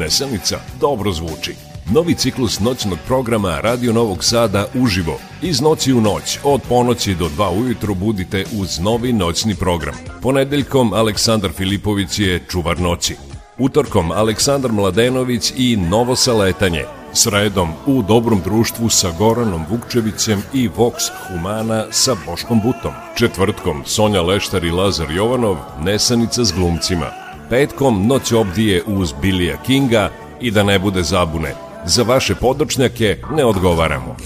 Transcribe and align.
Nesanica 0.00 0.58
dobro 0.80 1.12
zvuči. 1.12 1.54
Novi 1.94 2.14
ciklus 2.14 2.60
noćnog 2.60 2.98
programa 3.06 3.60
Radio 3.60 3.92
Novog 3.92 4.24
Sada 4.24 4.66
uživo. 4.74 5.18
Iz 5.42 5.60
noći 5.60 5.92
u 5.92 6.00
noć, 6.00 6.38
od 6.44 6.60
ponoći 6.68 7.14
do 7.14 7.28
2 7.28 7.62
ujutru 7.62 7.94
budite 7.94 8.44
uz 8.60 8.78
novi 8.78 9.12
noćni 9.12 9.54
program. 9.54 9.94
Ponedeljkom 10.22 10.92
Aleksandar 10.92 11.50
Filipović 11.52 12.18
je 12.18 12.44
čuvar 12.48 12.80
noći. 12.80 13.16
Utorkom 13.58 14.10
Aleksandar 14.10 14.72
Mladenović 14.72 15.52
i 15.56 15.76
Novo 15.76 16.16
Saletanje. 16.16 16.84
Sredom 17.12 17.68
u 17.86 18.02
dobrom 18.02 18.40
društvu 18.44 18.88
sa 18.88 19.10
Goranom 19.18 19.64
Vukčevićem 19.70 20.42
i 20.54 20.68
Vox 20.68 20.94
Humana 21.28 21.84
sa 21.90 22.16
Boškom 22.26 22.60
Butom. 22.60 22.92
Četvrtkom 23.18 23.82
Sonja 23.86 24.22
Leštar 24.22 24.64
i 24.64 24.70
Lazar 24.70 25.10
Jovanov, 25.10 25.56
Nesanica 25.80 26.44
s 26.44 26.52
glumcima. 26.52 27.29
Petkom 27.50 28.06
Noć 28.06 28.32
obdije 28.32 28.82
uz 28.86 29.12
Bilija 29.22 29.56
Kinga 29.66 30.10
i 30.40 30.50
da 30.50 30.62
ne 30.62 30.78
bude 30.78 31.02
zabune. 31.02 31.54
Za 31.84 32.02
vaše 32.02 32.34
podočnjake 32.34 33.22
ne 33.36 33.44
odgovaramo. 33.44 34.16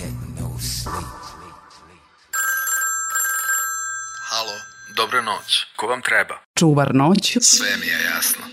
Halo, 4.30 4.54
dobro 4.96 5.22
noć. 5.22 5.66
Ko 5.76 5.86
vam 5.86 6.02
treba? 6.02 6.34
Čuvar 6.54 6.94
noć 6.94 7.38
Sve 7.40 7.76
mi 7.80 7.86
je 7.86 8.04
jasno. 8.14 8.44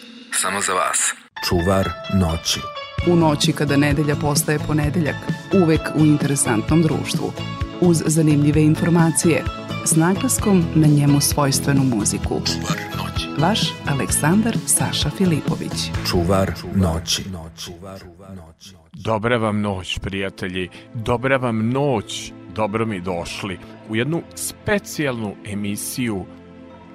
Samo 0.41 0.61
za 0.61 0.73
vas. 0.73 1.13
Čuvar 1.49 1.89
noći. 2.13 2.59
u 3.07 3.15
noći 3.15 3.53
kada 3.53 3.77
nedelja 3.77 4.15
postaje 4.15 4.59
ponedeljak, 4.59 5.15
uvek 5.63 5.81
u 5.95 6.05
interesantnom 6.05 6.81
društvu, 6.81 7.33
uz 7.81 8.03
zanimljive 8.05 8.63
informacije, 8.63 9.43
s 9.85 9.95
naglaskom 9.95 10.63
na 10.75 10.87
njemu 10.87 11.21
svojstvenu 11.21 11.83
muziku. 11.83 12.41
Čuvar 12.45 12.77
noći. 12.97 13.41
Vaš 13.41 13.59
Aleksandar 13.87 14.57
Saša 14.65 15.09
Filipović. 15.09 15.91
Čuvar 16.09 16.51
noći. 16.75 17.23
Čuvar 17.57 18.01
noći. 18.35 18.75
Dobra 18.93 19.37
vam 19.37 19.61
noć, 19.61 19.99
prijatelji. 19.99 20.69
Dobra 20.93 21.37
vam 21.37 21.69
noć. 21.69 22.31
Dobro 22.55 22.85
mi 22.85 23.01
došli 23.01 23.59
u 23.89 23.95
jednu 23.95 24.21
specijalnu 24.35 25.35
emisiju 25.45 26.25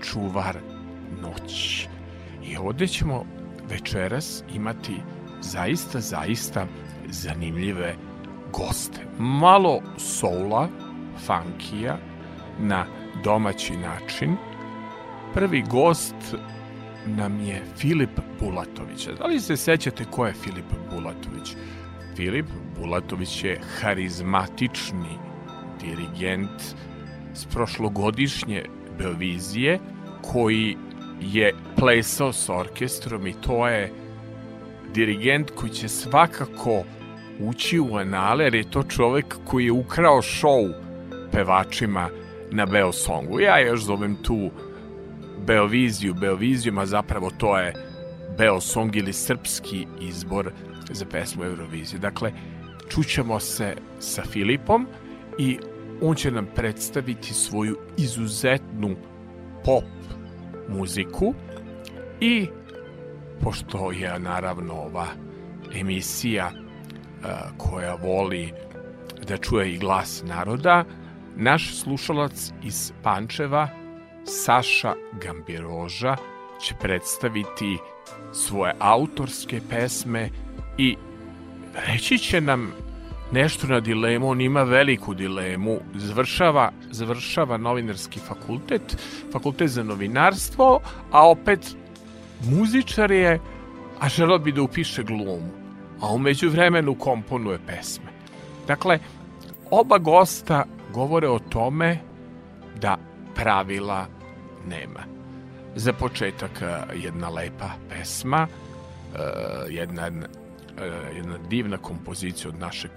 Čuvar 0.02 0.58
noć. 1.22 1.86
I 2.44 2.56
ovde 2.56 2.86
ćemo 2.86 3.24
večeras 3.70 4.42
imati 4.55 4.96
zaista, 5.41 6.00
zaista 6.00 6.66
zanimljive 7.11 7.94
goste. 8.52 9.00
Malo 9.18 9.80
soula, 9.98 10.68
funkija, 11.27 11.98
na 12.60 12.86
domaći 13.24 13.76
način. 13.76 14.36
Prvi 15.34 15.62
gost 15.70 16.14
nam 17.06 17.40
je 17.40 17.62
Filip 17.76 18.20
Bulatović. 18.40 19.08
Da 19.18 19.26
li 19.26 19.40
se 19.40 19.56
sećate 19.56 20.04
ko 20.04 20.26
je 20.26 20.32
Filip 20.32 20.72
Bulatović? 20.90 21.56
Filip 22.16 22.46
Bulatović 22.80 23.44
je 23.44 23.60
harizmatični 23.80 25.18
dirigent 25.80 26.62
s 27.34 27.44
prošlogodišnje 27.44 28.64
Beovizije 28.98 29.78
koji 30.32 30.77
je 31.20 31.54
plesao 31.77 32.32
s 32.32 32.48
orkestrom 32.48 33.27
i 33.27 33.32
to 33.32 33.68
je 33.68 33.92
dirigent 34.94 35.50
koji 35.50 35.72
će 35.72 35.88
svakako 35.88 36.82
ući 37.40 37.80
u 37.80 37.96
anale 37.96 38.44
jer 38.44 38.54
je 38.54 38.70
to 38.70 38.82
čovek 38.82 39.36
koji 39.44 39.64
je 39.64 39.72
ukrao 39.72 40.22
šou 40.22 40.68
pevačima 41.32 42.08
na 42.50 42.66
Beosongu. 42.66 43.41
Ja 43.41 43.58
još 43.61 43.80
zovem 43.80 44.16
tu 44.22 44.50
Beoviziju, 45.47 46.14
Beovizijom, 46.14 46.78
a 46.78 46.86
zapravo 46.86 47.30
to 47.39 47.58
je 47.58 47.72
Beosong 48.39 48.97
ili 48.97 49.12
srpski 49.12 49.86
izbor 50.00 50.52
za 50.91 51.05
pesmu 51.05 51.44
Eurovizije. 51.44 51.98
Dakle, 51.98 52.33
čućemo 52.89 53.41
se 53.41 53.74
sa 53.98 54.22
Filipom 54.22 54.86
i 55.39 55.58
on 56.02 56.14
će 56.14 56.30
nam 56.30 56.46
predstaviti 56.55 57.34
svoju 57.34 57.79
izuzetnu 57.96 58.96
pop 59.64 59.84
muziku 60.68 61.34
i 62.20 62.46
pošto 63.40 63.92
je 63.92 64.18
naravno 64.18 64.74
ova 64.74 65.07
emisija 65.74 66.51
koja 67.57 67.95
voli 67.95 68.52
da 69.28 69.36
čuje 69.36 69.74
i 69.74 69.78
glas 69.78 70.23
naroda, 70.27 70.84
naš 71.36 71.74
slušalac 71.74 72.52
iz 72.63 72.92
Pančeva, 73.02 73.69
Saša 74.24 74.95
Gambiroža, 75.23 76.17
će 76.61 76.74
predstaviti 76.80 77.79
svoje 78.33 78.74
autorske 78.79 79.61
pesme 79.70 80.30
i 80.79 80.96
reći 81.86 82.19
će 82.19 82.41
nam 82.41 82.73
nešto 83.33 83.67
na 83.67 83.80
dilemu, 83.80 84.29
on 84.29 84.41
ima 84.41 84.63
veliku 84.63 85.14
dilemu, 85.14 85.79
završava, 85.95 86.73
završava 86.91 87.57
novinarski 87.57 88.20
fakultet, 88.20 88.96
fakultet 89.33 89.69
za 89.69 89.83
novinarstvo, 89.83 90.80
a 91.13 91.29
opet 91.29 91.77
muzičar 92.45 93.11
je, 93.11 93.41
a 94.01 94.08
želeo 94.08 94.39
bi 94.39 94.52
da 94.52 94.63
upiše 94.63 95.02
glumu, 95.02 95.51
a 96.01 96.13
umeđu 96.13 96.51
vremenu 96.51 96.95
komponuje 96.95 97.58
pesme. 97.67 98.11
Dakle, 98.67 98.98
oba 99.70 99.98
gosta 99.98 100.64
govore 100.96 101.29
o 101.29 101.39
tome 101.39 101.98
da 102.80 102.96
pravila 103.34 104.07
nema. 104.68 105.01
Za 105.74 105.92
početak 105.92 106.62
jedna 106.95 107.29
lepa 107.29 107.70
pesma, 107.89 108.46
jedna, 109.68 110.07
jedna 111.17 111.39
divna 111.51 111.77
kompozicija 111.77 112.48
od 112.48 112.58
našeg 112.61 112.90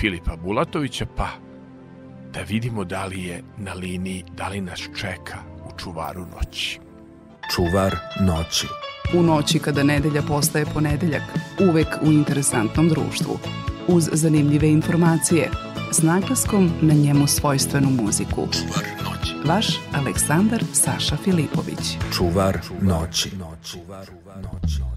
Filipa 0.00 0.36
Bulatovića, 0.36 1.06
pa 1.16 1.28
da 2.32 2.40
vidimo 2.40 2.84
da 2.84 3.04
li 3.06 3.24
je 3.24 3.42
na 3.58 3.74
liniji, 3.74 4.24
da 4.36 4.48
li 4.48 4.60
nas 4.60 4.80
čeka 4.96 5.38
u 5.64 5.78
čuvaru 5.78 6.26
noći. 6.36 6.80
Čuvar 7.54 7.96
noći. 8.20 8.66
U 9.14 9.22
noći 9.22 9.58
kada 9.58 9.82
nedelja 9.82 10.22
postaje 10.22 10.64
ponedeljak, 10.74 11.22
uvek 11.70 11.88
u 12.02 12.12
interesantnom 12.12 12.88
društvu, 12.88 13.38
uz 13.88 14.08
zanimljive 14.12 14.68
informacije, 14.68 15.50
s 15.92 16.02
naglaskom 16.02 16.70
na 16.80 16.94
njemu 16.94 17.26
svojstvenu 17.26 17.90
muziku. 17.90 18.48
Čuvar 18.52 18.84
noći. 19.04 19.48
Vaš 19.48 19.66
Aleksandar 19.94 20.64
Saša 20.72 21.16
Filipović. 21.16 21.96
Čuvar 22.16 22.58
noći. 22.80 23.30
Čuvar 23.64 24.10
noći. 24.36 24.95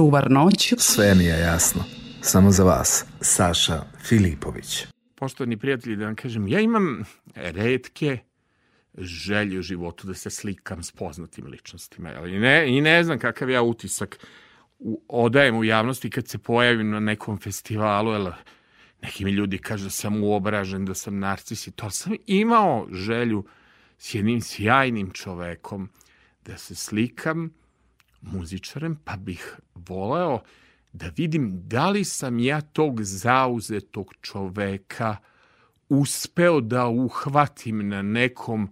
Čuvar 0.00 0.30
noć 0.30 0.74
Sve 0.78 1.14
mi 1.14 1.24
je 1.24 1.38
jasno. 1.38 1.84
Samo 2.20 2.50
za 2.50 2.64
vas. 2.64 3.04
Saša 3.20 3.82
Filipović. 4.04 4.86
Poštovani 5.14 5.56
prijatelji, 5.56 5.96
da 5.96 6.04
vam 6.04 6.14
kažem, 6.16 6.48
ja 6.48 6.60
imam 6.60 7.04
redke 7.34 8.18
želje 8.98 9.58
u 9.58 9.62
životu 9.62 10.06
da 10.06 10.14
se 10.14 10.30
slikam 10.30 10.82
s 10.82 10.92
poznatim 10.92 11.46
ličnostima. 11.46 12.12
Ali 12.16 12.38
ne, 12.38 12.78
I 12.78 12.80
ne 12.80 13.04
znam 13.04 13.18
kakav 13.18 13.50
ja 13.50 13.62
utisak 13.62 14.18
u, 14.78 15.02
odajem 15.08 15.56
u 15.56 15.64
javnosti 15.64 16.10
kad 16.10 16.28
se 16.28 16.38
pojavim 16.38 16.90
na 16.90 17.00
nekom 17.00 17.38
festivalu, 17.38 18.12
jer 18.12 18.32
neki 19.02 19.24
mi 19.24 19.30
ljudi 19.30 19.58
kažu 19.58 19.84
da 19.84 19.90
sam 19.90 20.22
uobražen, 20.22 20.84
da 20.84 20.94
sam 20.94 21.18
narcis 21.18 21.66
i 21.66 21.72
to, 21.72 21.90
sam 21.90 22.12
imao 22.26 22.88
želju 22.92 23.44
s 23.98 24.14
jednim 24.14 24.40
sjajnim 24.40 25.10
čovekom 25.10 25.88
da 26.46 26.56
se 26.56 26.74
slikam 26.74 27.59
muzičarem, 28.20 28.96
pa 29.04 29.16
bih 29.16 29.56
voleo 29.74 30.40
da 30.92 31.10
vidim 31.16 31.68
da 31.68 31.90
li 31.90 32.04
sam 32.04 32.38
ja 32.38 32.60
tog 32.60 33.02
zauzetog 33.02 34.14
čoveka 34.20 35.16
uspeo 35.88 36.60
da 36.60 36.86
uhvatim 36.86 37.88
na 37.88 38.02
nekom 38.02 38.70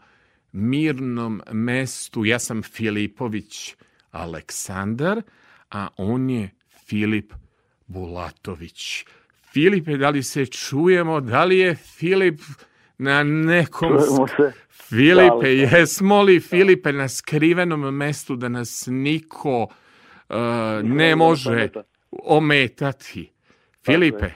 mirnom 0.52 1.42
mestu. 1.52 2.24
Ja 2.24 2.38
sam 2.38 2.62
Filipović 2.62 3.74
Aleksandar, 4.10 5.22
a 5.70 5.88
on 5.96 6.30
je 6.30 6.50
Filip 6.86 7.32
Bulatović. 7.86 9.04
Filipe, 9.52 9.96
da 9.96 10.10
li 10.10 10.22
se 10.22 10.46
čujemo? 10.46 11.20
Da 11.20 11.44
li 11.44 11.58
je 11.58 11.74
Filip 11.74 12.40
na 12.98 13.22
nekom... 13.22 13.98
Se. 14.36 14.52
Filipe, 14.88 15.42
Da, 15.42 15.76
jesmo 15.76 16.22
li 16.22 16.40
Filipe 16.40 16.92
na 16.92 17.08
skrivenom 17.08 17.96
mestu 17.96 18.36
da 18.36 18.48
nas 18.48 18.88
niko 18.90 19.62
uh, 19.62 20.36
ne 20.82 21.16
može 21.16 21.50
ometa. 21.50 21.82
ometati? 22.10 23.32
Filipe, 23.84 24.30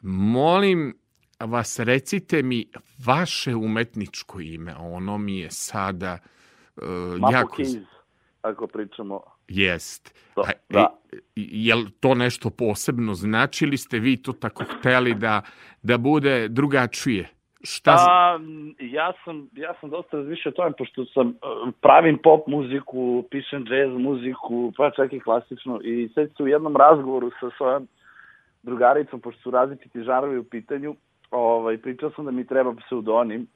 molim 0.00 0.94
vas 1.40 1.78
recite 1.78 2.42
mi 2.42 2.68
vaše 3.04 3.54
umetničko 3.54 4.40
ime, 4.40 4.74
ono 4.76 5.18
mi 5.18 5.38
je 5.38 5.50
sada 5.50 6.18
uh, 6.76 6.84
Mapo 7.18 7.32
jako... 7.32 7.56
Keys, 7.56 7.76
ako 8.42 8.66
pričamo. 8.66 9.20
Jest. 9.48 10.14
Da, 10.36 10.42
A, 10.42 10.50
da. 10.68 11.00
Jel 11.36 11.84
to 12.00 12.14
nešto 12.14 12.50
posebno 12.50 13.14
znači 13.14 13.64
ili 13.64 13.76
ste 13.76 13.98
vi 13.98 14.16
to 14.16 14.32
tako 14.32 14.64
hteli 14.64 15.14
da, 15.14 15.42
da 15.82 15.98
bude 15.98 16.48
drugačije? 16.48 17.28
Šta 17.64 17.94
A, 18.10 18.38
ja 18.80 19.12
sam, 19.24 19.48
ja 19.56 19.74
sam 19.80 19.90
dosta 19.90 20.16
razmišljao 20.16 20.50
o 20.50 20.54
tome, 20.54 20.72
pošto 20.78 21.04
sam, 21.04 21.28
uh, 21.28 21.72
pravim 21.80 22.18
pop 22.18 22.46
muziku, 22.46 23.24
pišem 23.30 23.64
jazz 23.70 23.92
muziku, 23.98 24.72
pa 24.76 24.90
čak 24.90 25.12
i 25.12 25.20
klasično. 25.20 25.80
I 25.84 26.08
sad 26.14 26.28
u 26.38 26.48
jednom 26.48 26.76
razgovoru 26.76 27.30
sa 27.40 27.50
svojom 27.56 27.88
drugaricom, 28.62 29.20
pošto 29.20 29.42
su 29.42 29.50
različiti 29.50 30.02
žanrovi 30.02 30.38
u 30.38 30.44
pitanju, 30.44 30.96
ovaj, 31.30 31.78
pričao 31.78 32.10
sam 32.10 32.24
da 32.24 32.30
mi 32.30 32.46
treba 32.46 32.74
pseudonim, 32.74 33.46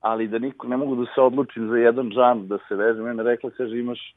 ali 0.00 0.28
da 0.28 0.38
niko 0.38 0.68
ne 0.68 0.76
mogu 0.76 0.96
da 0.96 1.04
se 1.14 1.20
odlučim 1.20 1.68
za 1.68 1.76
jedan 1.76 2.10
žanr 2.10 2.42
da 2.42 2.58
se 2.68 2.74
vežem. 2.74 3.04
Mene 3.04 3.22
rekla, 3.22 3.50
kaže, 3.50 3.78
imaš 3.78 4.14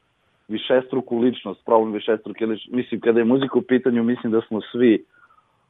višestruku 0.48 1.18
ličnost, 1.18 1.64
problem 1.64 1.92
višestruke 1.92 2.46
ličnosti. 2.46 2.76
Mislim, 2.76 3.00
kada 3.00 3.18
je 3.18 3.24
muzika 3.24 3.58
u 3.58 3.62
pitanju, 3.62 4.02
mislim 4.02 4.32
da 4.32 4.40
smo 4.40 4.60
svi 4.60 5.04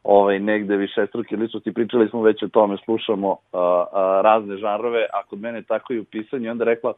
ovaj, 0.05 0.39
negde 0.39 0.77
višestruke 0.77 1.37
ličnosti. 1.37 1.73
Pričali 1.73 2.09
smo 2.09 2.23
već 2.23 2.43
o 2.43 2.49
tome, 2.49 2.77
slušamo 2.85 3.37
a, 3.53 3.85
a, 3.93 4.21
razne 4.25 4.57
žanrove, 4.57 5.07
a 5.13 5.23
kod 5.23 5.41
mene 5.41 5.63
tako 5.63 5.93
i 5.93 5.99
u 5.99 6.05
pisanju. 6.05 6.51
Onda 6.51 6.65
rekla, 6.65 6.93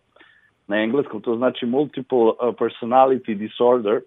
na 0.67 0.77
engleskom 0.77 1.21
to 1.21 1.37
znači 1.37 1.67
multiple 1.67 2.19
uh, 2.19 2.35
personality 2.41 3.35
disorder, 3.35 4.01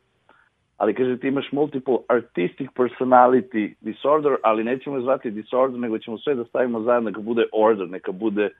ali 0.77 0.93
kaže 0.93 1.17
ti 1.17 1.27
imaš 1.27 1.51
multiple 1.51 1.97
artistic 2.07 2.69
personality 2.75 3.73
disorder, 3.81 4.35
ali 4.43 4.63
nećemo 4.63 5.01
zvati 5.01 5.31
disorder, 5.31 5.79
nego 5.79 5.97
ćemo 5.97 6.17
sve 6.17 6.35
da 6.35 6.45
stavimo 6.45 6.81
zajedno, 6.81 7.09
neka 7.09 7.21
bude 7.21 7.45
order, 7.53 7.89
neka 7.89 8.11
bude 8.11 8.45
uh, 8.45 8.51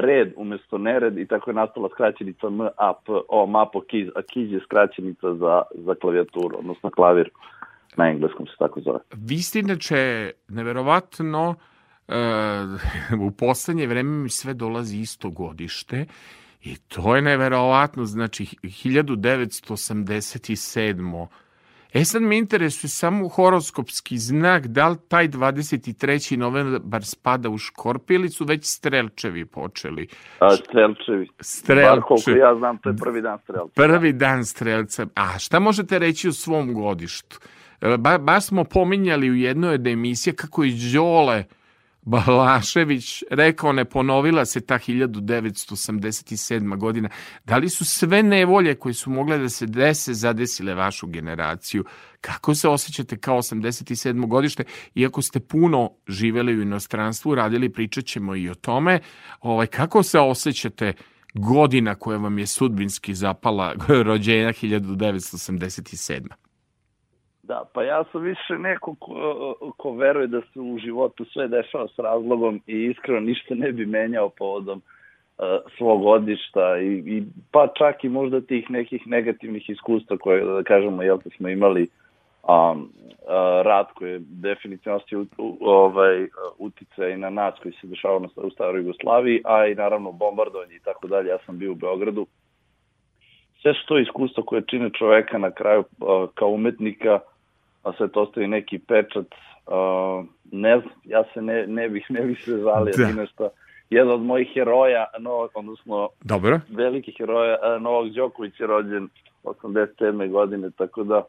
red 0.00 0.32
umesto 0.36 0.78
nered 0.78 1.18
i 1.18 1.26
tako 1.26 1.50
je 1.50 1.54
nastala 1.54 1.88
skraćenica 1.88 2.46
M, 2.46 2.60
A, 2.60 2.92
P, 3.06 3.12
O, 3.28 3.46
MAPO, 3.46 3.80
KIZ, 3.80 4.08
a 4.16 4.22
KIZ 4.22 4.52
je 4.52 4.60
skraćenica 4.60 5.34
za, 5.34 5.62
za 5.74 5.94
klavijaturu, 5.94 6.58
odnosno 6.58 6.90
klavir 6.90 7.30
na 7.96 8.10
engleskom 8.10 8.46
se 8.46 8.52
tako 8.58 8.80
zove. 8.80 8.98
Vi 9.12 9.38
ste 9.38 9.58
inače 9.58 10.30
neverovatno 10.48 11.54
e, 12.08 12.14
u 13.26 13.30
poslednje 13.30 13.86
vreme 13.86 14.10
mi 14.10 14.28
sve 14.28 14.54
dolazi 14.54 14.98
isto 14.98 15.30
godište 15.30 16.06
i 16.62 16.76
to 16.76 17.16
je 17.16 17.22
neverovatno, 17.22 18.04
znači 18.04 18.44
1987. 18.62 21.26
E 21.94 22.04
sad 22.04 22.22
me 22.22 22.38
interesuje 22.38 22.90
samo 22.90 23.28
horoskopski 23.28 24.18
znak, 24.18 24.66
da 24.66 24.88
li 24.88 24.96
taj 25.08 25.28
23. 25.28 26.36
novembar 26.36 27.04
spada 27.04 27.48
u 27.48 27.58
škorpiju 27.58 28.14
ili 28.14 28.28
su 28.28 28.44
već 28.44 28.64
strelčevi 28.64 29.46
počeli? 29.46 30.08
A, 30.38 30.56
strelčevi. 30.56 31.28
Bar 31.66 32.00
koliko 32.00 32.16
Strelčevi. 32.16 32.38
ja 32.38 32.54
znam, 32.54 32.78
to 32.78 32.88
je 32.88 32.96
prvi 32.96 33.22
dan 33.22 33.38
strelca. 33.38 33.72
Prvi 33.74 34.12
dan 34.12 34.44
strelca. 34.44 35.06
A 35.14 35.38
šta 35.38 35.60
možete 35.60 35.98
reći 35.98 36.28
o 36.28 36.32
svom 36.32 36.74
godištu? 36.74 37.38
Ba, 37.98 38.18
baš 38.18 38.44
smo 38.44 38.64
pominjali 38.64 39.30
u 39.30 39.34
jednoj 39.34 39.74
od 39.74 39.86
emisija 39.86 40.34
kako 40.34 40.64
je 40.64 40.72
Đole 40.92 41.44
Balašević 42.02 43.22
rekao 43.30 43.72
ne 43.72 43.84
ponovila 43.84 44.44
se 44.44 44.60
ta 44.60 44.78
1987. 44.78 46.76
godina. 46.76 47.08
Da 47.44 47.56
li 47.56 47.68
su 47.68 47.84
sve 47.84 48.22
nevolje 48.22 48.74
koje 48.74 48.94
su 48.94 49.10
mogle 49.10 49.38
da 49.38 49.48
se 49.48 49.66
dese 49.66 50.14
zadesile 50.14 50.74
vašu 50.74 51.06
generaciju? 51.06 51.84
Kako 52.20 52.54
se 52.54 52.68
osjećate 52.68 53.16
kao 53.16 53.38
87. 53.38 54.26
godište? 54.26 54.64
Iako 54.94 55.22
ste 55.22 55.40
puno 55.40 55.90
živeli 56.08 56.56
u 56.56 56.62
inostranstvu, 56.62 57.34
radili, 57.34 57.72
pričat 57.72 58.04
ćemo 58.04 58.36
i 58.36 58.48
o 58.50 58.54
tome. 58.54 59.00
Ovaj, 59.40 59.66
kako 59.66 60.02
se 60.02 60.18
osjećate 60.18 60.92
godina 61.34 61.94
koja 61.94 62.18
vam 62.18 62.38
je 62.38 62.46
sudbinski 62.46 63.14
zapala 63.14 63.74
rođenja 64.06 64.48
1987. 64.48 66.43
Da, 67.46 67.64
pa 67.74 67.82
ja 67.82 68.04
sam 68.12 68.22
više 68.22 68.58
neko 68.58 68.94
ko, 68.94 69.54
ko 69.76 69.92
veruje 69.92 70.26
da 70.26 70.40
se 70.40 70.60
u 70.60 70.78
životu 70.78 71.24
sve 71.24 71.48
dešava 71.48 71.88
s 71.88 71.98
razlogom 71.98 72.60
i 72.66 72.84
iskreno 72.84 73.20
ništa 73.20 73.54
ne 73.54 73.72
bi 73.72 73.86
menjao 73.86 74.28
povodom 74.28 74.78
uh, 75.38 75.44
svog 75.76 76.02
godišta 76.02 76.78
i, 76.78 76.92
i 77.16 77.22
pa 77.52 77.68
čak 77.78 78.04
i 78.04 78.08
možda 78.08 78.40
tih 78.40 78.70
nekih 78.70 79.06
negativnih 79.06 79.70
iskustva 79.70 80.16
koje, 80.16 80.44
da 80.44 80.62
kažemo, 80.62 81.02
jel 81.02 81.18
te 81.18 81.30
smo 81.36 81.48
imali 81.48 81.88
um, 82.48 82.80
uh, 82.80 82.86
rat 83.64 83.92
koji 83.94 84.12
je 84.12 84.18
definitivno 84.20 85.00
u- 85.38 85.56
ovaj, 85.60 86.26
uticaj 86.58 87.16
na 87.16 87.30
nas 87.30 87.54
koji 87.62 87.72
se 87.72 87.86
dešavao 87.86 88.18
na, 88.18 88.28
u 88.36 88.50
staroj 88.50 88.80
Jugoslaviji, 88.80 89.42
a 89.44 89.66
i 89.66 89.74
naravno 89.74 90.12
bombardovanje 90.12 90.74
i 90.74 90.80
tako 90.84 91.08
dalje. 91.08 91.28
Ja 91.28 91.38
sam 91.46 91.58
bio 91.58 91.72
u 91.72 91.74
Beogradu. 91.74 92.26
Sve 93.62 93.74
su 93.74 93.86
to 93.86 93.98
iskustva 93.98 94.42
koje 94.46 94.62
čine 94.66 94.90
čoveka 94.90 95.38
na 95.38 95.50
kraju 95.50 95.80
uh, 95.80 96.28
kao 96.34 96.48
umetnika, 96.48 97.20
a 97.84 97.92
sve 97.96 98.08
to 98.08 98.22
ostavi 98.22 98.46
neki 98.46 98.78
pečat. 98.78 99.26
Uh, 99.66 100.26
ne 100.52 100.80
znam, 100.80 100.92
ja 101.04 101.24
se 101.34 101.42
ne, 101.42 101.66
ne 101.66 101.88
bih, 101.88 102.06
ne 102.08 102.20
bih 102.20 102.44
se 102.44 102.50
žalio 102.50 102.94
Da. 102.96 103.12
nešto. 103.12 103.48
Jedan 103.90 104.10
od 104.10 104.22
mojih 104.22 104.48
heroja, 104.54 105.04
no, 105.18 105.48
odnosno 105.54 106.08
Dobro. 106.24 106.60
velikih 106.68 107.14
heroja, 107.18 107.56
uh, 107.76 107.82
Novak 107.82 108.12
Đoković 108.12 108.60
je 108.60 108.66
rođen 108.66 109.08
87. 109.44 110.30
godine, 110.30 110.70
tako 110.70 111.04
da 111.04 111.24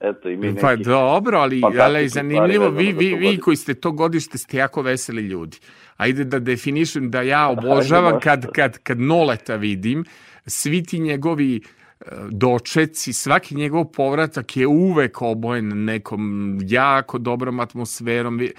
eto 0.00 0.28
i 0.28 0.36
mi 0.36 0.46
neki... 0.46 0.60
Pa 0.60 0.76
dobro, 0.76 1.38
ali, 1.38 1.62
ali 1.80 2.08
zanimljivo, 2.08 2.68
vi, 2.68 2.92
vi, 2.92 3.14
vi 3.14 3.38
koji 3.38 3.56
ste 3.56 3.74
to 3.74 3.92
godište 3.92 4.38
ste 4.38 4.56
jako 4.56 4.82
veseli 4.82 5.22
ljudi. 5.22 5.58
Ajde 5.96 6.24
da 6.24 6.38
definišem 6.38 7.10
da 7.10 7.22
ja 7.22 7.48
obožavam 7.58 8.20
kad, 8.20 8.52
kad, 8.52 8.78
kad 8.78 9.00
Noleta 9.00 9.56
vidim, 9.56 10.04
svi 10.46 10.82
ti 10.82 10.98
njegovi 10.98 11.56
e, 11.56 11.60
dočeci, 12.30 13.12
svaki 13.12 13.54
njegov 13.54 13.84
povratak 13.84 14.56
je 14.56 14.66
uvek 14.66 15.22
obojen 15.22 15.84
nekom 15.84 16.58
jako 16.62 17.18
dobrom 17.18 17.60
atmosferom. 17.60 18.40
E, 18.40 18.50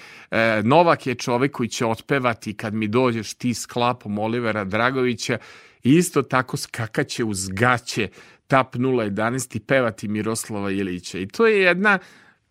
Novak 0.64 1.08
je 1.08 1.16
čovek 1.16 1.52
koji 1.52 1.70
će 1.70 1.86
otpevati 1.86 2.54
kad 2.54 2.74
mi 2.74 2.88
dođeš 2.88 3.34
ti 3.34 3.54
s 3.54 3.66
klapom 3.66 4.20
Olivera 4.20 4.64
Dragovića 4.64 5.38
i 5.84 5.96
isto 5.96 6.22
tako 6.22 6.58
skakaće 6.58 7.24
uz 7.24 7.50
gaće 7.50 8.08
tap 8.48 8.76
011 8.76 9.56
i 9.56 9.60
pevati 9.60 10.08
Miroslava 10.08 10.72
Ilića. 10.72 11.20
I 11.20 11.28
to 11.28 11.48
je 11.48 11.62
jedna 11.62 12.00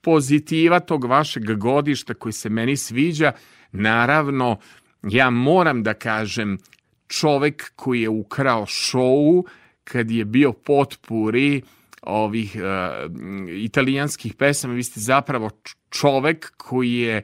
pozitiva 0.00 0.80
tog 0.80 1.04
vašeg 1.04 1.54
godišta 1.56 2.14
koji 2.14 2.32
se 2.32 2.48
meni 2.48 2.76
sviđa. 2.76 3.32
Naravno, 3.72 4.58
ja 5.02 5.30
moram 5.30 5.82
da 5.82 5.94
kažem, 5.94 6.58
čovek 7.08 7.72
koji 7.76 8.02
je 8.02 8.08
ukrao 8.08 8.66
šou 8.66 9.44
kad 9.84 10.10
je 10.10 10.24
bio 10.24 10.52
potpuri 10.52 11.62
ovih 12.02 12.56
uh, 12.56 13.12
italijanskih 13.48 14.34
pesama, 14.34 14.74
vi 14.74 14.82
ste 14.82 15.00
zapravo 15.00 15.50
čovek 15.90 16.52
koji 16.56 16.94
je 16.94 17.22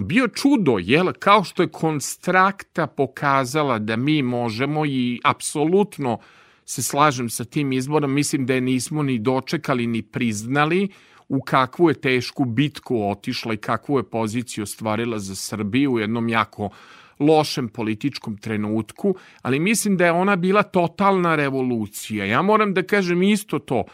bio 0.00 0.28
čudo, 0.28 0.78
jel? 0.80 1.12
Kao 1.18 1.44
što 1.44 1.62
je 1.62 1.68
konstrakta 1.68 2.86
pokazala 2.86 3.78
da 3.78 3.96
mi 3.96 4.22
možemo 4.22 4.86
i 4.86 5.20
apsolutno 5.24 6.18
se 6.64 6.82
slažem 6.82 7.30
sa 7.30 7.44
tim 7.44 7.72
izborom, 7.72 8.12
mislim 8.12 8.46
da 8.46 8.54
je 8.54 8.60
nismo 8.60 9.02
ni 9.02 9.18
dočekali 9.18 9.86
ni 9.86 10.02
priznali 10.02 10.88
u 11.28 11.40
kakvu 11.40 11.88
je 11.88 11.94
tešku 11.94 12.44
bitku 12.44 13.10
otišla 13.10 13.54
i 13.54 13.56
kakvu 13.56 13.98
je 13.98 14.10
poziciju 14.10 14.62
ostvarila 14.62 15.18
za 15.18 15.34
Srbiju 15.34 15.92
u 15.92 15.98
jednom 15.98 16.28
jako 16.28 16.70
lošem 17.18 17.68
političkom 17.68 18.36
trenutku, 18.36 19.14
ali 19.42 19.58
mislim 19.60 19.96
da 19.96 20.06
je 20.06 20.12
ona 20.12 20.36
bila 20.36 20.62
totalna 20.62 21.36
revolucija. 21.36 22.24
Ja 22.24 22.42
moram 22.42 22.74
da 22.74 22.82
kažem 22.82 23.22
isto 23.22 23.58
to, 23.58 23.84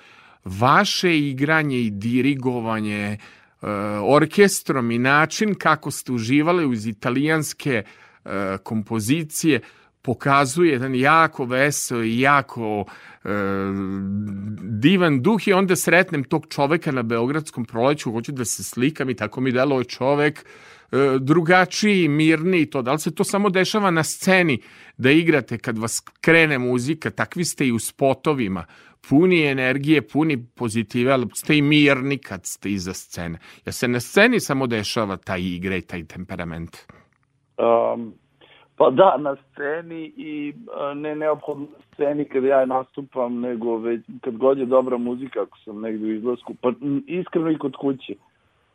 vaše 0.44 1.18
igranje 1.18 1.78
i 1.78 1.90
dirigovanje 1.90 3.02
e, 3.12 3.18
orkestrom 4.02 4.90
i 4.90 4.98
način 4.98 5.54
kako 5.54 5.90
ste 5.90 6.12
uživali 6.12 6.66
uz 6.66 6.86
italijanske 6.86 7.82
e, 8.24 8.58
kompozicije 8.62 9.60
pokazuje 10.02 10.72
jedan 10.72 10.94
jako 10.94 11.44
veseo 11.44 12.02
i 12.02 12.20
jako 12.20 12.84
e, 13.24 13.28
divan 14.60 15.22
duh 15.22 15.48
i 15.48 15.52
onda 15.52 15.76
sretnem 15.76 16.24
tog 16.24 16.46
čoveka 16.48 16.92
na 16.92 17.02
Beogradskom 17.02 17.64
proleću, 17.64 18.12
hoću 18.12 18.32
da 18.32 18.44
se 18.44 18.64
slikam 18.64 19.10
i 19.10 19.14
tako 19.14 19.40
mi 19.40 19.52
delo 19.52 19.78
je 19.78 19.84
čovek 19.84 20.46
drugačiji, 21.20 22.08
mirniji 22.08 22.66
to. 22.66 22.82
Da 22.82 22.92
li 22.92 22.98
se 22.98 23.14
to 23.14 23.24
samo 23.24 23.50
dešava 23.50 23.90
na 23.90 24.02
sceni 24.04 24.58
da 24.96 25.10
igrate 25.10 25.58
kad 25.58 25.78
vas 25.78 26.00
krene 26.20 26.58
muzika, 26.58 27.10
takvi 27.10 27.44
ste 27.44 27.66
i 27.66 27.72
u 27.72 27.78
spotovima, 27.78 28.64
puni 29.08 29.42
energije, 29.46 30.02
puni 30.02 30.46
pozitive, 30.56 31.12
ali 31.12 31.26
ste 31.34 31.56
i 31.56 31.62
mirni 31.62 32.18
kad 32.18 32.40
ste 32.44 32.70
iza 32.70 32.92
scene. 32.92 33.38
Ja 33.66 33.72
se 33.72 33.88
na 33.88 34.00
sceni 34.00 34.40
samo 34.40 34.66
dešava 34.66 35.16
taj 35.16 35.40
igre 35.40 35.78
i 35.78 35.82
taj 35.82 36.04
temperament? 36.04 36.76
Um, 37.58 38.12
pa 38.76 38.90
da, 38.90 39.16
na 39.18 39.36
sceni 39.36 40.12
i 40.16 40.54
ne 40.94 41.14
neophodno 41.14 41.66
na 41.66 41.84
sceni 41.94 42.24
kad 42.24 42.44
ja 42.44 42.66
nastupam, 42.66 43.40
nego 43.40 43.78
već 43.78 44.00
kad 44.20 44.36
god 44.36 44.58
je 44.58 44.66
dobra 44.66 44.98
muzika, 44.98 45.42
ako 45.42 45.58
sam 45.64 45.80
negde 45.80 46.06
u 46.06 46.14
izlasku, 46.14 46.54
pa 46.60 46.72
iskreno 47.06 47.50
i 47.50 47.58
kod 47.58 47.76
kuće 47.76 48.14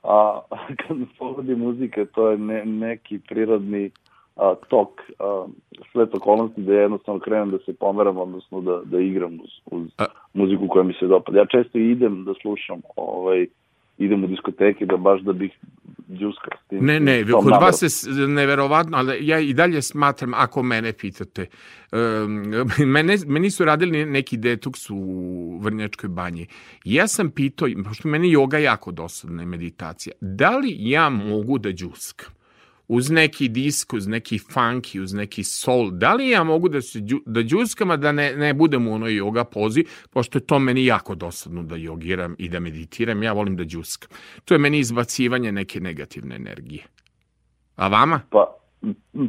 a 0.07 0.41
kad 0.87 0.97
me 0.97 1.05
pogodi 1.17 1.55
muzika, 1.55 2.05
to 2.05 2.29
je 2.29 2.37
ne, 2.37 2.65
neki 2.65 3.19
prirodni 3.27 3.91
a, 4.35 4.55
tok 4.69 5.01
a, 5.19 5.45
svet 5.91 6.15
okolnosti 6.15 6.61
da 6.61 6.73
jednostavno 6.73 7.19
krenem 7.19 7.51
da 7.51 7.57
se 7.65 7.73
pomeram, 7.73 8.17
odnosno 8.17 8.61
da, 8.61 8.81
da 8.83 8.99
igram 8.99 9.33
uz, 9.33 9.49
uz 9.65 9.87
muziku 10.33 10.67
koja 10.67 10.83
mi 10.83 10.93
se 10.93 11.07
dopada. 11.07 11.39
Ja 11.39 11.45
često 11.45 11.77
idem 11.77 12.23
da 12.23 12.33
slušam 12.41 12.81
ovaj, 12.95 13.47
idem 13.97 14.23
u 14.23 14.27
diskoteke 14.27 14.85
da 14.85 14.97
baš 14.97 15.21
da 15.21 15.33
bih 15.33 15.51
džuska 16.09 16.51
s 16.65 16.69
tim. 16.69 16.85
Ne, 16.85 16.99
ne, 16.99 17.23
kod 17.23 17.45
navrat. 17.45 17.61
vas 17.81 18.03
je 18.07 18.27
neverovatno, 18.27 18.97
ali 18.97 19.27
ja 19.27 19.39
i 19.39 19.53
dalje 19.53 19.81
smatram, 19.81 20.33
ako 20.33 20.63
mene 20.63 20.93
pitate, 20.93 21.45
um, 21.91 22.43
mene, 22.93 23.17
meni 23.27 23.51
su 23.51 23.65
radili 23.65 24.05
neki 24.05 24.37
detoks 24.37 24.89
u 24.89 25.59
Vrnjačkoj 25.61 26.09
banji. 26.09 26.47
Ja 26.83 27.07
sam 27.07 27.31
pitao, 27.31 27.67
pošto 27.83 28.07
meni 28.07 28.31
joga 28.31 28.57
jako 28.57 28.91
dosadna 28.91 29.43
i 29.43 29.45
meditacija, 29.45 30.13
da 30.21 30.57
li 30.57 30.75
ja 30.79 31.09
mogu 31.09 31.57
da 31.57 31.69
džuskam? 31.69 32.34
Uz 32.87 33.09
neki 33.09 33.49
disk, 33.49 33.93
uz 33.93 34.07
neki 34.07 34.39
funky, 34.39 34.99
uz 35.03 35.13
neki 35.13 35.43
soul, 35.43 35.91
da 35.91 36.13
li 36.13 36.29
ja 36.29 36.43
mogu 36.43 36.69
da 36.69 36.81
se 36.81 36.99
da 37.25 37.43
džuskam, 37.43 37.91
a 37.91 37.97
da 37.97 38.11
ne, 38.11 38.35
ne 38.35 38.53
budem 38.53 38.87
u 38.87 38.93
onoj 38.93 39.11
yoga 39.11 39.43
pozi, 39.43 39.85
pošto 40.13 40.37
je 40.37 40.45
to 40.45 40.59
meni 40.59 40.85
jako 40.85 41.15
dosadno 41.15 41.63
da 41.63 41.75
jogiram 41.75 42.35
i 42.37 42.49
da 42.49 42.59
meditiram, 42.59 43.23
ja 43.23 43.33
volim 43.33 43.55
da 43.55 43.63
džuskam. 43.63 44.09
To 44.45 44.53
je 44.53 44.59
meni 44.59 44.79
izbacivanje 44.79 45.51
neke 45.51 45.79
negativne 45.79 46.35
energije. 46.35 46.83
A 47.75 47.87
vama? 47.87 48.21
Pa, 48.29 48.45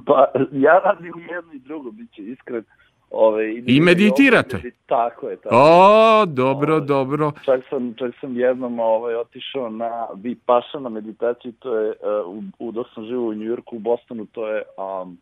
pa 0.06 0.26
ja 0.52 0.78
radim 0.78 1.12
jedno 1.30 1.52
i 1.54 1.58
drugo, 1.58 1.90
bit 1.90 2.12
će 2.12 2.22
iskren. 2.22 2.64
Ove, 3.10 3.54
I 3.66 3.80
meditirate? 3.80 4.56
Ovaj, 4.56 4.70
tako 4.86 5.28
je. 5.28 5.36
Tako. 5.36 5.56
O, 5.56 6.26
dobro, 6.26 6.76
ove, 6.76 6.86
dobro. 6.86 7.32
Čak 7.44 7.60
sam, 7.70 7.94
čak 7.98 8.14
sam 8.20 8.36
jednom 8.36 8.80
ovaj, 8.80 9.14
otišao 9.14 9.70
na 9.70 10.06
Vipassana 10.14 10.88
meditaciju, 10.88 11.52
to 11.52 11.76
je, 11.78 11.88
uh, 11.88 12.36
u, 12.36 12.42
u, 12.58 12.72
dok 12.72 12.86
sam 12.94 13.04
živo 13.04 13.28
u 13.28 13.34
Njujorku, 13.34 13.76
u 13.76 13.78
Bostonu, 13.78 14.26
to 14.26 14.48
je, 14.48 14.62
um, 14.76 15.18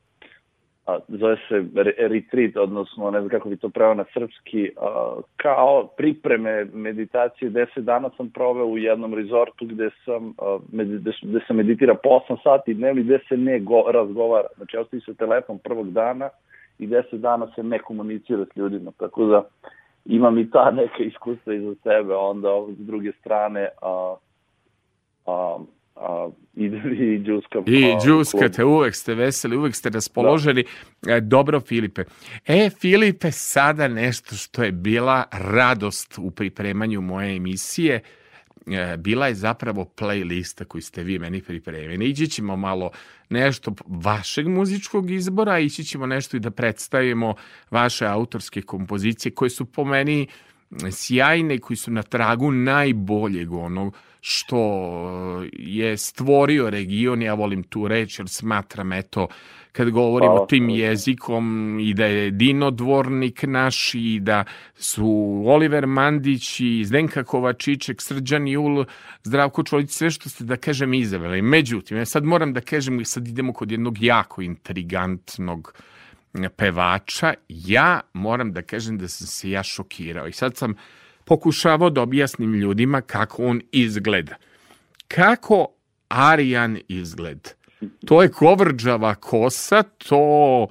a, 0.86 0.98
zove 1.08 1.36
se 1.48 1.64
retreat, 1.98 2.56
odnosno 2.56 3.10
ne 3.10 3.20
znam 3.20 3.30
kako 3.30 3.48
bi 3.48 3.56
to 3.56 3.68
pravo 3.68 3.94
na 3.94 4.04
srpski, 4.12 4.70
a, 4.80 5.14
kao 5.36 5.86
pripreme 5.96 6.64
meditacije, 6.64 7.50
10 7.50 7.80
dana 7.80 8.10
sam 8.16 8.30
proveo 8.30 8.66
u 8.66 8.78
jednom 8.78 9.14
rezortu 9.14 9.66
gde 9.66 9.90
sam, 10.04 10.34
a, 10.38 10.58
med, 10.72 11.00
gde, 11.00 11.12
gde 11.22 11.40
sam 11.46 11.56
meditira 11.56 11.94
po 11.94 12.08
8 12.28 12.36
sati 12.42 12.74
dnevno 12.74 13.02
gde 13.02 13.18
se 13.28 13.36
ne 13.36 13.60
go, 13.60 13.84
razgovara. 13.92 14.48
Znači, 14.56 14.76
ostavi 14.76 15.00
se 15.00 15.14
telefon 15.14 15.58
prvog 15.58 15.90
dana, 15.90 16.28
i 16.78 16.86
deset 16.86 17.20
dana 17.20 17.48
se 17.54 17.62
ne 17.62 17.78
komunicira 17.78 18.44
s 18.44 18.56
ljudima, 18.56 18.92
tako 18.98 19.26
da 19.26 19.42
imam 20.04 20.38
i 20.38 20.50
ta 20.50 20.70
neka 20.70 21.02
iskustva 21.02 21.54
iza 21.54 21.74
sebe, 21.82 22.14
onda 22.14 22.48
s 22.78 22.78
druge 22.78 23.12
strane 23.20 23.68
a, 23.82 24.16
a, 25.26 25.58
a, 25.96 26.28
i, 26.56 26.64
i 26.64 27.18
džuskam. 27.24 27.64
I 27.66 27.96
džuskate, 28.04 28.64
uvek 28.64 28.94
ste 28.94 29.14
veseli, 29.14 29.56
uvek 29.56 29.74
ste 29.74 29.90
raspoloženi. 29.90 30.64
Da. 31.02 31.20
Dobro, 31.20 31.60
Filipe. 31.60 32.04
E, 32.46 32.70
Filipe, 32.70 33.30
sada 33.30 33.88
nešto 33.88 34.34
što 34.34 34.62
je 34.62 34.72
bila 34.72 35.24
radost 35.32 36.18
u 36.18 36.30
pripremanju 36.30 37.00
moje 37.00 37.36
emisije, 37.36 38.00
bila 38.98 39.26
je 39.26 39.34
zapravo 39.34 39.84
playlista 39.84 40.64
koju 40.64 40.82
ste 40.82 41.02
vi 41.02 41.18
meni 41.18 41.42
pripremili. 41.42 42.10
Ići 42.10 42.26
ćemo 42.26 42.56
malo 42.56 42.90
nešto 43.28 43.74
vašeg 43.86 44.48
muzičkog 44.48 45.10
izbora, 45.10 45.58
ići 45.58 45.84
ćemo 45.84 46.06
nešto 46.06 46.36
i 46.36 46.40
da 46.40 46.50
predstavimo 46.50 47.34
vaše 47.70 48.06
autorske 48.06 48.62
kompozicije 48.62 49.32
koje 49.32 49.50
su 49.50 49.64
po 49.64 49.84
meni 49.84 50.26
sjajne, 50.90 51.58
koji 51.58 51.76
su 51.76 51.90
na 51.90 52.02
tragu 52.02 52.50
najboljeg 52.50 53.52
onog 53.52 53.96
što 54.26 54.60
je 55.52 55.96
stvorio 55.96 56.70
region, 56.70 57.22
ja 57.22 57.34
volim 57.34 57.62
tu 57.62 57.88
reč 57.88 58.18
jer 58.18 58.28
smatram 58.28 58.92
eto 58.92 59.28
kad 59.72 59.90
govorimo 59.90 60.32
Hvala. 60.32 60.46
tim 60.46 60.68
jezikom 60.68 61.78
i 61.80 61.94
da 61.94 62.06
je 62.06 62.30
Dino 62.30 62.70
Dvornik 62.70 63.42
naš 63.42 63.94
i 63.94 64.20
da 64.20 64.44
su 64.74 65.42
Oliver 65.46 65.86
Mandić 65.86 66.60
i 66.60 66.84
Zdenka 66.84 67.24
Kovačiček, 67.24 68.02
Srđan 68.02 68.48
Jul, 68.48 68.84
Zdravko 69.24 69.62
Čolić, 69.62 69.90
sve 69.90 70.10
što 70.10 70.28
ste 70.28 70.44
da 70.44 70.56
kažem 70.56 70.94
izaveli. 70.94 71.42
Međutim, 71.42 71.96
ja 71.96 72.04
sad 72.04 72.24
moram 72.24 72.52
da 72.52 72.60
kažem, 72.60 73.04
sad 73.04 73.28
idemo 73.28 73.52
kod 73.52 73.70
jednog 73.70 74.02
jako 74.02 74.42
intrigantnog 74.42 75.74
pevača, 76.56 77.34
ja 77.48 78.00
moram 78.12 78.52
da 78.52 78.62
kažem 78.62 78.98
da 78.98 79.08
sam 79.08 79.26
se 79.26 79.50
ja 79.50 79.62
šokirao 79.62 80.28
i 80.28 80.32
sad 80.32 80.56
sam 80.56 80.74
pokušavao 81.24 81.90
da 81.90 82.02
objasnim 82.02 82.54
ljudima 82.54 83.00
kako 83.00 83.44
on 83.44 83.60
izgleda. 83.72 84.34
Kako 85.08 85.66
Arijan 86.08 86.78
izgleda? 86.88 87.50
to 88.06 88.22
je 88.22 88.28
kovrđava 88.28 89.14
kosa, 89.14 89.82
to 89.82 90.68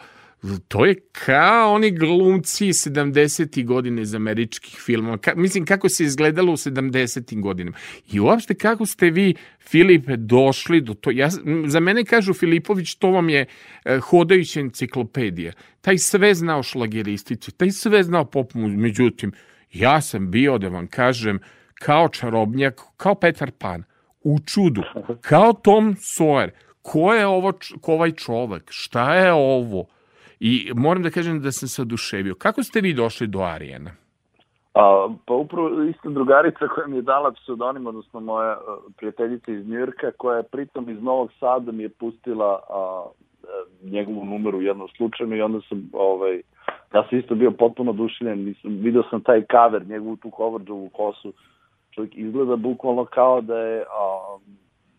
to 0.67 0.85
je 0.85 0.95
kao 1.12 1.73
oni 1.73 1.91
glumci 1.91 2.65
70. 2.65 3.65
godine 3.65 4.01
iz 4.01 4.15
američkih 4.15 4.75
filmova. 4.85 5.17
Ka, 5.17 5.33
mislim, 5.35 5.65
kako 5.65 5.89
se 5.89 6.03
izgledalo 6.03 6.53
u 6.53 6.57
70. 6.57 7.41
godinama. 7.41 7.77
I 8.12 8.19
uopšte 8.19 8.53
kako 8.53 8.85
ste 8.85 9.09
vi, 9.09 9.35
Filipe, 9.59 10.17
došli 10.17 10.81
do 10.81 10.93
to. 10.93 11.12
Ja, 11.12 11.29
za 11.67 11.79
mene 11.79 12.05
kažu 12.05 12.33
Filipović, 12.33 12.95
to 12.95 13.09
vam 13.09 13.29
je 13.29 13.45
e, 13.85 14.00
hodajuća 14.00 14.59
enciklopedija. 14.59 15.53
Taj 15.81 15.97
sve 15.97 16.33
znao 16.35 16.63
šlageristicu, 16.63 17.51
taj 17.51 17.71
sve 17.71 18.03
znao 18.03 18.25
pop. 18.25 18.53
Međutim, 18.55 19.31
ja 19.73 20.01
sam 20.01 20.31
bio, 20.31 20.57
da 20.57 20.67
vam 20.67 20.88
kažem, 20.88 21.39
kao 21.73 22.09
čarobnjak, 22.09 22.81
kao 22.97 23.15
Petar 23.15 23.51
Pan, 23.51 23.83
u 24.21 24.39
čudu, 24.45 24.81
kao 25.29 25.53
Tom 25.53 25.95
Sawyer, 25.95 26.50
ko 26.81 27.13
je 27.13 27.27
ovo, 27.27 27.53
ko 27.81 27.93
ovaj 27.93 28.12
čovek, 28.12 28.63
šta 28.69 29.15
je 29.15 29.33
ovo? 29.33 29.92
I 30.45 30.71
moram 30.75 31.03
da 31.03 31.09
kažem 31.09 31.41
da 31.41 31.51
sam 31.51 31.67
se 31.67 31.81
oduševio. 31.81 32.35
Kako 32.35 32.63
ste 32.63 32.81
vi 32.81 32.93
došli 32.93 33.27
do 33.27 33.39
Arijena? 33.39 33.91
A, 34.73 35.07
pa 35.25 35.33
upravo 35.33 35.83
isto 35.83 36.09
drugarica 36.09 36.67
koja 36.67 36.88
mi 36.88 36.95
je 36.95 37.01
dala 37.01 37.31
pseudonim, 37.31 37.88
odnosno 37.88 38.19
moja 38.19 38.57
prijateljica 38.97 39.51
iz 39.51 39.67
Njurka, 39.67 40.12
koja 40.17 40.38
je 40.38 40.43
pritom 40.43 40.89
iz 40.89 41.03
Novog 41.03 41.31
Sada 41.39 41.71
mi 41.71 41.83
je 41.83 41.89
pustila 41.89 42.59
a, 42.69 43.05
njegovu 43.83 44.25
numeru 44.25 44.62
jednom 44.62 44.88
slučajno 44.97 45.35
i 45.35 45.41
onda 45.41 45.59
sam, 45.69 45.89
ovaj, 45.93 46.41
ja 46.93 47.07
sam 47.09 47.19
isto 47.19 47.35
bio 47.35 47.51
potpuno 47.51 47.91
oduševljen, 47.91 48.45
nisam, 48.45 48.71
video 48.71 49.03
sam 49.09 49.21
taj 49.21 49.43
cover, 49.51 49.88
njegovu 49.88 50.15
tu 50.15 50.31
coverđovu 50.38 50.89
kosu, 50.89 51.33
čovjek 51.91 52.17
izgleda 52.17 52.55
bukvalno 52.55 53.05
kao 53.05 53.41
da 53.41 53.57
je 53.57 53.81
a, 53.81 54.38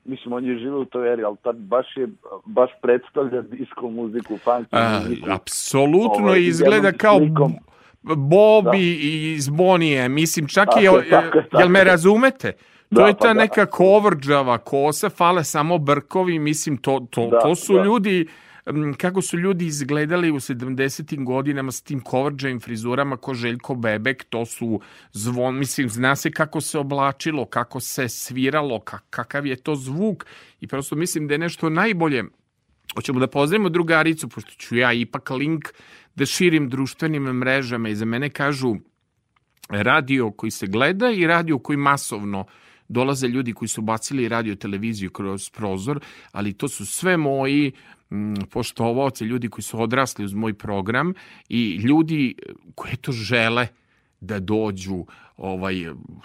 mislim, 0.05 0.33
on 0.33 0.45
je 0.45 0.59
živio 0.59 0.81
u 0.81 0.85
toj 0.85 1.13
eri, 1.13 1.25
ali 1.25 1.37
tad 1.43 1.57
baš 1.57 1.87
je, 1.97 2.09
baš 2.45 2.71
predstavlja 2.83 3.43
disco 3.43 3.89
muziku, 3.91 4.39
funk 4.39 4.69
muziku. 4.73 5.31
Apsolutno 5.31 6.27
ovaj, 6.27 6.41
izgleda 6.41 6.93
kao 6.93 7.19
slikom. 7.19 7.53
Bobby 8.03 8.97
da. 8.97 9.37
iz 9.37 9.49
Bonije, 9.49 10.09
mislim, 10.09 10.49
čak 10.49 10.69
tako, 10.69 10.81
je, 10.81 11.11
tako, 11.11 11.41
tako, 11.41 11.59
jel 11.59 11.69
me 11.69 11.85
razumete? 11.85 12.53
To 12.95 13.01
da, 13.01 13.07
je 13.07 13.13
ta 13.13 13.19
pa 13.27 13.33
neka 13.33 13.65
da. 13.65 13.71
kovrđava 13.71 14.59
kosa, 14.59 15.09
fale 15.11 15.45
samo 15.45 15.79
brkovi, 15.79 16.39
mislim, 16.39 16.77
to, 16.77 17.07
to, 17.11 17.27
da, 17.31 17.39
to 17.39 17.55
su 17.55 17.75
da. 17.75 17.83
ljudi 17.83 18.27
kako 18.97 19.23
su 19.23 19.39
ljudi 19.39 19.67
izgledali 19.67 20.31
u 20.31 20.35
70. 20.35 21.25
godinama 21.25 21.73
s 21.73 21.83
tim 21.83 22.01
kovrđajim 22.01 22.61
frizurama 22.61 23.17
ko 23.17 23.35
Željko 23.35 23.75
Bebek, 23.75 24.25
to 24.25 24.47
su 24.47 24.81
zvon, 25.13 25.59
mislim, 25.59 25.89
zna 25.89 26.17
se 26.17 26.31
kako 26.31 26.61
se 26.61 26.79
oblačilo, 26.79 27.47
kako 27.47 27.81
se 27.81 28.09
sviralo, 28.09 28.81
kakav 29.11 29.47
je 29.47 29.57
to 29.57 29.75
zvuk 29.75 30.27
i 30.61 30.67
prosto 30.67 30.97
mislim 30.97 31.29
da 31.29 31.35
je 31.35 31.39
nešto 31.39 31.69
najbolje 31.69 32.25
Hoćemo 32.95 33.21
da 33.21 33.27
pozdravimo 33.27 33.69
drugaricu, 33.69 34.29
pošto 34.29 34.51
ću 34.51 34.77
ja 34.77 34.93
ipak 34.93 35.31
link 35.31 35.69
da 36.15 36.27
širim 36.27 36.69
društvenim 36.69 37.23
mrežama 37.23 37.89
i 37.89 37.95
za 37.95 38.05
mene 38.05 38.31
kažu 38.31 38.75
radio 39.69 40.31
koji 40.31 40.51
se 40.51 40.67
gleda 40.67 41.11
i 41.11 41.27
radio 41.27 41.59
koji 41.59 41.77
masovno 41.77 42.47
dolaze 42.89 43.29
ljudi 43.29 43.53
koji 43.53 43.69
su 43.69 43.83
bacili 43.83 44.29
radio 44.29 44.55
televiziju 44.55 45.11
kroz 45.11 45.51
prozor, 45.51 46.01
ali 46.33 46.53
to 46.53 46.69
su 46.69 46.87
sve 46.87 47.17
moji 47.17 47.73
mm, 48.15 48.35
poštovaoci, 48.51 49.25
ljudi 49.25 49.49
koji 49.49 49.63
su 49.63 49.83
odrasli 49.83 50.25
uz 50.25 50.35
moj 50.35 50.55
program 50.55 51.15
i 51.49 51.77
ljudi 51.77 52.35
koji 52.75 52.97
to 52.97 53.13
žele 53.13 53.67
da 54.21 54.41
dođu, 54.41 55.05
ovaj, 55.37 55.75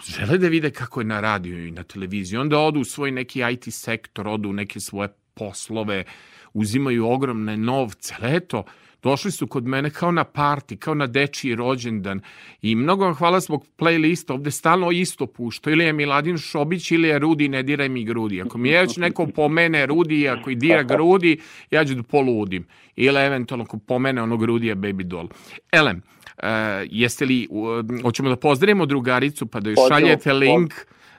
žele 0.04 0.38
da 0.38 0.48
vide 0.48 0.70
kako 0.70 1.00
je 1.00 1.04
na 1.04 1.20
radiju 1.20 1.66
i 1.66 1.70
na 1.70 1.82
televiziji. 1.82 2.38
Onda 2.38 2.58
odu 2.58 2.80
u 2.80 2.84
svoj 2.84 3.10
neki 3.10 3.42
IT 3.52 3.74
sektor, 3.74 4.28
odu 4.28 4.48
u 4.48 4.52
neke 4.52 4.80
svoje 4.80 5.08
poslove, 5.34 6.04
uzimaju 6.52 7.06
ogromne 7.06 7.56
novce, 7.56 8.14
ali 8.20 8.36
eto, 8.36 8.64
došli 9.02 9.30
su 9.30 9.46
kod 9.46 9.66
mene 9.66 9.90
kao 9.90 10.12
na 10.12 10.24
parti, 10.24 10.76
kao 10.76 10.94
na 10.94 11.06
dečiji 11.06 11.54
rođendan 11.54 12.20
i 12.62 12.74
mnogo 12.74 13.04
vam 13.04 13.14
hvala 13.14 13.40
zbog 13.40 13.66
playlista, 13.78 14.32
ovde 14.32 14.50
stalno 14.50 14.90
isto 14.90 15.26
pušto, 15.26 15.70
ili 15.70 15.84
je 15.84 15.92
Miladin 15.92 16.38
Šobić 16.38 16.90
ili 16.90 17.08
je 17.08 17.18
Rudi, 17.18 17.48
ne 17.48 17.62
diraj 17.62 17.88
mi 17.88 18.04
grudi. 18.04 18.42
Ako 18.42 18.58
mi 18.58 18.68
je 18.68 18.80
već 18.80 18.96
neko 18.96 19.26
pomene 19.26 19.86
Rudi, 19.86 20.28
ako 20.28 20.50
i 20.50 20.54
dira 20.54 20.82
grudi, 20.82 21.40
ja 21.70 21.84
ću 21.84 21.94
da 21.94 22.02
poludim. 22.02 22.66
Ili 22.96 23.20
eventualno 23.20 23.64
ako 23.64 23.78
pomene 23.78 24.22
onog 24.22 24.44
Rudija 24.44 24.74
Baby 24.74 25.02
Doll. 25.02 25.28
Elem, 25.72 26.02
uh, 26.36 26.44
jeste 26.90 27.24
li, 27.24 27.48
uh, 27.50 28.02
hoćemo 28.02 28.28
da 28.28 28.36
pozdravimo 28.36 28.86
drugaricu 28.86 29.46
pa 29.46 29.60
da 29.60 29.70
joj 29.70 29.76
šaljete 29.88 30.32
link, 30.32 30.74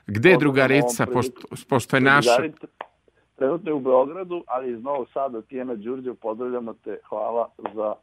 gde 0.08 0.30
je 0.30 0.38
drugarica, 0.38 1.06
pošto, 1.06 1.42
pošto 1.70 1.98
je 1.98 2.02
naša 2.02 2.32
trenutno 3.42 3.72
je 3.72 3.76
u 3.76 3.80
Beogradu, 3.80 4.44
ali 4.48 4.72
iz 4.72 4.84
Novog 4.84 5.08
Sada, 5.14 5.42
Tijena 5.42 5.76
Đurđev, 5.76 6.16
pozdravljamo 6.16 6.74
te, 6.74 6.98
hvala 7.10 7.50
za 7.76 7.94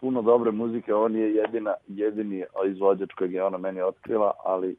puno 0.00 0.22
dobre 0.22 0.50
muzike, 0.50 0.94
on 0.94 1.16
je 1.16 1.34
jedina, 1.34 1.74
jedini 1.88 2.44
izvođač 2.70 3.12
kojeg 3.12 3.32
je 3.32 3.44
ona 3.44 3.58
meni 3.58 3.80
otkrila, 3.80 4.32
ali 4.44 4.76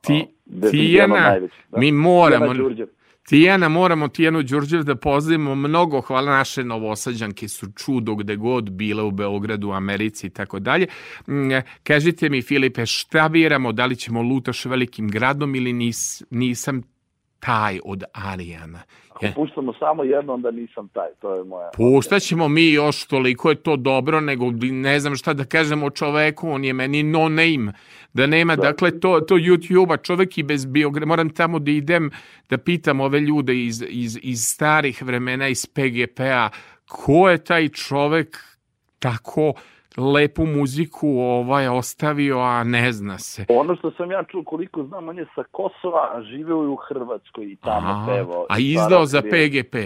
Ti, 0.00 0.26
o, 0.62 0.70
Tijena, 0.70 1.38
da. 1.70 1.78
mi 1.78 1.92
moramo, 1.92 2.54
Tijena, 2.54 2.86
Tijena, 3.28 3.68
moramo 3.68 4.08
Tijenu 4.08 4.42
Đurđev 4.42 4.82
da 4.82 4.96
pozdravimo. 4.96 5.54
Mnogo, 5.54 6.00
hvala 6.00 6.30
naše 6.30 6.64
novosađanke 6.64 7.48
su 7.48 7.66
čudo 7.76 8.14
gde 8.14 8.36
god 8.36 8.70
bile 8.70 9.02
u 9.02 9.10
Beogradu, 9.10 9.70
Americi 9.70 10.26
i 10.26 10.30
tako 10.30 10.58
dalje. 10.58 10.86
Mm, 11.26 11.50
kažite 11.82 12.28
mi 12.28 12.42
Filipe, 12.42 12.86
šta 12.86 13.28
biramo, 13.28 13.72
da 13.72 13.86
li 13.86 13.96
ćemo 13.96 14.22
lutaš 14.22 14.64
velikim 14.64 15.08
gradom 15.08 15.54
ili 15.54 15.72
nis, 15.72 16.22
nisam 16.30 16.82
taj 17.40 17.80
od 17.84 18.02
Arijana. 18.12 18.82
Ako 19.10 19.26
puštamo 19.34 19.72
samo 19.78 20.04
jedno, 20.04 20.34
onda 20.34 20.50
nisam 20.50 20.88
taj, 20.88 21.08
to 21.20 21.34
je 21.34 21.44
moja... 21.44 21.70
Puštaćemo 21.76 22.48
mi 22.48 22.72
još 22.72 23.06
toliko 23.06 23.50
je 23.50 23.54
to 23.54 23.76
dobro, 23.76 24.20
nego 24.20 24.50
ne 24.60 25.00
znam 25.00 25.16
šta 25.16 25.34
da 25.34 25.44
kažem 25.44 25.82
o 25.82 25.90
čoveku, 25.90 26.50
on 26.50 26.64
je 26.64 26.72
meni 26.72 27.02
no 27.02 27.28
name, 27.28 27.72
da 28.12 28.26
nema, 28.26 28.56
da. 28.56 28.62
dakle, 28.62 29.00
to, 29.00 29.20
to 29.20 29.34
YouTube-a, 29.34 29.96
čovek 29.96 30.38
i 30.38 30.42
bez 30.42 30.66
biogra, 30.66 31.06
moram 31.06 31.30
tamo 31.30 31.58
da 31.58 31.70
idem 31.70 32.10
da 32.50 32.58
pitam 32.58 33.00
ove 33.00 33.20
ljude 33.20 33.64
iz, 33.64 33.84
iz, 33.88 34.18
iz 34.22 34.44
starih 34.44 35.02
vremena, 35.02 35.48
iz 35.48 35.66
PGP-a, 35.66 36.50
ko 36.88 37.30
je 37.30 37.44
taj 37.44 37.68
čovek 37.68 38.36
tako 38.98 39.52
lepu 39.96 40.46
muziku 40.46 41.08
ovaj 41.18 41.68
ostavio, 41.68 42.38
a 42.38 42.64
ne 42.64 42.92
zna 42.92 43.18
se. 43.18 43.44
Ono 43.48 43.76
što 43.76 43.90
sam 43.90 44.10
ja 44.10 44.24
čuo, 44.30 44.44
koliko 44.44 44.82
znam, 44.82 45.08
on 45.08 45.18
je 45.18 45.26
sa 45.34 45.42
Kosova, 45.50 46.10
a 46.14 46.22
živeo 46.22 46.62
je 46.62 46.68
u 46.68 46.76
Hrvatskoj 46.76 47.44
i 47.44 47.56
tamo 47.56 47.88
Aha, 47.88 48.06
pevao. 48.06 48.46
A 48.48 48.58
izdao 48.58 49.06
za 49.06 49.22
PGP. 49.22 49.76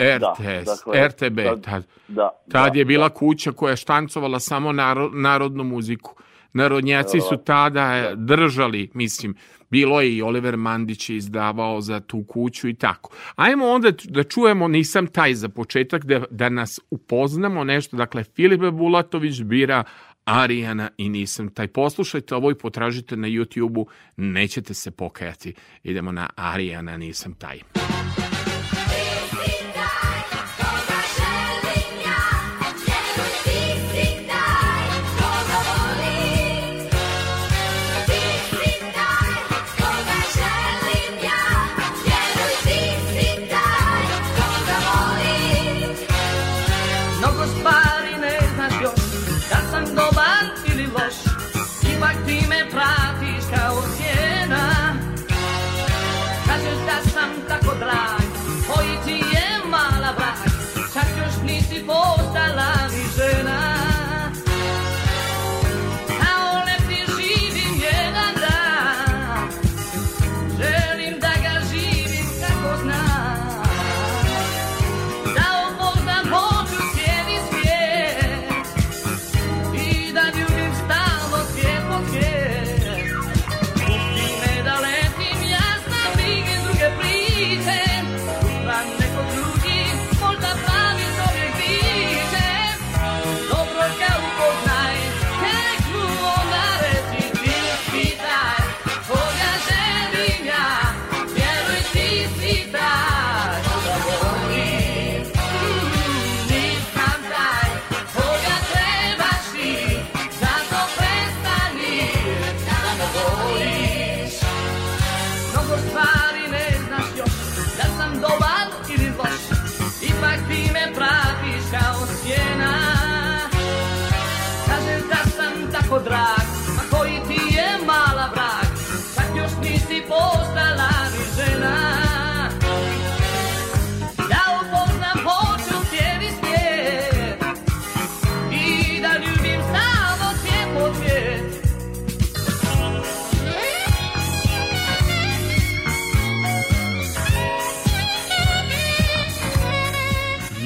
RTS, 0.00 0.66
da, 0.66 0.74
dakle, 0.74 1.08
RTB, 1.08 1.38
tad, 1.64 1.86
da, 2.08 2.30
tad 2.50 2.72
da, 2.72 2.78
je 2.78 2.84
bila 2.84 3.08
da. 3.08 3.14
kuća 3.14 3.52
koja 3.52 3.70
je 3.70 3.76
štancovala 3.76 4.40
samo 4.40 4.72
naro, 4.72 5.10
narodnu 5.12 5.64
muziku. 5.64 6.14
Narodnjaci 6.56 7.20
su 7.20 7.36
tada 7.36 8.14
držali, 8.14 8.90
mislim, 8.94 9.34
bilo 9.70 10.00
je 10.00 10.16
i 10.16 10.22
Oliver 10.22 10.56
Mandić 10.56 11.10
je 11.10 11.16
izdavao 11.16 11.80
za 11.80 12.00
tu 12.00 12.24
kuću 12.24 12.68
i 12.68 12.74
tako. 12.74 13.10
Ajmo 13.36 13.66
onda 13.66 13.90
da 14.04 14.22
čujemo, 14.22 14.68
nisam 14.68 15.06
taj 15.06 15.34
za 15.34 15.48
početak, 15.48 16.04
da, 16.04 16.24
da 16.30 16.48
nas 16.48 16.80
upoznamo 16.90 17.64
nešto. 17.64 17.96
Dakle, 17.96 18.24
Filipe 18.24 18.70
Bulatović 18.70 19.42
bira 19.42 19.84
Arijana 20.24 20.90
i 20.96 21.08
nisam 21.08 21.48
taj. 21.48 21.68
Poslušajte 21.68 22.34
ovo 22.34 22.50
i 22.50 22.54
potražite 22.54 23.16
na 23.16 23.28
YouTube-u, 23.28 23.86
nećete 24.16 24.74
se 24.74 24.90
pokajati. 24.90 25.54
Idemo 25.82 26.12
na 26.12 26.30
Arijana, 26.36 26.96
nisam 26.96 27.34
taj. 27.34 27.60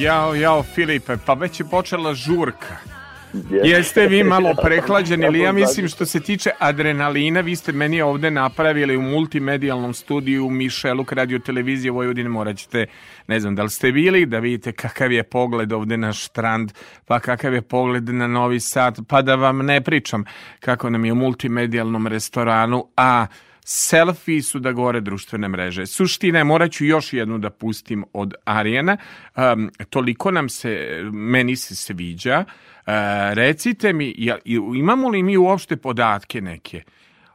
Jao, 0.00 0.34
jao, 0.34 0.62
Filipe, 0.62 1.16
pa 1.26 1.34
već 1.34 1.60
je 1.60 1.66
počela 1.66 2.14
žurka. 2.14 2.76
Jeste 3.64 4.06
vi 4.06 4.24
malo 4.24 4.54
prehlađeni, 4.64 5.26
ili 5.26 5.38
ja 5.38 5.52
mislim 5.52 5.88
što 5.88 6.06
se 6.06 6.20
tiče 6.20 6.50
adrenalina, 6.58 7.40
vi 7.40 7.56
ste 7.56 7.72
meni 7.72 8.00
ovde 8.02 8.30
napravili 8.30 8.96
u 8.96 9.02
multimedijalnom 9.02 9.94
studiju 9.94 10.50
Mišeluk 10.50 11.12
radio 11.12 11.38
televizije 11.38 11.90
Vojvodine, 11.90 12.28
morat 12.28 12.56
ćete, 12.56 12.86
ne 13.26 13.40
znam 13.40 13.54
da 13.54 13.62
li 13.62 13.70
ste 13.70 13.92
bili, 13.92 14.26
da 14.26 14.38
vidite 14.38 14.72
kakav 14.72 15.12
je 15.12 15.22
pogled 15.22 15.72
ovde 15.72 15.96
na 15.96 16.12
štrand, 16.12 16.72
pa 17.06 17.20
kakav 17.20 17.54
je 17.54 17.62
pogled 17.62 18.08
na 18.08 18.26
Novi 18.26 18.60
Sad, 18.60 18.98
pa 19.08 19.22
da 19.22 19.34
vam 19.34 19.58
ne 19.58 19.80
pričam 19.80 20.24
kako 20.60 20.90
nam 20.90 21.04
je 21.04 21.12
u 21.12 21.16
multimedijalnom 21.16 22.06
restoranu, 22.06 22.86
a 22.96 23.26
selfie 23.70 24.42
su 24.42 24.58
da 24.58 24.72
gore 24.72 25.00
društvene 25.00 25.48
mreže. 25.48 25.86
Suština 25.86 26.38
je, 26.38 26.44
morat 26.44 26.72
ću 26.72 26.84
još 26.84 27.12
jednu 27.12 27.38
da 27.38 27.50
pustim 27.50 28.04
od 28.12 28.34
Arijana. 28.44 28.96
Um, 29.36 29.70
toliko 29.90 30.30
nam 30.30 30.48
se, 30.48 31.00
meni 31.12 31.56
se 31.56 31.76
sviđa. 31.76 32.44
Uh, 32.46 32.92
recite 33.32 33.92
mi, 33.92 34.14
ja, 34.18 34.38
imamo 34.76 35.08
li 35.08 35.22
mi 35.22 35.36
uopšte 35.36 35.76
podatke 35.76 36.40
neke? 36.40 36.82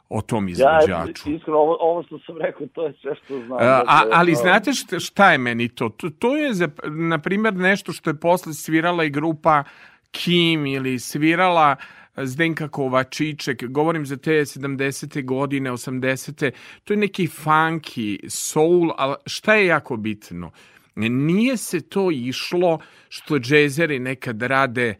o 0.08 0.20
tom 0.22 0.48
izvođaču. 0.48 1.30
Ja, 1.30 1.36
iskreno, 1.36 1.58
ovo, 1.58 1.76
ovo 1.80 2.02
što 2.02 2.18
sam 2.18 2.38
rekao, 2.38 2.66
to 2.66 2.86
je 2.86 2.92
sve 3.02 3.14
što 3.14 3.40
znam. 3.46 3.58
A, 3.60 3.82
a, 3.86 4.02
ali 4.12 4.34
znate 4.34 4.72
šta, 4.72 5.00
šta 5.00 5.32
je 5.32 5.38
meni 5.38 5.68
to? 5.68 5.88
To, 5.88 6.10
to 6.10 6.36
je, 6.36 6.54
za, 6.54 6.68
na 6.84 7.18
primjer, 7.18 7.54
nešto 7.54 7.92
što 7.92 8.10
je 8.10 8.20
posle 8.20 8.54
svirala 8.54 9.04
i 9.04 9.10
grupa 9.10 9.64
Kim 10.10 10.66
ili 10.66 10.98
svirala 10.98 11.76
Zdenka 12.22 12.68
Kovačiček, 12.68 13.64
govorim 13.64 14.06
za 14.06 14.16
te 14.16 14.30
70. 14.30 15.24
godine, 15.24 15.70
80. 15.70 16.50
To 16.84 16.92
je 16.92 16.96
neki 16.96 17.26
funky, 17.26 18.28
soul, 18.28 18.92
ali 18.96 19.14
šta 19.26 19.54
je 19.54 19.66
jako 19.66 19.96
bitno? 19.96 20.50
Nije 20.94 21.56
se 21.56 21.80
to 21.80 22.10
išlo 22.10 22.78
što 23.08 23.38
džezeri 23.38 23.98
nekad 23.98 24.42
rade 24.42 24.94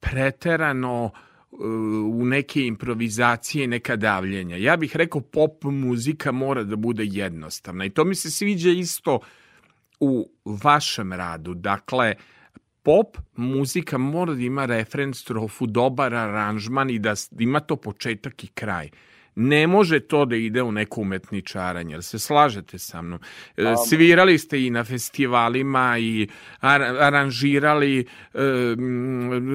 preterano 0.00 1.04
uh, 1.04 1.60
u 2.20 2.24
neke 2.24 2.66
improvizacije, 2.66 3.66
neka 3.66 3.96
davljenja. 3.96 4.56
Ja 4.56 4.76
bih 4.76 4.96
rekao 4.96 5.20
pop 5.20 5.64
muzika 5.64 6.32
mora 6.32 6.64
da 6.64 6.76
bude 6.76 7.04
jednostavna 7.04 7.84
i 7.84 7.90
to 7.90 8.04
mi 8.04 8.14
se 8.14 8.30
sviđa 8.30 8.70
isto 8.70 9.20
u 10.00 10.30
vašem 10.44 11.12
radu. 11.12 11.54
Dakle, 11.54 12.14
pop 12.86 13.16
muzika 13.36 13.98
mora 13.98 14.34
da 14.34 14.42
ima 14.42 14.66
refren, 14.66 15.14
strofu, 15.14 15.66
dobar 15.66 16.14
aranžman 16.14 16.90
i 16.90 16.98
da 16.98 17.14
ima 17.38 17.60
to 17.60 17.76
početak 17.76 18.44
i 18.44 18.48
kraj. 18.54 18.90
Ne 19.34 19.66
može 19.66 20.00
to 20.00 20.24
da 20.24 20.36
ide 20.36 20.62
u 20.62 20.72
neko 20.72 21.00
umetničaranje, 21.00 21.94
jer 21.94 22.02
se 22.02 22.18
slažete 22.18 22.78
sa 22.78 23.02
mnom. 23.02 23.18
E, 23.56 23.74
svirali 23.88 24.38
ste 24.38 24.62
i 24.66 24.70
na 24.70 24.84
festivalima 24.84 25.98
i 25.98 26.28
ar 26.60 26.82
aranžirali, 26.82 28.00
e, 28.00 28.06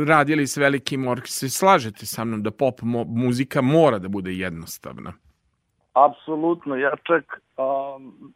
radili 0.08 0.48
s 0.48 0.58
velikim 0.58 1.08
orkestrom. 1.08 1.50
Se 1.50 1.58
slažete 1.58 2.06
sa 2.06 2.26
mnom 2.26 2.44
da 2.44 2.52
pop 2.52 2.82
muzika 3.08 3.62
mora 3.62 4.00
da 4.00 4.08
bude 4.08 4.34
jednostavna? 4.34 5.14
Apsolutno, 5.94 6.76
ja 6.76 6.92
čak, 7.04 7.42
um, 7.58 8.34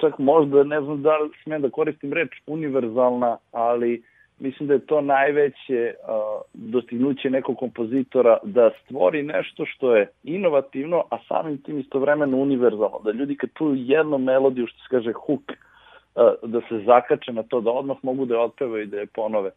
čak 0.00 0.18
možda 0.18 0.64
ne 0.64 0.80
znam 0.80 1.02
da 1.02 1.16
li 1.18 1.30
smem 1.42 1.62
da 1.62 1.70
koristim 1.70 2.12
reč 2.12 2.32
univerzalna, 2.46 3.36
ali 3.52 4.02
mislim 4.42 4.68
da 4.68 4.74
je 4.74 4.86
to 4.86 5.00
najveće 5.00 5.94
uh, 5.94 6.40
dostignuće 6.54 7.30
nekog 7.30 7.56
kompozitora 7.58 8.38
da 8.42 8.70
stvori 8.84 9.22
nešto 9.22 9.66
što 9.66 9.96
je 9.96 10.08
inovativno, 10.24 11.04
a 11.10 11.18
samim 11.28 11.58
tim 11.58 11.78
istovremeno 11.80 12.36
univerzalno. 12.36 13.00
Da 13.04 13.10
ljudi 13.10 13.36
kad 13.36 13.50
čuju 13.58 13.74
jednu 13.74 14.18
melodiju, 14.18 14.66
što 14.66 14.78
se 14.78 14.88
kaže 14.90 15.12
hook, 15.12 15.40
uh, 15.50 16.50
da 16.50 16.60
se 16.68 16.82
zakače 16.86 17.32
na 17.32 17.42
to, 17.42 17.60
da 17.60 17.70
odmah 17.70 17.96
mogu 18.02 18.26
da 18.26 18.34
je 18.34 18.40
otpevaju 18.40 18.82
i 18.82 18.86
da 18.86 19.00
je 19.00 19.06
ponove. 19.06 19.50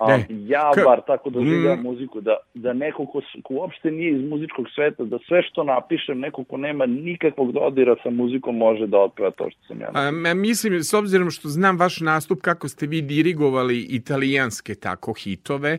A, 0.00 0.18
ja 0.28 0.70
bar 0.84 1.00
tako 1.06 1.30
doživljam 1.30 1.78
mm. 1.78 1.82
muziku, 1.82 2.20
da, 2.20 2.36
da 2.54 2.72
neko 2.72 3.06
ko, 3.06 3.20
ko 3.42 3.54
uopšte 3.54 3.90
nije 3.90 4.12
iz 4.18 4.28
muzičkog 4.28 4.66
sveta, 4.74 5.04
da 5.04 5.18
sve 5.28 5.42
što 5.42 5.64
napišem, 5.64 6.20
neko 6.20 6.44
ko 6.44 6.56
nema 6.56 6.86
nikakvog 6.86 7.52
dodira 7.52 7.96
sa 8.02 8.10
muzikom 8.10 8.56
može 8.56 8.86
da 8.86 8.98
otpeva 8.98 9.30
to 9.30 9.50
što 9.50 9.60
sam 9.66 9.80
ja. 9.80 9.90
A, 9.94 10.34
mislim, 10.34 10.82
s 10.82 10.94
obzirom 10.94 11.30
što 11.30 11.48
znam 11.48 11.78
vaš 11.78 12.00
nastup, 12.00 12.40
kako 12.40 12.68
ste 12.68 12.86
vi 12.86 13.02
dirigovali 13.02 13.86
italijanske 13.90 14.74
tako 14.74 15.12
hitove, 15.12 15.78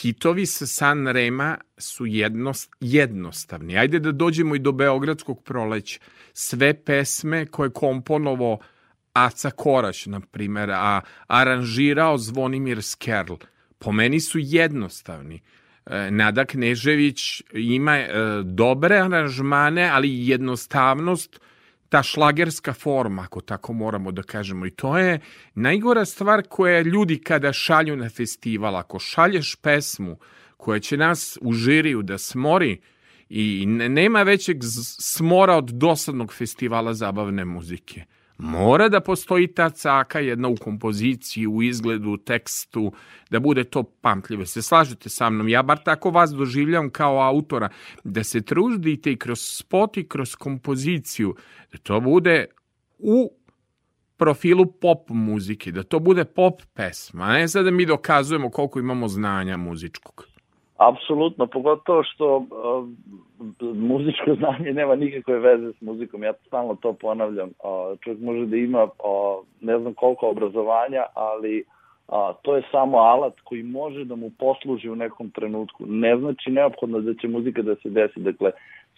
hitovi 0.00 0.46
sa 0.46 0.66
San 0.66 1.06
Rema 1.06 1.56
su 1.78 2.06
jednost, 2.06 2.76
jednostavni. 2.80 3.78
Ajde 3.78 3.98
da 3.98 4.12
dođemo 4.12 4.54
i 4.54 4.58
do 4.58 4.72
Beogradskog 4.72 5.42
proleća. 5.44 6.00
Sve 6.32 6.74
pesme 6.84 7.46
koje 7.46 7.70
komponovo 7.70 8.58
Aca 9.12 9.50
Korać, 9.50 10.06
na 10.06 10.20
primjer, 10.20 10.70
a 10.70 11.00
aranžirao 11.26 12.18
Zvonimir 12.18 12.82
Skerl, 12.82 13.34
po 13.86 13.92
meni 13.92 14.20
su 14.20 14.38
jednostavni. 14.38 15.40
E, 15.86 16.10
Nada 16.10 16.44
Knežević 16.44 17.42
ima 17.52 17.96
e, 17.96 18.08
dobre 18.44 18.96
aranžmane, 18.96 19.90
ali 19.92 20.28
jednostavnost, 20.28 21.40
ta 21.88 22.02
šlagerska 22.02 22.72
forma, 22.72 23.22
ako 23.22 23.40
tako 23.40 23.72
moramo 23.72 24.12
da 24.12 24.22
kažemo. 24.22 24.66
I 24.66 24.70
to 24.70 24.98
je 24.98 25.20
najgora 25.54 26.04
stvar 26.04 26.42
koja 26.48 26.80
ljudi 26.80 27.18
kada 27.18 27.52
šalju 27.52 27.96
na 27.96 28.08
festival, 28.08 28.76
ako 28.76 28.98
šalješ 28.98 29.56
pesmu 29.56 30.18
koja 30.56 30.80
će 30.80 30.96
nas 30.96 31.38
u 31.40 31.52
žiriju 31.52 32.02
da 32.02 32.18
smori, 32.18 32.80
i 33.28 33.66
nema 33.66 34.22
većeg 34.22 34.56
smora 35.00 35.56
od 35.56 35.70
dosadnog 35.70 36.34
festivala 36.34 36.94
zabavne 36.94 37.44
muzike. 37.44 38.04
Mora 38.38 38.88
da 38.88 39.00
postoji 39.00 39.46
ta 39.46 39.70
caka 39.70 40.20
jedna 40.20 40.48
u 40.48 40.56
kompoziciji, 40.56 41.46
u 41.46 41.62
izgledu, 41.62 42.10
u 42.10 42.16
tekstu, 42.16 42.92
da 43.30 43.40
bude 43.40 43.64
to 43.64 43.82
pamtljivo. 43.82 44.46
Se 44.46 44.62
slažete 44.62 45.08
sa 45.08 45.30
mnom? 45.30 45.48
Ja 45.48 45.62
bar 45.62 45.82
tako 45.84 46.10
vas 46.10 46.30
doživljam 46.30 46.90
kao 46.90 47.20
autora, 47.20 47.68
da 48.04 48.24
se 48.24 48.40
trudite 48.40 49.12
i 49.12 49.16
kroz 49.16 49.40
spot 49.40 49.96
i 49.96 50.08
kroz 50.08 50.34
kompoziciju, 50.34 51.34
da 51.72 51.78
to 51.78 52.00
bude 52.00 52.46
u 52.98 53.32
profilu 54.16 54.66
pop 54.66 55.08
muzike, 55.08 55.72
da 55.72 55.82
to 55.82 55.98
bude 55.98 56.24
pop 56.24 56.62
pesma, 56.74 57.32
ne 57.32 57.48
sad 57.48 57.64
da 57.64 57.70
mi 57.70 57.86
dokazujemo 57.86 58.50
koliko 58.50 58.78
imamo 58.78 59.08
znanja 59.08 59.56
muzičkog. 59.56 60.35
Apsolutno, 60.76 61.46
pogotovo 61.46 62.02
što 62.02 62.36
uh, 62.36 62.88
muzičko 63.74 64.34
znanje 64.38 64.72
nema 64.72 64.94
nikakve 64.94 65.38
veze 65.38 65.72
s 65.72 65.80
muzikom, 65.80 66.22
ja 66.22 66.32
stalno 66.46 66.74
to 66.74 66.92
ponavljam. 66.92 67.48
Uh, 67.48 67.98
čovjek 68.00 68.20
može 68.20 68.46
da 68.46 68.56
ima 68.56 68.82
uh, 68.82 68.90
ne 69.60 69.78
znam 69.78 69.94
koliko 69.94 70.28
obrazovanja, 70.28 71.02
ali 71.14 71.64
uh, 72.08 72.14
to 72.42 72.56
je 72.56 72.62
samo 72.70 72.98
alat 72.98 73.34
koji 73.44 73.62
može 73.62 74.04
da 74.04 74.14
mu 74.16 74.30
posluži 74.38 74.90
u 74.90 74.96
nekom 74.96 75.30
trenutku. 75.30 75.84
Ne 75.86 76.16
znači 76.16 76.50
neophodno 76.50 77.00
da 77.00 77.14
će 77.14 77.28
muzika 77.28 77.62
da 77.62 77.74
se 77.74 77.88
desi. 77.88 78.20
Dakle, 78.20 78.50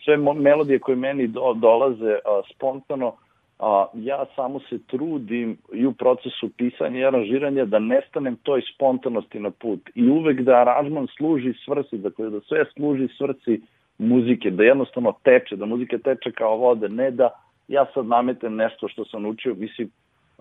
sve 0.05 0.17
melodije 0.17 0.79
koje 0.79 0.97
meni 0.97 1.27
do, 1.27 1.55
dolaze 1.55 2.13
uh, 2.13 2.45
spontano, 2.55 3.13
a, 3.59 3.87
ja 3.95 4.27
samo 4.37 4.61
se 4.61 4.79
trudim 4.87 5.57
i 5.73 5.87
u 5.87 5.93
procesu 5.93 6.49
pisanja 6.57 7.01
i 7.01 7.05
aranžiranja 7.05 7.65
da 7.65 7.79
nestanem 7.79 8.37
toj 8.43 8.63
spontanosti 8.75 9.41
na 9.41 9.51
put. 9.51 9.81
I 9.95 10.09
uvek 10.09 10.41
da 10.41 10.61
aranžman 10.61 11.07
služi 11.17 11.53
svrsi, 11.65 11.99
dakle 11.99 12.31
da 12.31 12.41
sve 12.41 12.65
služi 12.77 13.09
svrsi 13.19 13.61
muzike, 13.99 14.51
da 14.51 14.65
jednostavno 14.65 15.13
teče, 15.23 15.57
da 15.57 15.67
muzika 15.67 15.99
teče 15.99 16.33
kao 16.33 16.57
vode, 16.57 16.89
ne 16.89 17.11
da 17.11 17.31
ja 17.69 17.87
sad 17.95 18.07
nametem 18.07 18.57
nešto 18.57 18.89
što 18.89 19.05
sam 19.05 19.27
učio, 19.27 19.55
mislim, 19.55 19.91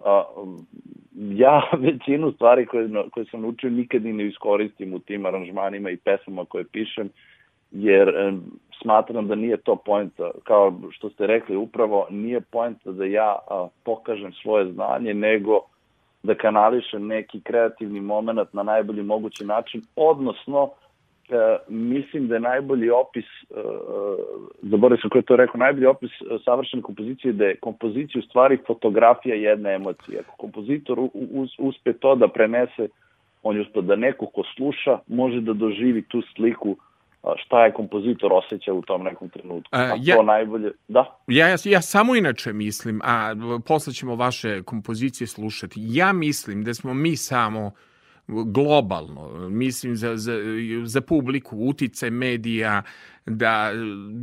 a, 0.06 0.24
ja 1.16 1.62
većinu 1.88 2.32
stvari 2.32 2.66
koje, 2.66 2.90
koje 3.12 3.26
sam 3.26 3.46
učio 3.46 3.70
nikad 3.70 4.06
i 4.06 4.14
ne 4.14 4.28
iskoristim 4.28 4.94
u 4.94 5.00
tim 5.00 5.26
aranžmanima 5.26 5.90
i 5.90 5.98
pesmama 5.98 6.46
koje 6.46 6.66
pišem, 6.72 7.10
jer 7.72 8.34
smatram 8.82 9.28
da 9.28 9.36
nije 9.36 9.58
to 9.58 9.76
poenta, 9.76 10.32
kao 10.44 10.74
što 10.92 11.10
ste 11.10 11.28
rekli 11.28 11.56
upravo, 11.56 12.08
nije 12.10 12.42
poenta 12.42 12.92
da 12.92 13.06
ja 13.06 13.36
pokažem 13.84 14.34
svoje 14.34 14.72
znanje, 14.72 15.14
nego 15.14 15.60
da 16.24 16.36
kanališem 16.36 17.08
neki 17.08 17.42
kreativni 17.42 18.02
moment 18.02 18.54
na 18.54 18.64
najbolji 18.64 19.04
mogući 19.04 19.46
način, 19.46 19.82
odnosno 19.96 20.70
e, 21.30 21.58
mislim 21.68 22.28
da 22.28 22.36
je 22.36 22.40
najbolji 22.40 22.90
opis, 22.90 23.26
e, 23.26 23.60
e 23.60 23.64
zaboravim 24.62 25.02
sam 25.02 25.10
ko 25.10 25.18
je 25.18 25.22
to 25.22 25.36
rekao, 25.36 25.60
najbolji 25.60 25.86
opis 25.86 26.12
e, 26.12 26.38
savršene 26.46 26.82
kompozicije 26.82 27.34
da 27.34 27.46
je 27.46 27.56
kompozicija 27.56 28.20
u 28.20 28.30
stvari 28.30 28.58
fotografija 28.68 29.36
jedne 29.36 29.74
emocije. 29.74 30.20
Ako 30.20 30.36
kompozitor 30.38 31.00
us, 31.14 31.52
uspe 31.60 31.94
to 31.94 32.16
da 32.16 32.28
prenese, 32.28 32.88
on 33.44 33.56
je 33.56 33.62
uspe 33.62 33.82
da 33.82 33.96
neko 33.96 34.26
ko 34.26 34.44
sluša 34.56 35.00
može 35.08 35.42
da 35.42 35.54
doživi 35.54 36.02
tu 36.02 36.22
sliku 36.36 36.78
šta 37.38 37.66
je 37.66 37.74
kompozitor 37.74 38.34
osjeća 38.34 38.74
u 38.74 38.82
tom 38.82 39.04
nekom 39.04 39.30
trenutku. 39.30 39.70
A, 39.72 39.96
ja, 40.02 40.16
to 40.16 40.24
najbolje, 40.24 40.72
da? 40.88 41.20
Ja, 41.28 41.48
ja, 41.48 41.56
ja 41.66 41.82
samo 41.82 42.16
inače 42.16 42.54
mislim, 42.54 43.02
a 43.04 43.36
posle 43.66 43.94
ćemo 43.94 44.16
vaše 44.16 44.64
kompozicije 44.64 45.28
slušati, 45.28 45.80
ja 45.84 46.14
mislim 46.14 46.64
da 46.64 46.74
smo 46.74 46.94
mi 46.94 47.16
samo 47.16 47.72
globalno, 48.28 49.50
mislim 49.50 49.96
za, 49.96 50.18
za, 50.18 50.34
za 50.84 51.02
publiku, 51.02 51.58
utice 51.58 52.10
medija, 52.10 52.84
da 53.26 53.72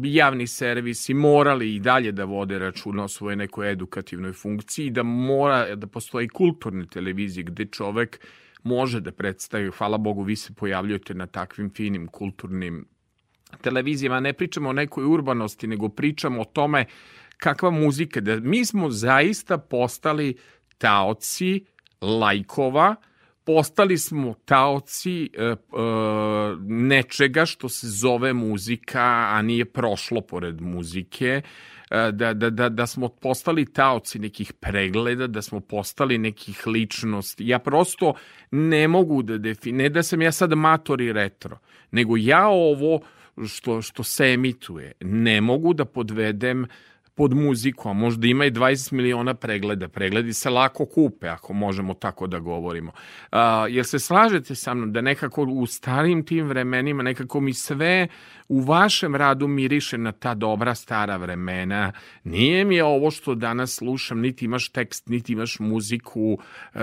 javni 0.02 0.46
servisi 0.46 1.14
morali 1.14 1.74
i 1.74 1.80
dalje 1.80 2.12
da 2.12 2.24
vode 2.24 2.58
računa 2.58 3.04
o 3.04 3.08
svojoj 3.08 3.36
nekoj 3.36 3.72
edukativnoj 3.72 4.32
funkciji, 4.32 4.90
da 4.90 5.02
mora 5.02 5.74
da 5.74 5.86
postoji 5.86 6.28
kulturne 6.28 6.86
televizije 6.86 7.44
gde 7.44 7.64
čovek 7.64 8.20
može 8.62 9.00
da 9.00 9.12
predstavi. 9.12 9.70
Hvala 9.70 9.98
Bogu, 9.98 10.22
vi 10.22 10.36
se 10.36 10.54
pojavljujete 10.54 11.14
na 11.14 11.26
takvim 11.26 11.70
finim 11.70 12.06
kulturnim 12.06 12.86
televizijama. 13.62 14.20
Ne 14.20 14.32
pričamo 14.32 14.68
o 14.68 14.72
nekoj 14.72 15.04
urbanosti, 15.04 15.66
nego 15.66 15.88
pričamo 15.88 16.40
o 16.40 16.44
tome 16.44 16.84
kakva 17.36 17.70
muzika. 17.70 18.20
Da 18.20 18.40
mi 18.40 18.64
smo 18.64 18.90
zaista 18.90 19.58
postali 19.58 20.36
taoci 20.78 21.64
lajkova, 22.00 22.96
postali 23.44 23.98
smo 23.98 24.34
taoci 24.44 25.30
e, 25.32 25.42
e, 25.42 25.56
nečega 26.62 27.46
što 27.46 27.68
se 27.68 27.88
zove 27.88 28.32
muzika, 28.32 29.28
a 29.30 29.42
nije 29.42 29.64
prošlo 29.64 30.20
pored 30.20 30.60
muzike, 30.60 31.42
e, 31.90 32.12
da, 32.12 32.34
da, 32.34 32.50
da, 32.50 32.68
da 32.68 32.86
smo 32.86 33.08
postali 33.08 33.72
taoci 33.72 34.18
nekih 34.18 34.52
pregleda, 34.52 35.26
da 35.26 35.42
smo 35.42 35.60
postali 35.60 36.18
nekih 36.18 36.66
ličnosti. 36.66 37.48
Ja 37.48 37.58
prosto 37.58 38.14
ne 38.50 38.88
mogu 38.88 39.22
da 39.22 39.38
define, 39.38 39.82
ne 39.82 39.88
da 39.88 40.02
sam 40.02 40.22
ja 40.22 40.32
sad 40.32 40.52
mator 40.52 41.00
i 41.00 41.12
retro, 41.12 41.58
nego 41.90 42.16
ja 42.16 42.48
ovo 42.48 43.00
što, 43.48 43.82
što 43.82 44.02
se 44.02 44.24
emituje. 44.24 44.92
Ne 45.00 45.40
mogu 45.40 45.74
da 45.74 45.84
podvedem 45.84 46.66
pod 47.14 47.34
muziku, 47.34 47.88
a 47.88 47.92
možda 47.92 48.26
ima 48.26 48.44
i 48.44 48.50
20 48.50 48.92
miliona 48.92 49.34
pregleda. 49.34 49.88
Pregledi 49.88 50.32
se 50.32 50.50
lako 50.50 50.86
kupe, 50.86 51.28
ako 51.28 51.52
možemo 51.52 51.94
tako 51.94 52.26
da 52.26 52.38
govorimo. 52.38 52.92
A, 53.30 53.66
jer 53.70 53.86
se 53.86 53.98
slažete 53.98 54.54
sa 54.54 54.74
mnom 54.74 54.92
da 54.92 55.00
nekako 55.00 55.42
u 55.42 55.66
starim 55.66 56.24
tim 56.24 56.46
vremenima 56.46 57.02
nekako 57.02 57.40
mi 57.40 57.54
sve 57.54 58.08
u 58.48 58.60
vašem 58.60 59.16
radu 59.16 59.48
miriše 59.48 59.98
na 59.98 60.12
ta 60.12 60.34
dobra 60.34 60.74
stara 60.74 61.16
vremena. 61.16 61.92
Nije 62.24 62.64
mi 62.64 62.80
ovo 62.80 63.10
što 63.10 63.34
danas 63.34 63.74
slušam, 63.74 64.20
niti 64.20 64.44
imaš 64.44 64.68
tekst, 64.68 65.08
niti 65.08 65.32
imaš 65.32 65.58
muziku, 65.58 66.38
e, 66.74 66.78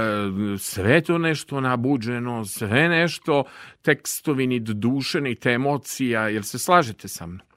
sve 0.59 1.01
to 1.01 1.17
nešto 1.17 1.61
nabuđeno, 1.61 2.45
sve 2.45 2.89
nešto 2.89 3.43
tekstovi, 3.81 4.47
ni 4.47 4.59
duše, 4.59 5.21
ni 5.21 5.35
emocija. 5.45 6.27
Jel 6.27 6.43
se 6.43 6.59
slažete 6.59 7.07
sa 7.07 7.27
mnom? 7.27 7.50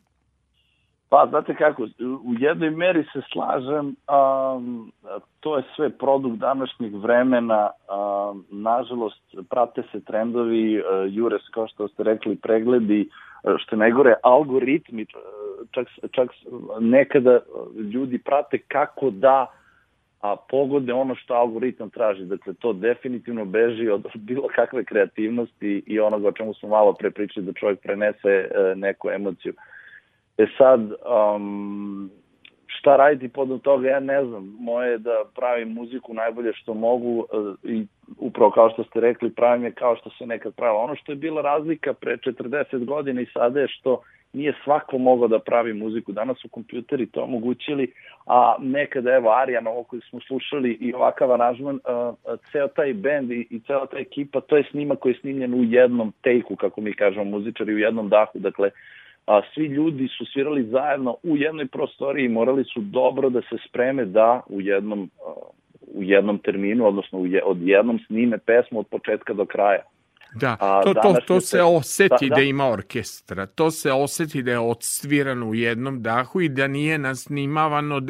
Pa, 1.15 1.27
znate 1.31 1.55
kako, 1.55 1.83
u 2.01 2.35
jednoj 2.39 2.71
meri 2.71 3.05
se 3.13 3.21
slažem, 3.33 3.87
um, 3.87 4.93
to 5.41 5.57
je 5.57 5.63
sve 5.77 5.91
produkt 5.91 6.37
današnjeg 6.37 6.95
vremena, 6.95 7.71
um, 7.71 8.45
nažalost, 8.51 9.23
prate 9.51 9.83
se 9.93 10.01
trendovi, 10.01 10.79
uh, 10.79 10.85
jure, 11.15 11.39
kao 11.51 11.69
što 11.69 11.89
ste 11.89 12.03
rekli, 12.03 12.37
pregledi, 12.37 13.09
uh, 13.43 13.55
što 13.59 13.77
najgore, 13.77 14.15
algoritmi, 14.23 15.03
uh, 15.03 15.69
čak, 15.71 15.87
čak 16.11 16.31
nekada 16.81 17.39
ljudi 17.93 18.19
prate 18.19 18.59
kako 18.59 19.11
da 19.11 19.47
a 20.21 20.37
pogode 20.51 20.93
ono 20.93 21.15
što 21.15 21.35
algoritam 21.35 21.91
traži. 21.91 22.25
Dakle, 22.25 22.55
to 22.55 22.73
definitivno 22.73 23.45
beži 23.45 23.89
od 23.89 24.07
bilo 24.29 24.49
kakve 24.55 24.85
kreativnosti 24.85 25.83
i 25.87 26.01
onoga 26.01 26.29
o 26.29 26.33
čemu 26.33 26.55
smo 26.55 26.69
malo 26.69 26.93
pre 26.93 27.11
pričali 27.11 27.47
da 27.47 27.53
čovjek 27.53 27.81
prenese 27.81 28.49
neku 28.77 29.11
emociju. 29.11 29.53
Uh, 29.53 29.74
E 30.39 30.47
sad, 30.59 30.81
um, 30.81 32.11
šta 32.67 32.97
raditi 32.97 33.29
podom 33.29 33.61
toga, 33.61 33.89
ja 33.89 34.01
ne 34.01 34.25
znam. 34.25 34.57
Moje 34.61 34.91
je 34.91 34.99
da 34.99 35.25
pravim 35.35 35.73
muziku 35.73 36.15
najbolje 36.15 36.53
što 36.53 36.75
mogu 36.75 37.19
uh, 37.19 37.55
i 37.63 37.87
upravo 38.19 38.51
kao 38.51 38.71
što 38.71 38.85
ste 38.85 39.01
rekli, 39.01 39.31
pravim 39.31 39.65
je 39.65 39.73
kao 39.73 39.97
što 39.97 40.11
se 40.11 40.27
nekad 40.27 40.55
pravilo. 40.55 40.81
Ono 40.81 40.97
što 40.97 41.13
je 41.13 41.17
bila 41.17 41.43
razlika 41.43 41.93
pre 41.93 42.17
40 42.17 42.85
godina 42.85 43.21
i 43.21 43.27
sada 43.27 43.61
je 43.61 43.69
što 43.69 44.03
nije 44.33 44.55
svako 44.65 44.99
mogao 44.99 45.29
da 45.29 45.39
pravi 45.39 45.73
muziku. 45.75 46.13
Danas 46.13 46.39
su 46.39 46.49
kompjuteri 46.49 47.07
to 47.07 47.23
omogućili, 47.23 47.93
a 48.27 48.57
nekada, 48.59 49.15
evo, 49.15 49.31
Arijan, 49.31 49.67
ovo 49.67 49.83
koji 49.83 50.03
smo 50.11 50.21
slušali 50.21 50.73
i 50.81 50.95
ovakav 50.95 51.33
aranžman, 51.33 51.75
uh, 51.75 52.15
ceo 52.53 52.69
taj 52.69 52.95
bend 52.95 53.31
i, 53.31 53.47
i 53.51 53.61
cela 53.61 53.87
ta 53.87 53.99
ekipa, 53.99 54.41
to 54.41 54.57
je 54.57 54.65
snima 54.71 54.97
koji 54.97 55.13
je 55.13 55.19
snimljen 55.21 55.55
u 55.55 55.65
jednom 55.65 56.13
tejku, 56.23 56.57
kako 56.57 56.81
mi 56.81 56.93
kažemo 56.93 57.25
muzičari, 57.25 57.75
u 57.75 57.79
jednom 57.79 58.09
dahu. 58.09 58.39
Dakle, 58.39 58.71
a 59.27 59.43
svi 59.55 59.65
ljudi 59.67 60.09
su 60.09 60.25
svirali 60.33 60.65
zajedno 60.65 61.17
u 61.23 61.37
jednoj 61.37 61.67
prostoriji 61.67 62.25
i 62.25 62.29
morali 62.29 62.65
su 62.65 62.81
dobro 62.81 63.31
da 63.31 63.41
se 63.41 63.57
spreme 63.69 64.05
da 64.05 64.43
u 64.49 64.61
jednom, 64.61 65.11
u 65.95 66.03
jednom 66.03 66.39
terminu, 66.39 66.87
odnosno 66.87 67.19
u 67.19 67.27
je, 67.27 67.45
od 67.45 67.63
jednom 67.63 67.99
snime 68.07 68.39
pesmu 68.39 68.79
od 68.79 68.87
početka 68.87 69.33
do 69.33 69.47
kraja. 69.47 69.83
Da, 70.35 70.57
to, 70.85 70.95
to, 70.95 71.17
to 71.27 71.41
se 71.41 71.63
oseti 71.63 72.29
da, 72.29 72.29
da. 72.29 72.35
da 72.35 72.43
ima 72.43 72.69
orkestra, 72.69 73.47
to 73.47 73.71
se 73.71 73.93
oseti 73.93 74.43
da 74.43 74.51
je 74.51 74.59
odsvirano 74.59 75.47
u 75.47 75.55
jednom 75.55 76.03
dahu 76.03 76.41
i 76.41 76.49
da 76.49 76.67
nije 76.67 76.99
nasnimavano, 76.99 78.03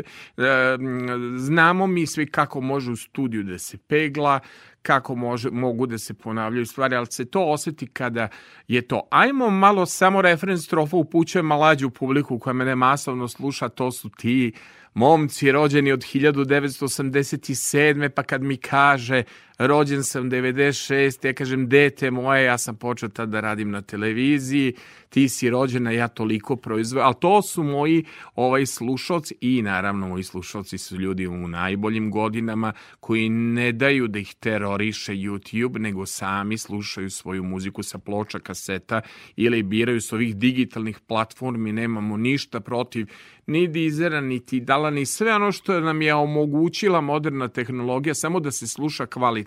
znamo 1.36 1.86
mi 1.86 2.06
svi 2.06 2.26
kako 2.26 2.60
može 2.60 2.90
u 2.90 2.96
studiju 2.96 3.42
da 3.42 3.58
se 3.58 3.78
pegla, 3.78 4.40
kako 4.82 5.14
može, 5.14 5.50
mogu 5.50 5.86
da 5.86 5.98
se 5.98 6.14
ponavljaju 6.14 6.66
stvari, 6.66 6.96
ali 6.96 7.06
se 7.06 7.24
to 7.24 7.44
oseti 7.44 7.86
kada 7.86 8.28
je 8.68 8.82
to. 8.82 9.08
Ajmo 9.10 9.50
malo 9.50 9.86
samo 9.86 10.22
referens 10.22 10.64
strofa 10.64 10.96
upućujem 10.96 11.46
malađu 11.46 11.90
publiku 11.90 12.38
koja 12.38 12.54
mene 12.54 12.74
masovno 12.74 13.28
sluša, 13.28 13.68
to 13.68 13.92
su 13.92 14.08
ti 14.08 14.52
momci 14.94 15.52
rođeni 15.52 15.92
od 15.92 16.00
1987. 16.00 18.08
pa 18.08 18.22
kad 18.22 18.42
mi 18.42 18.56
kaže 18.56 19.22
rođen 19.58 20.04
sam 20.04 20.30
96. 20.30 21.26
Ja 21.26 21.32
kažem, 21.32 21.68
dete 21.68 22.10
moje, 22.10 22.44
ja 22.44 22.58
sam 22.58 22.76
počeo 22.76 23.08
tad 23.08 23.28
da 23.28 23.40
radim 23.40 23.70
na 23.70 23.82
televiziji, 23.82 24.74
ti 25.08 25.28
si 25.28 25.50
rođena, 25.50 25.90
ja 25.90 26.08
toliko 26.08 26.56
proizvoju, 26.56 27.04
ali 27.04 27.14
to 27.20 27.42
su 27.42 27.62
moji 27.62 28.04
ovaj 28.34 28.66
slušalci 28.66 29.34
i 29.40 29.62
naravno 29.62 30.08
moji 30.08 30.22
slušalci 30.22 30.78
su 30.78 30.96
ljudi 30.96 31.26
u 31.26 31.48
najboljim 31.48 32.10
godinama 32.10 32.72
koji 33.00 33.28
ne 33.28 33.72
daju 33.72 34.08
da 34.08 34.18
ih 34.18 34.34
teroriše 34.34 35.12
YouTube, 35.12 35.78
nego 35.78 36.06
sami 36.06 36.58
slušaju 36.58 37.10
svoju 37.10 37.42
muziku 37.42 37.82
sa 37.82 37.98
ploča, 37.98 38.38
kaseta 38.38 39.00
ili 39.36 39.62
biraju 39.62 40.00
s 40.00 40.12
ovih 40.12 40.36
digitalnih 40.36 41.00
platformi, 41.00 41.72
nemamo 41.72 42.16
ništa 42.16 42.60
protiv 42.60 43.06
ni 43.46 43.68
dizera, 43.68 44.20
niti 44.20 44.60
dala, 44.60 44.90
ni 44.90 45.06
sve 45.06 45.34
ono 45.34 45.52
što 45.52 45.80
nam 45.80 46.02
je 46.02 46.14
omogućila 46.14 47.00
moderna 47.00 47.48
tehnologija, 47.48 48.14
samo 48.14 48.40
da 48.40 48.50
se 48.50 48.66
sluša 48.66 49.06
kvalitetno. 49.06 49.43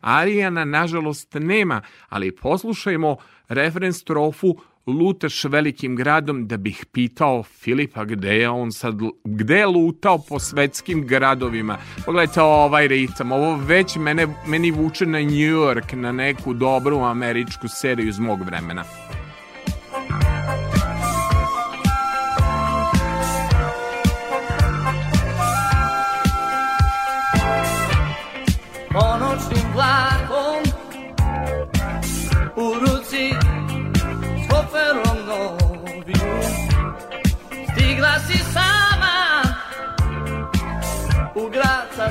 Arijana, 0.00 0.64
nažalost, 0.64 1.34
nema, 1.34 1.82
ali 2.08 2.36
poslušajmo 2.36 3.16
referens 3.48 4.00
strofu 4.00 4.56
lutaš 4.88 5.44
velikim 5.44 5.96
gradom 5.96 6.46
da 6.46 6.56
bih 6.56 6.86
pitao 6.92 7.42
Filipa 7.42 8.04
gde 8.04 8.36
je 8.36 8.48
on 8.48 8.72
sad, 8.72 8.94
gde 9.24 9.58
je 9.58 9.66
lutao 9.66 10.18
po 10.28 10.38
svetskim 10.38 11.06
gradovima. 11.06 11.78
Pogledajte 12.06 12.42
ovaj 12.42 12.88
ritam, 12.88 13.32
ovo 13.32 13.56
već 13.56 13.96
mene, 13.96 14.26
meni 14.46 14.70
vuče 14.70 15.06
na 15.06 15.18
New 15.18 15.52
York, 15.52 15.92
na 15.92 16.12
neku 16.12 16.54
dobru 16.54 16.98
američku 16.98 17.68
seriju 17.68 18.08
iz 18.08 18.18
mog 18.18 18.42
vremena. 18.42 18.84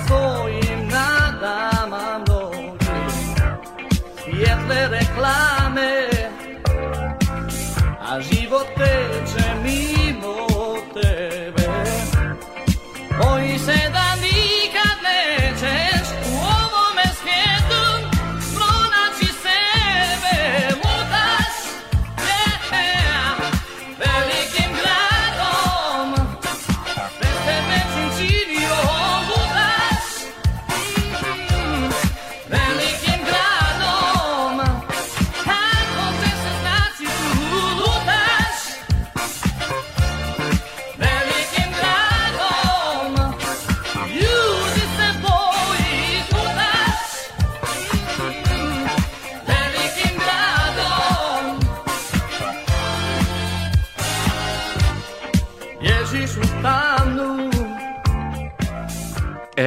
U 0.06 0.67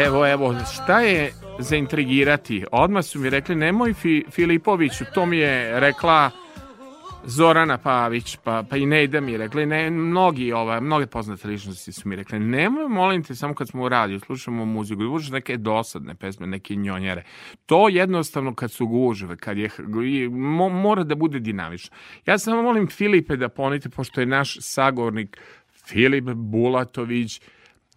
Evo, 0.07 0.27
evo, 0.27 0.55
šta 0.75 1.01
je 1.01 1.33
zaintrigirati. 1.59 2.65
Odmah 2.73 3.05
su 3.05 3.19
mi 3.19 3.31
rekli, 3.31 3.55
nemoj 3.55 3.95
Fi, 3.95 4.25
Filipoviću, 4.31 5.05
to 5.15 5.27
mi 5.27 5.37
je 5.37 5.81
rekla 5.81 6.31
Zorana 7.25 7.79
Pavić, 7.79 8.37
pa, 8.45 8.63
pa 8.71 8.77
i 8.77 8.87
Nejda 8.87 9.21
mi 9.21 9.33
je 9.33 9.39
rekla, 9.39 9.65
ne, 9.65 9.91
mnogi, 9.91 10.53
ova, 10.53 10.81
mnoge 10.81 11.07
poznate 11.07 11.49
ličnosti 11.49 11.93
su 11.93 12.09
mi 12.09 12.17
rekli, 12.17 12.39
nemoj, 12.39 12.89
molim 12.89 13.23
te, 13.23 13.35
samo 13.35 13.55
kad 13.55 13.69
smo 13.69 13.83
u 13.83 13.89
radiju, 13.89 14.21
slušamo 14.21 14.65
muziku, 14.65 15.03
slušaš 15.03 15.31
neke 15.31 15.57
dosadne 15.57 16.15
pesme, 16.15 16.47
neke 16.47 16.75
njonjere. 16.75 17.25
To 17.67 17.89
jednostavno 17.89 18.55
kad 18.55 18.73
su 18.73 18.87
gužve, 18.87 19.37
kad 19.37 19.59
je, 19.59 19.71
mo, 20.31 20.69
mora 20.69 21.05
da 21.05 21.15
bude 21.15 21.41
dinamično. 21.41 21.97
Ja 22.27 22.39
samo 22.39 22.63
molim 22.63 22.89
Filipe 22.89 23.37
da 23.37 23.49
ponite, 23.49 23.89
pošto 23.89 24.21
je 24.21 24.27
naš 24.27 24.57
sagovornik 24.61 25.41
Filip 25.87 26.25
Bulatović, 26.25 27.41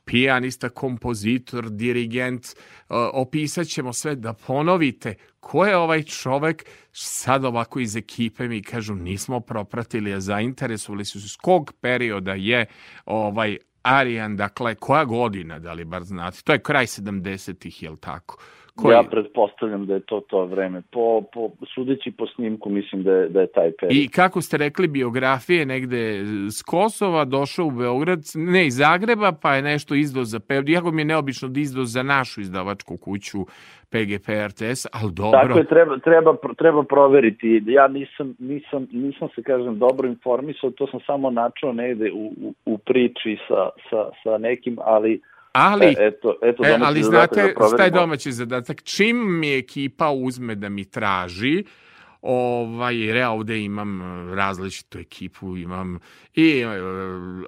pijanista, 0.05 0.69
kompozitor, 0.69 1.69
dirigent, 1.69 2.47
opisat 3.13 3.67
ćemo 3.67 3.93
sve 3.93 4.15
da 4.15 4.33
ponovite 4.33 5.15
ko 5.39 5.65
je 5.65 5.77
ovaj 5.77 6.03
čovek, 6.03 6.65
sad 6.91 7.45
ovako 7.45 7.79
iz 7.79 7.95
ekipe 7.95 8.47
mi 8.47 8.63
kažu 8.63 8.95
nismo 8.95 9.39
propratili, 9.39 10.13
a 10.13 10.19
zainteresovali 10.19 11.05
su 11.05 11.29
s 11.29 11.35
kog 11.35 11.73
perioda 11.81 12.33
je 12.33 12.65
ovaj 13.05 13.57
Arijan, 13.81 14.35
dakle, 14.37 14.75
koja 14.75 15.05
godina, 15.05 15.59
da 15.59 15.73
li 15.73 15.85
bar 15.85 16.03
znate? 16.03 16.41
To 16.43 16.53
je 16.53 16.59
kraj 16.59 16.85
70-ih, 16.85 17.83
je 17.83 17.89
li 17.89 17.97
tako? 17.97 18.37
Koji... 18.75 18.93
Ja 18.93 19.03
pretpostavljam 19.11 19.85
da 19.85 19.93
je 19.93 19.99
to 19.99 20.19
to 20.19 20.45
vreme. 20.45 20.81
Po, 20.91 21.21
po, 21.33 21.51
sudeći 21.75 22.11
po 22.11 22.27
snimku 22.27 22.69
mislim 22.69 23.03
da 23.03 23.11
je, 23.11 23.29
da 23.29 23.41
je 23.41 23.47
taj 23.47 23.71
period. 23.79 24.03
I 24.03 24.07
kako 24.07 24.41
ste 24.41 24.57
rekli, 24.57 24.87
biografije 24.87 25.65
negde 25.65 26.23
s 26.51 26.61
Kosova, 26.63 27.25
došao 27.25 27.65
u 27.65 27.71
Beograd, 27.71 28.19
ne 28.35 28.65
iz 28.67 28.75
Zagreba, 28.77 29.31
pa 29.31 29.55
je 29.55 29.61
nešto 29.61 29.95
izdao 29.95 30.23
za 30.23 30.39
period. 30.39 30.69
Jako 30.69 30.91
mi 30.91 31.01
je 31.01 31.05
neobično 31.05 31.49
da 31.49 31.59
izdao 31.59 31.83
za 31.83 32.03
našu 32.03 32.41
izdavačku 32.41 32.97
kuću 32.97 33.45
PGP 33.89 34.27
RTS, 34.47 34.85
ali 34.91 35.11
dobro. 35.11 35.39
Tako 35.41 35.59
je, 35.59 35.65
treba, 35.65 35.97
treba, 35.97 36.35
treba 36.57 36.83
proveriti. 36.83 37.63
Ja 37.67 37.87
nisam, 37.87 38.35
nisam, 38.39 38.87
nisam 38.91 39.27
se, 39.35 39.43
kažem, 39.43 39.79
dobro 39.79 40.07
informisao, 40.07 40.71
to 40.71 40.87
sam 40.87 40.99
samo 41.05 41.29
načao 41.29 41.73
negde 41.73 42.11
u, 42.11 42.33
u, 42.41 42.53
u 42.65 42.77
priči 42.77 43.37
sa, 43.47 43.69
sa, 43.89 44.09
sa 44.23 44.37
nekim, 44.37 44.77
ali 44.81 45.21
Ali, 45.53 45.85
e, 45.85 45.95
eto, 45.99 46.35
eto 46.41 46.65
e, 46.65 46.79
ali 46.81 47.03
znate 47.03 47.53
da 47.59 47.67
šta 47.67 47.83
je 47.83 47.91
domaći 47.91 48.31
zadatak? 48.31 48.83
Čim 48.83 49.39
mi 49.39 49.57
ekipa 49.57 50.09
uzme 50.09 50.55
da 50.55 50.69
mi 50.69 50.85
traži, 50.85 51.63
ovaj, 52.21 53.05
jer 53.05 53.15
ja 53.15 53.31
ovde 53.31 53.59
imam 53.59 54.01
različitu 54.33 54.99
ekipu, 54.99 55.57
imam 55.57 55.99
i 56.33 56.63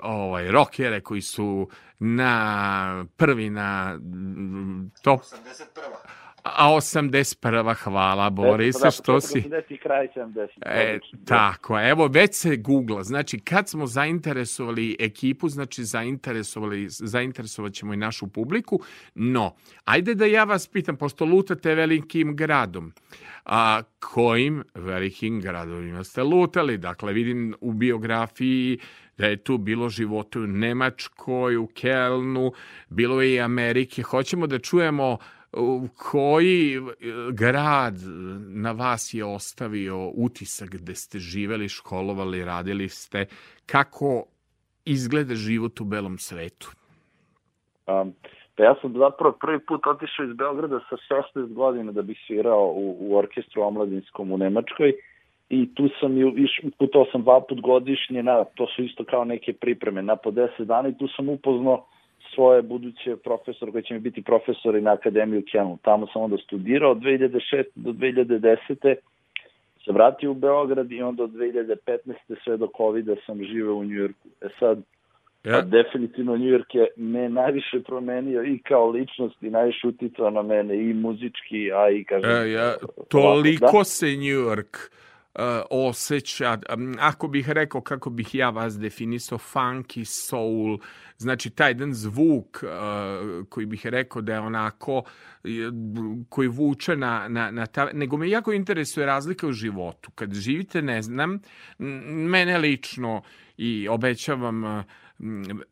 ovaj, 0.02 0.52
rokere 0.52 1.02
koji 1.02 1.22
su 1.22 1.70
na 2.00 3.06
prvi 3.18 3.50
na 3.50 4.00
top 5.04 5.22
81 5.22 5.56
a 6.46 6.70
81. 6.70 7.76
hvala 7.76 8.30
Borise 8.30 8.92
što 8.92 9.22
si... 9.22 9.44
kraj 9.84 10.08
70. 10.16 10.48
E, 10.62 11.00
tako, 11.26 11.80
evo 11.80 12.08
već 12.08 12.36
se 12.36 12.56
googla, 12.56 13.04
znači 13.04 13.40
kad 13.40 13.70
smo 13.70 13.88
zainteresovali 13.88 14.96
ekipu, 15.00 15.50
znači 15.50 15.84
zainteresovali, 15.84 16.86
zainteresovat 16.90 17.74
ćemo 17.74 17.94
i 17.94 17.98
našu 17.98 18.28
publiku, 18.28 18.80
no, 19.16 19.56
ajde 19.86 20.16
da 20.16 20.26
ja 20.26 20.44
vas 20.44 20.68
pitam, 20.68 20.96
pošto 20.96 21.26
lutate 21.26 21.76
velikim 21.76 22.36
gradom, 22.36 22.94
a 23.46 23.82
kojim 24.00 24.64
velikim 24.76 25.42
gradovima 25.42 26.04
ste 26.04 26.24
lutali? 26.24 26.78
Dakle, 26.78 27.14
vidim 27.14 27.56
u 27.62 27.74
biografiji 27.74 28.80
da 29.18 29.28
je 29.28 29.38
tu 29.38 29.58
bilo 29.58 29.90
života 29.90 30.40
u 30.40 30.48
Nemačkoj, 30.48 31.58
u 31.58 31.68
Kelnu, 31.68 32.52
bilo 32.90 33.22
je 33.22 33.34
i 33.34 33.40
Amerike. 33.40 34.02
Hoćemo 34.02 34.48
da 34.48 34.60
čujemo 34.60 35.18
koji 36.12 36.76
e, 36.76 36.82
grad 37.34 37.96
na 38.48 38.72
vas 38.72 39.14
je 39.14 39.26
ostavio 39.26 40.12
utisak 40.16 40.70
gde 40.70 40.96
ste 40.96 41.20
živeli, 41.20 41.70
školovali, 41.70 42.46
radili 42.46 42.90
ste, 42.90 43.26
kako 43.66 44.24
izgleda 44.86 45.36
život 45.36 45.82
u 45.82 45.86
belom 45.86 46.18
svetu? 46.18 46.72
Um, 47.88 48.14
pa 48.56 48.64
ja 48.64 48.76
sam 48.82 48.94
zapravo 48.98 49.38
prvi 49.42 49.60
put 49.60 49.88
otišao 49.88 50.26
iz 50.26 50.34
Beograda 50.34 50.80
sa 50.90 50.96
16 51.36 51.54
godina 51.54 51.92
da 51.92 52.02
bih 52.02 52.18
svirao 52.28 52.66
u, 52.68 52.98
u 53.00 53.18
orkestru 53.18 53.62
omladinskom 53.62 54.32
u 54.32 54.38
Nemačkoj 54.38 54.94
i 55.50 55.76
tu 55.76 55.90
sam 56.00 56.18
iš, 56.38 56.62
putao 56.78 57.06
sam 57.12 57.22
dva 57.22 57.42
put 57.50 57.62
godišnje, 57.62 58.24
na, 58.24 58.44
to 58.44 58.68
su 58.76 58.84
isto 58.84 59.04
kao 59.04 59.26
neke 59.26 59.54
pripreme, 59.54 60.02
na 60.02 60.16
po 60.16 60.32
10 60.32 60.64
dana 60.64 60.90
i 60.90 60.98
tu 60.98 61.08
sam 61.08 61.30
upoznao 61.30 61.86
svoje 62.36 62.62
buduće 62.62 63.16
profesor 63.16 63.72
koji 63.72 63.84
će 63.84 63.94
mi 63.94 64.00
biti 64.00 64.22
profesor 64.22 64.76
i 64.76 64.82
na 64.82 64.92
Akademiju 64.92 65.44
Kenu. 65.52 65.78
Tamo 65.82 66.08
sam 66.14 66.22
onda 66.22 66.38
studirao 66.38 66.92
od 66.92 66.98
2006. 66.98 67.64
do 67.76 67.92
2010. 67.92 68.96
se 69.86 69.92
vratio 69.92 70.32
u 70.32 70.34
Beograd 70.34 70.92
i 70.92 71.02
onda 71.02 71.24
od 71.24 71.32
2015. 71.32 72.14
sve 72.44 72.58
do 72.58 72.68
covid 72.78 73.06
sam 73.26 73.44
živeo 73.44 73.76
u 73.76 73.84
Njujorku. 73.84 74.28
E 74.42 74.48
sad, 74.60 74.82
Ja. 75.46 75.62
definitivno 75.62 76.38
New 76.38 76.50
York 76.50 76.76
je 76.76 76.88
me 76.96 77.30
najviše 77.30 77.80
promenio 77.88 78.44
i 78.44 78.60
kao 78.60 78.90
ličnost 78.90 79.44
i 79.44 79.50
najviše 79.50 79.88
uticao 79.88 80.30
na 80.30 80.42
mene 80.42 80.76
i 80.76 80.94
muzički, 80.94 81.72
a 81.74 81.90
i 81.90 82.04
kažem... 82.04 82.30
E, 82.30 82.52
ja, 82.52 82.76
toliko 83.10 83.78
da? 83.78 83.84
se 83.84 84.06
uh, 84.06 84.14
osjeća, 85.70 86.60
um, 86.74 86.96
ako 87.00 87.28
bih 87.28 87.50
rekao 87.50 87.82
kako 87.82 88.10
bih 88.10 88.36
ja 88.36 88.50
vas 88.50 88.80
definisao, 88.80 89.38
funky, 89.38 90.04
soul, 90.04 90.78
znači 91.18 91.50
taj 91.50 91.70
jedan 91.70 91.94
zvuk 91.94 92.64
uh, 92.64 93.48
koji 93.50 93.66
bih 93.66 93.86
rekao 93.86 94.22
da 94.22 94.34
je 94.34 94.40
onako 94.40 95.04
koji 96.30 96.48
vuče 96.48 96.96
na, 96.96 97.28
na, 97.28 97.52
na 97.52 97.66
ta, 97.66 97.90
nego 97.94 98.18
me 98.18 98.30
jako 98.30 98.54
interesuje 98.54 99.06
razlika 99.06 99.48
u 99.48 99.52
životu. 99.52 100.12
Kad 100.12 100.34
živite, 100.34 100.82
ne 100.82 101.02
znam, 101.02 101.40
mene 102.08 102.58
lično 102.58 103.22
i 103.58 103.88
obećavam 103.88 104.64
uh, 104.64 104.84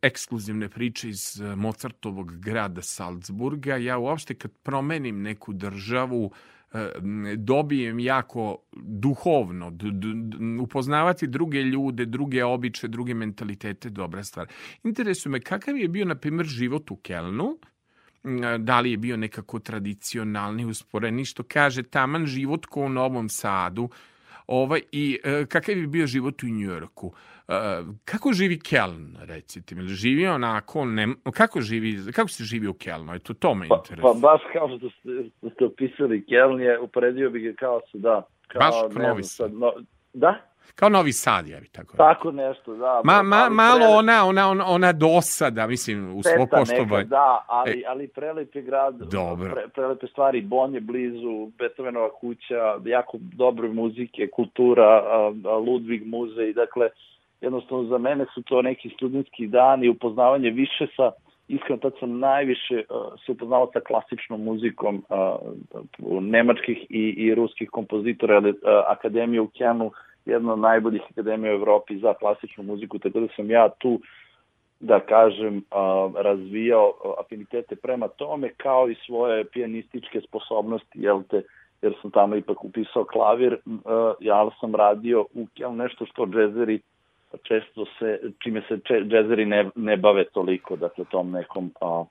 ekskluzivne 0.02 0.68
priče 0.68 1.08
iz 1.08 1.40
Mozartovog 1.56 2.40
grada 2.40 2.82
Salzburga, 2.82 3.76
ja 3.76 3.98
uopšte 3.98 4.34
kad 4.34 4.50
promenim 4.62 5.22
neku 5.22 5.52
državu, 5.52 6.32
dobijem 7.36 8.00
jako 8.00 8.56
duhovno, 8.76 9.72
upoznavati 10.62 11.26
druge 11.26 11.62
ljude, 11.62 12.06
druge 12.06 12.44
običe, 12.44 12.88
druge 12.88 13.14
mentalitete, 13.14 13.90
dobra 13.90 14.24
stvar. 14.24 14.46
Interesuje 14.84 15.30
me 15.30 15.40
kakav 15.40 15.76
je 15.76 15.88
bio, 15.88 16.04
na 16.04 16.14
primjer, 16.14 16.46
život 16.46 16.90
u 16.90 16.96
Kelnu, 16.96 17.58
da 18.58 18.80
li 18.80 18.90
je 18.90 18.96
bio 18.96 19.16
nekako 19.16 19.58
tradicionalni, 19.58 20.64
usporeni, 20.64 21.24
što 21.24 21.42
kaže 21.42 21.82
taman 21.82 22.26
život 22.26 22.66
ko 22.66 22.80
u 22.80 22.88
Novom 22.88 23.28
Sadu, 23.28 23.88
ovaj, 24.46 24.80
i 24.92 25.18
e, 25.24 25.46
kakav 25.46 25.78
je 25.78 25.86
bio 25.86 26.06
život 26.06 26.42
u 26.42 26.46
Njujorku. 26.46 27.12
Uh, 27.48 27.54
kako 28.04 28.32
živi 28.32 28.58
Keln, 28.60 29.16
recite 29.20 29.74
mi? 29.74 29.88
Živi 29.88 30.26
onako, 30.26 30.84
ne, 30.84 31.08
kako, 31.32 31.60
živi, 31.60 32.12
kako 32.12 32.28
se 32.28 32.44
živi 32.44 32.68
u 32.68 32.74
Kelnu? 32.74 33.14
Eto, 33.14 33.34
to 33.34 33.54
me 33.54 33.68
pa, 33.68 33.76
interesuje. 33.76 34.12
Pa 34.12 34.20
baš 34.20 34.40
kao 34.52 34.78
što 34.78 34.90
ste, 34.90 35.30
ste 35.54 35.64
opisali, 35.64 36.24
Keln 36.26 36.60
je, 36.60 36.78
uporedio 36.78 37.30
bih 37.30 37.42
ga 37.42 37.52
kao 37.58 37.80
se, 37.92 37.98
da. 37.98 38.22
Kao, 38.46 38.88
baš 38.88 39.26
Sad. 39.26 39.54
No, 39.54 39.72
da? 40.12 40.53
Kao 40.74 40.88
Novi 40.88 41.12
Sad, 41.12 41.48
ja 41.48 41.60
tako 41.72 41.96
Tako 41.96 42.30
nešto, 42.30 42.74
da. 42.74 43.00
Ma, 43.04 43.22
ma, 43.22 43.48
malo 43.48 43.76
pre... 43.76 43.86
ona, 43.86 44.24
ona, 44.24 44.48
ona, 44.48 44.64
ona 44.66 44.92
dosada, 44.92 45.66
mislim, 45.66 46.16
u 46.16 46.22
svo 46.22 46.46
poštovanje. 46.50 47.04
Da, 47.04 47.44
ali, 47.48 47.70
e, 47.70 47.82
ali 47.88 48.08
prelep 48.08 48.54
je 48.54 48.62
grad, 48.62 48.94
dobro. 48.94 49.50
Pre, 49.52 49.68
prelepe 49.68 50.06
stvari, 50.06 50.40
Bon 50.40 50.74
je 50.74 50.80
blizu, 50.80 51.50
Beethovenova 51.58 52.10
kuća, 52.10 52.76
jako 52.84 53.18
dobre 53.20 53.68
muzike, 53.68 54.28
kultura, 54.30 55.02
Ludwig 55.44 56.06
muzej, 56.06 56.52
dakle, 56.52 56.88
jednostavno 57.40 57.84
za 57.84 57.98
mene 57.98 58.26
su 58.34 58.42
to 58.42 58.62
neki 58.62 58.90
studentski 58.94 59.46
dani, 59.46 59.88
upoznavanje 59.88 60.50
više 60.50 60.86
sa, 60.96 61.10
iskreno 61.48 61.78
tad 61.80 61.92
sam 62.00 62.18
najviše 62.18 62.74
uh, 62.74 63.20
se 63.26 63.32
upoznao 63.32 63.70
sa 63.72 63.80
klasičnom 63.80 64.44
muzikom 64.44 65.04
uh, 65.08 66.22
nemačkih 66.22 66.78
i, 66.88 67.14
i 67.16 67.34
ruskih 67.34 67.70
kompozitora, 67.70 68.36
ali 68.36 68.50
uh, 68.50 68.56
Akademija 68.86 69.42
u 69.42 69.48
Kjanu, 69.48 69.90
jedna 70.24 70.52
od 70.52 70.58
najboljih 70.58 71.02
akademija 71.10 71.52
u 71.52 71.56
Evropi 71.56 71.98
za 71.98 72.14
klasičnu 72.14 72.64
muziku, 72.64 72.98
tako 72.98 73.20
da 73.20 73.26
sam 73.36 73.50
ja 73.50 73.68
tu 73.78 74.00
da 74.80 75.00
kažem, 75.00 75.62
razvijao 76.16 76.92
afinitete 77.24 77.76
prema 77.76 78.08
tome, 78.08 78.50
kao 78.56 78.90
i 78.90 78.96
svoje 79.06 79.44
pijanističke 79.44 80.20
sposobnosti, 80.28 80.98
jel 80.98 81.22
te, 81.30 81.42
jer 81.82 81.94
sam 82.02 82.10
tamo 82.10 82.36
ipak 82.36 82.64
upisao 82.64 83.04
klavir, 83.04 83.56
ja 84.20 84.50
sam 84.60 84.74
radio 84.74 85.26
u 85.34 85.46
Kjanu 85.54 85.76
nešto 85.76 86.06
što 86.06 86.26
džezeri 86.26 86.80
često 87.42 87.84
se, 87.98 88.20
čime 88.42 88.62
se 88.68 88.78
džezeri 89.10 89.46
ne, 89.46 89.70
ne 89.74 89.96
bave 89.96 90.24
toliko, 90.24 90.76
dakle 90.76 91.04
tom 91.04 91.30
nekom 91.30 91.70
a, 91.80 92.04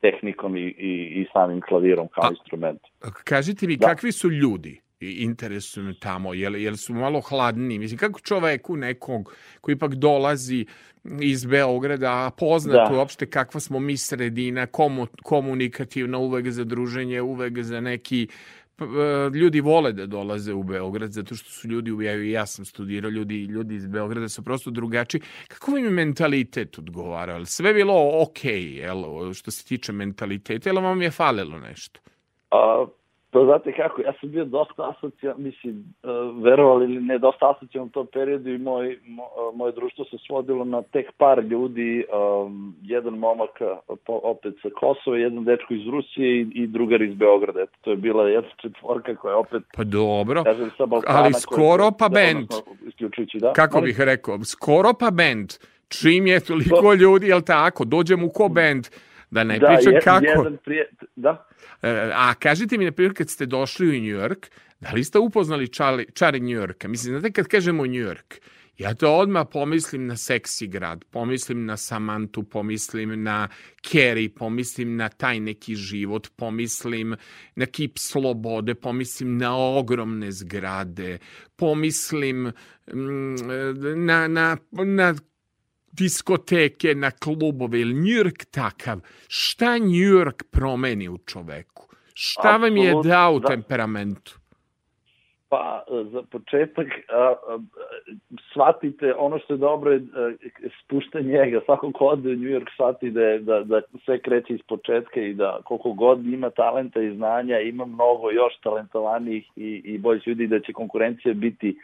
tehnikom 0.00 0.56
i, 0.56 0.60
i, 0.60 1.20
i 1.20 1.26
samim 1.32 1.60
klavirom 1.60 2.08
kao 2.08 2.24
a, 2.24 2.30
instrument. 2.30 2.80
Kažite 3.24 3.66
mi, 3.66 3.76
da. 3.76 3.86
kakvi 3.86 4.12
su 4.12 4.30
ljudi 4.30 4.80
I 5.00 5.10
interesuje 5.10 5.84
me 5.84 5.94
tamo, 6.00 6.34
jel, 6.34 6.56
jel 6.56 6.76
su 6.76 6.94
malo 6.94 7.20
hladniji. 7.20 7.78
Mislim, 7.78 7.98
kako 7.98 8.20
čoveku 8.20 8.76
nekog 8.76 9.34
koji 9.60 9.74
ipak 9.74 9.94
dolazi 9.94 10.66
iz 11.20 11.44
Beograda, 11.44 12.26
a 12.26 12.30
poznato 12.30 12.92
Da. 12.92 12.98
uopšte 12.98 13.26
kakva 13.26 13.60
smo 13.60 13.78
mi 13.78 13.96
sredina, 13.96 14.66
komu, 14.66 15.06
komunikativna, 15.22 16.18
uvek 16.18 16.50
za 16.50 16.64
druženje, 16.64 17.20
uvek 17.20 17.62
za 17.62 17.80
neki 17.80 18.28
e, 18.78 18.84
ljudi 19.34 19.60
vole 19.60 19.92
da 19.92 20.06
dolaze 20.06 20.52
u 20.52 20.62
Beograd 20.62 21.12
zato 21.12 21.34
što 21.34 21.50
su 21.50 21.68
ljudi 21.68 22.04
ja, 22.04 22.30
ja 22.30 22.46
sam 22.46 22.64
studirao 22.64 23.10
ljudi 23.10 23.44
ljudi 23.44 23.74
iz 23.74 23.86
Beograda 23.86 24.28
su 24.28 24.42
prosto 24.42 24.70
drugačiji 24.70 25.20
kako 25.48 25.70
vam 25.70 25.84
je 25.84 25.90
mentalitet 25.90 26.78
odgovarao 26.78 27.36
Jel 27.36 27.46
sve 27.46 27.74
bilo 27.74 28.22
ok 28.22 28.44
jel 28.44 29.32
što 29.34 29.50
se 29.50 29.64
tiče 29.64 29.92
mentaliteta 29.92 30.70
ili 30.70 30.80
vam 30.80 31.02
je 31.02 31.10
falilo 31.10 31.58
nešto 31.58 32.00
A, 32.50 32.86
pa 33.36 33.44
znate 33.44 33.72
kako, 33.72 34.00
ja 34.02 34.12
sam 34.20 34.30
bio 34.30 34.44
dosta 34.44 34.94
asocijan, 34.96 35.34
mislim, 35.38 35.94
uh, 36.02 36.44
verovali 36.44 36.84
ili 36.84 37.00
ne, 37.00 37.18
dosta 37.18 37.50
asocijan 37.56 37.84
u 37.84 37.88
tom 37.88 38.06
periodu 38.12 38.50
i 38.50 38.58
moj, 38.58 38.98
mo, 39.06 39.22
uh, 39.22 39.56
moje 39.56 39.72
društvo 39.72 40.04
se 40.04 40.16
svodilo 40.26 40.64
na 40.64 40.82
tek 40.82 41.06
par 41.16 41.38
ljudi, 41.44 42.04
um, 42.44 42.74
jedan 42.82 43.14
momak 43.14 43.50
opet 44.06 44.54
sa 44.62 44.68
Kosova, 44.80 45.16
jedan 45.16 45.44
dečko 45.44 45.74
iz 45.74 45.86
Rusije 45.86 46.40
i, 46.40 46.46
i 46.54 46.66
drugar 46.66 47.02
iz 47.02 47.14
Beograda. 47.14 47.60
Eto, 47.60 47.72
to 47.80 47.90
je 47.90 47.96
bila 47.96 48.28
jedna 48.28 48.50
četvorka 48.62 49.14
koja 49.14 49.32
je 49.32 49.36
opet, 49.36 49.62
pa 49.76 49.84
dobro 49.84 50.44
kažem, 50.44 50.70
sa 50.76 50.86
Balkana. 50.86 51.18
ali 51.18 51.32
koja- 51.32 51.40
skoro 51.40 51.90
pa 51.98 52.08
bend. 52.08 52.48
da. 53.40 53.52
kako 53.52 53.80
bih 53.80 54.00
rekao 54.00 54.44
skoro 54.44 54.92
pa 55.00 55.10
bend 55.10 55.52
čim 55.88 56.26
je 56.26 56.40
toliko 56.40 56.94
ljudi 56.94 57.26
jel 57.26 57.40
tako 57.40 57.84
dođem 57.84 58.24
u 58.24 58.28
ko 58.28 58.48
bend 58.48 58.86
da 59.30 59.44
ne 59.44 59.58
da, 59.58 59.66
pričam 59.66 59.92
je- 59.92 60.00
kako 60.00 60.24
Jedan 60.24 60.56
prije, 60.64 60.90
da, 61.16 61.46
E, 61.82 62.10
A 62.14 62.34
kažite 62.34 62.78
mi, 62.78 62.84
na 62.84 62.92
primjer, 62.92 63.14
kad 63.14 63.30
ste 63.30 63.46
došli 63.46 63.88
u 63.88 63.92
New 63.92 64.20
York, 64.20 64.46
da 64.80 64.90
li 64.92 65.04
ste 65.04 65.18
upoznali 65.18 65.68
čari, 65.68 66.06
čari 66.14 66.40
New 66.40 66.60
Yorka? 66.60 66.88
Mislim, 66.88 67.14
znate, 67.14 67.32
kad 67.32 67.46
kažemo 67.46 67.86
New 67.86 68.06
York, 68.06 68.40
ja 68.78 68.94
to 68.94 69.12
odmah 69.12 69.46
pomislim 69.52 70.06
na 70.06 70.16
seksi 70.16 70.66
grad, 70.66 71.04
pomislim 71.04 71.64
na 71.64 71.76
Samantu, 71.76 72.42
pomislim 72.42 73.22
na 73.22 73.48
Kerry, 73.82 74.28
pomislim 74.28 74.96
na 74.96 75.08
taj 75.08 75.40
neki 75.40 75.74
život, 75.74 76.28
pomislim 76.36 77.16
na 77.54 77.66
kip 77.66 77.98
slobode, 77.98 78.74
pomislim 78.74 79.38
na 79.38 79.56
ogromne 79.56 80.32
zgrade, 80.32 81.18
pomislim 81.56 82.52
mm, 82.92 83.34
na, 84.06 84.28
na, 84.28 84.56
na 84.72 85.14
diskoteke, 85.98 86.94
na 86.94 87.10
klubove, 87.10 87.80
ili 87.80 87.94
New 87.94 88.16
York 88.22 88.44
takav? 88.50 88.98
Šta 89.28 89.78
New 89.78 90.06
York 90.18 90.42
promeni 90.50 91.08
u 91.08 91.18
čoveku? 91.18 91.88
Šta 92.14 92.56
vam 92.56 92.76
je 92.76 92.94
dao 93.04 93.34
u 93.34 93.38
da. 93.38 93.48
temperamentu? 93.48 94.38
Pa, 95.48 95.84
za 96.12 96.22
početak, 96.30 96.86
a, 97.08 97.34
a, 97.48 97.58
shvatite, 98.50 99.14
ono 99.14 99.38
što 99.38 99.54
je 99.54 99.58
dobro 99.58 99.92
je 99.92 100.00
a, 100.14 100.32
spušta 100.84 101.20
njega. 101.20 101.60
Svako 101.64 101.92
ko 101.92 102.06
ode 102.06 102.28
u 102.28 102.36
New 102.36 102.50
York 102.50 102.68
shvati 102.74 103.10
da, 103.10 103.20
je, 103.20 103.38
da, 103.38 103.60
da 103.60 103.80
sve 104.04 104.18
kreće 104.18 104.54
iz 104.54 104.60
početka 104.68 105.20
i 105.20 105.34
da 105.34 105.60
koliko 105.64 105.92
god 105.92 106.26
ima 106.26 106.50
talenta 106.50 107.02
i 107.02 107.14
znanja, 107.14 107.60
ima 107.60 107.84
mnogo 107.84 108.30
još 108.30 108.58
talentovanijih 108.62 109.50
i, 109.56 109.82
i 109.84 109.98
boljih 109.98 110.28
ljudi 110.28 110.46
da 110.46 110.60
će 110.60 110.72
konkurencija 110.72 111.34
biti 111.34 111.76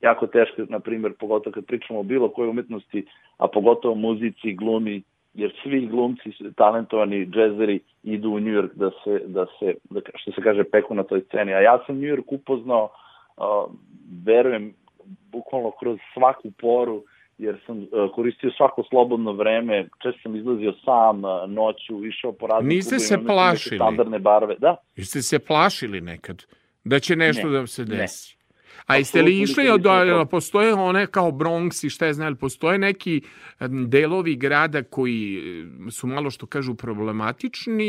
jako 0.00 0.26
teška, 0.26 0.64
na 0.68 0.80
primjer, 0.80 1.12
pogotovo 1.18 1.54
kad 1.54 1.66
pričamo 1.66 2.00
o 2.00 2.02
bilo 2.02 2.28
kojoj 2.28 2.50
umetnosti, 2.50 3.06
a 3.36 3.48
pogotovo 3.48 3.94
muzici, 3.94 4.52
glumi, 4.52 5.02
jer 5.34 5.52
svi 5.62 5.86
glumci, 5.86 6.30
talentovani 6.56 7.26
džezeri 7.26 7.80
idu 8.02 8.30
u 8.30 8.40
New 8.40 8.54
York 8.54 8.70
da 8.74 8.90
se, 9.04 9.20
da 9.26 9.46
se 9.58 9.74
da, 9.90 10.00
što 10.14 10.32
se 10.32 10.42
kaže, 10.42 10.64
peku 10.64 10.94
na 10.94 11.02
toj 11.02 11.20
sceni. 11.20 11.54
A 11.54 11.60
ja 11.60 11.78
sam 11.86 11.96
New 11.96 12.16
York 12.16 12.24
upoznao, 12.26 12.84
uh, 13.36 13.44
verujem, 14.24 14.74
bukvalno 15.32 15.70
kroz 15.70 15.98
svaku 16.14 16.50
poru, 16.50 17.02
jer 17.38 17.60
sam 17.66 17.78
uh, 17.78 18.14
koristio 18.14 18.50
svako 18.56 18.82
slobodno 18.88 19.32
vreme, 19.32 19.88
često 20.02 20.20
sam 20.22 20.36
izlazio 20.36 20.72
sam 20.84 21.24
uh, 21.24 21.30
noću, 21.48 22.06
išao 22.06 22.32
po 22.32 22.46
raznim 22.46 22.68
Niste 22.68 22.98
se 22.98 23.18
plašili? 23.26 23.76
Standardne 23.76 24.18
barve, 24.18 24.54
da. 24.58 24.76
Jeste 24.96 25.22
se 25.22 25.38
plašili 25.38 26.00
nekad 26.00 26.44
da 26.84 26.98
će 26.98 27.16
nešto 27.16 27.46
Ne, 27.46 27.52
da 27.52 27.58
vam 27.58 27.66
se 27.66 27.84
ne. 27.84 28.06
A 28.90 28.96
jeste 28.96 29.22
li 29.22 29.40
išli 29.40 29.68
od, 29.68 29.86
postoje 30.30 30.74
one 30.74 31.06
kao 31.06 31.30
Bronx 31.30 31.86
i 31.86 31.90
šta 31.90 32.06
je 32.06 32.14
znam, 32.14 32.36
postoje 32.36 32.78
neki 32.78 33.22
delovi 33.88 34.36
grada 34.36 34.82
koji 34.82 35.42
su 35.90 36.06
malo 36.06 36.30
što 36.30 36.46
kažu 36.46 36.74
problematični 36.74 37.84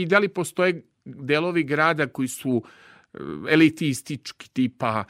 i 0.00 0.06
da 0.08 0.18
li 0.18 0.28
postoje 0.28 0.82
delovi 1.04 1.62
grada 1.62 2.06
koji 2.06 2.28
su 2.28 2.62
elitistički 3.48 4.48
tipa 4.48 5.04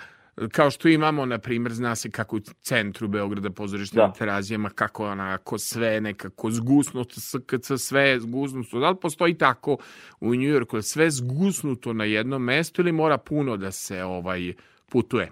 kao 0.53 0.71
što 0.71 0.89
imamo, 0.89 1.27
na 1.27 1.39
primjer, 1.39 1.73
zna 1.73 1.95
se 1.95 2.11
kako 2.11 2.37
u 2.37 2.41
centru 2.41 3.09
Beograda 3.09 3.51
pozorište 3.51 3.97
Da. 3.97 4.07
na 4.07 4.13
terazijama, 4.13 4.71
kako 4.71 5.07
onako 5.07 5.59
sve 5.59 6.01
nekako 6.01 6.51
zgusnuto, 6.51 7.21
SKC, 7.21 7.73
sve 7.79 8.03
je 8.03 8.21
zgusnuto. 8.21 8.81
Da 8.81 8.91
li 8.91 8.97
postoji 8.97 9.35
tako 9.35 9.77
u 10.21 10.35
je 10.35 10.83
sve 10.83 11.11
zgusnuto 11.11 11.93
na 11.93 12.05
jednom 12.05 12.43
mestu 12.43 12.83
ili 12.83 12.93
mora 12.93 13.19
puno 13.19 13.57
da 13.57 13.71
se 13.71 14.05
ovaj 14.05 14.53
putuje? 14.93 15.29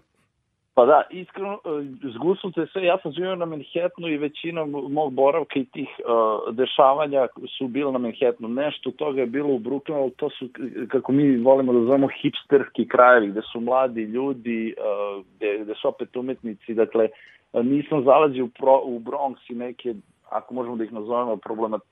Pa 0.74 0.86
da, 0.86 1.03
iskreno, 1.11 1.59
e, 1.64 2.09
zgusnuto 2.14 2.61
je 2.61 2.66
sve. 2.66 2.84
Ja 2.84 2.98
sam 3.03 3.12
živio 3.12 3.36
na 3.36 3.46
Manhattanu 3.46 4.09
i 4.09 4.16
većina 4.16 4.64
mog 4.64 5.12
boravka 5.12 5.59
i 5.59 5.64
tih 5.64 5.88
uh, 5.88 6.55
dešavanja 6.55 7.26
su 7.59 7.68
bile 7.68 7.92
na 7.92 7.98
Manhattanu. 7.98 8.48
Nešto 8.48 8.90
toga 8.90 9.20
je 9.20 9.26
bilo 9.26 9.48
u 9.48 9.59
Brooklynu, 9.59 10.03
ali 10.03 10.11
to 10.11 10.30
su, 10.30 10.48
kako 10.88 11.12
mi 11.12 11.36
volimo 11.36 11.72
da 11.72 11.78
zovemo, 11.78 12.09
hipsterski 12.22 12.88
krajevi, 12.88 13.28
gde 13.28 13.40
su 13.53 13.61
mladi 13.61 14.03
ljudi, 14.03 14.74
uh, 14.78 15.24
gde, 15.36 15.59
gde 15.59 15.74
su 15.74 15.88
opet 15.88 16.16
umetnici. 16.16 16.74
Dakle, 16.74 17.09
nisam 17.53 18.05
zalazio 18.05 18.44
u, 18.44 18.48
pro, 18.48 18.80
u 18.84 18.98
Bronx 19.00 19.36
i 19.48 19.55
neke, 19.55 19.94
ako 20.30 20.55
možemo 20.55 20.76
da 20.76 20.84
ih 20.84 20.92
nazovemo, 20.92 21.36
problemat, 21.36 21.82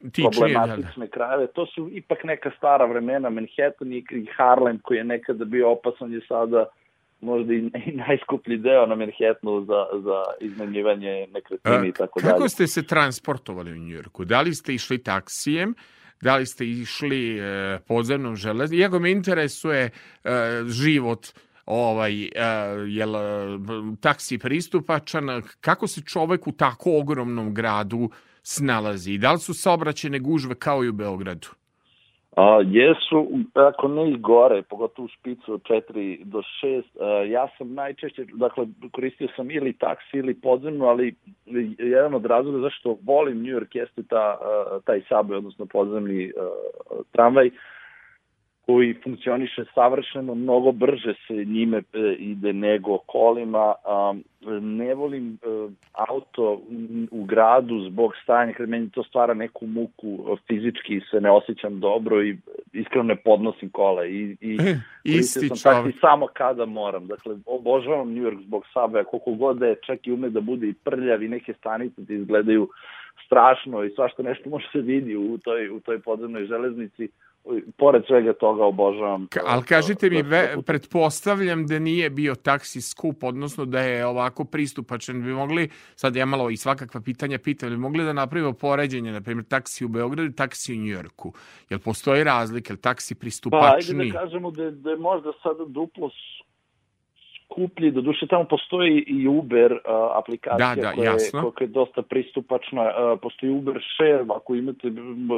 Tičnije, 0.00 0.30
da, 0.30 0.30
da. 0.30 0.40
problematične 0.40 1.08
krajeve. 1.08 1.46
To 1.46 1.66
su 1.66 1.88
ipak 1.92 2.24
neka 2.24 2.50
stara 2.56 2.84
vremena. 2.84 3.30
Manhattan 3.30 3.92
i 3.92 4.04
Harlem 4.36 4.78
koji 4.82 4.98
je 4.98 5.04
nekada 5.04 5.44
bio 5.44 5.70
opasan 5.70 6.12
je 6.12 6.20
sada 6.28 6.66
možda 7.20 7.54
i, 7.54 7.56
i 7.86 7.92
najskuplji 7.92 8.56
deo 8.56 8.86
na 8.86 8.94
Manhattanu 8.94 9.64
za, 9.64 9.86
za 10.04 10.24
iznajmljivanje 10.40 11.26
nekretnine 11.34 11.88
i 11.88 11.92
tako 11.92 12.20
dalje. 12.20 12.32
Kako 12.32 12.48
ste 12.48 12.66
se 12.66 12.82
transportovali 12.86 13.72
u 13.72 13.76
Njujorku? 13.76 14.24
Da 14.24 14.40
li 14.40 14.54
ste 14.54 14.74
išli 14.74 15.02
taksijem? 15.02 15.74
Da 16.20 16.36
li 16.36 16.46
ste 16.46 16.66
išli 16.66 17.38
e, 17.38 17.78
podzemnom 17.88 18.36
železnicom? 18.36 18.80
Iako 18.80 18.98
me 18.98 19.12
interesuje 19.12 19.84
e, 19.84 19.90
život 20.66 21.26
ovaj, 21.66 22.22
e, 22.22 22.30
jel 22.88 23.16
e, 23.16 23.20
taksi 24.00 24.38
pristupačan, 24.38 25.42
kako 25.60 25.86
se 25.86 26.00
čovek 26.00 26.46
u 26.46 26.52
tako 26.52 26.98
ogromnom 26.98 27.54
gradu 27.54 28.10
snalazi? 28.42 29.18
Da 29.18 29.32
li 29.32 29.38
su 29.38 29.54
saobraćene 29.54 30.18
gužve 30.18 30.54
kao 30.54 30.84
i 30.84 30.88
u 30.88 30.92
Beogradu? 30.92 31.48
A, 32.36 32.60
jesu, 32.64 33.28
ako 33.54 33.88
ne 33.88 34.10
i 34.10 34.16
gore, 34.18 34.62
pogotovo 34.62 35.06
u 35.06 35.08
špicu 35.08 35.52
od 35.54 35.62
4 35.62 36.24
do 36.24 36.42
6. 36.64 36.82
A, 37.00 37.24
ja 37.24 37.48
sam 37.58 37.74
najčešće, 37.74 38.24
dakle, 38.32 38.66
koristio 38.92 39.28
sam 39.36 39.50
ili 39.50 39.72
taksi 39.72 40.16
ili 40.16 40.34
podzemnu, 40.34 40.84
ali 40.84 41.14
jedan 41.78 42.14
od 42.14 42.26
razloga 42.26 42.58
zašto 42.58 42.96
volim 43.02 43.42
New 43.42 43.58
York 43.58 43.76
jeste 43.76 44.02
ta, 44.08 44.38
a, 44.40 44.78
taj 44.84 45.00
subway, 45.10 45.36
odnosno 45.36 45.66
podzemni 45.66 46.32
a, 46.36 46.50
tramvaj, 47.12 47.50
koji 48.70 48.94
funkcioniše 49.04 49.64
savršeno, 49.74 50.34
mnogo 50.34 50.72
brže 50.72 51.14
se 51.26 51.34
njime 51.34 51.78
e, 51.78 52.14
ide 52.18 52.52
nego 52.52 52.98
kolima. 52.98 53.74
Ne 54.60 54.94
volim 54.94 55.32
e, 55.32 55.46
auto 55.92 56.60
u 57.10 57.24
gradu 57.24 57.80
zbog 57.90 58.12
stajanja, 58.22 58.52
kad 58.52 58.68
meni 58.68 58.90
to 58.90 59.02
stvara 59.02 59.34
neku 59.34 59.66
muku, 59.66 60.36
fizički 60.46 61.00
se 61.10 61.20
ne 61.20 61.30
osjećam 61.30 61.80
dobro 61.80 62.22
i 62.22 62.36
iskreno 62.72 63.02
ne 63.02 63.16
podnosim 63.16 63.70
kola. 63.70 64.06
I, 64.06 64.36
i 64.40 64.58
Isti 65.04 65.48
sam 65.48 65.48
čovek. 65.48 65.62
taksi 65.62 66.00
samo 66.00 66.26
kada 66.26 66.66
moram. 66.66 67.06
Dakle, 67.06 67.36
obožavam 67.46 68.14
New 68.14 68.24
York 68.24 68.42
zbog 68.42 68.64
Subwaya, 68.74 69.04
koliko 69.04 69.30
god 69.30 69.58
da 69.58 69.66
je 69.66 69.80
čak 69.86 70.06
i 70.06 70.12
ume 70.12 70.30
da 70.30 70.40
bude 70.40 70.68
i 70.68 70.74
prljav 70.74 71.22
i 71.22 71.28
neke 71.28 71.52
stanice 71.52 72.02
da 72.02 72.14
izgledaju 72.14 72.68
strašno 73.26 73.84
i 73.84 73.90
svašta 73.90 74.22
nešto 74.22 74.50
može 74.50 74.68
se 74.72 74.80
vidi 74.80 75.16
u 75.16 75.38
toj, 75.38 75.70
u 75.70 75.80
toj 75.80 75.98
podzemnoj 75.98 76.44
železnici. 76.44 77.08
Pored 77.76 78.02
svega 78.06 78.32
toga 78.32 78.64
obožavam. 78.64 79.26
Ka, 79.30 79.40
ali 79.46 79.64
kažite 79.64 80.10
mi, 80.10 80.22
da- 80.22 80.28
ve, 80.28 80.52
da- 80.56 80.62
pretpostavljam 80.62 81.66
da 81.66 81.78
nije 81.78 82.10
bio 82.10 82.34
taksi 82.34 82.80
skup, 82.80 83.24
odnosno 83.24 83.64
da 83.64 83.80
je 83.80 84.06
ovako 84.06 84.44
pristupačan. 84.44 85.22
Bi 85.22 85.32
mogli, 85.32 85.68
sad 85.96 86.16
ja 86.16 86.26
malo 86.26 86.50
i 86.50 86.56
svakakva 86.56 87.00
pitanja 87.00 87.38
pitam, 87.38 87.70
bi 87.70 87.76
mogli 87.76 88.04
da 88.04 88.12
napravimo 88.12 88.52
poređenje, 88.52 89.12
na 89.12 89.20
primjer, 89.20 89.44
taksi 89.44 89.84
u 89.84 89.88
Beogradu 89.88 90.30
i 90.30 90.34
taksi 90.36 90.72
u 90.74 90.76
Njujorku? 90.76 91.32
Jel 91.70 91.80
postoji 91.80 92.24
razlika, 92.24 92.72
jel 92.72 92.78
taksi 92.78 93.14
Pa, 93.14 93.18
ajde 93.18 93.20
pristupačni? 93.20 94.12
da 94.12 94.18
kažemo 94.20 94.50
da 94.50 94.62
je, 94.62 94.70
da 94.70 94.90
je 94.90 94.96
možda 94.96 95.32
sada 95.42 95.64
duplo 95.64 96.10
skuplji, 97.50 97.90
do 97.90 98.00
duše 98.00 98.26
tamo 98.26 98.44
postoji 98.44 99.04
i 99.06 99.28
Uber 99.28 99.72
uh, 99.72 99.78
aplikacija 100.14 100.74
Da, 100.74 100.82
da, 100.82 100.92
koja, 100.92 101.10
je, 101.10 101.14
jasno. 101.14 101.50
koja 101.50 101.66
je 101.66 101.68
dosta 101.68 102.02
pristupačna, 102.02 102.82
uh, 102.82 103.20
postoji 103.22 103.52
Uber 103.52 103.80
Share, 103.94 104.24
ako 104.36 104.54
imate, 104.54 104.88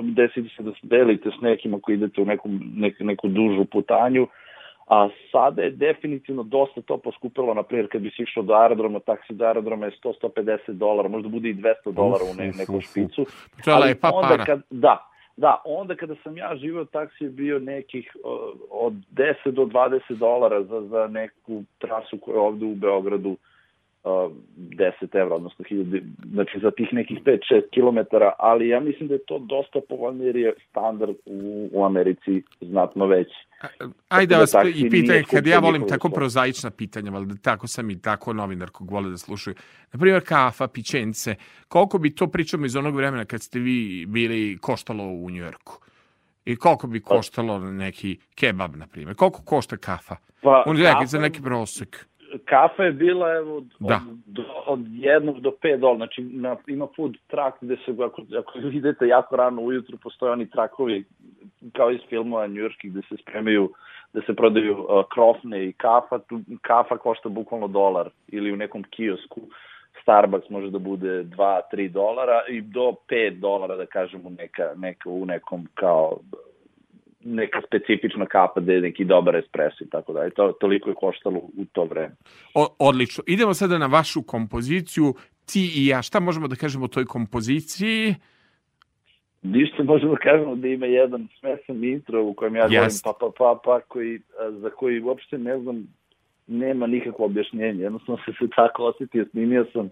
desite 0.02 0.48
se 0.56 0.62
da 0.62 0.72
delite 0.82 1.30
s 1.38 1.40
nekim 1.42 1.74
ako 1.74 1.92
idete 1.92 2.20
u 2.20 2.24
neku, 2.24 2.48
neku, 2.76 3.04
neku 3.04 3.28
dužu 3.28 3.64
putanju, 3.64 4.26
A 4.88 5.08
sada 5.32 5.62
je 5.62 5.70
definitivno 5.70 6.42
dosta 6.42 6.82
to 6.82 6.98
poskupilo, 6.98 7.54
na 7.54 7.62
primjer, 7.62 7.88
kad 7.92 8.02
bi 8.02 8.10
si 8.10 8.22
išao 8.22 8.42
do 8.42 8.54
aerodroma, 8.54 9.00
taksi 9.00 9.32
do 9.34 9.46
aerodroma 9.46 9.86
je 9.86 9.92
100-150 10.04 10.72
dolara, 10.72 11.08
možda 11.08 11.28
bude 11.28 11.48
i 11.48 11.54
200 11.54 11.92
dolara 11.92 12.24
u 12.32 12.34
ne, 12.34 12.52
neku 12.58 12.80
špicu. 12.80 13.26
To 13.64 13.70
je 13.70 13.96
onda 14.02 14.28
para. 14.28 14.44
Kad, 14.44 14.62
da, 14.70 15.11
da, 15.36 15.62
onda 15.64 15.94
kada 15.94 16.14
sam 16.22 16.36
ja 16.36 16.56
živeo, 16.56 16.84
taksi 16.84 17.24
je 17.24 17.30
bio 17.30 17.58
nekih 17.58 18.16
od 18.70 18.92
10 18.92 19.50
do 19.50 19.62
20 19.62 20.00
dolara 20.08 20.62
za, 20.62 20.80
za 20.80 21.06
neku 21.06 21.64
trasu 21.78 22.18
koja 22.18 22.34
je 22.34 22.40
ovde 22.40 22.66
u 22.66 22.74
Beogradu 22.74 23.30
uh, 23.30 23.36
10 24.04 25.16
evra, 25.16 25.34
odnosno 25.34 25.64
1000, 25.70 26.02
znači 26.32 26.58
za 26.62 26.70
tih 26.70 26.88
nekih 26.92 27.18
5-6 27.24 27.38
km, 27.74 28.16
ali 28.38 28.68
ja 28.68 28.80
mislim 28.80 29.08
da 29.08 29.14
je 29.14 29.24
to 29.26 29.38
dosta 29.38 29.80
povoljnije 29.88 30.26
jer 30.26 30.36
je 30.36 30.54
standard 30.70 31.14
u, 31.26 31.68
u 31.72 31.84
Americi 31.84 32.42
znatno 32.60 33.06
veći. 33.06 33.34
Ajde 34.08 34.34
da 34.34 34.40
vas 34.40 34.50
taksi 34.50 34.80
i 34.80 34.90
nije 34.90 35.24
kad 35.30 35.46
ja 35.46 35.58
volim 35.58 35.88
tako 35.88 36.08
prozaična 36.08 36.70
pitanja, 36.70 37.10
valjda 37.10 37.34
tako 37.42 37.66
sam 37.66 37.90
i 37.90 38.00
tako 38.00 38.32
novinar 38.32 38.70
kog 38.70 38.90
vole 38.90 39.10
da 39.10 39.16
slušaju. 39.16 39.56
Na 39.92 40.00
primjer, 40.00 40.22
kafa, 40.24 40.68
pićence, 40.68 41.34
koliko 41.68 41.98
bi 41.98 42.14
to 42.14 42.26
pričamo 42.26 42.66
iz 42.66 42.76
onog 42.76 42.96
vremena 42.96 43.24
kad 43.24 43.42
ste 43.42 43.58
vi 43.58 44.06
bili 44.08 44.58
koštalo 44.58 45.04
u 45.04 45.30
Njujorku? 45.30 45.78
I 46.44 46.56
koliko 46.56 46.86
bi 46.86 47.00
koštalo 47.00 47.58
neki 47.58 48.18
kebab, 48.34 48.76
na 48.76 48.86
primjer? 48.86 49.16
Koliko 49.16 49.42
košta 49.44 49.76
kafa? 49.76 50.16
Pa, 50.42 50.62
On 50.66 50.76
je 50.76 51.06
za 51.06 51.18
neki 51.18 51.42
prosek. 51.42 52.06
Kafa 52.44 52.84
je 52.84 52.92
bila 52.92 53.34
evo, 53.34 53.56
od, 53.56 53.64
Da. 53.78 54.00
od, 54.10 54.18
do, 54.26 54.42
od 54.66 54.80
jednog 54.90 55.40
do 55.40 55.50
pet 55.50 55.80
dolara, 55.80 55.96
znači 55.96 56.22
na, 56.22 56.56
ima 56.66 56.86
food 56.96 57.16
truck 57.26 57.56
gde 57.60 57.76
se, 57.76 57.92
ako, 58.04 58.22
ako 58.38 58.58
idete 58.58 59.06
jako 59.06 59.36
rano 59.36 59.62
ujutru, 59.62 59.98
postoje 59.98 60.32
oni 60.32 60.50
trakovi 60.50 61.04
kao 61.72 61.90
iz 61.90 62.00
filmova 62.08 62.46
njujorskih 62.46 62.90
gde 62.90 63.02
se 63.08 63.16
spremaju 63.22 63.72
da 64.12 64.20
se 64.26 64.34
prodaju 64.34 64.78
uh, 64.78 65.04
krofne 65.14 65.66
i 65.66 65.72
kafa, 65.72 66.18
tu 66.18 66.40
kafa 66.60 66.96
košta 66.96 67.28
bukvalno 67.28 67.68
dolar 67.68 68.10
ili 68.28 68.52
u 68.52 68.56
nekom 68.56 68.84
kiosku. 68.90 69.40
Starbucks 70.02 70.48
može 70.50 70.70
da 70.70 70.78
bude 70.78 71.24
2-3 71.24 71.88
dolara 71.88 72.42
i 72.48 72.60
do 72.60 72.94
5 73.08 73.38
dolara 73.38 73.76
da 73.76 73.86
kažemo 73.86 74.30
neka, 74.30 74.72
neka 74.76 75.10
u 75.10 75.26
nekom 75.26 75.68
kao 75.74 76.18
neka 77.24 77.60
specifična 77.66 78.26
kapa 78.26 78.60
gde 78.60 78.74
je 78.74 78.80
neki 78.80 79.04
dobar 79.04 79.36
espresso 79.36 79.84
i 79.84 79.90
tako 79.90 80.12
dalje. 80.12 80.30
To, 80.30 80.52
toliko 80.52 80.88
je 80.88 80.94
koštalo 80.94 81.36
u 81.36 81.64
to 81.72 81.84
vreme. 81.84 82.14
O, 82.54 82.76
odlično. 82.78 83.24
Idemo 83.26 83.54
sada 83.54 83.78
na 83.78 83.86
vašu 83.86 84.22
kompoziciju. 84.22 85.14
Ti 85.52 85.72
i 85.76 85.86
ja, 85.86 86.02
šta 86.02 86.20
možemo 86.20 86.48
da 86.48 86.56
kažemo 86.56 86.84
o 86.84 86.88
toj 86.88 87.04
kompoziciji? 87.04 88.14
Ništa 89.42 89.82
možemo 89.82 90.12
da 90.12 90.18
kažemo 90.18 90.56
da 90.56 90.68
ima 90.68 90.86
jedan 90.86 91.28
smesan 91.40 91.84
intro 91.84 92.24
u 92.24 92.34
kojem 92.34 92.56
ja 92.56 92.62
govorim 92.62 92.84
Jest. 92.84 93.04
pa 93.04 93.12
pa 93.20 93.30
pa 93.38 93.60
pa 93.64 93.80
koji, 93.80 94.20
za 94.50 94.70
koji 94.70 95.00
uopšte 95.00 95.38
ne 95.38 95.58
znam 95.58 95.86
nema 96.46 96.86
nikakvo 96.86 97.24
objašnjenje. 97.24 97.82
Jednostavno 97.82 98.22
se 98.24 98.32
se 98.38 98.48
tako 98.56 98.84
osjetio, 98.84 99.26
snimio 99.30 99.66
sam 99.72 99.90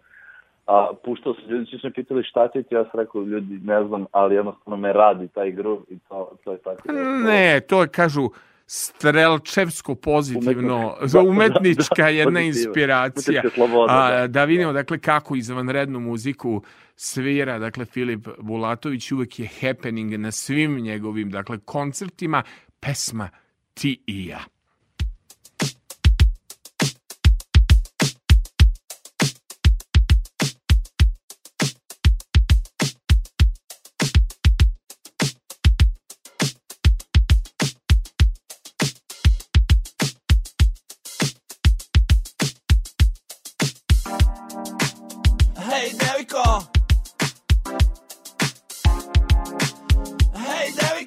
a 0.67 0.91
puštao 1.05 1.35
sam 1.35 1.51
ljudi, 1.51 1.67
su 1.67 1.79
me 1.85 1.93
pitali 1.93 2.25
šta 2.25 2.49
će 2.49 2.63
ti, 2.63 2.75
ja 2.75 2.85
sam 2.85 3.01
rekao 3.01 3.23
ljudi 3.23 3.59
ne 3.65 3.85
znam, 3.85 4.07
ali 4.13 4.35
jednostavno 4.35 4.77
me 4.77 4.93
radi 4.93 5.29
taj 5.29 5.51
groove 5.51 5.83
i 5.89 5.99
to, 6.09 6.33
to 6.45 6.53
je 6.53 6.59
tako. 6.59 6.93
Ne, 7.25 7.61
to 7.61 7.83
je, 7.83 7.89
kažu, 7.89 8.29
strelčevsko 8.67 9.95
pozitivno, 9.95 10.77
Umetnička. 10.77 11.19
Da, 11.19 11.25
umetnička 11.31 12.03
da, 12.03 12.09
jedna 12.09 12.41
inspiracija. 12.41 13.43
A, 13.89 14.11
da. 14.11 14.27
da 14.27 14.45
vidimo, 14.45 14.73
dakle, 14.73 14.99
kako 14.99 15.37
izvanrednu 15.37 16.01
muziku 16.01 16.63
svira, 16.97 17.59
dakle, 17.59 17.85
Filip 17.85 18.29
Bulatović 18.39 19.13
uvek 19.13 19.39
je 19.39 19.49
happening 19.61 20.13
na 20.13 20.31
svim 20.31 20.81
njegovim, 20.81 21.31
dakle, 21.31 21.59
koncertima, 21.59 22.43
pesma 22.81 23.29
Ti 23.75 24.03
i 24.07 24.27
ja. 24.27 24.41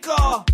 Hej, 0.06 0.53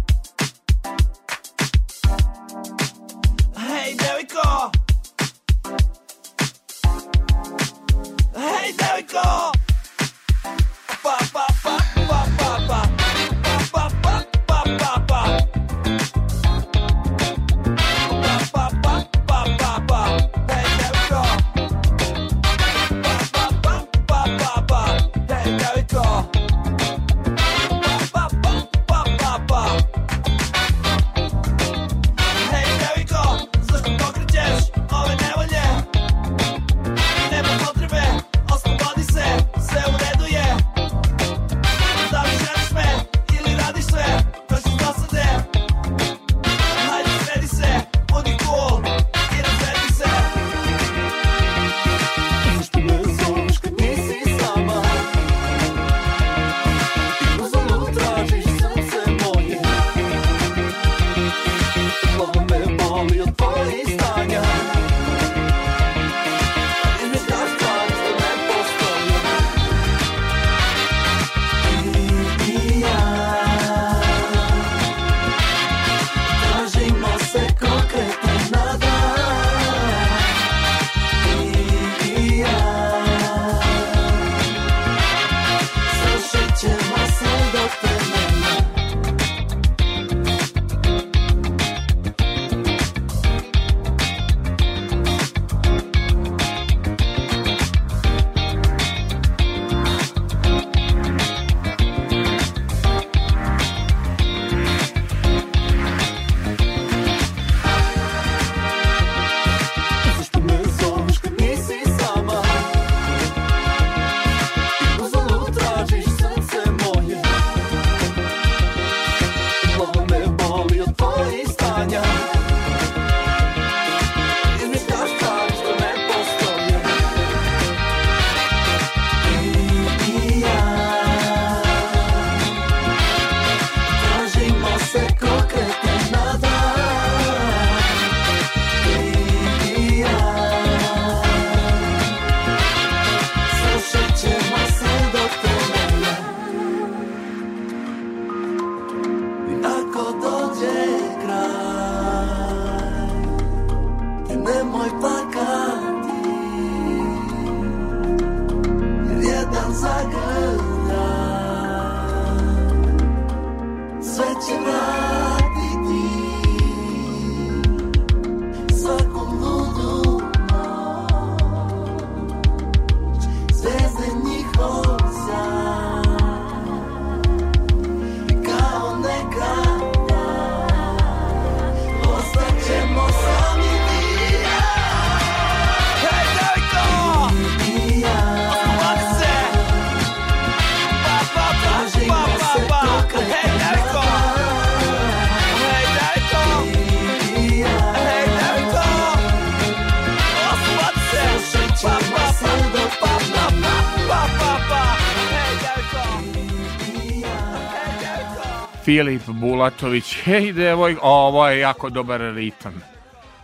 Filip 208.90 209.22
Bulatović, 209.28 210.18
hej 210.26 210.54
devoj, 210.54 210.96
ovo 211.02 211.48
je 211.48 211.60
jako 211.60 211.90
dobar 211.90 212.22
ritam. 212.22 212.74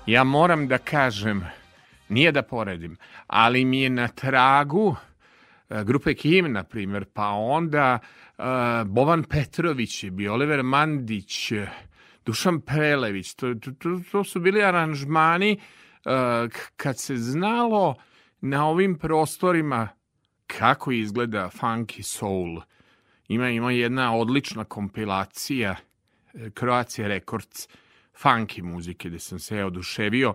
Ja 0.05 0.23
moram 0.23 0.67
da 0.67 0.77
kažem, 0.77 1.45
nije 2.09 2.31
da 2.31 2.41
poredim, 2.41 2.97
ali 3.27 3.65
mi 3.65 3.81
je 3.81 3.89
na 3.89 4.07
tragu 4.07 4.95
e, 5.69 5.83
grupe 5.83 6.13
Kim, 6.13 6.51
na 6.51 6.63
primjer, 6.63 7.05
pa 7.13 7.27
onda 7.29 7.99
e, 7.99 8.43
Bovan 8.85 9.23
Petrović 9.23 10.03
je 10.03 10.11
bio, 10.11 10.33
Oliver 10.33 10.63
Mandić, 10.63 11.51
e, 11.51 11.67
Dušan 12.25 12.61
Prelević, 12.61 13.33
to, 13.33 13.53
to, 13.53 13.99
to, 14.11 14.23
su 14.23 14.39
bili 14.39 14.63
aranžmani 14.63 15.59
kad 16.77 16.99
se 16.99 17.17
znalo 17.17 17.95
na 18.41 18.67
ovim 18.67 18.97
prostorima 18.99 19.87
kako 20.47 20.91
izgleda 20.91 21.49
funky 21.61 22.01
soul. 22.01 22.61
Ima, 23.28 23.49
ima 23.49 23.71
jedna 23.71 24.15
odlična 24.15 24.63
kompilacija 24.63 25.76
e, 26.34 26.49
Croatia 26.59 27.07
Records 27.07 27.67
funky 28.23 28.63
muzike 28.63 29.09
gde 29.09 29.19
sam 29.19 29.39
se 29.39 29.63
oduševio 29.63 30.34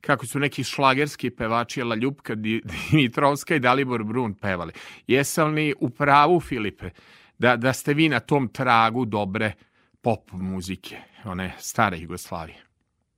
kako 0.00 0.26
su 0.26 0.38
neki 0.38 0.64
šlagerski 0.64 1.30
pevači 1.30 1.80
Jela 1.80 1.94
Ljubka 1.94 2.34
Di- 2.34 2.62
Dimitrovska 2.90 3.54
i 3.54 3.60
Dalibor 3.60 4.04
Brun 4.04 4.34
pevali. 4.34 4.72
Jesam 5.06 5.54
li 5.54 5.74
u 5.80 5.90
pravu, 5.90 6.40
Filipe, 6.40 6.90
da, 7.38 7.56
da 7.56 7.72
ste 7.72 7.94
vi 7.94 8.08
na 8.08 8.20
tom 8.20 8.48
tragu 8.48 9.04
dobre 9.04 9.52
pop 10.00 10.32
muzike, 10.32 10.96
one 11.24 11.52
stare 11.58 11.98
Jugoslavije? 11.98 12.72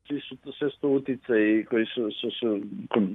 svi 0.06 0.20
su 0.20 0.36
to 0.36 0.52
sve 0.52 0.70
su 0.70 0.80
to 0.80 0.88
utice 0.88 1.64
koji 1.70 1.86
su, 1.86 2.10
su, 2.20 2.30
su 2.30 2.60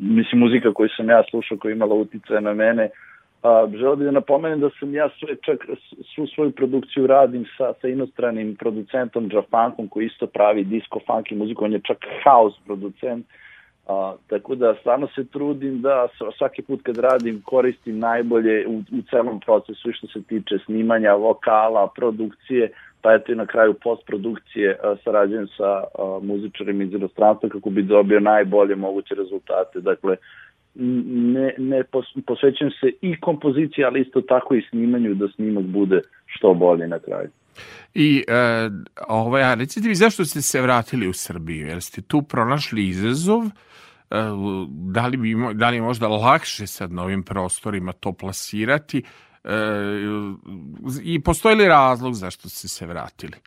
mislim 0.01 0.39
muzika 0.39 0.73
koju 0.73 0.89
sam 0.97 1.09
ja 1.09 1.23
slušao 1.29 1.57
koja 1.57 1.69
je 1.69 1.75
imala 1.75 1.95
utice 1.95 2.33
na 2.41 2.53
mene 2.53 2.89
a, 3.41 3.67
želeo 3.71 3.95
bih 3.95 4.05
da 4.05 4.11
napomenem 4.11 4.59
da 4.59 4.69
sam 4.79 4.93
ja 4.93 5.09
sve 5.19 5.35
čak 5.45 5.65
svu 6.15 6.27
svoju 6.27 6.51
produkciju 6.51 7.07
radim 7.07 7.45
sa, 7.57 7.73
sa 7.81 7.87
inostranim 7.87 8.55
producentom 8.55 9.29
Jafankom 9.33 9.87
koji 9.87 10.05
isto 10.05 10.27
pravi 10.27 10.63
disco 10.63 10.99
funky 11.07 11.37
muziku, 11.37 11.65
on 11.65 11.73
je 11.73 11.81
čak 11.87 11.97
house 12.23 12.57
producent 12.65 13.25
A, 13.89 14.15
tako 14.27 14.55
da 14.55 14.75
stvarno 14.79 15.07
se 15.15 15.25
trudim 15.25 15.81
da 15.81 16.07
svaki 16.37 16.61
put 16.61 16.81
kad 16.83 16.97
radim 16.97 17.41
koristim 17.45 17.99
najbolje 17.99 18.67
u, 18.67 18.77
u 18.77 19.01
celom 19.09 19.39
procesu 19.39 19.89
i 19.89 19.93
što 19.93 20.07
se 20.07 20.23
tiče 20.23 20.57
snimanja, 20.65 21.13
vokala, 21.13 21.87
produkcije, 21.95 22.71
pa 23.01 23.13
eto 23.13 23.31
i 23.31 23.35
na 23.35 23.45
kraju 23.45 23.73
postprodukcije 23.73 24.77
a, 24.83 24.95
sarađujem 25.03 25.47
sa 25.57 25.65
a, 25.65 25.83
muzičarima 26.21 26.83
iz 26.83 26.93
inostranstva 26.93 27.49
kako 27.49 27.69
bi 27.69 27.81
dobio 27.81 28.19
najbolje 28.19 28.75
moguće 28.75 29.15
rezultate. 29.15 29.79
Dakle, 29.79 30.15
ne, 30.79 31.53
ne 31.57 31.83
pos, 31.83 32.05
posvećujem 32.27 32.71
se 32.71 32.91
i 33.01 33.19
kompoziciji, 33.19 33.83
ali 33.83 34.01
isto 34.01 34.21
tako 34.21 34.55
i 34.55 34.65
snimanju 34.69 35.15
da 35.15 35.27
snimak 35.35 35.65
bude 35.65 36.01
što 36.25 36.53
bolje 36.53 36.87
na 36.87 36.99
kraju. 36.99 37.29
I 37.93 38.23
e, 38.27 38.69
ovaj, 39.07 39.43
a 39.43 39.53
recite 39.53 39.87
mi 39.87 39.95
zašto 39.95 40.25
ste 40.25 40.41
se 40.41 40.61
vratili 40.61 41.07
u 41.07 41.13
Srbiju? 41.13 41.67
Jer 41.67 41.81
ste 41.81 42.01
tu 42.01 42.21
pronašli 42.21 42.87
izazov? 42.87 43.43
E, 43.45 43.49
da, 44.69 45.07
li 45.07 45.17
bi, 45.17 45.35
da 45.53 45.69
li 45.69 45.75
je 45.75 45.81
možda 45.81 46.07
lakše 46.07 46.67
sad 46.67 46.91
na 46.91 47.03
ovim 47.03 47.23
prostorima 47.23 47.91
to 47.91 48.13
plasirati? 48.13 49.03
E, 49.43 49.51
I 51.03 51.21
postoji 51.21 51.55
li 51.55 51.67
razlog 51.67 52.13
zašto 52.13 52.49
ste 52.49 52.67
se 52.67 52.87
vratili? 52.87 53.37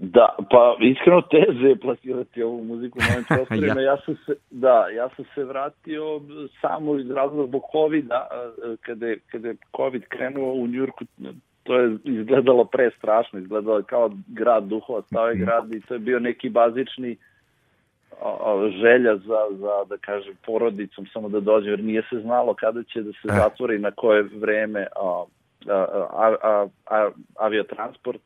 Da, 0.00 0.36
pa 0.50 0.76
iskreno 0.80 1.22
teže 1.22 1.68
je 1.68 1.76
plasirati 1.76 2.42
ovu 2.42 2.64
muziku 2.64 2.98
na 2.98 3.06
ovim 3.12 3.24
prostorima. 3.36 3.80
Ja. 3.80 3.90
ja. 3.90 3.96
sam 4.04 4.16
se, 4.26 4.34
da, 4.50 4.88
ja 4.88 5.08
sam 5.16 5.24
se 5.34 5.44
vratio 5.44 6.20
samo 6.60 6.98
iz 6.98 7.10
razloga 7.10 7.48
zbog 7.48 7.62
COVID-a, 7.72 8.28
kada 8.80 9.06
je, 9.06 9.18
kada 9.30 9.48
je 9.48 9.56
COVID 9.76 10.02
krenuo 10.08 10.52
u 10.52 10.66
Njurku, 10.66 11.04
to 11.62 11.78
je 11.78 11.96
izgledalo 12.04 12.64
pre 12.64 12.90
strašno, 12.98 13.38
izgledalo 13.38 13.82
kao 13.82 14.10
grad 14.26 14.64
duhova, 14.64 15.02
stao 15.02 15.28
je 15.28 15.36
grad 15.36 15.74
i 15.74 15.80
to 15.80 15.94
je 15.94 16.00
bio 16.00 16.18
neki 16.20 16.48
bazični 16.48 17.16
želja 18.80 19.16
za, 19.16 19.40
za, 19.50 19.84
da 19.88 19.96
kažem, 20.00 20.34
porodicom 20.46 21.06
samo 21.12 21.28
da 21.28 21.40
dođe, 21.40 21.70
jer 21.70 21.84
nije 21.84 22.02
se 22.10 22.20
znalo 22.20 22.54
kada 22.54 22.82
će 22.82 23.02
da 23.02 23.12
se 23.12 23.28
Eh. 23.28 23.36
zatvori, 23.36 23.78
na 23.78 23.90
koje 23.90 24.22
vreme 24.22 24.86
a, 24.96 25.24
a, 25.68 25.86
a, 26.12 26.34
a, 26.42 26.66
a, 26.86 27.10
aviotransport 27.38 28.20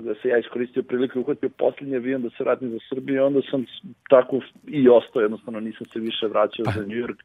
da 0.00 0.14
se 0.22 0.28
ja 0.28 0.38
iskoristio 0.38 0.82
priliku 0.82 1.18
i 1.18 1.20
uhvatio 1.20 1.48
posljednji 1.48 1.96
avion 1.96 2.22
da 2.22 2.30
se 2.30 2.44
vratim 2.44 2.70
za 2.70 2.78
Srbiju 2.88 3.24
onda 3.24 3.40
sam 3.50 3.64
tako 4.08 4.40
i 4.66 4.88
ostao, 4.88 5.22
jednostavno 5.22 5.60
nisam 5.60 5.86
se 5.92 5.98
više 5.98 6.26
vraćao 6.26 6.64
za 6.74 6.80
New 6.80 6.98
York, 6.98 7.18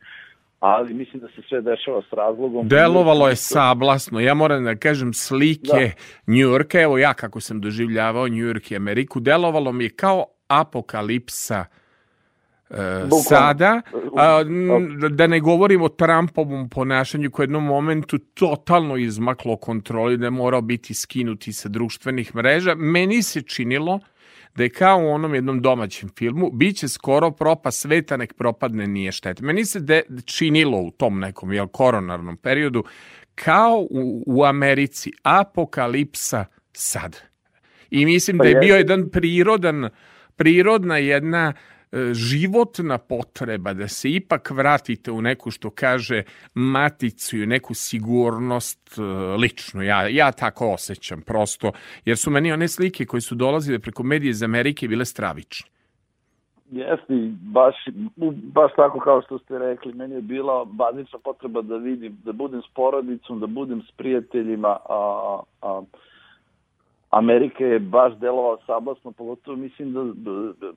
ali 0.59 0.93
mislim 0.93 1.21
da 1.21 1.27
se 1.27 1.41
sve 1.49 1.61
dešava 1.61 2.01
s 2.01 2.13
razlogom. 2.13 2.67
Delovalo 2.67 3.27
je 3.27 3.35
sablasno. 3.35 4.19
Ja 4.19 4.33
moram 4.33 4.63
da 4.63 4.75
kažem 4.75 5.13
slike 5.13 5.91
Njujorka, 6.27 6.81
evo 6.81 6.97
ja 6.97 7.13
kako 7.13 7.39
sam 7.39 7.61
doživljavao 7.61 8.27
Njujork 8.27 8.71
i 8.71 8.75
Ameriku, 8.75 9.19
delovalo 9.19 9.71
mi 9.71 9.83
je 9.83 9.89
kao 9.89 10.25
apokalipsa 10.47 11.65
e, 12.69 12.75
sada, 13.29 13.81
a, 14.17 14.41
n- 14.45 14.99
da 15.15 15.27
ne 15.27 15.39
govorim 15.39 15.81
o 15.81 15.89
Trumpovom 15.89 16.69
ponašanju 16.69 17.31
koje 17.31 17.43
je 17.43 17.47
jednom 17.47 17.63
momentu 17.63 18.17
totalno 18.17 18.97
izmaklo 18.97 19.57
kontroli, 19.57 20.17
da 20.17 20.25
je 20.25 20.31
morao 20.31 20.61
biti 20.61 20.93
skinuti 20.93 21.53
sa 21.53 21.69
društvenih 21.69 22.35
mreža. 22.35 22.75
Meni 22.75 23.21
se 23.21 23.41
činilo 23.41 23.99
da 24.55 24.63
je 24.63 24.69
kao 24.69 24.99
u 24.99 25.07
onom 25.07 25.35
jednom 25.35 25.61
domaćem 25.61 26.09
filmu, 26.17 26.51
bit 26.51 26.77
će 26.77 26.87
skoro 26.87 27.31
propa 27.31 27.71
sveta, 27.71 28.17
nek 28.17 28.33
propadne, 28.33 28.87
nije 28.87 29.11
šteta. 29.11 29.43
Meni 29.43 29.65
se 29.65 29.79
de, 29.79 30.01
činilo 30.25 30.77
u 30.77 30.91
tom 30.91 31.19
nekom 31.19 31.53
jel, 31.53 31.67
koronarnom 31.67 32.37
periodu 32.37 32.83
kao 33.35 33.87
u, 33.89 34.23
u 34.27 34.43
Americi 34.43 35.11
apokalipsa 35.23 36.45
sad. 36.73 37.17
I 37.89 38.05
mislim 38.05 38.37
Pa 38.37 38.43
da 38.43 38.49
je 38.49 38.55
bio 38.55 38.75
jedan 38.75 39.09
prirodan, 39.09 39.89
prirodna 40.35 40.97
jedna 40.97 41.53
e, 41.53 41.74
životna 42.13 42.97
potreba 42.97 43.73
da 43.73 43.87
se 43.87 44.09
ipak 44.09 44.51
vratite 44.51 45.11
u 45.11 45.21
neku 45.21 45.51
što 45.51 45.69
kaže 45.69 46.23
maticu 46.53 47.37
i 47.37 47.45
neku 47.45 47.73
sigurnost 47.73 48.97
e, 48.97 49.01
ličnu. 49.37 49.83
Ja, 49.83 50.07
ja 50.07 50.31
tako 50.31 50.73
osjećam 50.73 51.21
prosto, 51.21 51.71
jer 52.05 52.17
su 52.17 52.31
meni 52.31 52.51
one 52.51 52.67
slike 52.67 53.05
koje 53.05 53.21
su 53.21 53.35
dolazile 53.35 53.79
preko 53.79 54.03
medije 54.03 54.29
iz 54.29 54.43
Amerike 54.43 54.87
bile 54.87 55.05
stravične. 55.05 55.75
Jeste, 56.71 57.13
i 57.13 57.31
baš, 57.41 57.75
baš 58.53 58.71
tako 58.75 58.99
kao 58.99 59.21
što 59.21 59.39
ste 59.39 59.59
rekli, 59.59 59.93
meni 59.93 60.15
je 60.15 60.21
bila 60.21 60.65
bazična 60.65 61.19
potreba 61.19 61.61
da 61.61 61.77
vidim, 61.77 62.17
da 62.23 62.31
budem 62.31 62.61
s 62.61 62.73
porodicom, 62.73 63.39
da 63.39 63.47
budem 63.47 63.81
s 63.81 63.91
prijateljima, 63.91 64.77
a, 64.89 65.39
a 65.61 65.81
Amerika 67.09 67.63
je 67.63 67.79
baš 67.79 68.13
delovala 68.19 68.57
sablasno, 68.65 69.11
pogotovo 69.11 69.57
mislim 69.57 69.93
da 69.93 70.71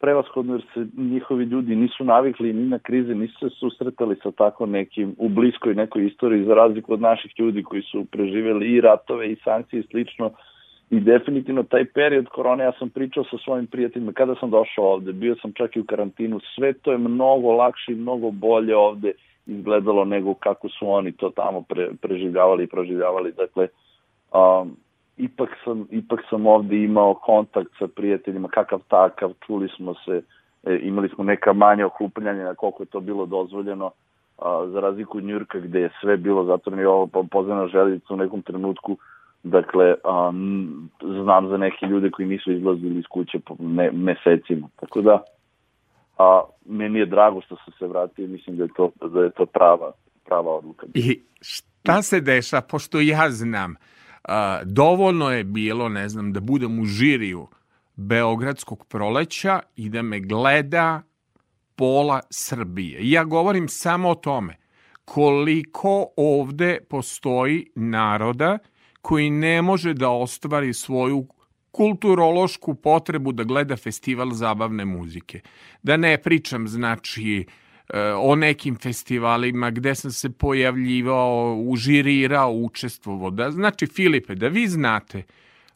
prevashodno 0.00 0.54
jer 0.54 0.62
se 0.74 0.86
njihovi 0.96 1.44
ljudi 1.44 1.76
nisu 1.76 2.04
navikli 2.04 2.52
ni 2.52 2.68
na 2.68 2.78
krize, 2.78 3.14
nisu 3.14 3.38
se 3.38 3.56
susretali 3.56 4.16
sa 4.22 4.30
tako 4.30 4.66
nekim 4.66 5.14
u 5.18 5.28
bliskoj 5.28 5.74
nekoj 5.74 6.06
istoriji 6.06 6.44
za 6.44 6.54
razliku 6.54 6.92
od 6.92 7.00
naših 7.00 7.32
ljudi 7.38 7.62
koji 7.62 7.82
su 7.82 8.04
preživeli 8.04 8.72
i 8.72 8.80
ratove 8.80 9.32
i 9.32 9.36
sankcije 9.44 9.80
i 9.80 9.86
slično. 9.90 10.30
I 10.90 11.00
definitivno 11.00 11.62
taj 11.62 11.84
period 11.84 12.28
korone 12.28 12.64
ja 12.64 12.72
sam 12.78 12.90
pričao 12.90 13.24
sa 13.24 13.36
svojim 13.44 13.66
prijateljima 13.66 14.12
kada 14.12 14.34
sam 14.34 14.50
došao 14.50 14.84
ovde, 14.84 15.12
bio 15.12 15.36
sam 15.42 15.52
čak 15.52 15.76
i 15.76 15.80
u 15.80 15.84
karantinu, 15.84 16.40
sve 16.54 16.72
to 16.72 16.92
je 16.92 16.98
mnogo 16.98 17.52
lakše 17.52 17.92
i 17.92 18.02
mnogo 18.04 18.30
bolje 18.30 18.76
ovde 18.76 19.12
izgledalo 19.46 20.04
nego 20.04 20.34
kako 20.34 20.68
su 20.68 20.90
oni 20.90 21.12
to 21.12 21.30
tamo 21.30 21.62
pre, 21.62 21.88
preživljavali 22.02 22.64
i 22.64 22.66
proživljavali. 22.66 23.32
Dakle, 23.32 23.68
um, 24.32 24.76
ipak 25.20 25.50
sam, 25.64 25.86
ipak 25.90 26.20
sam 26.30 26.46
ovde 26.46 26.84
imao 26.84 27.14
kontakt 27.14 27.70
sa 27.78 27.86
prijateljima, 27.96 28.48
kakav 28.48 28.80
takav, 28.88 29.32
čuli 29.46 29.68
smo 29.76 29.94
se, 29.94 30.22
e, 30.64 30.78
imali 30.82 31.08
smo 31.08 31.24
neka 31.24 31.52
manja 31.52 31.86
okupljanja 31.86 32.44
na 32.44 32.54
koliko 32.54 32.82
je 32.82 32.86
to 32.86 33.00
bilo 33.00 33.26
dozvoljeno, 33.26 33.90
a, 34.38 34.66
za 34.72 34.80
razliku 34.80 35.18
od 35.18 35.24
Njurka 35.24 35.58
gde 35.58 35.80
je 35.80 35.90
sve 36.00 36.16
bilo 36.16 36.44
zatvoreno 36.44 36.82
i 36.82 36.86
ovo 36.86 37.06
po- 37.06 37.26
podzemna 37.30 37.66
železnica 37.66 38.14
u 38.14 38.16
nekom 38.16 38.42
trenutku, 38.42 38.96
dakle, 39.42 39.94
a, 40.04 40.28
m, 40.32 40.88
znam 41.02 41.48
za 41.48 41.56
neke 41.56 41.86
ljude 41.86 42.10
koji 42.10 42.28
nisu 42.28 42.52
izlazili 42.52 42.98
iz 42.98 43.04
kuće 43.10 43.38
po 43.38 43.56
ne, 43.58 43.90
mesecima, 43.92 44.68
tako 44.80 45.00
da, 45.00 45.22
a, 46.18 46.42
meni 46.64 46.98
je 46.98 47.06
drago 47.06 47.40
što 47.40 47.56
sam 47.56 47.74
se 47.78 47.86
vratio 47.86 48.28
mislim 48.28 48.56
da 48.56 48.62
je 48.62 48.70
to, 48.76 48.90
da 49.08 49.22
je 49.22 49.30
to 49.30 49.46
prava, 49.46 49.92
prava 50.24 50.56
odluka. 50.56 50.86
I 50.94 51.20
šta 51.40 52.02
se 52.02 52.20
deša, 52.20 52.60
pošto 52.60 53.00
ja 53.00 53.30
znam, 53.30 53.76
a, 54.24 54.60
dovoljno 54.64 55.30
je 55.30 55.44
bilo, 55.44 55.88
ne 55.88 56.08
znam, 56.08 56.32
da 56.32 56.40
budem 56.40 56.78
u 56.78 56.84
žiriju 56.84 57.48
Beogradskog 57.96 58.86
proleća 58.86 59.60
i 59.76 59.88
da 59.88 60.02
me 60.02 60.20
gleda 60.20 61.02
pola 61.76 62.20
Srbije. 62.30 63.00
I 63.00 63.10
Ja 63.10 63.24
govorim 63.24 63.68
samo 63.68 64.08
o 64.08 64.14
tome 64.14 64.56
koliko 65.04 66.06
ovde 66.16 66.78
postoji 66.88 67.66
naroda 67.74 68.58
koji 69.02 69.30
ne 69.30 69.62
može 69.62 69.94
da 69.94 70.08
ostvari 70.10 70.74
svoju 70.74 71.26
kulturološku 71.70 72.74
potrebu 72.74 73.32
da 73.32 73.44
gleda 73.44 73.76
festival 73.76 74.30
zabavne 74.30 74.84
muzike. 74.84 75.40
Da 75.82 75.96
ne 75.96 76.18
pričam, 76.22 76.68
znači, 76.68 77.46
o 78.18 78.36
nekim 78.36 78.76
festivalima 78.76 79.70
gde 79.70 79.94
sam 79.94 80.10
se 80.10 80.30
pojavljivao, 80.30 81.56
užirirao, 81.56 82.52
učestvovao. 82.52 83.30
Da, 83.30 83.50
znači, 83.50 83.86
Filipe, 83.86 84.34
da 84.34 84.48
vi 84.48 84.66
znate 84.68 85.22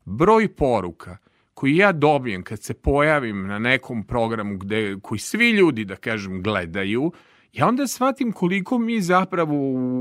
broj 0.04 0.48
poruka 0.48 1.16
koji 1.54 1.76
ja 1.76 1.92
dobijem 1.92 2.42
kad 2.42 2.62
se 2.62 2.74
pojavim 2.74 3.46
na 3.46 3.58
nekom 3.58 4.02
programu 4.02 4.58
gde, 4.58 4.96
koji 5.02 5.18
svi 5.18 5.50
ljudi, 5.50 5.84
da 5.84 5.96
kažem, 5.96 6.42
gledaju, 6.42 7.12
ja 7.52 7.68
onda 7.68 7.86
shvatim 7.86 8.32
koliko 8.32 8.78
mi 8.78 9.00
zapravo 9.00 9.54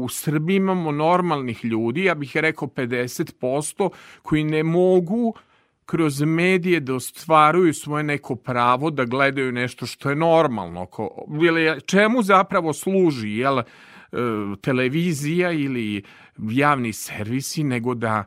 u 0.03 0.09
Srbiji 0.09 0.55
imamo 0.55 0.91
normalnih 0.91 1.65
ljudi, 1.65 2.03
ja 2.03 2.15
bih 2.15 2.37
rekao 2.37 2.67
50%, 2.67 3.89
koji 4.21 4.43
ne 4.43 4.63
mogu 4.63 5.33
kroz 5.85 6.21
medije 6.21 6.79
da 6.79 6.95
ostvaruju 6.95 7.73
svoje 7.73 8.03
neko 8.03 8.35
pravo 8.35 8.89
da 8.89 9.05
gledaju 9.05 9.51
nešto 9.51 9.85
što 9.85 10.09
je 10.09 10.15
normalno. 10.15 10.85
Ko, 10.85 11.25
ili 11.43 11.81
čemu 11.81 12.23
zapravo 12.23 12.73
služi 12.73 13.29
jel, 13.29 13.59
e, 13.59 13.65
televizija 14.61 15.51
ili 15.51 16.03
javni 16.37 16.93
servisi, 16.93 17.63
nego 17.63 17.93
da 17.93 18.23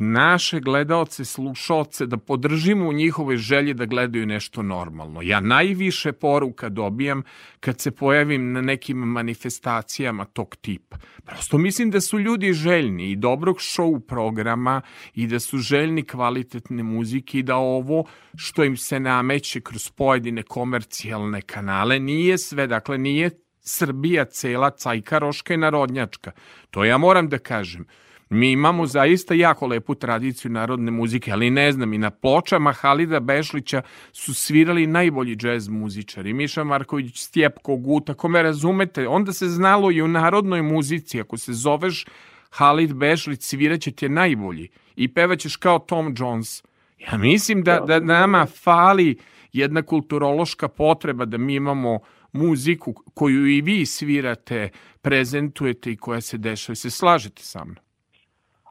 naše 0.00 0.60
gledaoce, 0.60 1.24
slušaoce, 1.24 2.06
da 2.06 2.16
podržimo 2.16 2.88
u 2.88 2.92
njihove 2.92 3.36
želje 3.36 3.74
da 3.74 3.84
gledaju 3.84 4.26
nešto 4.26 4.62
normalno. 4.62 5.22
Ja 5.22 5.40
najviše 5.40 6.12
poruka 6.12 6.68
dobijam 6.68 7.22
kad 7.60 7.80
se 7.80 7.90
pojavim 7.90 8.52
na 8.52 8.60
nekim 8.60 8.96
manifestacijama 8.96 10.24
tog 10.24 10.56
tipa. 10.56 10.96
Prosto 11.24 11.58
mislim 11.58 11.90
da 11.90 12.00
su 12.00 12.18
ljudi 12.18 12.52
željni 12.52 13.10
i 13.10 13.16
dobrog 13.16 13.56
show 13.56 14.00
programa 14.00 14.80
i 15.14 15.26
da 15.26 15.40
su 15.40 15.58
željni 15.58 16.02
kvalitetne 16.02 16.82
muzike 16.82 17.38
i 17.38 17.42
da 17.42 17.56
ovo 17.56 18.04
što 18.36 18.64
im 18.64 18.76
se 18.76 19.00
nameće 19.00 19.60
kroz 19.60 19.90
pojedine 19.90 20.42
komercijalne 20.42 21.42
kanale 21.42 21.98
nije 21.98 22.38
sve, 22.38 22.66
dakle 22.66 22.98
nije 22.98 23.30
Srbija 23.60 24.24
cela 24.24 24.70
cajkaroška 24.70 25.54
i 25.54 25.56
narodnjačka. 25.56 26.32
To 26.70 26.84
ja 26.84 26.98
moram 26.98 27.28
da 27.28 27.38
kažem. 27.38 27.86
Mi 28.30 28.52
imamo 28.52 28.86
zaista 28.86 29.34
jako 29.34 29.66
lepu 29.66 29.94
tradiciju 29.94 30.50
narodne 30.50 30.90
muzike, 30.90 31.32
ali 31.32 31.50
ne 31.50 31.72
znam, 31.72 31.92
i 31.92 31.98
na 31.98 32.10
pločama 32.10 32.72
Halida 32.72 33.20
Bešlića 33.20 33.82
su 34.12 34.34
svirali 34.34 34.86
najbolji 34.86 35.36
džez 35.36 35.68
muzičari. 35.68 36.32
Miša 36.32 36.64
Marković, 36.64 37.18
Stjepko 37.18 37.76
Guta, 37.76 38.12
ako 38.12 38.28
me 38.28 38.42
razumete, 38.42 39.08
onda 39.08 39.32
se 39.32 39.48
znalo 39.48 39.90
i 39.90 40.02
u 40.02 40.08
narodnoj 40.08 40.62
muzici, 40.62 41.20
ako 41.20 41.36
se 41.36 41.52
zoveš 41.52 42.06
Halid 42.50 42.94
Bešlić, 42.94 43.42
sviraće 43.42 43.90
ti 43.90 44.04
je 44.04 44.08
najbolji 44.08 44.68
i 44.96 45.14
pevaćeš 45.14 45.56
kao 45.56 45.78
Tom 45.78 46.14
Jones. 46.18 46.62
Ja 46.98 47.18
mislim 47.18 47.62
da, 47.62 47.80
da 47.80 48.00
nama 48.00 48.46
fali 48.46 49.18
jedna 49.52 49.82
kulturološka 49.82 50.68
potreba 50.68 51.24
da 51.24 51.38
mi 51.38 51.54
imamo 51.54 51.98
muziku 52.32 52.94
koju 53.14 53.46
i 53.46 53.60
vi 53.60 53.86
svirate, 53.86 54.68
prezentujete 55.02 55.92
i 55.92 55.96
koja 55.96 56.20
se 56.20 56.38
dešava. 56.38 56.76
Se 56.76 56.90
slažete 56.90 57.42
sa 57.42 57.64
mnom? 57.64 57.89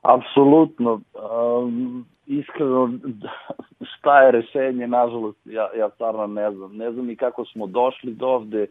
Apsolutno. 0.01 1.01
Um, 1.13 2.05
iskreno, 2.27 2.93
šta 3.81 4.21
je 4.21 4.31
rešenje, 4.31 4.87
nažalost, 4.87 5.37
ja, 5.45 5.69
ja 5.77 5.89
stvarno 5.89 6.27
ne 6.27 6.51
znam. 6.51 6.75
Ne 6.75 6.91
znam 6.91 7.05
ni 7.05 7.15
kako 7.15 7.45
smo 7.45 7.67
došli 7.67 8.13
do 8.13 8.27
ovde, 8.27 8.67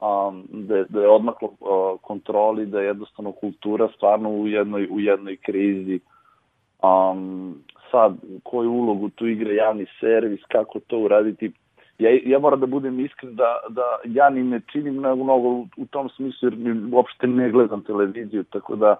um, 0.00 0.44
da, 0.48 0.84
da 0.84 1.00
je 1.00 1.08
odmaklo 1.08 1.48
uh, 1.48 2.00
kontroli, 2.00 2.66
da 2.66 2.80
je 2.80 2.86
jednostavno 2.86 3.32
kultura 3.32 3.88
stvarno 3.96 4.30
u 4.30 4.48
jednoj, 4.48 4.88
u 4.90 5.00
jednoj 5.00 5.36
krizi. 5.36 6.00
Um, 6.82 7.54
sad, 7.90 8.16
koju 8.42 8.70
ulogu 8.70 9.08
tu 9.08 9.26
igra 9.26 9.52
javni 9.52 9.86
servis, 10.00 10.40
kako 10.48 10.80
to 10.80 10.98
uraditi, 10.98 11.52
ja, 11.98 12.10
ja 12.24 12.38
moram 12.38 12.60
da 12.60 12.66
budem 12.66 13.00
iskren 13.00 13.36
da, 13.36 13.60
da 13.68 13.82
ja 14.04 14.30
ni 14.30 14.42
ne 14.42 14.60
činim 14.72 14.94
mnogo, 14.94 15.48
u, 15.48 15.66
u 15.76 15.86
tom 15.86 16.08
smislu 16.08 16.48
jer 16.48 16.76
uopšte 16.92 17.26
ne 17.26 17.50
gledam 17.50 17.84
televiziju, 17.84 18.44
tako 18.44 18.76
da 18.76 18.96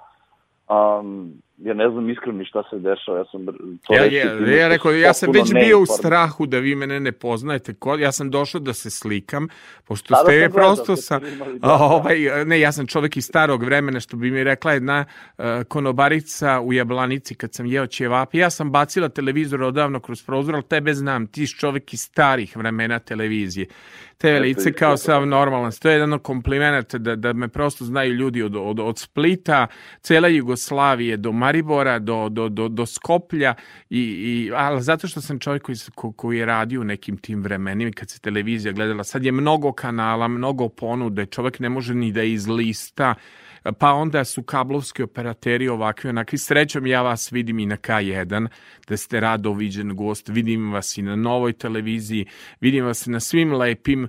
um, 0.69 1.33
ja 1.59 1.75
ne 1.75 1.91
znam 1.91 2.11
iskreno 2.11 2.45
šta 2.45 2.63
se 2.71 2.79
dešava. 2.79 3.19
Ja 3.19 3.25
sam 3.25 3.47
to 3.87 3.95
Ja, 3.95 4.03
reći 4.03 4.17
ja, 4.17 4.57
ja 4.57 4.69
rekao, 4.69 4.93
ja 4.93 5.15
sam 5.15 5.33
već 5.33 5.53
bio 5.53 5.53
u 5.53 5.55
neinformiran. 5.55 5.87
strahu 5.87 6.47
da 6.47 6.59
vi 6.59 6.75
mene 6.75 7.01
ne 7.01 7.13
poznajete. 7.13 7.75
Ko, 7.75 7.97
ja 7.97 8.13
sam 8.13 8.31
došao 8.31 8.61
da 8.61 8.73
se 8.73 8.91
slikam, 8.91 9.49
pošto 9.85 10.15
ste 10.15 10.39
gledao 10.39 10.51
prosto 10.51 10.97
sa... 10.97 11.19
ste 11.19 11.33
imali, 11.33 11.59
da, 11.59 11.75
ovaj, 11.75 12.45
ne, 12.47 12.61
ja 12.61 12.73
sam 12.73 12.87
čovek 12.87 13.17
iz 13.17 13.25
starog 13.25 13.63
vremena, 13.63 14.01
što 14.01 14.17
bi 14.17 14.31
mi 14.31 14.45
rekla 14.45 14.73
jedna 14.73 15.05
uh, 15.39 15.45
konobarica 15.69 16.61
u 16.61 16.73
Jablanici 16.73 17.35
kad 17.35 17.55
sam 17.55 17.67
jeo 17.67 17.87
ćevapi. 17.87 18.39
Ja 18.39 18.51
sam 18.51 18.71
bacila 18.71 19.09
televizor 19.09 19.63
odavno 19.63 20.01
kroz 20.01 20.23
prozor, 20.23 20.55
ali 20.55 20.65
tebe 20.65 20.95
znam, 20.95 21.27
ti 21.27 21.47
si 21.47 21.57
čovek 21.57 21.95
iz 21.95 22.01
starih 22.01 22.57
vremena 22.57 22.99
televizije. 22.99 23.67
Te 24.19 24.41
lice 24.41 24.73
kao 24.73 24.97
sav 24.97 25.27
normalan. 25.27 25.73
To 25.83 25.89
je 25.89 25.95
jedan 25.95 26.13
od 26.13 26.23
komplimenata 26.23 26.99
da, 26.99 27.17
da 27.17 27.33
me 27.33 27.49
prosto 27.49 27.85
znaju 27.85 28.13
ljudi 28.13 28.43
od, 28.43 28.57
od, 28.57 28.81
od 28.81 28.99
Splita, 28.99 29.67
cela 30.01 30.29
Jugoslavije, 30.29 31.17
do 31.17 31.33
Maribora, 31.47 31.99
do, 31.99 32.29
do, 32.29 32.49
do, 32.49 32.69
do 32.69 32.87
Skoplja, 32.87 33.55
i, 33.91 34.01
i, 34.01 34.53
ali 34.55 34.83
zato 34.83 35.09
što 35.09 35.21
sam 35.21 35.39
čovjek 35.39 35.63
koji, 35.63 35.77
ko, 35.95 36.13
koji 36.13 36.39
je 36.39 36.47
radio 36.47 36.81
u 36.81 36.85
nekim 36.85 37.17
tim 37.17 37.43
vremenima 37.43 37.91
kad 37.95 38.11
se 38.11 38.21
televizija 38.21 38.73
gledala. 38.73 39.05
Sad 39.05 39.25
je 39.25 39.33
mnogo 39.33 39.73
kanala, 39.73 40.29
mnogo 40.29 40.69
ponude, 40.69 41.27
čovjek 41.27 41.61
ne 41.61 41.69
može 41.69 41.95
ni 41.95 42.13
da 42.13 42.23
izlista, 42.23 43.15
pa 43.79 43.93
onda 43.93 44.25
su 44.25 44.43
kablovski 44.43 45.03
operateri 45.03 45.69
ovakvi, 45.69 46.11
onakvi. 46.11 46.39
Srećom 46.39 46.87
ja 46.87 47.03
vas 47.03 47.33
vidim 47.33 47.59
i 47.59 47.67
na 47.67 47.77
K1, 47.77 48.49
da 48.89 48.97
ste 48.97 49.21
rado 49.21 49.53
viđen 49.53 49.97
gost, 49.97 50.29
vidim 50.29 50.73
vas 50.73 50.99
i 50.99 51.03
na 51.03 51.17
novoj 51.17 51.53
televiziji, 51.53 52.27
vidim 52.61 52.85
vas 52.85 53.07
na 53.07 53.21
svim 53.21 53.53
lepim, 53.53 54.09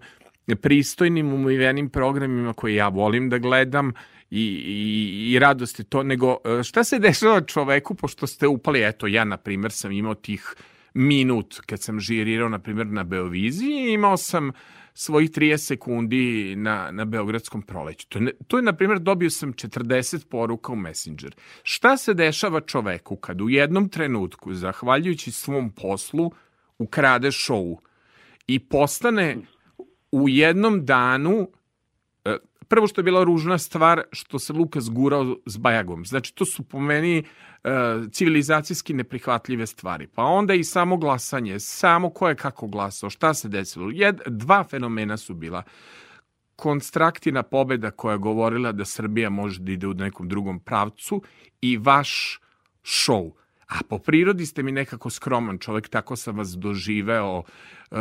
pristojnim, 0.61 1.33
umivenim 1.33 1.89
programima 1.89 2.53
koje 2.53 2.75
ja 2.75 2.88
volim 2.88 3.29
da 3.29 3.38
gledam 3.38 3.93
i, 4.32 4.41
i, 4.41 5.32
i 5.32 5.39
radost 5.39 5.80
je 5.80 5.86
to, 5.86 6.03
nego 6.03 6.38
e, 6.59 6.63
šta 6.63 6.84
se 6.84 6.99
dešava 6.99 7.41
čoveku 7.41 7.95
pošto 7.95 8.28
ste 8.28 8.47
upali, 8.47 8.84
eto 8.84 9.07
ja 9.07 9.23
na 9.23 9.38
primjer 9.38 9.71
sam 9.71 9.91
imao 9.91 10.15
tih 10.15 10.55
minut 10.93 11.59
kad 11.65 11.82
sam 11.82 11.99
žirirao 11.99 12.49
na 12.49 12.59
primjer 12.59 12.88
na 12.88 13.03
Beoviziji 13.03 13.93
imao 13.93 14.17
sam 14.17 14.51
svojih 14.93 15.32
30 15.32 15.57
sekundi 15.57 16.55
na, 16.55 16.91
na 16.91 17.05
Beogradskom 17.05 17.61
proleću. 17.61 18.07
To 18.09 18.19
je, 18.19 18.34
to 18.47 18.57
je, 18.57 18.63
na 18.63 18.73
primjer, 18.73 18.99
dobio 18.99 19.30
sam 19.30 19.53
40 19.53 20.25
poruka 20.25 20.71
u 20.71 20.75
Messenger. 20.75 21.36
Šta 21.63 21.97
se 21.97 22.13
dešava 22.13 22.61
čoveku 22.61 23.15
kad 23.15 23.41
u 23.41 23.49
jednom 23.49 23.89
trenutku, 23.89 24.53
zahvaljujući 24.53 25.32
svom 25.32 25.69
poslu, 25.69 26.32
ukrade 26.78 27.32
šou 27.32 27.78
i 28.47 28.59
postane 28.59 29.38
u 30.11 30.30
jednom 30.30 30.86
danu 30.86 31.49
prvo 32.68 32.88
što 32.88 33.01
je 33.01 33.03
bila 33.03 33.24
ružna 33.24 33.57
stvar 33.57 34.01
što 34.11 34.39
se 34.39 34.53
Lukas 34.53 34.89
gurao 34.89 35.38
s 35.45 35.57
Bajagom. 35.57 36.05
Znači 36.05 36.36
to 36.36 36.45
su 36.45 36.63
po 36.63 36.80
meni 36.80 37.18
e, 37.18 37.24
civilizacijski 38.11 38.93
neprihvatljive 38.93 39.68
stvari. 39.68 40.07
Pa 40.07 40.24
onda 40.24 40.53
i 40.53 40.63
samo 40.63 40.97
glasanje, 40.97 41.59
samo 41.59 42.09
ko 42.09 42.30
je 42.30 42.36
kako 42.36 42.68
glasao, 42.68 43.09
šta 43.09 43.34
se 43.34 43.49
desilo. 43.49 43.89
Jed, 43.93 44.22
dva 44.26 44.63
fenomena 44.63 45.18
su 45.18 45.34
bila 45.34 45.63
konstraktina 46.55 47.43
pobeda 47.43 47.91
koja 47.91 48.11
je 48.11 48.18
govorila 48.18 48.72
da 48.72 48.86
Srbija 48.86 49.30
može 49.30 49.61
da 49.61 49.72
ide 49.72 49.88
u 49.88 49.93
nekom 49.93 50.30
drugom 50.30 50.59
pravcu 50.59 51.22
i 51.61 51.78
vaš 51.78 52.39
show. 52.84 53.32
A 53.68 53.76
po 53.89 53.99
prirodi 53.99 54.45
ste 54.45 54.63
mi 54.63 54.72
nekako 54.72 55.09
skroman 55.09 55.57
čovek, 55.57 55.89
tako 55.89 56.15
sam 56.15 56.38
vas 56.38 56.47
doživeo 56.49 57.38
uh, 57.38 57.97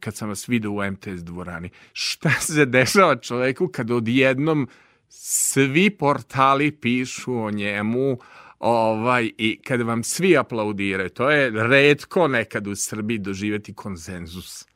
kad 0.00 0.14
sam 0.16 0.28
vas 0.28 0.48
video 0.48 0.70
u 0.70 0.90
MTS 0.90 1.24
dvorani. 1.24 1.70
Šta 1.92 2.30
se 2.30 2.66
dešava 2.66 3.16
čoveku 3.16 3.68
kad 3.68 3.90
odjednom 3.90 4.68
svi 5.08 5.90
portali 5.90 6.72
pišu 6.72 7.34
o 7.34 7.50
njemu 7.50 8.18
ovaj, 8.60 9.30
i 9.38 9.58
kad 9.64 9.80
vam 9.80 10.02
svi 10.02 10.36
aplaudiraju. 10.36 11.08
To 11.10 11.30
je 11.30 11.50
redko 11.50 12.28
nekad 12.28 12.66
u 12.66 12.74
Srbiji 12.74 13.18
doživeti 13.18 13.74
konsenzus. 13.74 14.68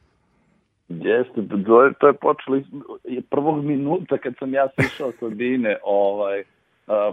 Jeste, 0.89 1.49
to 1.67 1.83
je, 1.85 1.93
to 2.01 2.07
je 2.07 2.13
počelo 2.13 2.57
iz- 2.57 3.25
prvog 3.31 3.65
minuta 3.65 4.19
kad 4.19 4.35
sam 4.39 4.55
ja 4.55 4.69
sišao 4.81 5.13
sa 5.21 5.29
bine, 5.29 5.79
ovaj, 5.85 6.45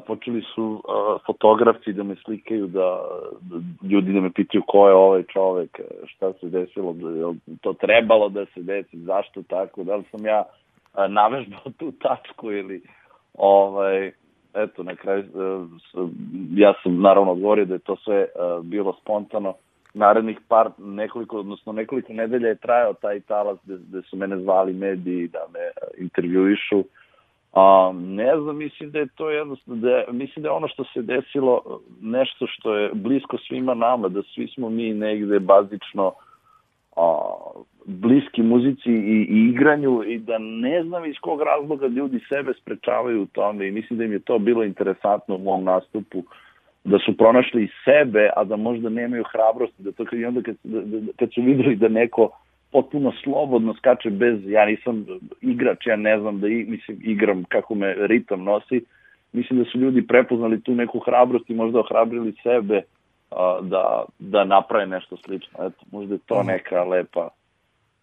počeli 0.08 0.42
su 0.56 0.84
fotografi 1.26 1.94
da 1.94 2.04
me 2.04 2.16
slikaju, 2.16 2.68
da, 2.68 3.02
da 3.42 3.56
ljudi 3.88 4.14
da 4.14 4.22
me 4.22 4.32
pitaju 4.32 4.64
ko 4.68 4.88
je 4.88 4.94
ovaj 4.94 5.24
čovek, 5.24 5.80
šta 6.08 6.34
se 6.34 6.50
desilo, 6.50 6.94
da 6.94 7.10
je 7.10 7.36
to 7.62 7.74
trebalo 7.74 8.30
da 8.30 8.46
se 8.46 8.62
desi, 8.62 9.00
zašto 9.00 9.44
tako, 9.44 9.84
da 9.84 9.96
li 9.96 10.04
sam 10.12 10.26
ja 10.26 10.44
navežbao 11.10 11.72
tu 11.80 11.92
tačku 11.92 12.52
ili 12.52 12.82
ovaj, 13.34 14.12
eto, 14.54 14.84
na 14.84 14.96
kraju, 14.96 15.24
s- 15.94 16.12
ja 16.56 16.74
sam 16.84 17.02
naravno 17.02 17.32
odgovorio 17.32 17.66
da 17.66 17.74
je 17.74 17.80
to 17.80 17.96
sve 17.96 18.28
a, 18.36 18.60
bilo 18.64 18.94
spontano, 19.02 19.54
narednih 19.94 20.40
par, 20.48 20.70
nekoliko, 20.78 21.40
odnosno 21.40 21.74
nekoliko 21.74 22.14
nedelja 22.14 22.48
je 22.48 22.56
trajao 22.56 22.94
taj 22.94 23.20
talas 23.20 23.58
gde, 23.64 23.78
gde 23.90 24.02
su 24.02 24.18
mene 24.18 24.38
zvali 24.38 24.74
mediji 24.74 25.28
da 25.28 25.40
me 25.54 25.60
e, 25.60 25.72
intervjuišu. 25.98 26.84
A, 27.54 27.92
ne 27.96 28.40
znam, 28.42 28.58
mislim 28.58 28.92
da 28.92 29.00
je 29.00 29.08
to 29.16 29.30
jednostavno, 29.30 29.82
da 29.82 29.90
je, 29.90 30.06
mislim 30.12 30.44
da 30.44 30.50
je 30.50 30.54
ono 30.54 30.68
što 30.68 30.84
se 30.84 31.02
desilo 31.02 31.62
e, 31.66 31.70
nešto 32.02 32.48
što 32.48 32.76
je 32.76 32.90
blisko 32.94 33.38
svima 33.48 33.74
nama, 33.74 34.08
da 34.08 34.22
svi 34.22 34.48
smo 34.48 34.70
mi 34.70 34.94
negde 34.94 35.40
bazično 35.40 36.14
a, 36.96 37.22
bliski 37.86 38.42
muzici 38.42 38.90
i, 38.90 39.28
i 39.30 39.50
igranju 39.50 40.04
i 40.04 40.18
da 40.18 40.38
ne 40.38 40.84
znam 40.84 41.06
iz 41.06 41.16
kog 41.22 41.42
razloga 41.42 41.88
ljudi 41.88 42.20
sebe 42.30 42.54
sprečavaju 42.62 43.22
u 43.22 43.26
tome 43.26 43.68
i 43.68 43.72
mislim 43.72 44.00
da 44.00 44.06
im 44.06 44.14
je 44.14 44.20
to 44.20 44.40
bilo 44.40 44.64
interesantno 44.64 45.36
u 45.36 45.40
mom 45.40 45.64
nastupu 45.64 46.24
da 46.84 47.00
su 47.06 47.18
pronašli 47.18 47.70
sebe, 47.86 48.30
a 48.36 48.44
da 48.44 48.56
možda 48.56 48.90
nemaju 48.90 49.24
hrabrosti, 49.32 49.84
da 49.84 49.92
to 49.92 50.06
i 50.12 50.26
onda 50.26 50.42
kad, 50.42 50.56
da, 50.64 50.82
da, 50.82 51.12
kad 51.20 51.34
su 51.34 51.42
videli 51.42 51.76
da 51.76 51.88
neko 51.88 52.30
potpuno 52.72 53.12
slobodno 53.24 53.74
skače 53.74 54.10
bez, 54.10 54.40
ja 54.46 54.66
nisam 54.66 55.06
igrač, 55.42 55.86
ja 55.86 55.96
ne 55.96 56.20
znam 56.20 56.40
da 56.40 56.48
i, 56.48 56.66
mislim, 56.68 57.00
igram 57.04 57.44
kako 57.44 57.76
me 57.76 57.96
ritam 58.08 58.44
nosi, 58.44 58.82
mislim 59.34 59.64
da 59.64 59.70
su 59.70 59.78
ljudi 59.78 60.08
prepoznali 60.08 60.62
tu 60.62 60.76
neku 60.76 61.00
hrabrost 61.00 61.50
i 61.50 61.54
možda 61.54 61.80
ohrabrili 61.80 62.34
sebe 62.44 62.82
a, 63.32 63.60
da, 63.62 64.06
da 64.20 64.44
naprave 64.44 64.88
nešto 64.88 65.18
slično. 65.18 65.66
Eto, 65.66 65.86
možda 65.92 66.16
je 66.16 66.20
to 66.26 66.44
neka 66.44 66.84
lepa 66.84 67.30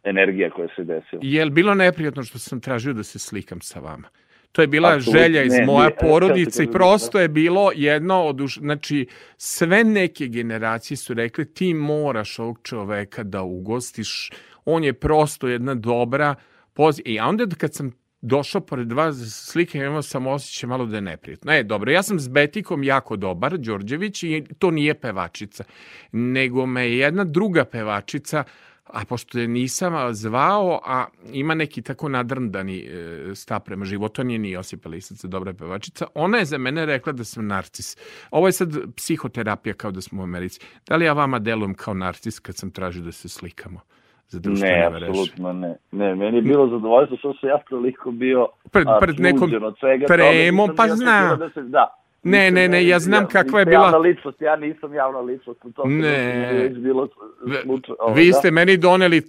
energija 0.04 0.50
koja 0.50 0.68
se 0.76 0.84
desila. 0.84 1.20
Je 1.22 1.44
li 1.44 1.50
bilo 1.50 1.74
neprijatno 1.74 2.22
što 2.22 2.38
sam 2.38 2.60
tražio 2.60 2.92
da 2.92 3.02
se 3.02 3.18
slikam 3.18 3.60
sa 3.60 3.80
vama? 3.80 4.08
To 4.52 4.62
je 4.62 4.66
bila 4.66 4.88
Apsolutno, 4.88 5.20
želja 5.20 5.42
iz 5.42 5.52
ne, 5.52 5.66
moje 5.66 5.88
ne, 5.88 5.96
porodice 6.00 6.64
i 6.64 6.72
prosto 6.72 7.20
je 7.20 7.28
bilo 7.28 7.70
jedno 7.74 8.22
od 8.22 8.40
uš... 8.40 8.58
znači 8.58 9.06
sve 9.36 9.84
neke 9.84 10.26
generacije 10.26 10.96
su 10.96 11.14
rekli 11.14 11.54
ti 11.54 11.74
moraš 11.74 12.38
ovog 12.38 12.58
čoveka 12.62 13.22
da 13.22 13.42
ugostiš, 13.42 14.30
on 14.64 14.84
je 14.84 14.92
prosto 14.92 15.48
jedna 15.48 15.74
dobra 15.74 16.34
poz... 16.74 17.00
I 17.04 17.20
onda 17.20 17.46
kad 17.58 17.74
sam 17.74 17.92
došao 18.20 18.60
pored 18.60 18.92
vas 18.92 19.16
slike, 19.50 19.78
imao 19.78 20.02
sam 20.02 20.26
osjećaj 20.26 20.68
malo 20.68 20.86
da 20.86 20.96
je 20.96 21.00
neprijatno. 21.00 21.52
E, 21.52 21.62
dobro, 21.62 21.90
ja 21.90 22.02
sam 22.02 22.20
s 22.20 22.28
Betikom 22.28 22.84
jako 22.84 23.16
dobar, 23.16 23.58
Đorđević, 23.58 24.22
i 24.22 24.44
to 24.58 24.70
nije 24.70 24.94
pevačica, 24.94 25.64
nego 26.12 26.66
me 26.66 26.82
je 26.82 26.98
jedna 26.98 27.24
druga 27.24 27.64
pevačica 27.64 28.44
a 28.88 29.04
pošto 29.04 29.38
je 29.38 29.48
nisam 29.48 30.14
zvao, 30.14 30.80
a 30.84 31.06
ima 31.32 31.54
neki 31.54 31.82
tako 31.82 32.08
nadrndani 32.08 32.78
e, 32.78 33.34
stav 33.34 33.60
prema 33.60 33.84
životu, 33.84 34.24
nije 34.24 34.38
ni 34.38 34.56
Lisaca, 34.84 35.28
dobra 35.28 35.52
pevačica, 35.54 36.06
ona 36.14 36.38
je 36.38 36.44
za 36.44 36.58
mene 36.58 36.86
rekla 36.86 37.12
da 37.12 37.24
sam 37.24 37.46
narcis. 37.46 37.96
Ovo 38.30 38.48
je 38.48 38.52
sad 38.52 38.94
psihoterapija 38.96 39.74
kao 39.74 39.90
da 39.90 40.00
smo 40.00 40.22
u 40.22 40.24
Americi. 40.24 40.60
Da 40.86 40.96
li 40.96 41.04
ja 41.04 41.12
vama 41.12 41.38
delujem 41.38 41.74
kao 41.74 41.94
narcis 41.94 42.38
kad 42.38 42.56
sam 42.56 42.70
tražio 42.70 43.02
da 43.02 43.12
se 43.12 43.28
slikamo? 43.28 43.80
Za 44.28 44.40
društvene 44.40 44.74
Ne, 44.74 44.90
mreže? 44.90 45.06
apsolutno 45.06 45.52
ne. 45.52 45.76
Ne, 45.92 46.14
meni 46.14 46.36
je 46.36 46.42
bilo 46.42 46.68
zadovoljstvo 46.68 47.16
što 47.16 47.34
sam 47.34 47.48
ja 47.48 47.58
toliko 47.68 48.10
bio 48.10 48.48
Pred- 48.72 49.00
pred 49.00 49.20
nekom 49.20 49.50
od 49.62 49.76
svega 49.80 50.06
tremom, 50.06 50.66
toga, 50.66 50.76
pa 50.76 50.88
znam. 50.88 51.38
Da 51.38 51.50
se, 51.50 51.62
da. 51.62 51.94
Ne, 52.22 52.50
ne, 52.50 52.68
ne, 52.68 52.86
ja 52.86 52.98
znam 52.98 53.26
kakva 53.26 53.60
je 53.60 53.66
bila- 53.66 53.82
Javna 53.84 53.98
ličnost, 53.98 54.40
ja 54.40 54.56
nisam 54.56 54.94
javna 54.94 55.20
ličnost. 55.20 55.64
u 55.64 55.72
tom 55.72 55.98
Ne. 55.98 56.70
bilo 56.74 57.08
slučaj. 57.62 57.94
Vi 58.14 58.26
da. 58.26 58.32
ste 58.32 58.50
meni 58.50 58.76
doneli 58.76 59.16
e, 59.18 59.22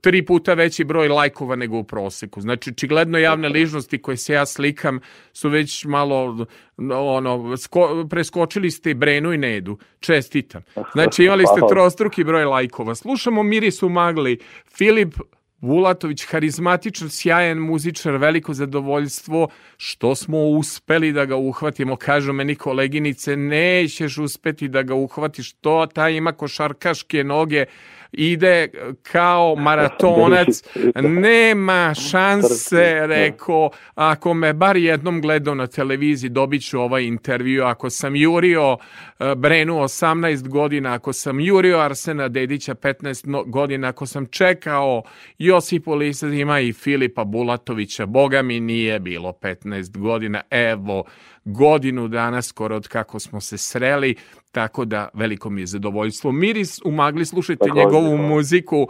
tri 0.00 0.26
puta 0.26 0.54
veći 0.54 0.84
broj 0.84 1.08
lajkova 1.08 1.56
nego 1.56 1.78
u 1.78 1.84
proseku. 1.84 2.40
Znači, 2.40 2.70
očigledno 2.70 3.18
javne 3.18 3.48
ličnosti 3.48 4.02
koje 4.02 4.16
se 4.16 4.32
ja 4.32 4.46
slikam 4.46 5.00
su 5.32 5.48
već 5.48 5.84
malo 5.84 6.46
ono, 6.92 7.56
sko, 7.56 8.06
preskočili 8.10 8.70
ste 8.70 8.90
i 8.90 8.94
Brenu 8.94 9.32
i 9.32 9.38
Nedu. 9.38 9.78
Čestitam. 10.00 10.62
Znači, 10.92 11.24
imali 11.24 11.46
ste 11.46 11.60
trostruki 11.68 12.24
broj 12.24 12.44
lajkova. 12.44 12.94
Slušamo 12.94 13.42
Miris 13.42 13.82
u 13.82 13.88
magli. 13.88 14.38
Filip 14.76 15.14
Vulatović, 15.60 16.24
harizmatičan, 16.24 17.08
sjajan 17.08 17.58
muzičar, 17.58 18.16
veliko 18.16 18.54
zadovoljstvo 18.54 19.48
što 19.76 20.14
smo 20.14 20.38
uspeli 20.38 21.12
da 21.12 21.24
ga 21.24 21.36
uhvatimo. 21.36 21.96
Kažu 21.96 22.32
meni 22.32 22.54
koleginice, 22.54 23.36
nećeš 23.36 24.18
uspeti 24.18 24.68
da 24.68 24.82
ga 24.82 24.94
uhvatiš, 24.94 25.52
to 25.52 25.86
taj 25.94 26.14
ima 26.14 26.32
košarkaške 26.32 27.24
noge, 27.24 27.64
ide 28.12 28.68
kao 29.02 29.54
maratonac, 29.56 30.62
nema 31.02 31.94
šanse, 32.10 33.06
rekao, 33.06 33.70
ako 33.94 34.34
me 34.34 34.52
bar 34.52 34.76
jednom 34.76 35.20
gledao 35.20 35.54
na 35.54 35.66
televiziji, 35.66 36.30
dobit 36.30 36.68
ću 36.68 36.80
ovaj 36.80 37.04
intervju, 37.04 37.64
ako 37.64 37.90
sam 37.90 38.16
jurio 38.16 38.76
e, 39.18 39.34
Brenu 39.34 39.74
18 39.74 40.48
godina, 40.48 40.94
ako 40.94 41.12
sam 41.12 41.40
jurio 41.40 41.78
Arsena 41.78 42.28
Dedića 42.28 42.74
15 42.74 43.26
no- 43.26 43.44
godina, 43.44 43.88
ako 43.88 44.06
sam 44.06 44.26
čekao 44.26 45.02
Josipu 45.38 45.94
Lisazima 45.94 46.60
i 46.60 46.72
Filipa 46.72 47.24
Bulatovića, 47.24 48.06
boga 48.06 48.42
mi 48.42 48.60
nije 48.60 49.00
bilo 49.00 49.32
15 49.32 49.98
godina, 49.98 50.40
evo, 50.50 51.04
godinu 51.44 52.08
dana 52.08 52.42
skoro 52.42 52.76
od 52.76 52.88
kako 52.88 53.18
smo 53.18 53.40
se 53.40 53.58
sreli, 53.58 54.14
tako 54.52 54.84
da 54.84 55.08
veliko 55.14 55.50
mi 55.50 55.62
je 55.62 55.66
zadovoljstvo. 55.66 56.32
Miris 56.32 56.80
u 56.84 56.90
magli, 56.90 57.24
slušajte 57.24 57.64
Takođe, 57.64 57.84
njegovu 57.84 58.16
hvala. 58.16 58.28
muziku 58.28 58.88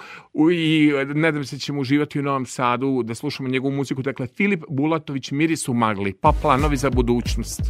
i 0.52 0.92
nadam 1.14 1.44
se 1.44 1.56
da 1.56 1.60
ćemo 1.60 1.80
uživati 1.80 2.18
u 2.18 2.22
Novom 2.22 2.46
Sadu, 2.46 3.02
da 3.02 3.14
slušamo 3.14 3.48
njegovu 3.48 3.72
muziku. 3.72 4.02
Dakle, 4.02 4.26
Filip 4.26 4.64
Bulatović, 4.68 5.30
Miris 5.30 5.68
u 5.68 5.74
magli, 5.74 6.12
pa 6.12 6.32
planovi 6.42 6.76
za 6.76 6.90
budućnost. 6.90 7.60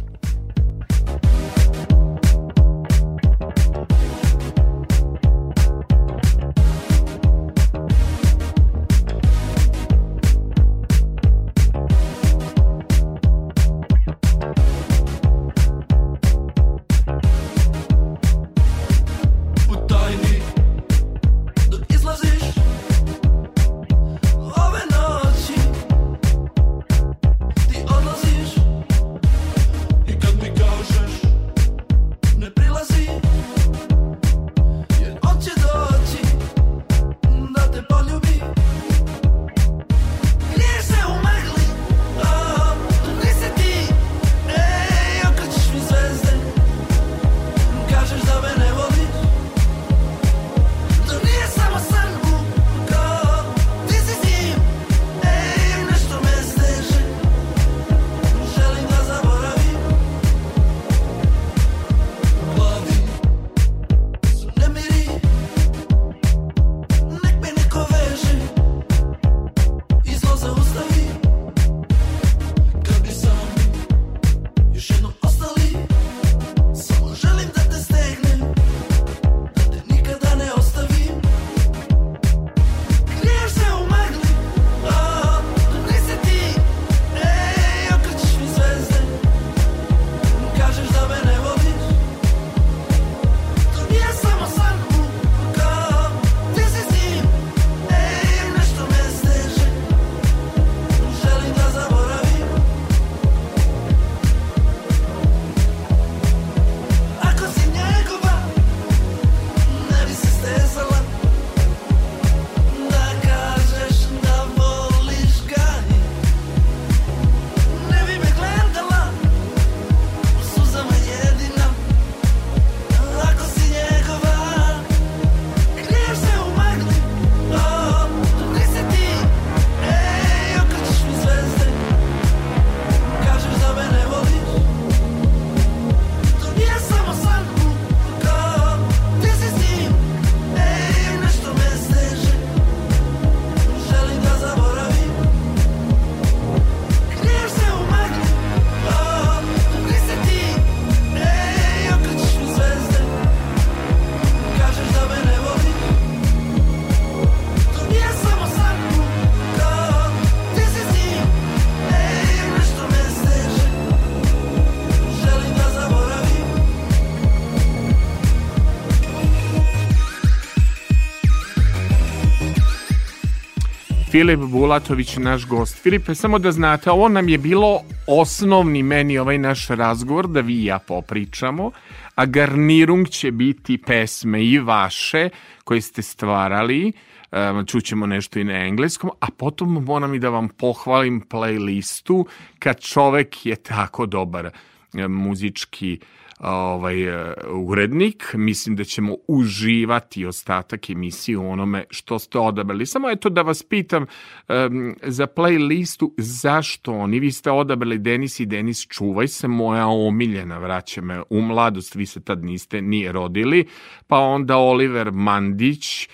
Filip 174.11 174.39
Bulatović, 174.39 175.17
naš 175.17 175.45
gost. 175.47 175.83
Filipe, 175.83 176.15
samo 176.15 176.39
da 176.39 176.51
znate, 176.51 176.91
ovo 176.91 177.09
nam 177.09 177.29
je 177.29 177.37
bilo 177.37 177.81
osnovni 178.07 178.83
meni 178.83 179.17
ovaj 179.17 179.37
naš 179.37 179.67
razgovor, 179.67 180.27
da 180.27 180.41
vi 180.41 180.53
i 180.53 180.65
ja 180.65 180.79
popričamo, 180.79 181.71
a 182.15 182.25
garnirung 182.25 183.09
će 183.09 183.31
biti 183.31 183.77
pesme 183.77 184.43
i 184.43 184.59
vaše 184.59 185.29
koje 185.63 185.81
ste 185.81 186.01
stvarali, 186.01 186.91
um, 187.31 187.65
čućemo 187.65 188.05
nešto 188.05 188.39
i 188.39 188.43
na 188.43 188.53
engleskom, 188.53 189.09
a 189.19 189.27
potom 189.37 189.73
moram 189.73 190.13
i 190.13 190.19
da 190.19 190.29
vam 190.29 190.49
pohvalim 190.49 191.21
playlistu 191.29 192.25
kad 192.59 192.79
čovek 192.79 193.45
je 193.45 193.55
tako 193.55 194.05
dobar 194.05 194.49
um, 194.93 195.11
muzički 195.11 195.99
ovaj 196.43 197.03
e, 197.03 197.33
urednik. 197.49 198.33
Mislim 198.33 198.75
da 198.75 198.83
ćemo 198.83 199.15
uživati 199.27 200.25
ostatak 200.25 200.89
emisije 200.89 201.37
u 201.37 201.51
onome 201.51 201.83
što 201.89 202.19
ste 202.19 202.39
odabrali. 202.39 202.85
Samo 202.85 203.09
eto 203.09 203.29
da 203.29 203.41
vas 203.41 203.63
pitam 203.63 204.05
um, 204.49 204.95
za 205.03 205.27
playlistu 205.27 206.11
zašto 206.17 206.93
oni? 206.93 207.19
Vi 207.19 207.31
ste 207.31 207.51
odabrali 207.51 207.97
Denis 207.97 208.39
i 208.39 208.45
Denis 208.45 208.87
Čuvaj 208.87 209.27
se, 209.27 209.47
moja 209.47 209.87
omiljena, 209.87 210.57
vraća 210.57 211.01
me 211.01 211.21
u 211.29 211.41
mladost, 211.41 211.95
vi 211.95 212.05
se 212.05 212.23
tad 212.23 212.43
niste 212.43 212.81
nije 212.81 213.11
rodili, 213.11 213.67
pa 214.07 214.19
onda 214.19 214.57
Oliver 214.57 215.11
Mandić, 215.11 216.09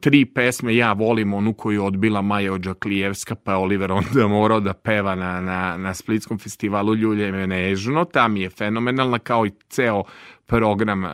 tri 0.00 0.24
pesme, 0.24 0.76
ja 0.76 0.92
volim 0.92 1.34
onu 1.34 1.52
koju 1.52 1.74
je 1.74 1.80
odbila 1.80 2.22
Maja 2.22 2.52
Ođaklijevska, 2.52 3.34
pa 3.34 3.52
je 3.52 3.56
Oliver 3.56 3.92
onda 3.92 4.28
morao 4.38 4.60
da 4.60 4.72
peva 4.72 5.14
na, 5.14 5.40
na, 5.40 5.76
na 5.76 5.94
Splitskom 5.94 6.38
festivalu 6.38 6.94
Ljulje 6.94 7.32
me 7.32 7.46
nežno, 7.46 8.04
tam 8.04 8.36
je 8.36 8.50
fenomenalna 8.50 9.18
kao 9.18 9.46
i 9.46 9.50
ceo 9.68 10.04
program 10.46 11.04
uh, 11.04 11.10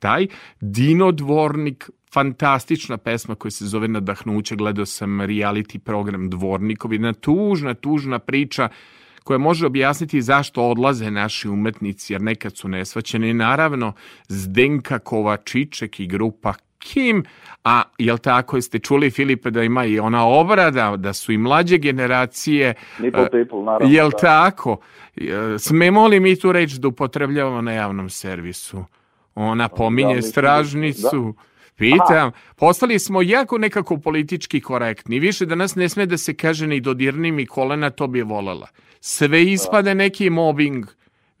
taj. 0.00 0.26
Dino 0.60 1.12
Dvornik, 1.12 1.90
fantastična 2.12 2.96
pesma 2.96 3.34
koja 3.34 3.50
se 3.50 3.66
zove 3.66 3.88
Nadahnuće, 3.88 4.56
gledao 4.56 4.86
sam 4.86 5.20
reality 5.20 5.78
program 5.78 6.30
Dvornikovi, 6.30 6.94
jedna 6.94 7.12
tužna, 7.12 7.74
tužna 7.74 8.18
priča 8.18 8.68
koja 9.24 9.38
može 9.38 9.66
objasniti 9.66 10.22
zašto 10.22 10.62
odlaze 10.62 11.10
naši 11.10 11.48
umetnici, 11.48 12.12
jer 12.12 12.22
nekad 12.22 12.56
su 12.56 12.68
nesvaćeni. 12.68 13.34
Naravno, 13.34 13.92
Zdenka 14.28 14.98
Kovačiček 14.98 16.00
i 16.00 16.06
grupa 16.06 16.54
Kim, 16.82 17.22
a 17.64 17.82
jel 17.98 18.18
tako 18.18 18.60
ste 18.60 18.78
čuli 18.78 19.10
Filipe 19.10 19.50
da 19.50 19.62
ima 19.62 19.84
i 19.84 19.98
ona 19.98 20.26
obrada, 20.26 20.96
da 20.96 21.12
su 21.12 21.32
i 21.32 21.38
mlađe 21.38 21.78
generacije, 21.78 22.74
Nipple 22.98 23.30
people, 23.30 23.62
naravno. 23.62 23.94
jel 23.94 24.10
da. 24.10 24.16
tako? 24.16 24.76
E, 25.16 25.22
Smemo 25.58 26.06
li 26.06 26.20
mi 26.20 26.36
tu 26.36 26.52
reč 26.52 26.72
da 26.72 26.88
upotrebljavamo 26.88 27.60
na 27.60 27.72
javnom 27.72 28.10
servisu? 28.10 28.84
Ona 29.34 29.68
pominje 29.68 30.14
da- 30.14 30.22
stražnicu, 30.22 31.34
Pitam, 31.76 32.30
postali 32.56 32.98
smo 32.98 33.22
jako 33.22 33.58
nekako 33.58 33.96
politički 33.96 34.60
korektni. 34.60 35.18
Više 35.18 35.46
da 35.46 35.54
nas 35.54 35.74
ne 35.74 35.88
sme 35.88 36.06
da 36.06 36.16
se 36.18 36.34
kaže 36.34 36.66
ni 36.66 36.80
dodirni 36.80 37.32
mi 37.32 37.46
kolena, 37.46 37.90
to 37.90 38.06
bi 38.06 38.22
volela. 38.22 38.68
Sve 39.00 39.42
ispade 39.44 39.94
neki 39.94 40.30
mobbing. 40.30 40.86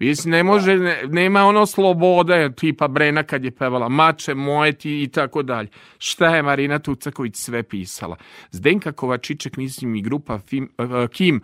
Vis 0.02 0.24
ne 0.24 0.42
može, 0.42 0.76
ne, 0.76 1.02
nema 1.08 1.44
ono 1.44 1.66
slobode, 1.66 2.52
tipa 2.56 2.88
Brena 2.88 3.22
kad 3.22 3.44
je 3.44 3.50
pevala 3.50 3.88
mače 3.88 4.34
moje 4.34 4.72
ti 4.72 5.02
i 5.02 5.08
tako 5.08 5.42
dalje. 5.42 5.68
Šta 5.98 6.36
je 6.36 6.42
Marina 6.42 6.78
Tucaković 6.78 7.36
sve 7.36 7.62
pisala? 7.62 8.16
Zdenka 8.50 8.92
Kovačiček, 8.92 9.56
mislim 9.56 9.94
i 9.94 10.02
grupa 10.02 10.38
Fim, 10.38 10.70
uh, 10.78 11.10
Kim, 11.10 11.40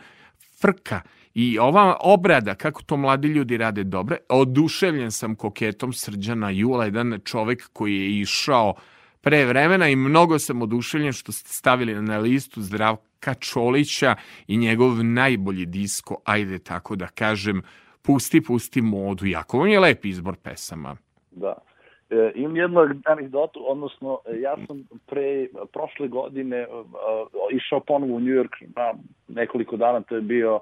Frka 0.61 1.00
i 1.34 1.59
ova 1.59 1.96
obrada, 2.00 2.54
kako 2.54 2.82
to 2.82 2.96
mladi 2.96 3.28
ljudi 3.28 3.56
rade 3.56 3.84
dobre, 3.84 4.16
oduševljen 4.28 5.11
sam 5.11 5.34
koketom 5.34 5.92
Srđana 5.92 6.50
Jula, 6.50 6.84
jedan 6.84 7.20
čovek 7.24 7.68
koji 7.72 7.94
je 7.94 8.20
išao 8.20 8.74
pre 9.20 9.44
vremena 9.46 9.88
i 9.88 9.96
mnogo 9.96 10.38
sam 10.38 10.62
oduševljen 10.62 11.12
što 11.12 11.32
ste 11.32 11.52
stavili 11.52 12.02
na 12.02 12.18
listu 12.18 12.62
Zdravka 12.62 13.34
Čolića 13.34 14.14
i 14.46 14.56
njegov 14.56 15.04
najbolji 15.04 15.66
disko, 15.66 16.16
ajde 16.24 16.59
tako 16.59 16.96
da 16.96 17.06
kažem, 17.06 17.62
Pusti, 18.09 18.40
pusti 18.40 18.80
modu. 18.82 19.26
Jako 19.26 19.59
vam 19.59 19.68
je 19.68 19.80
lep 19.80 20.04
izbor 20.04 20.36
pesama. 20.42 20.96
Da. 21.30 21.54
E, 22.11 22.32
imam 22.34 22.56
jednu 22.56 22.80
anegdotu, 23.04 23.70
odnosno 23.70 24.18
e, 24.26 24.40
ja 24.40 24.56
sam 24.66 24.82
pre 25.06 25.46
prošle 25.72 26.09
godine 26.09 26.56
e, 26.56 26.62
e, 26.62 26.66
išao 27.56 27.80
ponovo 27.80 28.14
u 28.14 28.20
New 28.20 28.34
York 28.34 28.64
na 28.76 28.94
nekoliko 29.28 29.76
dana, 29.76 30.00
to 30.00 30.14
je 30.14 30.20
bio 30.20 30.61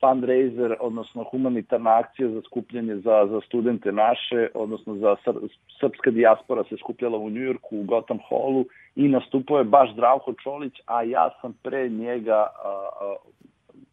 fundraiser, 0.00 0.76
odnosno 0.80 1.24
humanitarna 1.24 1.98
akcija 1.98 2.28
za 2.28 2.42
skupljanje 2.46 2.96
za, 2.96 3.26
za 3.30 3.40
studente 3.46 3.92
naše, 3.92 4.48
odnosno 4.54 4.96
za 4.96 5.16
sr, 5.24 5.34
srpska 5.80 6.10
dijaspora 6.10 6.64
se 6.64 6.76
skupljala 6.76 7.18
u 7.18 7.30
New 7.30 7.42
Yorku 7.42 7.78
u 7.78 7.82
Gotham 7.84 8.18
Hallu 8.28 8.64
i 8.96 9.08
nastupao 9.08 9.58
je 9.58 9.64
baš 9.64 9.92
Zdravko 9.92 10.34
Čolić, 10.42 10.74
a 10.86 11.02
ja 11.02 11.30
sam 11.40 11.58
pre 11.62 11.88
njega 11.88 12.46
a, 12.64 12.88
a, 13.00 13.16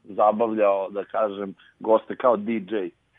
zabavljao, 0.07 0.89
da 0.89 1.05
kažem, 1.05 1.55
goste 1.79 2.15
kao 2.15 2.37
DJ. 2.37 2.75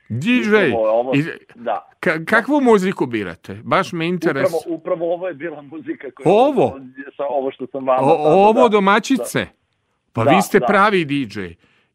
DJ? 0.09 0.49
Upravo 0.49 1.01
ovo, 1.01 1.15
I, 1.15 1.25
da. 1.55 1.91
Ka, 2.01 2.25
kakvu 2.25 2.61
muziku 2.61 3.07
birate? 3.07 3.61
Baš 3.65 3.93
me 3.93 4.09
interes... 4.09 4.49
Upravo, 4.49 4.77
upravo 4.77 5.15
ovo 5.15 5.29
je 5.29 5.35
bila 5.35 5.63
muzika 5.63 6.11
koja... 6.11 6.35
Ovo? 6.35 6.81
Sa 7.17 7.25
ovo 7.31 7.51
što 7.51 7.67
sam 7.67 7.87
vama... 7.87 8.03
O, 8.03 8.49
ovo 8.49 8.63
da, 8.63 8.69
domaćice? 8.69 9.39
Da. 9.39 9.51
Pa 10.13 10.25
Da, 10.25 10.31
vi 10.31 10.43
ste 10.43 10.59
da. 10.59 10.67
pravi 10.67 11.05
DJ. 11.05 11.41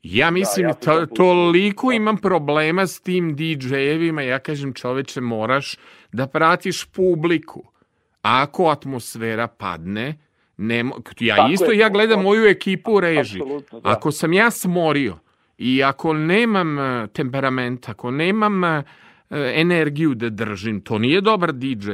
Ja 0.03 0.31
mislim, 0.31 0.67
ja 0.67 0.73
sam 0.73 0.81
to, 0.81 1.15
toliko 1.15 1.91
imam 1.91 2.17
problema 2.17 2.87
s 2.87 3.01
tim 3.01 3.35
DJ-evima, 3.37 4.21
ja 4.21 4.39
kažem 4.39 4.73
čoveče, 4.73 5.21
moraš 5.21 5.77
da 6.11 6.27
pratiš 6.27 6.85
publiku. 6.85 7.63
Ako 8.21 8.67
atmosfera 8.67 9.47
padne, 9.47 10.17
ne, 10.61 10.83
ja 11.19 11.35
Tako 11.35 11.51
isto, 11.51 11.71
je, 11.71 11.77
ja 11.77 11.89
gledam 11.89 12.21
moju 12.21 12.45
ekipu 12.45 12.93
u 12.93 12.99
režiji. 12.99 13.41
Da. 13.71 13.79
Ako 13.83 14.11
sam 14.11 14.33
ja 14.33 14.51
smorio 14.51 15.17
i 15.57 15.83
ako 15.83 16.13
nemam 16.13 16.79
e, 16.79 17.07
temperament, 17.07 17.89
ako 17.89 18.11
nemam 18.11 18.63
e, 18.63 18.83
energiju 19.55 20.15
da 20.15 20.29
držim, 20.29 20.81
to 20.81 20.97
nije 20.97 21.21
dobar 21.21 21.51
DJ. 21.53 21.91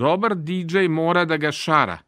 Dobar 0.00 0.34
DJ 0.34 0.88
mora 0.88 1.24
da 1.24 1.36
ga 1.36 1.52
šara. 1.52 1.98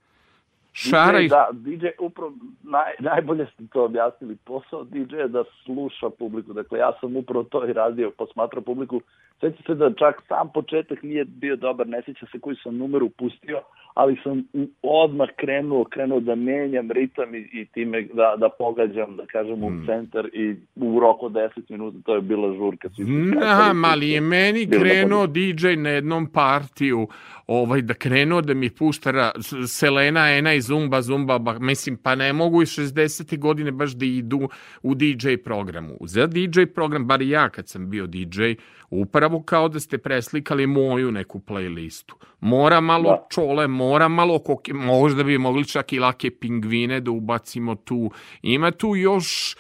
Šara 0.81 1.19
DJ, 1.19 1.25
i... 1.25 1.29
da, 1.29 1.49
DJ, 1.53 1.87
upravo 2.01 2.33
naj, 2.63 2.93
najbolje 3.01 3.47
ste 3.47 3.63
to 3.73 3.85
objasnili. 3.85 4.37
Posao 4.37 4.85
DJ 4.85 5.17
je 5.17 5.29
da 5.29 5.45
sluša 5.65 6.11
publiku. 6.11 6.53
Dakle, 6.53 6.79
ja 6.79 6.93
sam 7.01 7.17
upravo 7.17 7.45
to 7.45 7.67
i 7.67 7.73
radio, 7.73 8.11
posmatrao 8.11 8.63
publiku. 8.63 9.01
Sveća 9.41 9.63
se 9.67 9.75
da 9.75 9.93
čak 9.93 10.23
sam 10.29 10.51
početak 10.55 11.03
nije 11.03 11.25
bio 11.25 11.57
dobar, 11.57 11.89
ne 11.89 12.03
sjeća 12.05 12.27
se 12.33 12.39
koji 12.39 12.57
sam 12.57 12.77
numer 12.77 13.03
upustio, 13.03 13.61
ali 13.95 14.21
sam 14.23 14.45
odmah 14.83 15.29
krenuo, 15.37 15.85
krenuo 15.85 16.21
da 16.21 16.35
menjam 16.35 16.91
ritam 16.91 17.35
i, 17.35 17.49
i 17.53 17.67
time 17.67 18.03
da, 18.03 18.35
da 18.39 18.49
pogađam, 18.49 19.17
da 19.17 19.27
kažem, 19.27 19.65
u 19.65 19.87
centar 19.87 20.27
i 20.27 20.55
u 20.77 21.01
roku 21.01 21.27
od 21.27 21.33
10 21.33 21.49
minuta 21.69 21.99
to 22.05 22.15
je 22.15 22.21
bila 22.21 22.55
žurka. 22.55 22.89
Svi 22.89 23.05
skakali, 23.31 23.47
Aha, 23.47 23.65
svi 23.65 23.75
mali 23.75 24.11
je 24.11 24.21
meni 24.21 24.69
krenuo 24.71 25.27
DJ 25.27 25.77
na 25.77 25.91
jednom 25.91 26.27
partiju, 26.27 27.09
ovaj, 27.47 27.83
da 27.83 27.95
krenuo 27.95 28.41
da 28.41 28.55
mi 28.55 28.71
pušta 28.71 29.11
ra, 29.11 29.31
s- 29.37 29.79
Selena, 29.79 30.31
Ena 30.31 30.55
i 30.55 30.61
Zumba, 30.69 31.03
Zumba, 31.03 31.39
ba, 31.39 31.59
mislim, 31.59 31.97
pa 31.97 32.15
ne 32.15 32.33
mogu 32.33 32.63
i 32.63 32.67
60. 32.67 33.39
godine 33.39 33.71
baš 33.73 33.93
da 33.93 34.05
idu 34.07 34.49
u 34.83 34.95
DJ 34.95 35.37
programu. 35.45 35.97
Za 36.01 36.27
DJ 36.27 36.65
program, 36.75 37.07
bar 37.07 37.23
i 37.23 37.29
ja 37.29 37.49
kad 37.49 37.69
sam 37.69 37.91
bio 37.91 38.07
DJ, 38.07 38.53
upravo 38.91 39.43
kao 39.43 39.69
da 39.69 39.81
ste 39.81 39.99
preslikali 39.99 40.67
moju 40.67 41.13
neku 41.13 41.39
playlistu. 41.41 42.13
Mora 42.41 42.81
malo 42.81 43.11
Da. 43.11 43.27
čole, 43.31 43.67
mora 43.69 44.09
malo 44.09 44.39
koke, 44.39 44.73
možda 44.75 45.25
bi 45.25 45.39
mogli 45.39 45.65
čak 45.69 45.93
i 45.93 45.99
lake 45.99 46.31
pingvine 46.31 47.01
da 47.01 47.11
ubacimo 47.11 47.75
tu. 47.75 48.11
Ima 48.43 48.71
tu 48.71 48.97
još, 48.97 49.57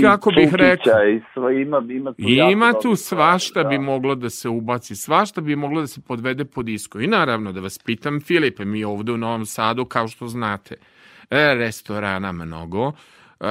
kako 0.00 0.30
bih 0.30 0.54
rekao, 0.54 1.50
ima, 1.50 1.82
ima 1.88 2.12
tu, 2.12 2.22
ima 2.52 2.72
tu 2.82 2.96
svašta 2.96 3.48
stvari, 3.48 3.68
bi 3.68 3.76
da. 3.76 3.82
moglo 3.82 4.14
da 4.14 4.30
se 4.30 4.48
ubaci, 4.48 4.96
svašta 4.96 5.40
bi 5.40 5.56
moglo 5.56 5.80
da 5.80 5.86
se 5.86 6.00
podvede 6.00 6.44
pod 6.44 6.68
isko. 6.68 7.00
I 7.00 7.06
naravno 7.06 7.52
da 7.52 7.60
vas 7.60 7.78
pitam, 7.78 8.20
Filipe, 8.20 8.64
mi 8.64 8.84
ovde 8.84 9.12
u 9.12 9.16
Novom 9.16 9.46
Sadu, 9.46 9.84
kao 9.84 10.08
što 10.08 10.28
znate, 10.28 10.74
e, 11.30 11.54
restorana 11.54 12.32
mnogo, 12.32 12.92
e, 13.40 13.44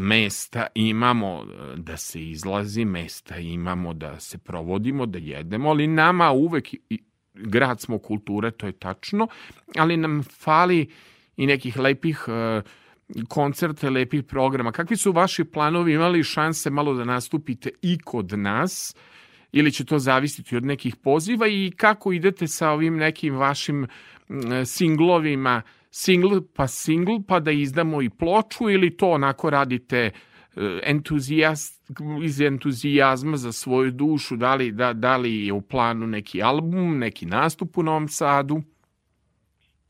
mesta 0.00 0.66
imamo 0.74 1.42
e, 1.42 1.76
da 1.76 1.96
se 1.96 2.22
izlazi, 2.30 2.84
mesta 2.84 3.36
imamo 3.36 3.94
da 3.94 4.20
se 4.20 4.38
provodimo, 4.38 5.06
da 5.06 5.18
jedemo, 5.18 5.70
ali 5.70 5.86
nama 5.86 6.30
uvek, 6.30 6.68
grad 7.34 7.80
smo 7.80 7.98
kulture, 7.98 8.50
to 8.50 8.66
je 8.66 8.72
tačno, 8.72 9.28
ali 9.78 9.96
nam 9.96 10.22
fali 10.22 10.88
i 11.36 11.46
nekih 11.46 11.78
lepih 11.78 12.24
e, 12.28 12.62
koncerte, 13.28 13.90
lepih 13.90 14.22
programa. 14.22 14.72
Kakvi 14.72 14.96
su 14.96 15.12
vaši 15.12 15.44
planovi? 15.44 15.94
Imali 15.94 16.24
šanse 16.24 16.70
malo 16.70 16.94
da 16.94 17.04
nastupite 17.04 17.70
i 17.82 17.98
kod 17.98 18.38
nas? 18.38 18.96
Ili 19.52 19.72
će 19.72 19.84
to 19.84 19.98
zavisiti 19.98 20.56
od 20.56 20.64
nekih 20.64 20.96
poziva 20.96 21.46
i 21.48 21.72
kako 21.76 22.12
idete 22.12 22.46
sa 22.46 22.70
ovim 22.70 22.96
nekim 22.96 23.36
vašim 23.36 23.86
singlovima, 24.64 25.62
singl 25.90 26.38
pa 26.54 26.66
singl 26.66 27.16
pa 27.28 27.40
da 27.40 27.50
izdamo 27.50 28.02
i 28.02 28.10
ploču 28.10 28.70
ili 28.70 28.96
to 28.96 29.10
onako 29.10 29.50
radite 29.50 29.98
e, 29.98 30.10
entuzijast, 30.82 31.90
iz 32.24 32.40
entuzijazma 32.40 33.36
za 33.36 33.52
svoju 33.52 33.90
dušu, 33.90 34.36
da 34.36 34.54
li, 34.54 34.72
da, 34.72 34.92
da 34.92 35.16
li 35.16 35.46
je 35.46 35.52
u 35.52 35.60
planu 35.60 36.06
neki 36.06 36.42
album, 36.42 36.98
neki 36.98 37.26
nastup 37.26 37.78
u 37.78 37.82
Novom 37.82 38.08
Sadu? 38.08 38.62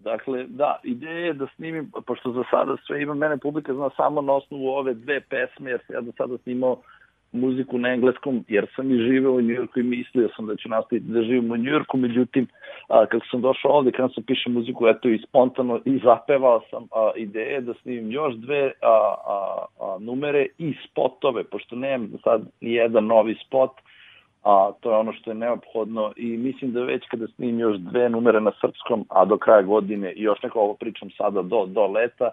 Dakle, 0.05 0.47
da, 0.49 0.81
ideja 0.85 1.27
je 1.27 1.33
da 1.33 1.47
snimim, 1.57 1.91
pošto 2.07 2.33
za 2.33 2.45
sada 2.51 2.77
sve 2.87 3.03
ima 3.03 3.15
mene 3.15 3.39
publika 3.39 3.75
zna 3.75 3.91
samo 3.97 4.21
na 4.21 4.33
osnovu 4.33 4.69
ove 4.69 4.95
dve 4.95 5.21
pesme, 5.21 5.71
jer 5.71 5.81
sam 5.87 5.95
ja 5.95 6.01
do 6.01 6.13
sada 6.19 6.39
snimao 6.39 6.77
muziku 7.33 7.79
na 7.79 7.89
engleskom, 7.89 8.45
jer 8.49 8.67
sam 8.77 8.91
i 8.91 8.99
živeo 8.99 9.33
u 9.33 9.41
Njujorku 9.41 9.81
i 9.81 9.83
mislio 9.83 10.29
sam 10.37 10.47
da 10.47 10.57
ću 10.57 10.69
nastaviti 10.69 11.07
da 11.07 11.23
živim 11.23 11.51
u 11.51 11.57
Njujorku, 11.57 11.97
međutim, 11.97 12.47
a, 12.89 13.07
kako 13.07 13.27
sam 13.31 13.41
došao 13.41 13.71
ovde, 13.71 13.93
kada 13.93 14.09
sam 14.09 14.25
piše 14.25 14.51
muziku, 14.51 14.87
eto 14.87 15.09
i 15.09 15.23
spontano 15.29 15.81
i 15.85 15.99
zapevao 16.05 16.61
sam 16.71 16.83
a, 16.93 17.11
ideje 17.17 17.61
da 17.61 17.75
snimim 17.83 18.11
još 18.11 18.35
dve 18.35 18.73
a, 18.83 19.15
a, 19.27 19.65
a, 19.81 19.97
numere 20.01 20.47
i 20.59 20.75
spotove, 20.91 21.45
pošto 21.45 21.77
nemam 21.77 22.11
sad 22.25 22.43
ni 22.61 22.73
jedan 22.73 23.07
novi 23.07 23.37
spot, 23.47 23.71
a 24.43 24.73
to 24.81 24.91
je 24.91 24.97
ono 24.97 25.13
što 25.13 25.31
je 25.31 25.35
neophodno 25.35 26.13
i 26.17 26.27
mislim 26.27 26.73
da 26.73 26.83
već 26.83 27.03
kada 27.11 27.27
snimim 27.27 27.59
još 27.59 27.77
dve 27.77 28.09
numere 28.09 28.41
na 28.41 28.53
srpskom, 28.61 29.05
a 29.09 29.25
do 29.25 29.39
kraja 29.39 29.63
godine 29.63 30.13
i 30.13 30.23
još 30.23 30.43
neko 30.43 30.61
ovo 30.61 30.75
pričam 30.75 31.11
sada 31.11 31.43
do, 31.43 31.67
do 31.67 31.87
leta, 31.87 32.31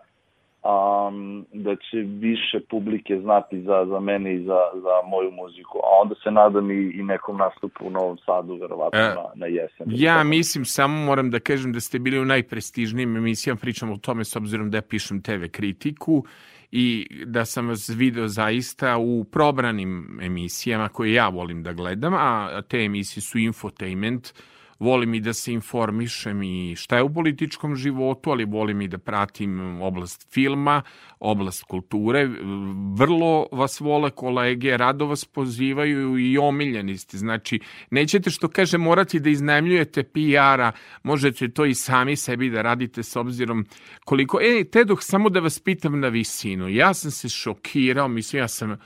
um, 0.64 1.46
da 1.54 1.76
će 1.76 1.98
više 1.98 2.60
publike 2.70 3.20
znati 3.22 3.62
za, 3.62 3.86
za 3.86 4.00
mene 4.00 4.36
i 4.36 4.44
za, 4.44 4.60
za 4.74 5.10
moju 5.10 5.32
muziku, 5.32 5.78
a 5.78 6.02
onda 6.02 6.16
se 6.24 6.32
nadam 6.32 6.72
i, 6.72 6.92
i 7.00 7.04
nekom 7.04 7.38
nastupu 7.38 7.88
u 7.88 7.90
Novom 7.90 8.18
Sadu, 8.26 8.56
verovatno 8.56 9.00
E, 9.00 9.04
na, 9.04 9.26
na 9.36 9.46
jesen. 9.46 9.88
Ja 9.88 10.24
mislim, 10.24 10.66
samo 10.66 11.06
moram 11.06 11.30
da 11.30 11.40
kažem 11.40 11.74
da 11.74 11.80
ste 11.80 12.00
bili 12.00 12.20
u 12.20 12.26
najprestižnijim 12.26 13.18
emisijama, 13.18 13.60
pričam 13.60 13.92
o 13.92 13.98
tome 13.98 14.26
s 14.26 14.36
obzirom 14.36 14.72
da 14.72 14.78
ja 14.78 14.82
pišem 14.82 15.22
TV 15.22 15.46
kritiku 15.52 16.24
i 16.72 17.08
da 17.26 17.46
sam 17.46 17.68
vas 17.68 17.90
video 17.90 18.28
zaista 18.28 18.98
u 18.98 19.24
probranim 19.24 20.20
emisijama 20.22 20.90
koje 20.90 21.14
ja 21.14 21.28
volim 21.30 21.64
da 21.64 21.74
gledam, 21.74 22.14
a 22.14 22.62
te 22.62 22.78
emisije 22.78 23.22
su 23.22 23.38
infotainment, 23.38 24.34
volim 24.80 25.14
i 25.14 25.20
da 25.20 25.34
se 25.34 25.54
informišem 25.54 26.44
i 26.44 26.76
šta 26.76 26.98
je 26.98 27.04
u 27.04 27.14
političkom 27.14 27.76
životu, 27.76 28.32
ali 28.32 28.46
volim 28.46 28.82
i 28.82 28.88
da 28.88 28.98
pratim 28.98 29.82
oblast 29.82 30.34
filma, 30.34 30.82
oblast 31.20 31.64
kulture. 31.64 32.30
Vrlo 32.98 33.48
vas 33.52 33.80
vole 33.80 34.10
kolege, 34.10 34.78
rado 34.78 35.06
vas 35.06 35.26
pozivaju 35.26 36.18
i 36.18 36.38
omiljeni 36.38 36.98
ste. 36.98 37.18
Znači, 37.18 37.60
nećete 37.92 38.30
što 38.30 38.48
kaže 38.48 38.78
morati 38.78 39.20
da 39.20 39.30
iznajmljujete 39.30 40.04
PR-a, 40.04 40.72
možete 41.04 41.50
to 41.50 41.66
i 41.66 41.74
sami 41.74 42.16
sebi 42.16 42.50
da 42.50 42.62
radite 42.62 43.04
s 43.04 43.16
obzirom 43.16 43.66
koliko... 44.06 44.40
E, 44.42 44.64
te 44.64 44.84
dok 44.84 45.04
samo 45.04 45.30
da 45.30 45.40
vas 45.40 45.60
pitam 45.60 46.00
na 46.00 46.08
visinu. 46.08 46.70
Ja 46.70 46.94
sam 46.94 47.12
se 47.12 47.30
šokirao, 47.30 48.08
mislim, 48.08 48.40
ja 48.40 48.48
sam 48.48 48.78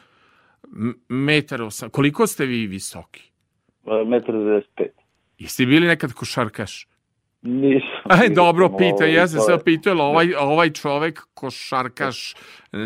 metar 1.10 1.62
osam. 1.62 1.90
Koliko 1.90 2.28
ste 2.28 2.46
vi 2.46 2.68
visoki? 2.68 3.32
E, 3.86 4.06
Metar 4.06 4.36
95. 4.36 5.03
Jeste 5.38 5.66
bili 5.66 5.88
nekad 5.88 6.14
košarkaš? 6.14 6.88
Nisam. 7.44 8.04
Aj, 8.04 8.30
dobro, 8.30 8.78
pita, 8.78 9.06
ja 9.06 9.28
sam 9.28 9.40
se 9.40 9.64
pitao, 9.66 9.98
ovaj, 9.98 10.34
ovaj 10.34 10.70
čovek, 10.70 11.22
košarkaš, 11.34 12.36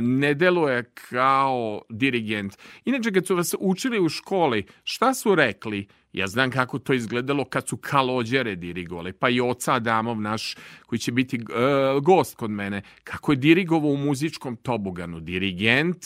ne 0.02 0.34
deluje 0.34 0.84
kao 1.10 1.82
dirigent. 1.90 2.58
Inače, 2.86 3.12
kad 3.12 3.28
su 3.28 3.36
vas 3.36 3.56
učili 3.60 4.00
u 4.00 4.10
školi, 4.10 4.66
šta 4.84 5.14
su 5.14 5.36
rekli? 5.36 5.88
Ja 6.14 6.28
znam 6.28 6.52
kako 6.52 6.80
to 6.80 6.94
izgledalo 6.94 7.46
kad 7.46 7.68
su 7.68 7.78
kalođere 7.78 8.56
dirigovali, 8.56 9.14
pa 9.14 9.30
i 9.30 9.42
oca 9.42 9.74
Adamov 9.74 10.22
naš, 10.22 10.56
koji 10.86 11.00
će 11.00 11.12
biti 11.12 11.36
e, 11.36 11.42
gost 12.02 12.36
kod 12.36 12.52
mene, 12.52 12.82
kako 13.04 13.32
je 13.32 13.36
dirigovao 13.36 13.92
u 13.92 13.98
muzičkom 13.98 14.56
toboganu. 14.56 15.20
Dirigent, 15.20 16.06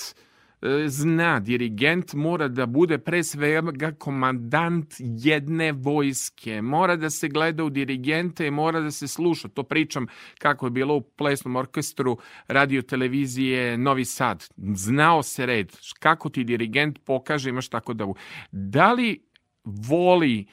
zna, 0.88 1.40
dirigent 1.40 2.14
mora 2.14 2.48
da 2.48 2.66
bude 2.66 2.98
pre 2.98 3.24
svega 3.24 3.92
komandant 3.92 4.94
jedne 5.00 5.72
vojske, 5.72 6.62
mora 6.62 6.96
da 6.96 7.10
se 7.10 7.28
gleda 7.28 7.64
u 7.64 7.70
dirigente 7.70 8.48
i 8.48 8.52
mora 8.52 8.80
da 8.80 8.92
se 8.92 9.08
sluša. 9.08 9.48
To 9.48 9.64
pričam 9.64 10.08
kako 10.40 10.66
je 10.66 10.70
bilo 10.70 10.96
u 10.96 11.02
plesnom 11.02 11.56
orkestru 11.56 12.18
radio 12.48 12.82
televizije 12.82 13.78
Novi 13.78 14.06
Sad. 14.06 14.48
Znao 14.58 15.24
se 15.24 15.46
red, 15.46 15.72
kako 16.00 16.30
ti 16.30 16.44
dirigent 16.44 17.00
pokaže 17.06 17.50
imaš 17.50 17.68
tako 17.68 17.94
da... 17.94 18.08
Da 18.52 18.94
li 18.94 19.24
voli 19.64 20.46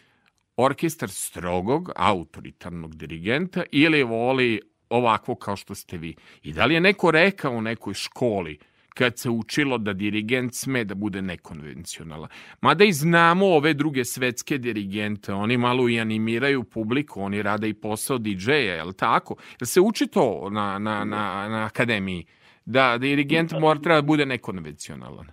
orkestar 0.56 1.10
strogog, 1.10 1.90
autoritarnog 1.97 2.97
dirigenta 2.97 3.62
ili 3.72 4.02
voli 4.02 4.60
ovako 4.89 5.35
kao 5.35 5.56
što 5.56 5.74
ste 5.74 5.98
vi? 5.98 6.14
I 6.43 6.52
da 6.52 6.66
li 6.66 6.74
je 6.74 6.80
neko 6.80 7.10
rekao 7.10 7.52
u 7.52 7.62
nekoj 7.62 7.94
školi 7.94 8.59
kad 8.98 9.18
se 9.18 9.30
učilo 9.30 9.78
da 9.78 9.92
dirigent 9.92 10.54
sme 10.54 10.84
da 10.84 10.94
bude 10.94 11.22
nekonvencionalan. 11.22 12.28
Mada 12.60 12.84
i 12.84 12.92
znamo 12.92 13.46
ove 13.46 13.74
druge 13.74 14.04
svetske 14.04 14.58
dirigente, 14.58 15.32
oni 15.32 15.56
malo 15.56 15.88
i 15.88 16.00
animiraju 16.00 16.64
publiku, 16.64 17.22
oni 17.22 17.42
rade 17.42 17.68
i 17.68 17.74
posao 17.74 18.18
DJ-a, 18.18 18.54
je 18.54 18.84
li 18.84 18.94
tako? 18.94 19.36
Da 19.60 19.66
se 19.66 19.80
uči 19.80 20.06
to 20.06 20.48
na, 20.50 20.78
na, 20.78 21.04
na, 21.04 21.48
na 21.48 21.64
akademiji? 21.64 22.26
Da 22.70 22.98
dirigent 22.98 23.52
mora 23.60 23.80
treba 23.80 24.00
da 24.00 24.06
bude 24.06 24.26
nekonvencionalan. 24.26 25.26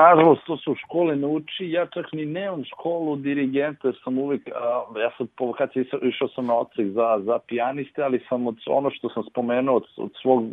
Nažalost, 0.00 0.42
to 0.46 0.56
se 0.56 0.70
u 0.70 0.74
škole 0.74 1.16
nauči, 1.16 1.70
ja 1.70 1.86
čak 1.86 2.06
ni 2.12 2.26
nemam 2.26 2.64
školu 2.64 3.16
dirigenta, 3.16 3.92
sam 4.04 4.18
uvek, 4.18 4.48
a, 4.48 5.00
ja 5.00 5.10
sam 5.16 5.26
po 5.36 5.46
vokaciji 5.46 5.84
išao- 6.02 6.28
sam 6.34 6.46
na 6.46 6.54
otrek 6.54 6.86
za, 6.88 7.20
za 7.24 7.38
pijaniste, 7.48 8.02
ali 8.02 8.20
sam 8.28 8.46
od 8.46 8.56
ono 8.66 8.90
što 8.90 9.08
sam 9.08 9.22
spomenuo, 9.30 9.76
od, 9.76 9.84
od 9.96 10.10
svog, 10.22 10.44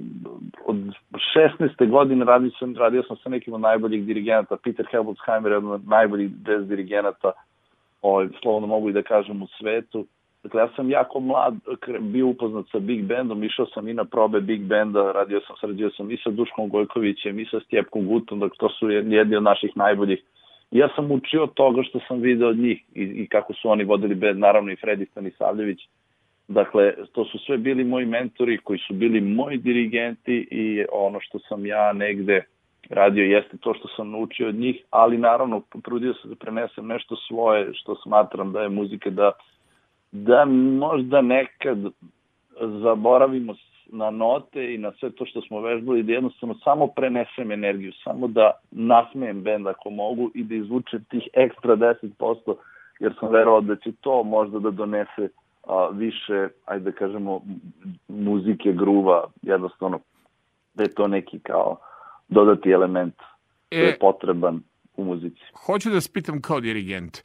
od 0.66 0.76
16. 1.36 1.90
godine 1.90 2.26
radio 2.26 2.52
sam, 2.60 2.76
radio 2.76 3.04
sam 3.04 3.18
sa 3.18 3.30
nekim 3.30 3.54
od 3.54 3.62
najboljih 3.62 4.06
dirigenata, 4.06 4.58
Peter 4.64 4.88
Helmutsheimer, 4.92 5.52
jedan 5.52 5.72
od 5.72 5.88
najboljih 5.88 6.32
jazz 6.48 6.68
dirigenata, 6.68 7.32
ovaj, 8.02 8.28
slovno 8.42 8.68
mogu 8.68 8.90
i 8.90 8.94
da 8.94 9.02
kažem, 9.02 9.42
u 9.42 9.48
svetu. 9.48 10.06
Dakle, 10.44 10.62
ja 10.62 10.70
sam 10.76 10.90
jako 10.90 11.20
mlad 11.20 11.54
bio 12.00 12.28
upoznat 12.28 12.66
sa 12.72 12.80
Big 12.80 13.06
Bandom, 13.06 13.44
išao 13.44 13.66
sam 13.66 13.88
i 13.88 13.94
na 13.94 14.06
probe 14.06 14.42
Big 14.42 14.62
Banda, 14.62 15.12
radio 15.12 15.42
sam, 15.48 15.56
sarađio 15.62 15.90
sam 15.90 16.12
i 16.12 16.18
sa 16.24 16.30
Duškom 16.30 16.70
Gojkovićem 16.70 17.40
i 17.40 17.46
sa 17.46 17.60
Stjepkom 17.60 18.08
Gutom, 18.08 18.40
dakle, 18.40 18.58
to 18.58 18.70
su 18.70 18.90
jedni 18.90 19.36
od 19.36 19.44
naših 19.44 19.72
najboljih. 19.76 20.24
Ja 20.72 20.90
sam 20.96 21.12
učio 21.12 21.48
toga 21.48 21.84
što 21.84 22.00
sam 22.08 22.22
video 22.22 22.50
od 22.50 22.58
njih 22.58 22.84
i, 22.96 23.04
i 23.04 23.28
kako 23.28 23.54
su 23.54 23.70
oni 23.70 23.84
vodili 23.84 24.16
band, 24.16 24.40
naravno 24.40 24.72
i 24.72 24.76
Fredi 24.76 25.06
Stanisavljević. 25.06 25.80
Dakle, 26.48 26.94
to 27.12 27.26
su 27.26 27.38
sve 27.38 27.58
bili 27.58 27.84
moji 27.84 28.06
mentori 28.06 28.58
koji 28.58 28.80
su 28.80 28.94
bili 28.94 29.22
moji 29.22 29.58
dirigenti 29.58 30.48
i 30.52 30.86
ono 30.92 31.20
što 31.20 31.40
sam 31.40 31.66
ja 31.66 31.94
negde 31.94 32.44
radio 32.90 33.24
jeste 33.24 33.58
to 33.58 33.74
što 33.74 33.88
sam 33.88 34.12
naučio 34.12 34.48
od 34.48 34.56
njih, 34.56 34.84
ali 34.90 35.18
naravno 35.18 35.62
potrudio 35.72 36.14
se 36.14 36.28
da 36.28 36.36
prenesem 36.36 36.88
nešto 36.88 37.16
svoje 37.16 37.74
što 37.74 37.96
smatram 37.96 38.52
da 38.52 38.62
je 38.62 38.70
muzika 38.70 39.10
da 39.10 39.32
da 40.12 40.46
možda 40.80 41.22
nekad 41.22 41.78
zaboravimo 42.82 43.56
na 43.92 44.10
note 44.10 44.74
i 44.74 44.78
na 44.78 44.92
sve 45.00 45.12
to 45.12 45.26
što 45.26 45.42
smo 45.42 45.62
vežbali, 45.62 46.04
da 46.04 46.12
jednostavno 46.12 46.56
samo 46.64 46.88
prenesem 46.88 47.52
energiju, 47.52 47.92
samo 48.04 48.28
da 48.28 48.52
nasmejem 48.72 49.42
bend 49.42 49.68
ako 49.68 49.90
mogu 49.90 50.32
i 50.36 50.44
da 50.44 50.56
izvučem 50.56 51.04
tih 51.10 51.28
ekstra 51.34 51.76
10%, 51.76 52.56
jer 53.00 53.14
sam 53.20 53.32
verovao 53.32 53.62
da 53.62 53.76
će 53.76 53.92
to 54.02 54.24
možda 54.24 54.60
da 54.60 54.72
donese 54.72 55.30
a, 55.68 55.90
više, 55.94 56.48
ajde 56.66 56.84
da 56.84 56.92
kažemo, 56.92 57.42
muzike, 58.08 58.74
gruva, 58.74 59.28
jednostavno 59.42 60.00
da 60.74 60.84
je 60.84 60.94
to 60.94 61.08
neki 61.08 61.40
kao 61.40 61.78
dodati 62.28 62.72
element 62.72 63.16
koji 63.70 63.82
E. 63.82 63.86
je 63.86 63.98
potreban 64.00 64.62
u 64.98 65.04
muzici. 65.04 65.42
Hoću 65.66 65.90
da 65.90 65.96
vas 65.96 66.08
pitam 66.08 66.42
kao 66.42 66.60
dirigent, 66.60 67.18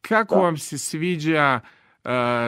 kako 0.00 0.34
Da. 0.34 0.40
vam 0.40 0.56
se 0.56 0.78
sviđa 0.78 1.60
uh, 1.62 1.81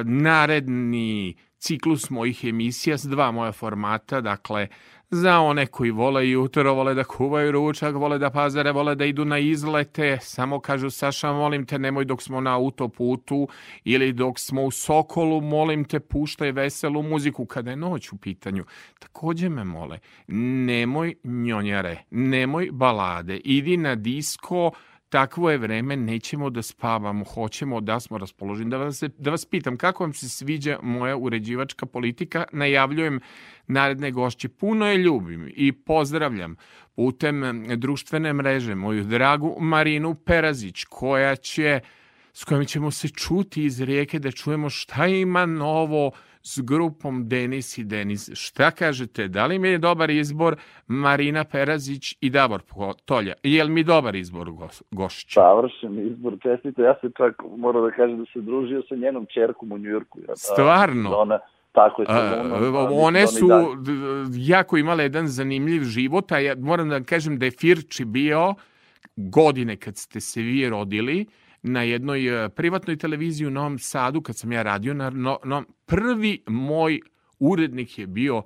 naredni 0.05 1.37
ciklus 1.59 2.11
mojih 2.11 2.45
emisija 2.45 2.99
s 2.99 3.05
dva 3.05 3.31
moja 3.31 3.53
formata, 3.53 4.21
dakle, 4.21 4.69
za 5.11 5.41
one 5.41 5.67
koji 5.67 5.91
vole 5.91 6.31
jutro, 6.31 6.75
vole 6.75 6.95
da 6.95 7.05
kuvaju 7.05 7.53
ručak, 7.53 7.95
vole 7.95 8.19
da 8.19 8.31
pazare, 8.31 8.73
vole 8.73 8.95
da 8.95 9.05
idu 9.05 9.25
na 9.25 9.39
izlete, 9.39 10.19
samo 10.21 10.61
kažu 10.61 10.91
Saša, 10.91 11.33
molim 11.33 11.67
te, 11.67 11.79
nemoj 11.79 12.05
dok 12.05 12.23
smo 12.23 12.41
na 12.41 12.57
autoputu 12.57 13.49
ili 13.85 14.13
dok 14.13 14.39
smo 14.39 14.63
u 14.63 14.71
Sokolu, 14.71 15.41
molim 15.41 15.85
te, 15.85 16.01
puštaj 16.01 16.53
veselu 16.53 17.03
muziku 17.03 17.47
kada 17.47 17.71
je 17.71 17.77
noć 17.77 18.13
u 18.13 18.17
pitanju. 18.17 18.65
Takođe 18.99 19.49
me 19.49 19.65
mole, 19.65 19.99
nemoj 20.27 21.15
njonjare, 21.25 22.05
nemoj 22.11 22.69
balade, 22.73 23.37
idi 23.37 23.77
na 23.77 23.95
disko, 23.95 24.71
takvo 25.15 25.51
je 25.51 25.59
vreme, 25.59 25.97
nećemo 25.97 26.51
da 26.51 26.63
spavamo, 26.63 27.25
hoćemo 27.25 27.81
da 27.81 28.01
smo 28.01 28.19
raspoloženi. 28.19 28.71
Da 28.71 28.77
vas, 28.77 29.03
da 29.19 29.31
vas 29.31 29.45
pitam, 29.47 29.77
kako 29.77 30.05
vam 30.05 30.13
se 30.13 30.29
sviđa 30.29 30.79
moja 30.83 31.17
uređivačka 31.17 31.87
politika? 31.87 32.45
Najavljujem 32.53 33.21
naredne 33.67 34.11
gošće. 34.11 34.49
Puno 34.49 34.87
je 34.87 34.99
ljubim 34.99 35.53
i 35.57 35.73
pozdravljam 35.73 36.57
putem 36.97 37.45
em, 37.45 37.67
društvene 37.77 38.33
mreže 38.33 38.75
moju 38.75 39.05
dragu 39.05 39.57
Marinu 39.61 40.15
Perazić, 40.15 40.85
koja 40.85 41.37
će 41.37 41.81
s 42.33 42.45
kojom 42.45 42.65
ćemo 42.65 42.91
se 42.91 43.09
čuti 43.09 43.65
iz 43.65 43.81
rijeke 43.81 44.19
da 44.19 44.31
čujemo 44.31 44.71
šta 44.71 45.07
ima 45.07 45.47
novo 45.47 46.11
s 46.47 46.61
grupom 46.61 47.29
Denis 47.29 47.79
i 47.79 47.85
Denis. 47.85 48.31
Šta 48.35 48.71
kažete, 48.71 49.29
da 49.29 49.47
li 49.47 49.59
mi 49.59 49.69
je 49.69 49.79
dobar 49.79 50.11
izbor 50.11 50.57
Marina 50.87 51.45
Perazić 51.45 52.17
i 52.21 52.31
Davor 52.31 52.63
Tolja? 53.05 53.35
Je 53.43 53.65
li 53.65 53.71
mi 53.71 53.85
dobar 53.85 54.15
izbor 54.15 54.51
gošća? 54.91 55.41
Savršen 55.41 56.07
izbor, 56.07 56.37
čestite. 56.43 56.83
Ja 56.83 56.95
se 57.01 57.11
čak 57.17 57.43
moram 57.57 57.83
da 57.85 57.91
kažem 57.91 58.19
da 58.19 58.25
se 58.33 58.41
družio 58.41 58.83
sa 58.89 58.95
njenom 58.95 59.27
čerkom 59.35 59.73
u 59.73 59.79
Njujorku. 59.79 60.21
Ja, 60.29 60.37
Stvarno? 60.37 61.17
Ona, 61.17 61.39
Tako 61.73 62.03
je, 62.03 62.07
sa 62.07 62.13
A, 62.13 62.43
Lunom, 62.43 62.75
a, 62.75 62.81
mislim 62.81 63.05
one 63.05 63.21
da 63.21 63.27
su 63.27 63.49
jako 64.35 64.77
imale 64.77 65.03
jedan 65.03 65.27
zanimljiv 65.29 65.83
život, 65.83 66.33
a 66.33 66.39
ja 66.39 66.55
moram 66.59 66.89
da 66.89 67.01
kažem 67.03 67.39
da 67.39 67.45
je 67.45 67.51
Firči 67.51 68.05
bio 68.05 68.55
godine 69.17 69.77
kad 69.77 69.97
ste 69.97 70.21
se 70.21 70.43
vi 70.43 70.69
rodili 70.69 71.27
na 71.65 71.83
jednoj 71.83 72.45
e, 72.45 72.49
privatnoj 72.49 72.97
televiziji 72.97 73.47
u 73.47 73.51
Novom 73.51 73.79
Sadu, 73.79 74.21
kad 74.21 74.37
sam 74.37 74.53
ja 74.53 74.63
radio, 74.63 74.95
na, 74.95 75.11
no, 75.11 75.39
no, 75.45 75.65
prvi 75.87 76.43
moj 76.47 77.01
urednik 77.39 77.99
je 77.99 78.07
bio 78.07 78.43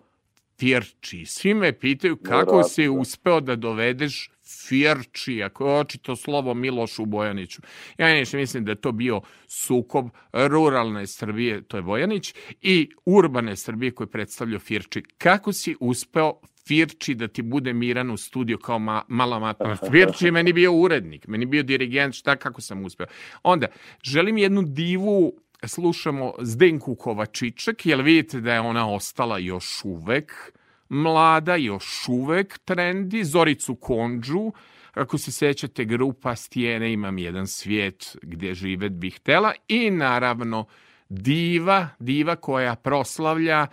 Firči. 0.59 1.25
Svi 1.27 1.55
me 1.55 1.73
pitaju 1.73 2.17
kako 2.17 2.63
si 2.63 2.89
uspeo 2.89 3.41
da 3.41 3.57
dovedeš 3.57 4.31
Firči, 4.43 5.43
ako 5.43 5.67
je 5.67 5.81
očito 5.81 6.17
slovo 6.17 6.55
Milošu 6.55 7.07
Bojaniću. 7.07 7.63
Ja 7.99 8.09
nešto 8.09 8.37
mislim 8.37 8.65
da 8.65 8.73
je 8.73 8.81
to 8.81 8.93
bio 8.93 9.21
sukob 9.47 10.09
ruralne 10.33 11.07
Srbije, 11.07 11.63
to 11.63 11.77
je 11.77 11.83
Bojanić, 11.83 12.35
i 12.63 12.91
urbane 13.05 13.57
Srbije 13.57 13.91
koje 13.91 14.07
predstavlja 14.07 14.59
Firči. 14.59 15.03
Kako 15.19 15.53
si 15.53 15.77
uspeo 15.81 16.41
Firči 16.69 17.15
da 17.15 17.29
ti 17.29 17.43
bude 17.43 17.73
miran 17.73 18.11
u 18.11 18.17
studiju 18.17 18.59
kao 18.59 18.79
ma, 18.79 19.03
mala 19.09 19.39
matma. 19.39 19.77
Firči 19.93 20.25
je 20.25 20.33
meni 20.33 20.53
bio 20.53 20.73
urednik, 20.73 21.29
meni 21.29 21.47
bio 21.47 21.63
dirigent, 21.63 22.15
šta 22.15 22.37
kako 22.37 22.61
sam 22.61 22.85
uspeo. 22.85 23.07
Onda, 23.43 23.67
želim 24.03 24.39
jednu 24.39 24.63
divu 24.63 25.33
slušamo 25.67 26.35
Zdenku 26.41 26.95
Kovačiček, 26.95 27.87
jer 27.87 28.03
vidite 28.03 28.41
da 28.41 28.55
je 28.55 28.61
ona 28.61 28.91
ostala 28.91 29.39
još 29.39 29.85
uvek 29.85 30.53
mlada, 30.89 31.57
još 31.57 32.09
uvek 32.09 32.59
trendi, 32.59 33.25
Zoricu 33.25 33.75
Konđu, 33.75 34.53
ako 34.95 35.19
se 35.19 35.33
sećate 35.33 35.85
grupa 35.85 36.37
Stijene, 36.37 36.93
imam 36.93 37.19
jedan 37.19 37.47
svijet 37.47 38.17
gdje 38.23 38.55
živet 38.55 38.93
bih 38.93 39.17
htela 39.17 39.53
i 39.69 39.91
naravno 39.91 40.67
diva, 41.09 41.89
diva 41.99 42.37
koja 42.37 42.75
proslavlja 42.75 43.67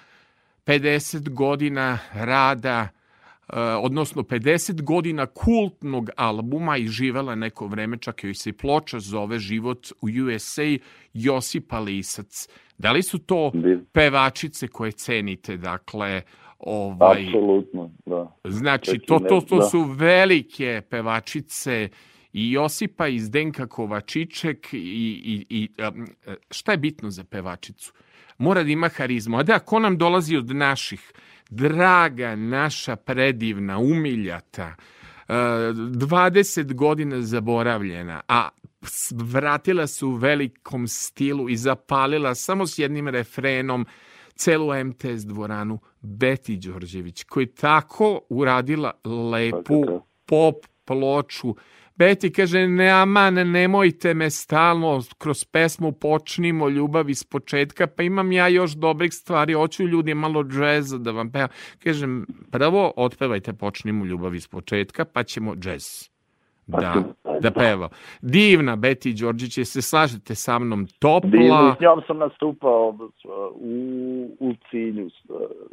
50 0.66 1.30
godina 1.30 2.00
rada 2.14 2.88
e, 2.88 3.60
odnosno 3.60 4.24
50 4.24 4.82
godina 4.82 5.26
kultnog 5.26 6.10
albuma 6.16 6.78
i 6.78 6.88
živela 6.88 7.36
neko 7.36 7.68
vreme, 7.68 7.98
čak 7.98 8.24
joj 8.24 8.34
se 8.34 8.50
i 8.50 8.54
ploča 8.54 9.00
zove 9.00 9.40
Život 9.40 9.92
u 10.02 10.08
USA 10.26 10.78
Josipa 11.14 11.80
Lisac. 11.80 12.48
Da 12.78 12.92
li 12.92 13.04
su 13.04 13.20
to 13.20 13.52
pevačice 13.92 14.68
koje 14.68 14.92
cenite, 14.92 15.58
dakle, 15.58 16.22
ovaj, 16.60 17.26
Apsolutno, 17.26 17.92
da. 18.06 18.36
Znači, 18.44 19.00
to, 19.00 19.20
to, 19.20 19.42
to 19.42 19.56
da. 19.56 19.62
su 19.62 19.82
velike 19.84 20.82
pevačice 20.90 21.90
i 22.34 22.52
Josipa 22.52 23.08
i 23.08 23.20
Zdenka 23.20 23.68
Kovačiček 23.68 24.74
i, 24.74 24.78
i, 24.78 25.46
i 25.50 25.70
um, 25.88 26.08
šta 26.52 26.72
je 26.72 26.78
bitno 26.78 27.10
za 27.10 27.24
pevačicu? 27.24 27.94
Mora 28.38 28.64
da 28.64 28.70
ima 28.70 28.90
harizmu. 28.90 29.40
A 29.40 29.44
da, 29.44 29.60
ko 29.60 29.80
nam 29.80 29.98
dolazi 29.98 30.38
od 30.38 30.56
naših? 30.56 31.12
Draga, 31.50 32.36
naša 32.36 32.96
predivna, 32.96 33.78
umiljata, 33.78 34.76
uh, 35.28 35.36
20 35.36 36.74
godina 36.74 37.22
zaboravljena, 37.22 38.22
a 38.28 38.50
vratila 39.12 39.88
se 39.88 40.06
u 40.06 40.12
velikom 40.12 40.88
stilu 40.88 41.50
i 41.50 41.58
zapalila 41.58 42.36
samo 42.36 42.68
s 42.68 42.80
jednim 42.80 43.08
refrenom 43.08 43.86
celu 44.36 44.84
MTS 44.84 45.26
dvoranu 45.26 45.80
Beti 46.02 46.58
Đorđević, 46.58 47.24
koja 47.24 47.42
je 47.42 47.56
tako 47.56 48.22
uradila 48.30 48.92
lepu 49.32 50.02
pop 50.26 50.56
ploču. 50.86 51.56
Beti 51.96 52.32
kaže, 52.32 52.68
ne 52.68 52.90
aman, 52.92 53.34
nemojte 53.34 54.14
me 54.14 54.30
stalno, 54.30 55.02
kroz 55.18 55.46
pesmu 55.46 55.92
počnimo 55.92 56.70
ljubav 56.70 57.10
iz 57.10 57.24
početka, 57.24 57.88
pa 57.88 58.04
imam 58.04 58.32
ja 58.32 58.48
još 58.48 58.72
dobrih 58.72 59.14
stvari, 59.14 59.54
hoću 59.54 59.88
ljudi 59.88 60.14
malo 60.14 60.44
džeza 60.44 60.98
da 60.98 61.12
vam 61.12 61.32
pevam. 61.32 61.50
Kažem, 61.84 62.26
prvo 62.52 62.94
otpevajte 62.98 63.54
počnimo 63.54 64.06
ljubav 64.06 64.36
iz 64.36 64.48
početka, 64.48 65.06
pa 65.06 65.24
ćemo 65.24 65.56
džez. 65.56 66.15
Da, 66.68 67.04
da 67.40 67.52
peva. 67.52 67.90
Divna 68.22 68.76
Beti 68.76 69.14
Đorđić, 69.14 69.58
je 69.58 69.66
se 69.66 69.82
slažete 69.82 70.36
sa 70.36 70.60
mnom 70.60 70.88
topla. 71.00 71.30
Divno, 71.30 71.76
s 71.78 71.82
njom 71.82 72.02
sam 72.08 72.18
nastupao 72.18 72.98
u, 73.56 74.38
u 74.40 74.54
cilju, 74.72 75.10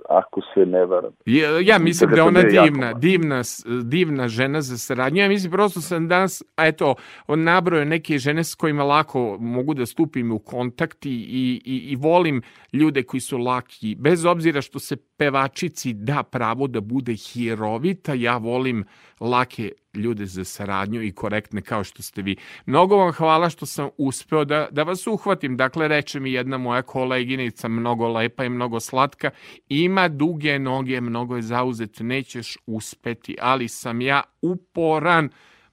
ako 0.09 0.40
se 0.55 0.66
ne 0.66 0.86
varam. 0.86 1.12
Ja, 1.27 1.60
ja 1.60 1.78
mislim 1.78 2.10
da 2.10 2.16
to 2.16 2.24
ona 2.24 2.43
divna, 2.43 2.93
divna, 2.93 3.43
divna 3.85 4.28
žena 4.28 4.60
za 4.60 4.78
saradnju. 4.78 5.23
Ja 5.23 5.28
mislim, 5.28 5.52
prosto 5.52 5.81
sam 5.81 6.09
danas, 6.09 6.43
a 6.56 6.66
eto, 6.66 6.94
on 7.27 7.43
nabroje 7.43 7.85
neke 7.85 8.19
žene 8.19 8.44
s 8.44 8.55
kojima 8.55 8.85
lako 8.85 9.36
mogu 9.40 9.74
da 9.74 9.86
stupim 9.86 10.32
u 10.32 10.39
kontakt 10.39 11.06
i, 11.06 11.10
i, 11.10 11.62
i, 11.64 11.77
i 11.93 11.97
volim 11.97 12.43
ljude 12.73 13.02
koji 13.02 13.20
su 13.20 13.39
laki. 13.39 13.94
Bez 13.98 14.24
obzira 14.24 14.60
što 14.60 14.78
se 14.78 14.97
pevačici 15.23 15.93
da 15.93 16.23
pravo 16.23 16.66
da 16.66 16.81
bude 16.81 17.15
hirovita, 17.15 18.15
ja 18.15 18.36
volim 18.36 18.85
lake 19.20 19.73
ljude 19.94 20.27
za 20.27 20.44
saradnju 20.44 21.03
i 21.03 21.12
korektne 21.12 21.62
kao 21.62 21.85
što 21.85 22.03
ste 22.03 22.23
vi. 22.23 22.36
Mnogo 22.66 22.97
vam 22.97 23.12
hvala 23.12 23.51
što 23.51 23.66
sam 23.66 23.89
uspeo 23.99 24.44
da, 24.44 24.69
da 24.70 24.82
vas 24.82 25.07
uhvatim. 25.07 25.57
Dakle, 25.57 25.89
reče 25.89 26.20
mi 26.20 26.32
jedna 26.32 26.59
moja 26.59 26.82
koleginica, 26.82 27.69
mnogo 27.69 28.09
lepa 28.09 28.44
i 28.44 28.49
mnogo 28.49 28.81
slatka, 28.81 29.31
ima 29.69 30.09
duge 30.09 30.59
noge, 30.59 31.01
mnogo 31.01 31.36
je 31.36 31.43
zauzet, 31.43 32.01
nećeš 32.01 32.57
uspeti, 32.66 33.36
ali 33.40 33.69
sam 33.69 34.01
ja 34.01 34.23
uporan. 34.43 35.28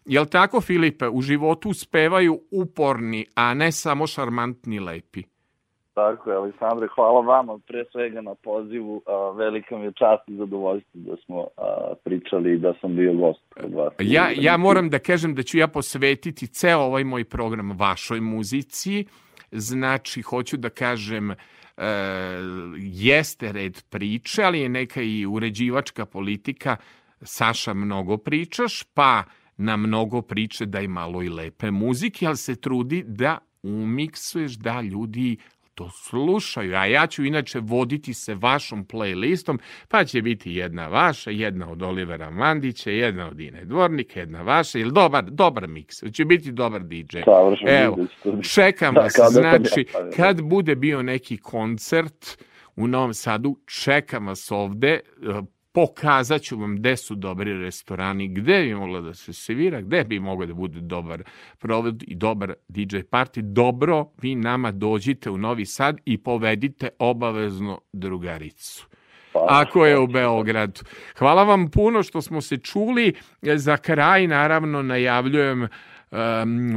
Jel 0.06 0.26
tako, 0.26 0.62
Filipe? 0.62 1.08
U 1.08 1.22
životu 1.22 1.70
uspevaju 1.70 2.42
uporni, 2.52 3.26
a 3.36 3.54
ne 3.54 3.72
samo 3.72 4.08
šarmantni 4.08 4.80
lepi. 4.80 5.24
Tako 6.00 6.30
je, 6.30 6.36
Aleksandre, 6.36 6.88
hvala 6.96 7.22
vama 7.22 7.60
pre 7.68 7.86
svega 7.92 8.22
na 8.22 8.36
pozivu. 8.36 9.02
A, 9.06 9.32
velika 9.36 9.78
mi 9.78 9.86
je 9.86 9.92
čast 9.92 10.24
i 10.28 10.36
zadovoljstvo 10.36 11.02
da 11.02 11.16
smo 11.26 11.48
a, 11.58 11.94
pričali 12.04 12.54
i 12.54 12.58
da 12.58 12.74
sam 12.82 12.96
bio 12.96 13.14
gost 13.14 13.42
kod 13.54 13.74
vas. 13.74 13.94
Ja, 14.00 14.30
ja 14.36 14.58
moram 14.58 14.90
da 14.90 15.00
kažem 15.00 15.36
da 15.36 15.44
ću 15.44 15.58
ja 15.58 15.68
posvetiti 15.68 16.48
ceo 16.48 16.80
ovaj 16.80 17.04
moj 17.04 17.24
program 17.24 17.78
vašoj 17.78 18.22
muzici. 18.22 19.06
Znači, 19.52 20.22
hoću 20.22 20.58
da 20.58 20.70
kažem, 20.70 21.32
e, 21.32 21.36
jeste 22.78 23.52
red 23.52 23.84
priče, 23.90 24.44
ali 24.44 24.60
je 24.60 24.70
neka 24.70 25.02
i 25.02 25.26
uređivačka 25.26 26.06
politika. 26.06 26.76
Saša, 27.22 27.74
mnogo 27.74 28.18
pričaš, 28.18 28.84
pa 28.94 29.24
na 29.58 29.78
mnogo 29.78 30.22
priče 30.22 30.66
daj 30.66 30.88
malo 30.88 31.24
i 31.24 31.30
lepe 31.30 31.72
muzike, 31.72 32.28
ali 32.28 32.38
se 32.38 32.56
trudi 32.56 33.04
da 33.08 33.38
umiksuješ 33.64 34.52
da 34.52 34.82
ljudi 34.82 35.38
to 35.80 35.90
slušaju, 35.90 36.76
a 36.76 36.86
ja 36.86 37.08
ću 37.08 37.24
inače 37.24 37.60
voditi 37.60 38.14
se 38.14 38.36
vašom 38.36 38.86
playlistom, 38.86 39.58
pa 39.88 40.04
će 40.04 40.22
biti 40.22 40.54
jedna 40.54 40.88
vaša, 40.88 41.32
jedna 41.32 41.72
od 41.72 41.82
Olivera 41.82 42.30
Mandića, 42.30 42.92
jedna 42.92 43.28
od 43.28 43.40
Ine 43.40 43.66
Dvornika, 43.66 44.20
jedna 44.20 44.42
vaša, 44.42 44.80
ili 44.80 44.92
dobar, 44.92 45.24
dobar 45.24 45.68
miks, 45.68 45.96
će 46.14 46.26
biti 46.26 46.52
dobar 46.52 46.82
DJ. 46.84 47.18
Evo, 47.68 47.98
čekam 48.54 48.94
Da, 48.94 49.02
vas, 49.02 49.14
da 49.18 49.30
znači, 49.30 49.86
kad 50.16 50.42
bude 50.42 50.76
bio 50.76 51.02
neki 51.04 51.38
koncert 51.38 52.44
u 52.76 52.88
Novom 52.88 53.14
Sadu, 53.14 53.56
čekam 53.84 54.28
vas 54.28 54.52
ovde, 54.52 54.90
e, 54.90 55.00
pokazat 55.72 56.42
ću 56.42 56.58
vam 56.58 56.76
gde 56.76 56.98
su 56.98 57.16
dobri 57.16 57.54
restorani, 57.54 58.28
gde 58.28 58.64
bi 58.64 58.76
moglo 58.76 59.02
da 59.02 59.14
se 59.14 59.34
svira, 59.34 59.82
gde 59.82 60.04
bi 60.04 60.20
moglo 60.20 60.46
da 60.46 60.54
bude 60.54 60.80
dobar 60.82 61.24
provod 61.58 62.04
i 62.08 62.16
dobar 62.16 62.54
DJ 62.68 62.98
party. 62.98 63.42
Dobro, 63.42 64.06
vi 64.22 64.36
nama 64.36 64.72
dođite 64.72 65.30
u 65.30 65.38
Novi 65.38 65.66
Sad 65.66 65.98
i 66.06 66.18
povedite 66.18 66.90
obavezno 67.00 67.82
drugaricu. 67.94 68.88
Ako 69.34 69.86
je 69.86 70.00
u 70.00 70.08
Beogradu. 70.08 70.82
Hvala 71.18 71.44
vam 71.44 71.72
puno 71.72 72.04
što 72.04 72.22
smo 72.22 72.42
se 72.42 72.58
čuli. 72.58 73.14
Za 73.42 73.78
kraj, 73.78 74.28
naravno, 74.28 74.82
najavljujem 74.82 75.62
um, 75.62 75.70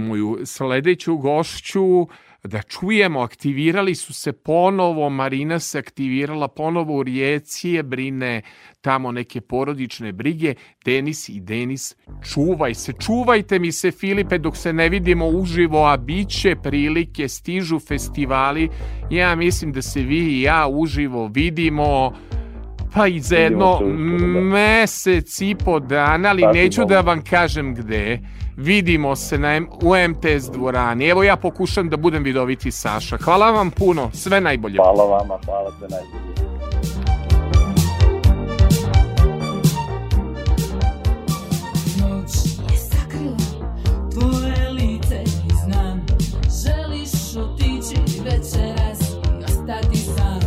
moju 0.06 0.38
sledeću 0.44 1.16
gošću 1.16 2.06
da 2.44 2.62
čujemo, 2.62 3.20
aktivirali 3.20 3.94
su 3.94 4.12
se 4.12 4.32
ponovo, 4.32 5.10
Marina 5.10 5.58
se 5.58 5.78
aktivirala 5.78 6.48
ponovo 6.48 6.96
u 6.96 7.02
Rijeci, 7.02 7.70
je 7.70 7.82
brine 7.82 8.42
tamo 8.80 9.12
neke 9.12 9.40
porodične 9.40 10.12
brige. 10.12 10.54
Denis 10.84 11.28
i 11.28 11.40
Denis, 11.40 11.96
čuvaj 12.32 12.74
se, 12.74 12.92
čuvajte 12.92 13.58
mi 13.58 13.72
se 13.72 13.90
Filipe 13.90 14.38
dok 14.38 14.56
se 14.56 14.72
ne 14.72 14.88
vidimo 14.88 15.28
uživo, 15.28 15.86
a 15.86 15.96
bit 15.96 16.28
će 16.28 16.56
prilike, 16.62 17.28
stižu 17.28 17.78
festivali. 17.78 18.68
Ja 19.10 19.34
mislim 19.34 19.72
da 19.72 19.82
se 19.82 20.00
vi 20.00 20.18
i 20.18 20.42
ja 20.42 20.66
uživo 20.68 21.26
vidimo 21.26 22.12
pa 22.94 23.06
i 23.06 23.20
za 23.20 23.36
jedno 23.36 23.78
da. 23.80 23.86
mesec 24.40 25.40
i 25.40 25.54
po 25.64 25.80
dana, 25.80 26.28
ali 26.28 26.42
neću 26.54 26.84
da 26.84 27.00
vam 27.00 27.24
kažem 27.24 27.74
gde. 27.74 28.20
Vidimo 28.56 29.16
se 29.16 29.38
na, 29.38 29.54
M- 29.54 29.68
u 29.82 29.92
MTS 30.08 30.50
dvorani. 30.52 31.08
Evo 31.08 31.22
ja 31.22 31.36
pokušam 31.36 31.88
da 31.88 31.96
budem 31.96 32.22
vidoviti 32.22 32.70
Saša. 32.70 33.16
Hvala 33.16 33.50
vam 33.50 33.70
puno, 33.70 34.10
sve 34.14 34.40
najbolje. 34.40 34.76
Hvala 34.76 35.04
vama, 35.04 35.38
hvala 35.44 35.70
te 35.80 35.88
najbolje. 35.88 36.32
Lice 44.72 45.22
i 45.22 45.54
znam 45.64 46.06
Želiš 46.64 47.36
otići 47.36 48.22
večeras 48.24 49.00
i 49.40 49.44
ostati 49.44 49.96
sam 49.96 50.40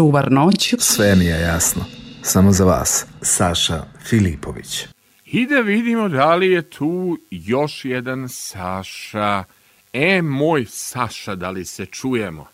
Čuvar 0.00 0.32
noć 0.32 0.74
Sve 0.78 1.16
mi 1.16 1.24
je 1.24 1.40
jasno. 1.40 1.84
Samo 2.22 2.52
za 2.52 2.64
vas, 2.64 3.06
Saša 3.22 3.82
Filipović. 4.08 4.86
I 5.24 5.46
da 5.46 5.60
vidimo 5.60 6.08
da 6.08 6.34
li 6.34 6.50
je 6.50 6.70
tu 6.70 7.18
još 7.30 7.84
jedan 7.84 8.28
Saša. 8.28 9.44
E, 9.92 10.22
moj 10.22 10.64
Saša, 10.68 11.34
da 11.34 11.50
li 11.50 11.64
se 11.64 11.86
čujemo? 11.86 12.46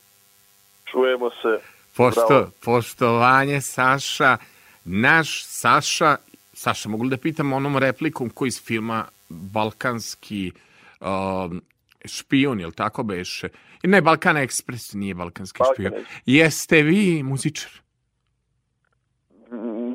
Čujemo 0.91 1.31
se. 1.31 1.61
Pošto, 1.97 2.27
Bravo. 2.29 2.51
poštovanje 2.65 3.61
Saša, 3.61 4.37
naš 4.85 5.45
Saša, 5.45 6.17
Saša, 6.53 6.89
mogu 6.89 7.05
li 7.05 7.11
da 7.11 7.17
pitam 7.17 7.53
onom 7.53 7.79
replikom 7.79 8.31
koji 8.31 8.49
iz 8.49 8.63
filma 8.63 9.05
Balkanski 9.29 10.53
um, 11.01 11.63
špijun, 12.05 12.61
jel 12.61 12.71
tako 12.71 13.03
beše? 13.03 13.49
Ne, 13.87 14.03
Balkan 14.03 14.37
Ekspres 14.37 14.95
nije 14.95 15.15
Balkanski 15.15 15.59
Balkan 15.59 15.75
špijun. 15.75 16.05
Jeste 16.27 16.83
vi 16.83 17.23
muzičar? 17.23 17.71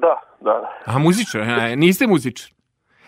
Da, 0.01 0.19
da. 0.41 0.71
A, 0.85 0.99
muzičar, 0.99 1.41
niste 1.77 2.07
muzičar? 2.07 2.51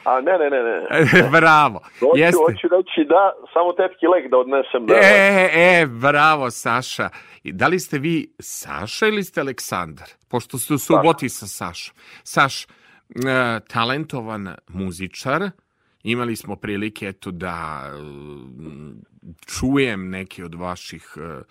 A 0.05 0.21
ne, 0.21 0.31
ne, 0.31 0.49
ne, 0.49 0.61
ne. 0.63 1.29
Bravo. 1.39 1.79
Hoću, 1.99 2.19
Jeste. 2.19 2.37
hoću 2.45 2.67
reći 2.67 3.07
da, 3.09 3.33
samo 3.53 3.73
tepki 3.73 4.07
lek 4.07 4.31
da 4.31 4.37
odnesem. 4.37 4.85
Da, 4.85 4.95
E, 4.95 5.49
e, 5.53 5.85
bravo, 5.85 6.51
Saša. 6.51 7.09
I 7.43 7.51
Da 7.51 7.67
li 7.67 7.79
ste 7.79 7.99
vi 7.99 8.33
Saša 8.39 9.07
ili 9.07 9.23
ste 9.23 9.41
Aleksandar? 9.41 10.07
Pošto 10.29 10.57
ste 10.57 10.73
u 10.73 10.77
suboti 10.77 11.29
sa 11.29 11.47
Sašom. 11.47 11.95
Saš, 12.23 12.63
e, 12.63 12.67
talentovan 13.67 14.55
muzičar, 14.67 15.49
imali 16.03 16.35
smo 16.35 16.55
prilike 16.55 17.07
eto 17.07 17.31
da 17.31 17.83
čujem 19.59 20.09
neke 20.09 20.45
od 20.45 20.55
vaših 20.55 21.17
e, 21.17 21.41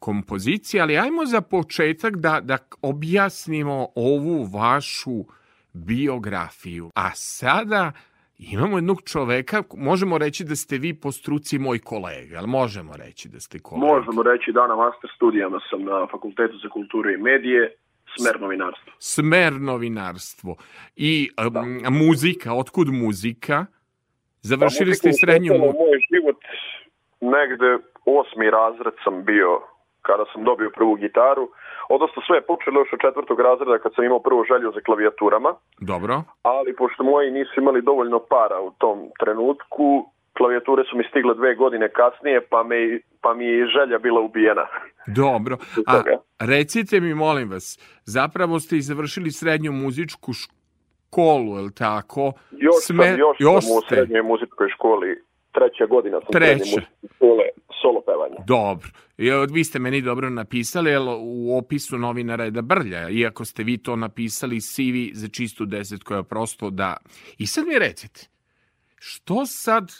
kompozicija, 0.00 0.82
ali 0.82 0.98
ajmo 0.98 1.26
za 1.26 1.40
početak 1.40 2.16
da, 2.16 2.40
da 2.40 2.58
objasnimo 2.82 3.88
ovu 3.94 4.44
vašu 4.44 5.24
biografiju. 5.72 6.90
A 6.94 7.10
sada 7.14 7.92
imamo 8.38 8.76
jednog 8.76 9.02
čoveka, 9.02 9.62
možemo 9.76 10.18
reći 10.18 10.44
da 10.44 10.56
ste 10.56 10.78
vi 10.78 10.94
po 10.94 11.12
struci 11.12 11.58
moj 11.58 11.78
kolega, 11.78 12.38
ali 12.38 12.46
možemo 12.46 12.92
reći 12.96 13.28
da 13.28 13.40
ste 13.40 13.58
kolega. 13.58 13.86
Možemo 13.86 14.22
reći 14.22 14.52
da 14.52 14.66
na 14.66 14.76
master 14.76 15.10
studijama 15.16 15.60
sam 15.70 15.84
na 15.84 16.06
Fakultetu 16.10 16.58
za 16.62 16.68
kulturu 16.68 17.10
i 17.10 17.16
medije, 17.16 17.76
smer 18.18 18.40
novinarstva. 18.40 18.92
Smer 18.98 19.52
novinarstvo. 19.52 20.56
I 20.96 21.30
um, 21.46 21.94
muzika, 21.94 22.52
otkud 22.52 22.88
muzika? 22.88 23.66
Završili 24.42 24.90
Pa, 24.90 24.94
ste 24.94 25.12
srednju... 25.12 25.52
moj 25.58 25.98
život 26.12 26.36
negde 27.20 27.78
osmi 28.04 28.50
razred 28.50 28.94
sam 29.04 29.24
bio 29.24 29.60
kada 30.02 30.24
sam 30.32 30.44
dobio 30.44 30.70
prvu 30.78 30.94
gitaru. 30.94 31.44
Odnosno 31.88 32.22
sve 32.26 32.36
je 32.36 32.48
počelo 32.50 32.80
još 32.80 32.92
od 32.92 33.00
četvrtog 33.04 33.40
razreda 33.40 33.78
kad 33.78 33.94
sam 33.94 34.04
imao 34.04 34.26
prvu 34.28 34.44
želju 34.50 34.72
za 34.76 34.80
klavijaturama, 34.86 35.50
Dobro. 35.80 36.14
ali 36.42 36.76
pošto 36.76 37.02
moji 37.04 37.30
nisu 37.30 37.54
imali 37.56 37.82
dovoljno 37.82 38.18
para 38.18 38.58
u 38.60 38.70
tom 38.70 38.98
trenutku, 39.20 39.86
klavijature 40.36 40.82
su 40.90 40.96
mi 40.96 41.04
stigle 41.10 41.34
dve 41.34 41.54
godine 41.54 41.88
kasnije, 41.88 42.40
pa, 42.50 42.62
me, 42.62 42.76
pa 43.20 43.34
mi 43.34 43.44
je 43.44 43.66
želja 43.66 43.98
bila 43.98 44.20
ubijena. 44.20 44.66
Dobro. 45.06 45.56
A 45.86 46.02
recite 46.54 47.00
mi, 47.00 47.14
molim 47.14 47.50
vas, 47.50 47.66
zapravo 48.04 48.60
ste 48.60 48.76
i 48.76 48.86
završili 48.90 49.30
srednju 49.30 49.72
muzičku 49.72 50.32
školu, 50.32 51.56
je 51.56 51.62
li 51.62 51.74
tako? 51.74 52.32
Još 52.50 52.74
sam, 52.86 52.96
još, 52.96 53.36
još 53.38 53.64
sam 53.64 53.76
u 53.76 53.80
srednjoj 53.88 54.22
muzičkoj 54.22 54.68
školi, 54.68 55.22
treća 55.54 55.86
godina 55.86 56.20
sam 56.20 56.32
Treća. 56.32 56.80
škole, 57.14 57.44
solo 57.82 58.00
pevanje. 58.00 58.36
Dobro. 58.46 58.88
I, 59.18 59.28
e, 59.28 59.46
vi 59.50 59.64
ste 59.64 59.78
meni 59.78 60.00
dobro 60.00 60.30
napisali, 60.30 60.90
jer 60.90 61.02
u 61.20 61.58
opisu 61.58 61.98
novinara 61.98 62.44
je 62.44 62.50
da 62.50 62.62
brlja, 62.62 63.08
iako 63.08 63.44
ste 63.44 63.62
vi 63.62 63.78
to 63.78 63.96
napisali 63.96 64.60
CV 64.60 64.96
za 65.12 65.28
čistu 65.28 65.64
desetku 65.64 66.14
je 66.14 66.24
prosto 66.24 66.70
da... 66.70 66.96
I 67.38 67.46
sad 67.46 67.66
mi 67.66 67.78
recite, 67.78 68.20
što 68.98 69.46
sad, 69.46 69.92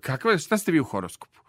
kakva, 0.00 0.38
šta 0.38 0.56
ste 0.58 0.72
vi 0.72 0.80
u 0.80 0.84
horoskopu? 0.84 1.40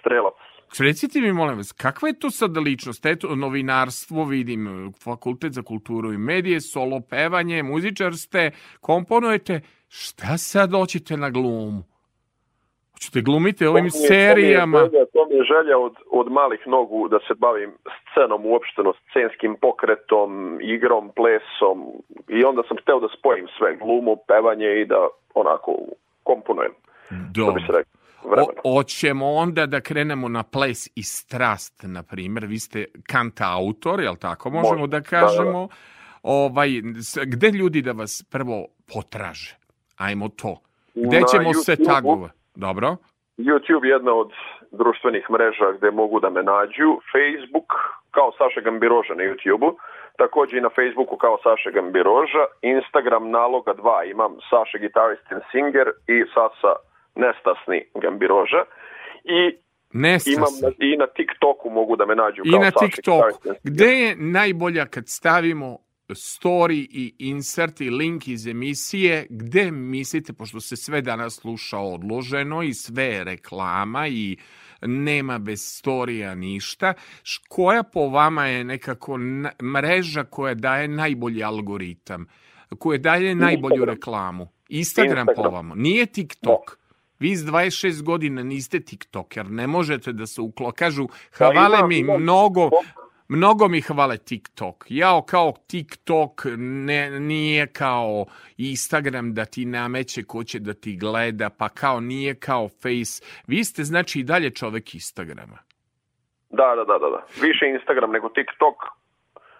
Strelac. 0.00 0.34
Recite 0.78 1.20
mi, 1.20 1.32
molim 1.32 1.56
vas, 1.56 1.72
kakva 1.72 2.08
je 2.08 2.18
to 2.18 2.30
sad 2.30 2.56
ličnost? 2.56 3.06
Eto, 3.06 3.34
novinarstvo, 3.36 4.24
vidim, 4.24 4.92
fakultet 5.04 5.52
za 5.52 5.62
kulturu 5.62 6.12
i 6.12 6.18
medije, 6.18 6.60
solo 6.60 7.00
pevanje, 7.00 7.62
muzičar 7.62 8.16
ste, 8.16 8.50
komponujete. 8.80 9.60
Šta 9.88 10.38
sad 10.38 10.72
hoćete 10.72 11.16
na 11.16 11.30
glumu? 11.30 11.89
Hoćete 13.00 13.20
glumite 13.20 13.68
ovim 13.68 13.84
To 13.84 13.98
serijama? 14.08 14.78
To 14.78 14.84
mi 14.84 14.88
je 14.88 14.90
želja, 14.92 15.06
to 15.12 15.26
mi 15.28 15.34
je 15.34 15.44
želja 15.44 15.78
od, 15.78 15.94
od 16.10 16.32
malih 16.32 16.60
nogu 16.66 17.08
da 17.08 17.18
se 17.28 17.34
bavim 17.38 17.70
scenom 18.10 18.46
uopšteno, 18.46 18.92
scenskim 19.10 19.56
pokretom, 19.60 20.30
igrom, 20.62 21.10
plesom 21.16 21.78
i 22.28 22.44
onda 22.44 22.62
sam 22.68 22.76
hteo 22.82 23.00
da 23.00 23.08
spojim 23.18 23.46
sve, 23.58 23.76
glumu, 23.76 24.16
pevanje 24.28 24.80
i 24.80 24.86
da 24.86 25.08
onako 25.34 25.72
komponujem. 26.22 26.72
Što 27.32 27.52
bi 27.52 27.60
se 27.60 27.72
rekao. 27.72 28.00
O, 28.64 28.78
oćemo 28.78 29.32
onda 29.32 29.66
da 29.66 29.80
krenemo 29.80 30.28
na 30.28 30.42
ples 30.42 30.86
i 30.94 31.02
strast, 31.02 31.82
na 31.82 32.02
primjer. 32.02 32.46
Vi 32.46 32.58
ste 32.58 32.84
kanta 33.06 33.44
autor, 33.52 34.00
jel 34.00 34.16
tako 34.16 34.50
možemo 34.50 34.78
Može, 34.78 34.90
da 34.90 35.00
da, 35.00 35.04
kažemo? 35.06 35.68
Ovaj, 36.22 36.68
s- 37.02 37.18
gde 37.24 37.48
ljudi 37.50 37.82
da 37.82 37.92
vas 37.92 38.22
prvo 38.30 38.66
potraže? 38.94 39.56
Ajmo 39.96 40.28
to. 40.28 40.60
Gde 40.94 41.20
Na 41.20 41.26
ćemo 41.26 41.54
se 41.54 41.76
YouTubeu. 41.76 42.28
Dobro. 42.54 42.96
YouTube 43.38 43.84
je 43.84 43.90
jedna 43.90 44.14
od 44.14 44.30
društvenih 44.70 45.30
mreža 45.30 45.72
gde 45.78 45.90
mogu 45.90 46.20
da 46.20 46.30
me 46.30 46.42
nađu. 46.42 46.90
Facebook 47.12 47.70
kao 48.10 48.32
Saša 48.38 48.60
Gambiroža 48.60 49.14
na 49.14 49.24
YouTube-u, 49.24 49.76
takođe 50.18 50.58
i 50.58 50.60
na 50.60 50.70
Facebooku 50.78 51.16
kao 51.16 51.38
Saša 51.44 51.70
Gambiroža, 51.70 52.44
Instagram 52.62 53.30
naloga 53.30 53.74
2 53.74 54.10
imam 54.10 54.32
Saša 54.50 54.78
Guitarist 54.78 55.26
and 55.32 55.42
Singer 55.50 55.88
i 56.14 56.16
Sasa 56.34 56.72
Nestasni 57.14 57.78
Gambiroža 58.02 58.62
i 59.24 59.40
Nestasni. 59.92 60.32
imam 60.32 60.54
na, 60.62 60.68
i 60.78 60.96
na 60.96 61.06
TikToku 61.06 61.70
mogu 61.70 61.96
da 61.96 62.06
me 62.06 62.14
nađu 62.14 62.42
I 62.44 62.50
kao 62.50 62.60
na 62.60 62.70
Saša 62.70 62.86
TikToku. 62.86 63.38
Gde 63.64 63.90
je 64.02 64.16
najbolja 64.16 64.84
kad 64.86 65.04
stavimo 65.06 65.78
story 66.14 66.86
i 66.90 67.14
insert 67.18 67.80
i 67.80 67.90
link 67.90 68.28
iz 68.28 68.46
emisije, 68.46 69.26
gde 69.30 69.70
mislite, 69.70 70.32
pošto 70.32 70.60
se 70.60 70.76
sve 70.76 71.02
danas 71.02 71.34
sluša 71.34 71.78
odloženo 71.78 72.62
i 72.62 72.74
sve 72.74 73.04
je 73.04 73.24
reklama 73.24 74.08
i 74.08 74.36
nema 74.82 75.38
bez 75.38 75.60
storija 75.64 76.34
ništa, 76.34 76.94
koja 77.48 77.82
po 77.82 78.08
vama 78.08 78.46
je 78.46 78.64
nekako 78.64 79.18
mreža 79.62 80.24
koja 80.24 80.54
daje 80.54 80.88
najbolji 80.88 81.44
algoritam, 81.44 82.26
koja 82.78 82.98
daje 82.98 83.34
najbolju 83.34 83.84
reklamu? 83.84 84.48
Instagram, 84.68 85.26
po 85.26 85.30
Instagram. 85.30 85.54
vama, 85.54 85.74
nije 85.74 86.06
TikTok. 86.06 86.80
Vi 87.18 87.36
s 87.36 87.42
26 87.44 88.02
godina 88.02 88.42
niste 88.42 88.80
TikToker, 88.80 89.50
ne 89.50 89.66
možete 89.66 90.12
da 90.12 90.26
se 90.26 90.40
uklo... 90.40 90.72
Kažu, 90.72 91.08
hvale 91.32 91.78
imam- 91.78 91.88
mi 91.88 92.02
mnogo, 92.02 92.70
mnogo 93.30 93.68
mi 93.68 93.80
hvale 93.80 94.16
TikTok. 94.18 94.76
Jao, 94.88 95.22
kao 95.22 95.52
TikTok 95.70 96.32
ne, 96.86 97.10
nije 97.20 97.66
kao 97.66 98.24
Instagram 98.56 99.34
da 99.34 99.44
ti 99.44 99.64
nameće 99.64 100.22
ko 100.22 100.44
će 100.44 100.58
da 100.58 100.74
ti 100.74 100.96
gleda, 100.96 101.50
pa 101.58 101.68
kao 101.68 102.00
nije 102.00 102.34
kao 102.34 102.68
Face. 102.68 103.14
Vi 103.46 103.64
ste 103.64 103.82
znači 103.82 104.20
i 104.20 104.24
dalje 104.24 104.50
čovek 104.50 104.94
Instagrama. 104.94 105.58
Da, 106.50 106.68
da, 106.76 106.84
da, 106.84 106.98
da, 106.98 107.08
da. 107.14 107.20
Više 107.42 107.64
Instagram 107.66 108.10
nego 108.10 108.28
TikTok. 108.28 108.76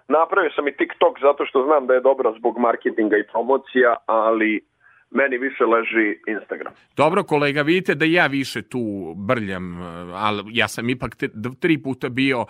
Napravio 0.09 0.51
sam 0.57 0.69
i 0.69 0.77
TikTok 0.77 1.21
zato 1.21 1.47
što 1.47 1.65
znam 1.65 1.87
da 1.87 1.95
je 1.95 2.01
dobro 2.01 2.35
zbog 2.39 2.59
marketinga 2.59 3.17
i 3.17 3.27
promocija, 3.33 3.97
ali 4.07 4.70
meni 5.11 5.39
više 5.39 5.65
leži 5.65 6.19
Instagram. 6.27 6.73
Dobro, 6.97 7.25
kolega, 7.25 7.63
vidite 7.63 7.95
da 7.95 8.05
ja 8.05 8.27
više 8.27 8.63
tu 8.63 9.15
brljam, 9.17 9.81
ali 10.15 10.43
ja 10.49 10.69
sam 10.69 10.89
ipak 10.89 11.17
te, 11.17 11.29
tri 11.61 11.83
puta 11.83 12.09
bio 12.09 12.41
uh, 12.41 12.49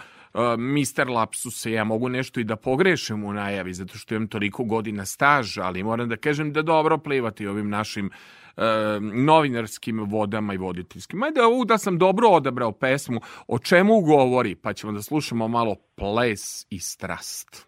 mister 0.59 1.09
lapsuse, 1.09 1.73
ja 1.73 1.85
mogu 1.85 2.09
nešto 2.09 2.41
i 2.41 2.45
da 2.45 2.57
pogrešim 2.57 3.25
u 3.25 3.33
najavi, 3.33 3.73
zato 3.73 3.99
što 3.99 4.15
imam 4.15 4.29
toliko 4.29 4.65
godina 4.65 5.05
staža, 5.05 5.63
ali 5.63 5.83
moram 5.83 6.09
da 6.09 6.17
kažem 6.17 6.53
da 6.53 6.63
dobro 6.63 6.99
plivati 6.99 7.47
ovim 7.47 7.69
našim 7.69 8.11
eh, 8.57 8.63
novinarskim 9.01 10.05
vodama 10.05 10.55
i 10.55 10.57
voditeljskim. 10.57 11.19
Majde, 11.19 11.43
ovu 11.43 11.65
da 11.65 11.79
sam 11.79 11.99
dobro 11.99 12.29
odabrao 12.29 12.73
pesmu, 12.73 13.21
o 13.47 13.59
čemu 13.59 14.01
govori, 14.01 14.55
pa 14.55 14.73
ćemo 14.73 14.93
da 14.93 15.03
slušamo 15.03 15.49
malo 15.49 15.77
ples 15.97 16.67
i 16.71 16.79
strast. 16.79 17.67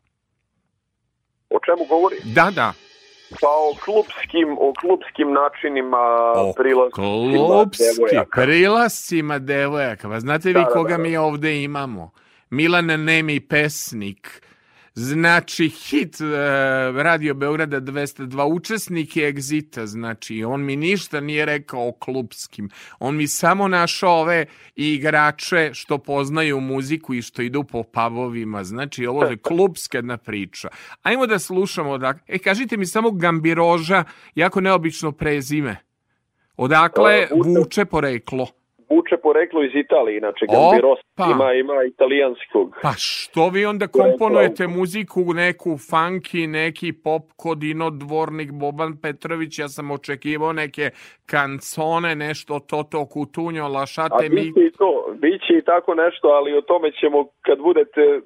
O 1.51 1.59
čemu 1.66 1.89
govori? 1.89 2.16
Da, 2.35 2.51
da, 2.55 2.73
Pa 3.40 3.48
o 3.48 3.74
klubskim, 3.84 4.56
o 4.59 4.72
klubskim 4.80 5.32
načinima 5.32 5.98
O 6.34 7.64
devojaka. 7.66 8.40
prilascima 8.40 9.38
devojaka. 9.38 10.09
Pa 10.09 10.20
znate 10.20 10.48
vi 10.48 10.54
Da, 10.54 10.60
da, 10.60 10.66
koga 10.66 10.90
da, 10.90 10.96
da. 10.96 11.02
mi 11.02 11.16
ovde 11.16 11.62
imamo? 11.62 12.10
Milan 12.50 12.86
Nemi 12.86 13.40
pesnik. 13.40 14.42
Znači, 14.94 15.69
hit 15.69 16.20
e, 16.20 16.24
Radio 17.02 17.35
Beograda 17.35 17.81
202, 17.81 18.55
učesnik 18.55 19.16
je 19.16 19.35
Exita, 19.35 19.86
znači, 19.86 20.44
on 20.44 20.64
mi 20.64 20.77
ništa 20.77 21.20
nije 21.20 21.44
rekao 21.44 21.89
o 21.89 21.93
klubskim. 21.93 22.70
On 22.98 23.16
mi 23.16 23.28
samo 23.28 23.69
našao 23.69 24.20
ove 24.20 24.47
igrače 24.77 25.70
što 25.74 25.98
poznaju 25.98 26.60
muziku 26.60 27.14
i 27.14 27.23
što 27.23 27.43
idu 27.43 27.64
po 27.64 27.82
pavovima. 27.82 28.64
Znači, 28.64 29.06
ovo 29.06 29.24
je 29.24 29.36
klubska 29.48 29.98
jedna 29.98 30.16
priča. 30.16 30.69
Ajmo 31.02 31.27
da 31.27 31.39
slušamo. 31.39 31.98
Da... 31.98 32.14
E, 32.27 32.39
kažite 32.39 32.77
mi 32.77 32.86
samo 32.86 33.10
Gambiroža, 33.10 34.05
jako 34.35 34.60
neobično 34.60 35.12
prezime. 35.12 35.77
Odakle 36.56 37.28
vuče 37.44 37.85
poreklo? 37.85 38.61
Vuče 38.93 39.16
poreklo 39.23 39.62
iz 39.64 39.74
Italije, 39.74 40.16
inače 40.19 40.44
Opa! 40.48 40.56
Gambiros 40.59 40.98
ima, 41.35 41.52
ima 41.52 41.85
italijanskog. 41.85 42.77
Pa 42.82 42.93
što 42.98 43.48
vi 43.48 43.64
onda 43.66 43.86
komponujete 43.86 44.66
muziku, 44.66 45.20
neku 45.35 45.70
funky, 45.70 46.47
neki 46.48 46.93
pop 47.05 47.23
Kodino 47.36 47.90
Dvornik, 47.90 48.51
Boban 48.52 48.97
Petrović, 49.02 49.59
ja 49.59 49.69
sam 49.69 49.90
očekivao 49.90 50.52
neke 50.52 50.90
kancone, 51.27 52.14
nešto 52.16 52.59
Toto 52.60 53.06
Kutunjo, 53.06 53.64
A 53.64 53.69
Lašate 53.69 54.28
mi... 54.28 54.35
biće 54.36 54.60
i 54.60 54.73
to, 54.73 54.89
biće 55.14 55.52
i 55.59 55.64
tako 55.64 55.94
nešto, 55.94 56.28
ali 56.28 56.56
o 56.56 56.60
tome 56.60 56.90
ćemo 57.01 57.19
kad 57.43 57.59
budete 57.59 58.20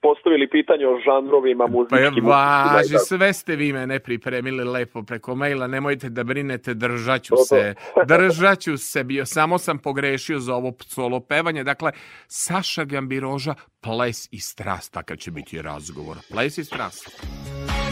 postavili 0.00 0.48
pitanje 0.48 0.86
o 0.86 0.98
žanrovima 1.06 1.64
Pa 1.90 1.96
je 1.96 2.04
muzičkim. 2.10 2.26
važi, 2.26 2.98
sve 2.98 3.32
ste 3.32 3.56
vi 3.56 3.72
mene 3.72 3.98
pripremili 3.98 4.64
lepo 4.64 5.02
preko 5.02 5.34
maila, 5.34 5.66
nemojte 5.66 6.08
da 6.08 6.24
brinete, 6.24 6.74
držaću 6.74 7.34
To, 7.34 7.36
to. 7.36 7.44
se, 7.44 7.74
držaću 8.06 8.76
se, 8.76 9.04
bio, 9.04 9.26
samo 9.26 9.58
sam 9.58 9.78
pogrešio 9.78 10.07
za 10.38 10.54
ovo 10.54 10.72
solo 10.86 11.20
pevanje, 11.20 11.64
dakle, 11.64 11.92
Saša 12.28 12.84
Gambiroža, 12.84 13.54
ples 13.80 14.28
i 14.30 14.40
strast, 14.40 14.92
takav 14.92 15.16
će 15.16 15.30
biti 15.30 15.62
razgovor, 15.62 16.18
ples 16.30 16.58
i 16.58 16.64
strast. 16.64 17.22
Tvoja 17.22 17.87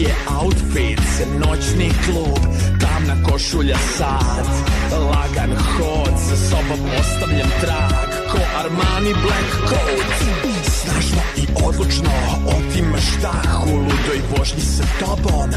je 0.00 0.14
outfit 0.40 1.00
noćni 1.38 1.90
klub. 2.04 2.42
Tamna 2.80 3.16
košulja 3.28 3.76
sad, 3.96 4.46
lagan 4.92 5.56
hod 5.56 6.14
Za 6.28 6.36
sobom 6.36 6.80
ostavljam 7.00 7.50
trag. 7.60 8.08
Ko 8.32 8.38
Armani 8.58 9.12
Black 9.22 9.50
Coat? 9.68 10.12
Snažno 10.64 11.22
i 11.36 11.44
odlučno 11.66 12.10
otimaš 12.46 13.08
dah 13.22 13.66
U 13.66 13.76
ludoj 13.76 14.20
vožnji 14.30 14.60
sa 14.60 14.84
tobom. 15.00 15.50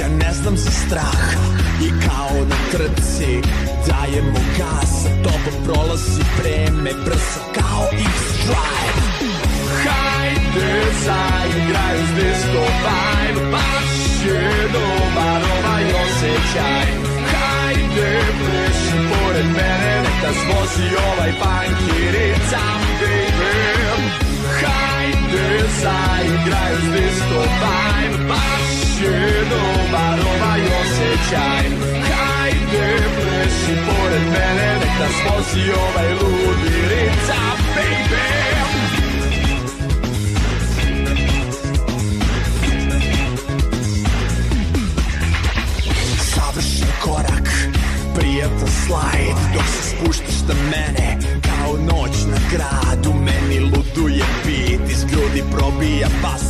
Ja 0.00 0.08
ne 0.08 0.32
znam 0.32 0.56
za 0.56 0.70
strah 0.70 1.34
I 1.82 1.88
kao 2.06 2.44
na 2.48 2.56
trci 2.72 3.42
Dajemo 3.86 4.40
gas. 4.58 5.02
Sa 5.02 5.08
tobom 5.22 5.64
prolazi 5.64 6.22
vreme 6.38 6.90
Brzo 7.04 7.40
kao 7.54 7.84
X-Drive. 7.92 9.10
Hajde 9.84 10.82
zaigraj 11.04 12.02
uz 12.02 12.08
disco 12.16 12.62
vibe 12.84 13.79
Je 14.24 14.68
dobar 14.72 15.42
ovaj 15.56 15.84
osjećaj. 15.84 16.86
Hajde 17.32 18.20
pleši 18.38 18.98
pored 19.10 19.46
mene 19.46 20.02
Nek 20.02 20.22
nas 20.22 20.40
vozi 20.48 20.88
ovaj 21.10 21.32
funky 21.40 22.10
ritam 22.10 22.80
baby 23.00 23.60
Hajde 24.60 25.68
zaigraj 25.82 26.72
uz 26.72 26.86
disco 26.92 27.40
vibe. 27.62 28.24
Baš 28.28 29.02
je 29.02 29.44
dobar 29.50 30.18
ovaj 30.34 30.60
osjećaj. 30.80 31.64
Hajde 32.10 32.96
pleši 33.16 33.74
pored 33.86 34.22
mene 34.22 34.78
Nek 34.80 34.94
nas 35.00 35.16
vozi 35.26 35.70
ovaj 35.70 36.12
ludi 36.12 36.76
ritam 36.90 37.56
baby 37.76 38.59
prijatan 48.30 48.68
slajd 48.86 49.36
Dok 49.54 49.66
se 49.66 49.90
spuštaš 49.90 50.38
na 50.48 50.54
mene 50.70 51.18
Kao 51.42 51.72
noć 51.76 52.16
na 52.32 52.38
gradu 52.52 53.12
Meni 53.14 53.60
luduje 53.60 54.24
beat 54.44 54.90
Iz 54.90 55.04
grudi 55.04 55.42
probija 55.52 56.08
bas 56.22 56.44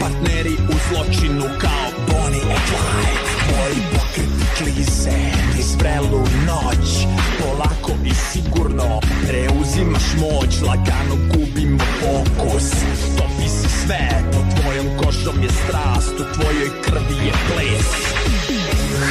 Partneri 0.00 0.54
u 0.72 0.74
zločinu 0.88 1.44
Kao 1.60 1.88
Bonnie 2.08 2.42
and 2.54 2.64
Clyde. 2.68 3.20
Tvoji 3.48 3.80
pokreti 3.92 4.44
klize 4.56 5.18
Niz 5.56 5.74
vrelu 5.78 6.18
noć. 6.46 7.06
Polako 7.40 7.92
i 8.04 8.14
sigurno 8.14 9.00
Preuzimaš 9.28 10.06
moć. 10.20 10.60
Lagano 10.66 11.16
gubimo 11.32 11.84
fokus. 12.00 12.70
Topi 13.16 13.48
se 13.48 13.68
sve 13.84 14.08
Pod 14.32 14.60
tvojom 14.60 14.86
košom 14.98 15.42
je 15.42 15.48
strast 15.48 16.14
U 16.20 16.24
tvojoj 16.34 16.70
krvi 16.82 17.26
je 17.26 17.32
ples 17.48 18.12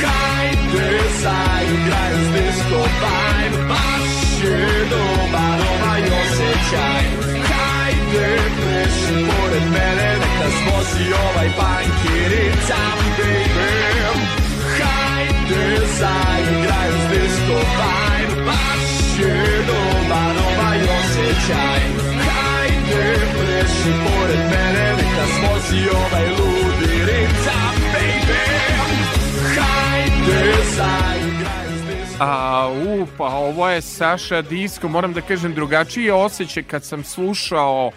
Hajde 0.01 0.89
zaigraj 1.23 2.11
uz 2.19 2.27
disco 2.35 2.81
vibe 3.01 3.57
Baš 3.69 4.13
je 4.43 4.85
dobar 4.89 5.59
ovaj 5.73 6.01
osjećaj 6.21 7.03
Hajde 7.49 8.29
pleši 8.57 9.25
pored 9.27 9.65
mene 9.73 10.09
Nek 10.21 10.33
nas 10.41 10.57
vozi 10.67 11.05
ovaj 11.25 11.49
funky 11.57 12.17
ritam, 12.31 12.97
baby 13.17 13.71
Hajde, 14.77 15.85
zaigraj 15.99 16.89
uz 16.89 17.03
disco 17.11 17.57
vibe 17.79 18.41
Baš 18.45 19.19
je 19.19 19.63
dobar 19.67 20.35
ovaj 20.49 20.79
osjećaj 20.99 21.81
Hajde, 22.27 23.03
pleši 23.33 23.91
pored 24.03 24.39
mene 24.51 24.85
Nek 24.97 25.11
nas 25.19 25.33
vozi 25.43 25.81
ovaj 25.89 26.27
ludi 26.29 26.95
ritam, 27.05 27.70
A, 32.19 32.69
u, 32.87 33.07
pa 33.17 33.25
ovo 33.25 33.69
je 33.69 33.81
Saša 33.81 34.41
Disko, 34.41 34.89
moram 34.89 35.13
da 35.13 35.21
kažem 35.21 35.53
drugačiji 35.53 36.05
je 36.05 36.13
osjećaj 36.13 36.63
kad 36.63 36.83
sam 36.83 37.03
slušao 37.03 37.91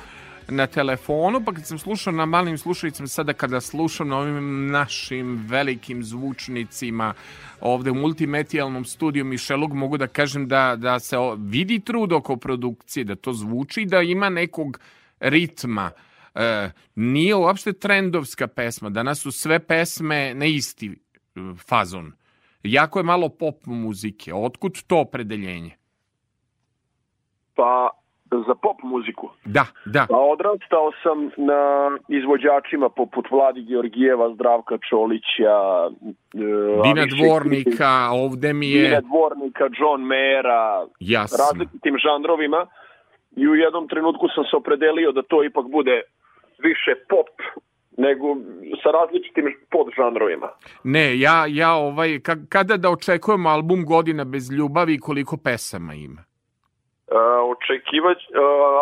na 0.49 0.67
telefonu, 0.67 1.41
pa 1.45 1.53
kad 1.53 1.67
sam 1.67 1.79
slušao 1.79 2.13
na 2.13 2.27
malim 2.27 2.59
slušalicama, 2.59 3.07
sada 3.07 3.33
kada 3.33 3.61
slušam 3.61 4.09
na 4.09 4.19
ovim 4.19 4.67
našim 4.71 5.47
velikim 5.49 6.05
zvučnicima 6.05 7.15
ovde 7.61 7.91
u 7.91 7.95
multimedijalnom 7.95 8.85
studiju 8.85 9.25
Mišelog, 9.25 9.75
mogu 9.75 9.99
da 9.99 10.07
kažem 10.07 10.49
da, 10.49 10.77
da 10.77 11.01
se 11.01 11.17
vidi 11.39 11.81
trud 11.81 12.13
oko 12.13 12.37
produkcije, 12.37 13.05
da 13.05 13.15
to 13.15 13.33
zvuči, 13.33 13.85
da 13.85 14.01
ima 14.01 14.29
nekog 14.29 14.81
ritma. 15.21 15.91
E, 16.35 16.71
nije 16.95 17.35
uopšte 17.35 17.73
trendovska 17.73 18.47
pesma, 18.47 18.91
danas 18.91 19.19
su 19.19 19.33
sve 19.33 19.59
pesme 19.59 20.35
na 20.35 20.45
isti 20.47 20.87
e, 20.87 20.95
fazon. 21.69 22.13
Jako 22.65 22.99
je 22.99 23.03
malo 23.03 23.29
pop 23.29 23.67
muzike. 23.67 24.35
Otkud 24.35 24.83
to 24.87 25.01
opredeljenje? 25.01 25.71
Pa 27.55 27.91
za 28.47 28.55
pop 28.55 28.83
muziku. 28.83 29.31
Da, 29.45 29.65
da. 29.85 30.07
Pa 30.11 30.17
odrastao 30.17 30.93
sam 31.03 31.19
na 31.37 31.63
izvođačima 32.09 32.89
poput 32.89 33.27
Vladi 33.31 33.63
Georgijeva, 33.63 34.35
Zdravka 34.35 34.79
Čolića, 34.89 35.57
e, 35.91 36.47
Dina 36.85 37.03
Aviše 37.03 37.17
Dvornika, 37.17 38.11
ovde 38.13 38.53
mi 38.53 38.67
Dina 38.67 38.89
je... 38.89 39.01
Dvornika, 39.01 39.65
John 39.79 40.01
Mayera, 40.13 40.87
Jasno. 41.01 41.37
različitim 41.45 41.95
žanrovima 42.05 42.67
i 43.37 43.49
u 43.49 43.55
jednom 43.55 43.89
trenutku 43.89 44.29
sam 44.35 44.45
se 44.45 44.57
opredelio 44.57 45.13
da 45.13 45.23
to 45.23 45.45
ipak 45.45 45.67
bude 45.71 46.03
više 46.59 46.93
pop 47.09 47.31
nego 47.97 48.37
sa 48.83 48.91
različitim 48.91 49.45
podžanrovima. 49.71 50.49
Ne, 50.85 51.19
ja, 51.19 51.47
ja 51.49 51.75
ovaj, 51.75 52.21
ka, 52.21 52.37
kada 52.49 52.77
da 52.77 52.91
očekujemo 52.91 53.49
album 53.49 53.85
Godina 53.85 54.25
bez 54.25 54.53
ljubavi 54.53 54.95
i 54.95 54.99
koliko 54.99 55.37
pesama 55.37 55.95
ima? 55.95 56.25
Uh, 57.07 57.17
očekivać, 57.57 58.19
uh, 58.19 58.25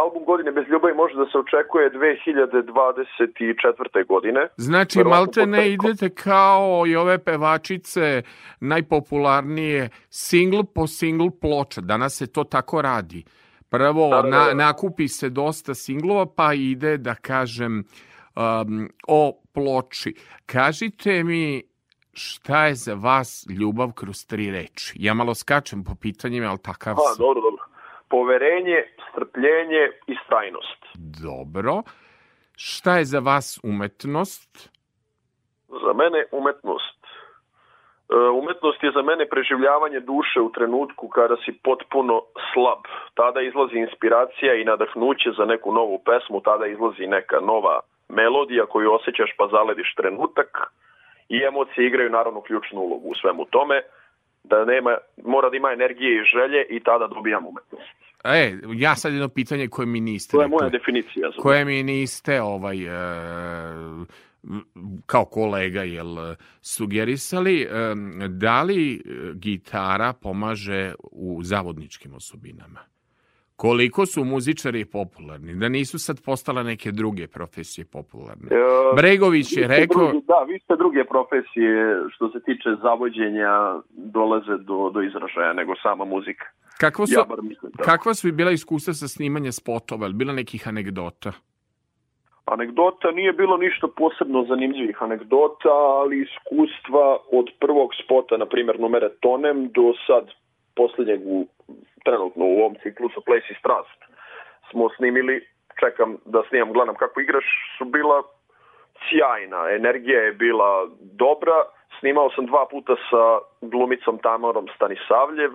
album 0.02 0.24
Godine 0.24 0.52
bez 0.52 0.64
ljubavi 0.68 0.94
može 0.94 1.14
da 1.14 1.26
se 1.26 1.38
očekuje 1.38 1.90
2024. 1.90 4.06
godine. 4.06 4.48
Znači, 4.56 4.98
Verovatno 4.98 5.18
malte 5.18 5.46
ne 5.46 5.72
idete 5.72 6.08
kao 6.14 6.84
i 6.86 6.96
ove 6.96 7.18
pevačice 7.18 8.22
najpopularnije 8.60 9.88
singl 10.08 10.60
po 10.74 10.86
singl 10.86 11.26
ploča. 11.40 11.80
Danas 11.80 12.18
se 12.18 12.32
to 12.32 12.44
tako 12.44 12.82
radi. 12.82 13.24
Prvo, 13.70 14.10
Da, 14.10 14.22
da, 14.22 14.28
da. 14.28 14.46
na, 14.46 14.54
nakupi 14.54 15.08
se 15.08 15.28
dosta 15.28 15.74
singlova, 15.74 16.26
pa 16.36 16.54
ide, 16.54 16.96
da 16.96 17.14
kažem, 17.14 17.84
um, 18.36 18.88
o 19.08 19.32
ploči. 19.54 20.14
Kažite 20.46 21.24
mi, 21.24 21.62
šta 22.12 22.66
je 22.66 22.74
za 22.74 22.94
vas 22.94 23.46
ljubav 23.60 23.92
kroz 23.92 24.26
tri 24.26 24.50
reči? 24.50 24.92
Ja 24.96 25.14
malo 25.14 25.34
skačem 25.34 25.84
po 25.84 25.92
pitanjima, 26.00 26.48
ali 26.48 26.58
takav 26.62 26.94
sam. 26.96 27.18
dobro, 27.18 27.40
dobro. 27.40 27.64
Poverenje, 28.08 28.84
strpljenje 29.10 29.82
i 30.06 30.14
strajnost. 30.26 30.80
Dobro. 31.22 31.82
Šta 32.56 32.98
je 32.98 33.04
za 33.04 33.18
vas 33.18 33.60
umetnost? 33.62 34.70
Za 35.68 35.92
mene 35.92 36.24
umetnost. 36.32 37.02
E, 38.10 38.16
Umetnost 38.40 38.82
je 38.82 38.92
za 38.94 39.02
mene 39.02 39.28
preživljavanje 39.28 40.00
duše 40.00 40.40
u 40.40 40.52
trenutku 40.52 41.08
kada 41.08 41.36
si 41.44 41.52
potpuno 41.52 42.22
slab. 42.52 42.82
Tada 43.14 43.40
izlazi 43.40 43.76
inspiracija 43.78 44.54
i 44.54 44.64
nadahnuće 44.64 45.30
za 45.38 45.44
neku 45.44 45.72
novu 45.72 45.98
pesmu, 46.08 46.40
tada 46.40 46.66
izlazi 46.66 47.06
neka 47.06 47.40
nova 47.40 47.80
melodija 48.12 48.66
koju 48.66 48.92
osjećaš 48.92 49.30
pa 49.38 49.48
zalediš 49.52 49.94
trenutak 49.94 50.50
i 51.28 51.36
emocije 51.48 51.86
igraju 51.86 52.10
naravno 52.10 52.40
ključnu 52.40 52.80
ulogu 52.80 53.08
u 53.08 53.14
svemu 53.14 53.44
tome 53.44 53.82
da 54.44 54.64
nema, 54.64 54.96
mora 55.24 55.50
da 55.50 55.56
ima 55.56 55.72
energije 55.72 56.12
i 56.16 56.24
želje 56.24 56.66
i 56.70 56.80
tada 56.80 57.06
dobijam 57.06 57.46
umetnost. 57.46 57.96
E, 58.24 58.58
ja 58.74 58.94
sad 58.96 59.12
jedno 59.12 59.28
pitanje 59.28 59.68
koje 59.68 59.86
mi 59.86 60.00
niste 60.00 60.36
To 60.36 60.42
je 60.42 60.48
moja 60.48 60.68
definicija. 60.68 61.30
Za 61.30 61.42
koje 61.42 61.64
mi 61.64 61.82
niste 61.82 62.42
ovaj 62.42 62.78
e, 62.84 62.90
kao 65.06 65.24
kolega 65.24 65.82
jel 65.82 66.16
sugerisali 66.60 67.62
e, 67.62 67.68
da 68.28 68.62
li 68.62 69.02
gitara 69.34 70.12
pomaže 70.22 70.94
u 71.12 71.40
zavodničkim 71.42 72.14
osobinama 72.14 72.91
koliko 73.62 74.06
su 74.06 74.24
muzičari 74.24 74.84
popularni 74.86 75.54
da 75.54 75.68
nisu 75.68 75.98
sad 75.98 76.16
postale 76.24 76.64
neke 76.64 76.92
druge 76.92 77.26
profesije 77.28 77.84
popularne 77.86 78.46
E, 78.50 78.56
Bregović 78.96 79.48
je 79.52 79.66
rekao 79.68 80.02
drugi- 80.04 80.26
da, 80.26 80.38
vi 80.42 80.58
ste 80.58 80.76
druge 80.76 81.04
profesije 81.04 81.74
što 82.10 82.28
se 82.28 82.38
tiče 82.40 82.68
zavođenja 82.82 83.52
dolaze 83.90 84.56
do, 84.60 84.90
do 84.94 85.02
izražaja 85.02 85.52
nego 85.52 85.72
sama 85.76 86.04
muzika. 86.06 86.44
kakvo 86.78 87.06
su, 87.06 87.14
Ja 87.14 87.24
bar 87.24 87.42
mislim 87.42 87.72
tako. 87.72 87.84
kakva 87.84 88.14
su 88.14 88.32
bila 88.32 88.50
iskustva 88.50 88.94
sa 88.94 89.08
snimanja 89.08 89.52
spotova 89.52 90.06
Jel 90.06 90.12
bila 90.12 90.32
nekih 90.32 90.68
anegdota 90.68 91.32
Anegdota 92.46 93.10
nije 93.10 93.32
bilo 93.32 93.56
ništa 93.56 93.86
posebno 93.96 94.44
zanimljivih 94.44 94.96
anegdota, 95.00 95.68
ali 95.68 96.22
iskustva 96.22 97.06
od 97.32 97.46
prvog 97.60 97.88
spota, 97.94 98.36
na 98.36 98.46
primjer 98.46 98.80
numere 98.80 99.08
Tonem, 99.20 99.68
do 99.68 99.92
sad 100.06 100.24
posljednjeg 100.76 101.20
u, 101.24 101.46
trenutno 102.04 102.44
u 102.44 102.58
ovom 102.58 102.76
ciklusu 102.82 103.20
Place 103.20 103.46
i 103.50 103.58
Strast. 103.60 104.00
Smo 104.70 104.88
snimili, 104.96 105.46
čekam 105.80 106.16
da 106.24 106.42
snimam, 106.48 106.72
gledam 106.72 106.94
kako 106.94 107.20
igraš, 107.20 107.44
su 107.78 107.84
bila 107.84 108.22
sjajna, 109.08 109.70
energija 109.70 110.20
je 110.20 110.32
bila 110.32 110.88
dobra, 111.00 111.64
snimao 112.00 112.30
sam 112.30 112.46
dva 112.46 112.66
puta 112.70 112.94
sa 113.10 113.38
glumicom 113.60 114.18
Tamarom 114.18 114.68
Stanisavljev, 114.76 115.52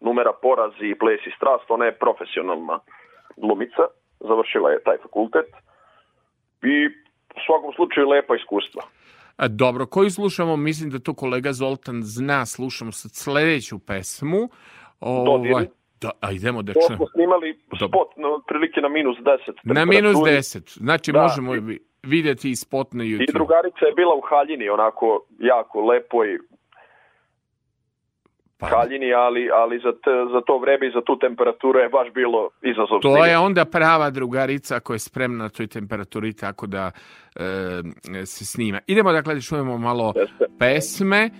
numera 0.00 0.32
Porazi 0.42 0.86
i 0.86 0.98
Ples 0.98 1.26
i 1.26 1.32
Strast, 1.36 1.70
ona 1.70 1.84
je 1.84 1.98
profesionalna 1.98 2.78
glumica, 3.36 3.84
završila 4.20 4.70
je 4.70 4.82
taj 4.82 4.98
fakultet. 4.98 5.46
I 6.62 6.86
u 7.36 7.40
svakom 7.46 7.72
slučaju 7.72 8.08
lepa 8.08 8.36
iskustva. 8.36 8.82
A, 9.38 9.48
dobro, 9.48 9.86
koju 9.86 10.10
slušamo, 10.10 10.56
mislim 10.58 10.90
da 10.90 10.98
to 10.98 11.14
kolega 11.14 11.52
Zoltan 11.52 12.00
zna, 12.02 12.46
slušamo 12.46 12.92
sad 12.92 13.10
sledeću 13.12 13.78
pesmu. 13.78 14.48
Ovaj, 15.00 15.66
da, 16.00 16.10
a 16.20 16.32
idemo 16.32 16.62
da 16.62 16.72
To 16.72 16.80
čujemo. 16.80 16.96
smo 16.96 17.06
snimali 17.06 17.58
spot 17.78 18.08
na 18.16 18.28
otprilike 18.28 18.80
na 18.80 18.88
minus 18.88 19.16
10. 19.18 19.52
Na 19.64 19.84
minus 19.86 20.14
temperaturi. 20.14 20.32
10. 20.32 20.78
Znači, 20.78 21.12
Da. 21.12 21.22
možemo 21.22 21.52
vi- 21.52 21.78
vidjeti 22.04 22.50
i 22.50 22.56
spot 22.56 22.92
na 22.92 23.04
I 23.04 23.06
YouTube. 23.06 23.32
drugarica 23.32 23.84
je 23.84 23.92
bila 23.92 24.14
u 24.14 24.22
haljini, 24.22 24.68
onako 24.68 25.06
jako 25.40 25.80
lepoj 25.82 26.38
Pa, 28.60 28.66
haljini, 28.66 29.12
ali, 29.14 29.50
ali 29.54 29.78
za, 29.78 29.92
te, 29.92 30.10
za 30.32 30.40
to 30.40 30.58
vreme 30.58 30.86
i 30.86 30.90
za 30.90 31.00
tu 31.06 31.18
temperaturu 31.18 31.78
je 31.78 31.88
baš 31.88 32.08
bilo 32.14 32.50
izazov. 32.62 33.00
to 33.00 33.24
je 33.24 33.38
onda 33.38 33.64
prava 33.64 34.10
drugarica 34.10 34.80
koja 34.80 34.94
je 34.94 34.98
spremna 34.98 35.44
na 35.44 35.48
toj 35.48 35.66
temperaturi 35.66 36.32
tako 36.32 36.66
da 36.66 36.90
e, 37.36 38.26
se 38.26 38.44
snima. 38.44 38.80
Idemo 38.86 39.12
dakle 39.12 39.34
da 39.34 39.40
čujemo 39.40 39.78
malo 39.78 40.12
Jeste. 40.16 40.44
pesme, 40.58 41.30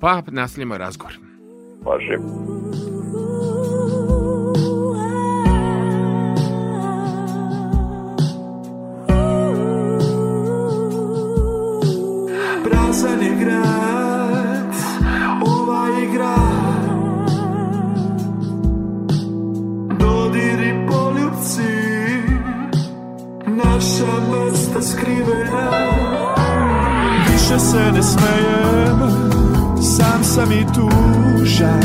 pa 0.00 0.22
nastavljamo 0.30 0.78
razgovor. 0.78 1.12
Važi. 1.84 2.16
Se 27.70 27.92
ne 27.92 28.02
smejem, 28.02 28.98
sam 29.82 30.24
sam 30.24 30.52
i 30.52 30.66
tužan 30.74 31.82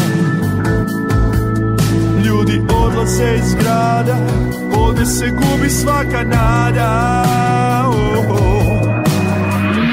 Ljudi 2.25 2.61
odlaze 2.85 3.35
iz 3.35 3.55
grada, 3.55 4.17
ovdje 4.73 5.05
se 5.05 5.29
gubi 5.29 5.69
svaka 5.69 6.23
nada 6.23 7.13
oh, 7.87 8.31
oh. 8.31 8.63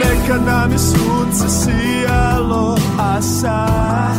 Nekad 0.01 0.47
nam 0.47 0.73
je 0.73 0.79
sunce 0.79 1.49
sijalo, 1.49 2.79
a 2.99 3.23
sad 3.23 4.15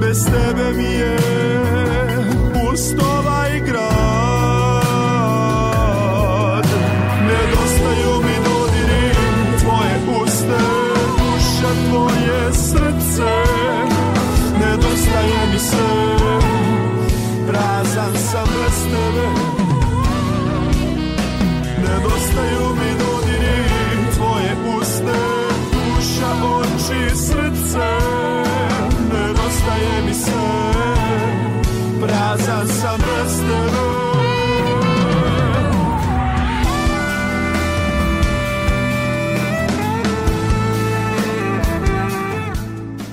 Bez 0.00 0.24
tebe 0.24 0.72
mi 0.76 0.84
je 0.84 1.18
pust 2.52 3.09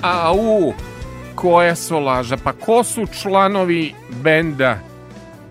Au, 0.02 0.72
koja 1.34 1.74
solaža. 1.74 2.36
Pa 2.44 2.52
ko 2.52 2.84
su 2.84 3.06
članovi 3.22 3.92
benda 4.24 4.78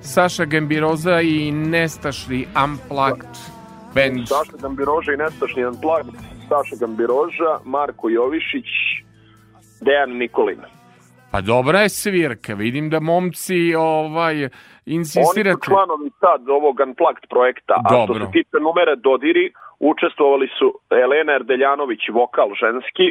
Saša 0.01 0.45
Gambiroza 0.45 1.21
i 1.21 1.51
Nestašli 1.51 2.47
Unplugged 2.63 3.35
band? 3.95 4.27
Saša 4.27 4.57
Gambiroža 4.61 5.13
i 5.13 5.17
Nestašni 5.17 5.65
Unplugged, 5.65 6.13
Saša 6.49 6.75
Gambiroža, 6.79 7.59
Marko 7.65 8.09
Jovišić, 8.09 8.69
Dejan 9.81 10.17
Nikolin. 10.17 10.61
Pa 11.31 11.41
dobra 11.41 11.79
je 11.79 11.89
svirka, 11.89 12.53
vidim 12.53 12.89
da 12.89 12.99
momci 12.99 13.75
ovaj 13.75 14.43
Oni 14.43 14.49
insistirate. 14.85 15.59
su 15.65 15.71
članovi 15.71 16.11
sad 16.19 16.49
ovog 16.49 16.75
Unplugged 16.87 17.29
projekta, 17.29 17.73
a 17.73 17.89
što 17.89 18.05
Dobro. 18.07 18.25
se 18.25 18.31
tiče 18.31 18.57
numere 18.61 18.95
Dodiri, 18.95 19.51
učestvovali 19.79 20.47
su 20.59 20.79
Elena 21.03 21.33
Erdeljanović, 21.33 21.99
vokal 22.13 22.49
ženski, 22.61 23.07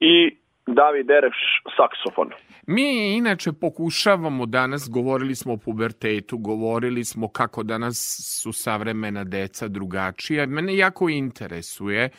i 0.00 0.36
David 0.66 1.10
Ereš, 1.10 1.62
saksofon. 1.76 2.30
Mi 2.66 3.16
inače 3.16 3.52
pokušavamo 3.52 4.46
danas, 4.46 4.88
govorili 4.90 5.34
smo 5.34 5.52
o 5.52 5.56
pubertetu, 5.56 6.38
govorili 6.38 7.04
smo 7.04 7.28
kako 7.28 7.62
danas 7.62 8.20
su 8.40 8.52
savremena 8.52 9.24
deca 9.24 9.68
drugačija. 9.68 10.46
Mene 10.46 10.76
jako 10.76 11.08
interesuje, 11.08 12.10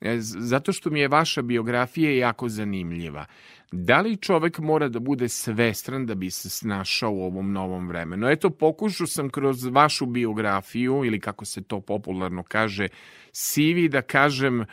e, 0.00 0.16
zato 0.20 0.72
što 0.72 0.90
mi 0.90 1.00
je 1.00 1.08
vaša 1.08 1.42
biografija 1.42 2.16
jako 2.16 2.48
zanimljiva. 2.48 3.26
Da 3.72 4.00
li 4.00 4.16
čovek 4.16 4.58
mora 4.58 4.88
da 4.88 4.98
bude 4.98 5.28
svestran 5.28 6.06
da 6.06 6.14
bi 6.14 6.30
se 6.30 6.50
snašao 6.50 7.12
u 7.12 7.22
ovom 7.22 7.52
novom 7.52 7.88
vremenu? 7.88 8.28
Eto, 8.28 8.50
pokušao 8.50 9.06
sam 9.06 9.30
kroz 9.30 9.64
vašu 9.64 10.06
biografiju, 10.06 11.04
ili 11.04 11.20
kako 11.20 11.44
se 11.44 11.62
to 11.62 11.80
popularno 11.80 12.42
kaže, 12.42 12.88
CV, 13.32 13.88
da 13.88 14.02
kažem 14.02 14.64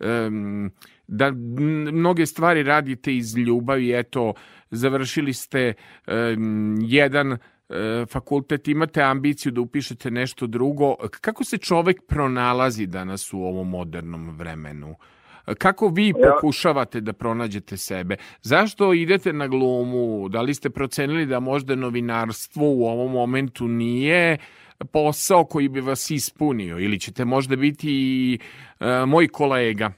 em, 0.00 0.70
da 1.08 1.30
mnoge 1.92 2.26
stvari 2.26 2.62
radite 2.62 3.16
iz 3.16 3.36
ljubavi, 3.36 3.98
eto, 3.98 4.34
završili 4.70 5.32
ste 5.32 5.72
em, 6.06 6.76
jedan 6.80 7.32
e, 7.32 7.38
fakultet, 8.10 8.68
imate 8.68 9.02
ambiciju 9.02 9.52
da 9.52 9.60
upišete 9.60 10.10
nešto 10.10 10.46
drugo. 10.46 10.94
Kako 11.20 11.44
se 11.44 11.58
čovek 11.58 11.96
pronalazi 12.06 12.86
danas 12.86 13.32
u 13.32 13.38
ovom 13.38 13.68
modernom 13.68 14.30
vremenu? 14.30 14.94
Kako 15.54 15.88
vi 15.88 16.12
pokušavate 16.12 17.00
da 17.00 17.12
pronađete 17.12 17.76
sebe? 17.76 18.16
Zašto 18.42 18.92
idete 18.94 19.32
na 19.32 19.48
glumu? 19.48 20.28
Da 20.28 20.40
li 20.40 20.54
ste 20.54 20.70
procenili 20.70 21.26
da 21.26 21.40
možda 21.40 21.74
novinarstvo 21.74 22.70
u 22.70 22.86
ovom 22.86 23.12
momentu 23.12 23.68
nije 23.68 24.38
posao 24.92 25.44
koji 25.44 25.68
bi 25.68 25.80
vas 25.80 26.10
ispunio? 26.10 26.78
Ili 26.78 27.00
ćete 27.00 27.24
možda 27.24 27.56
biti 27.56 27.88
i 27.90 28.38
e, 28.80 29.06
moj 29.06 29.28
kolega? 29.28 29.92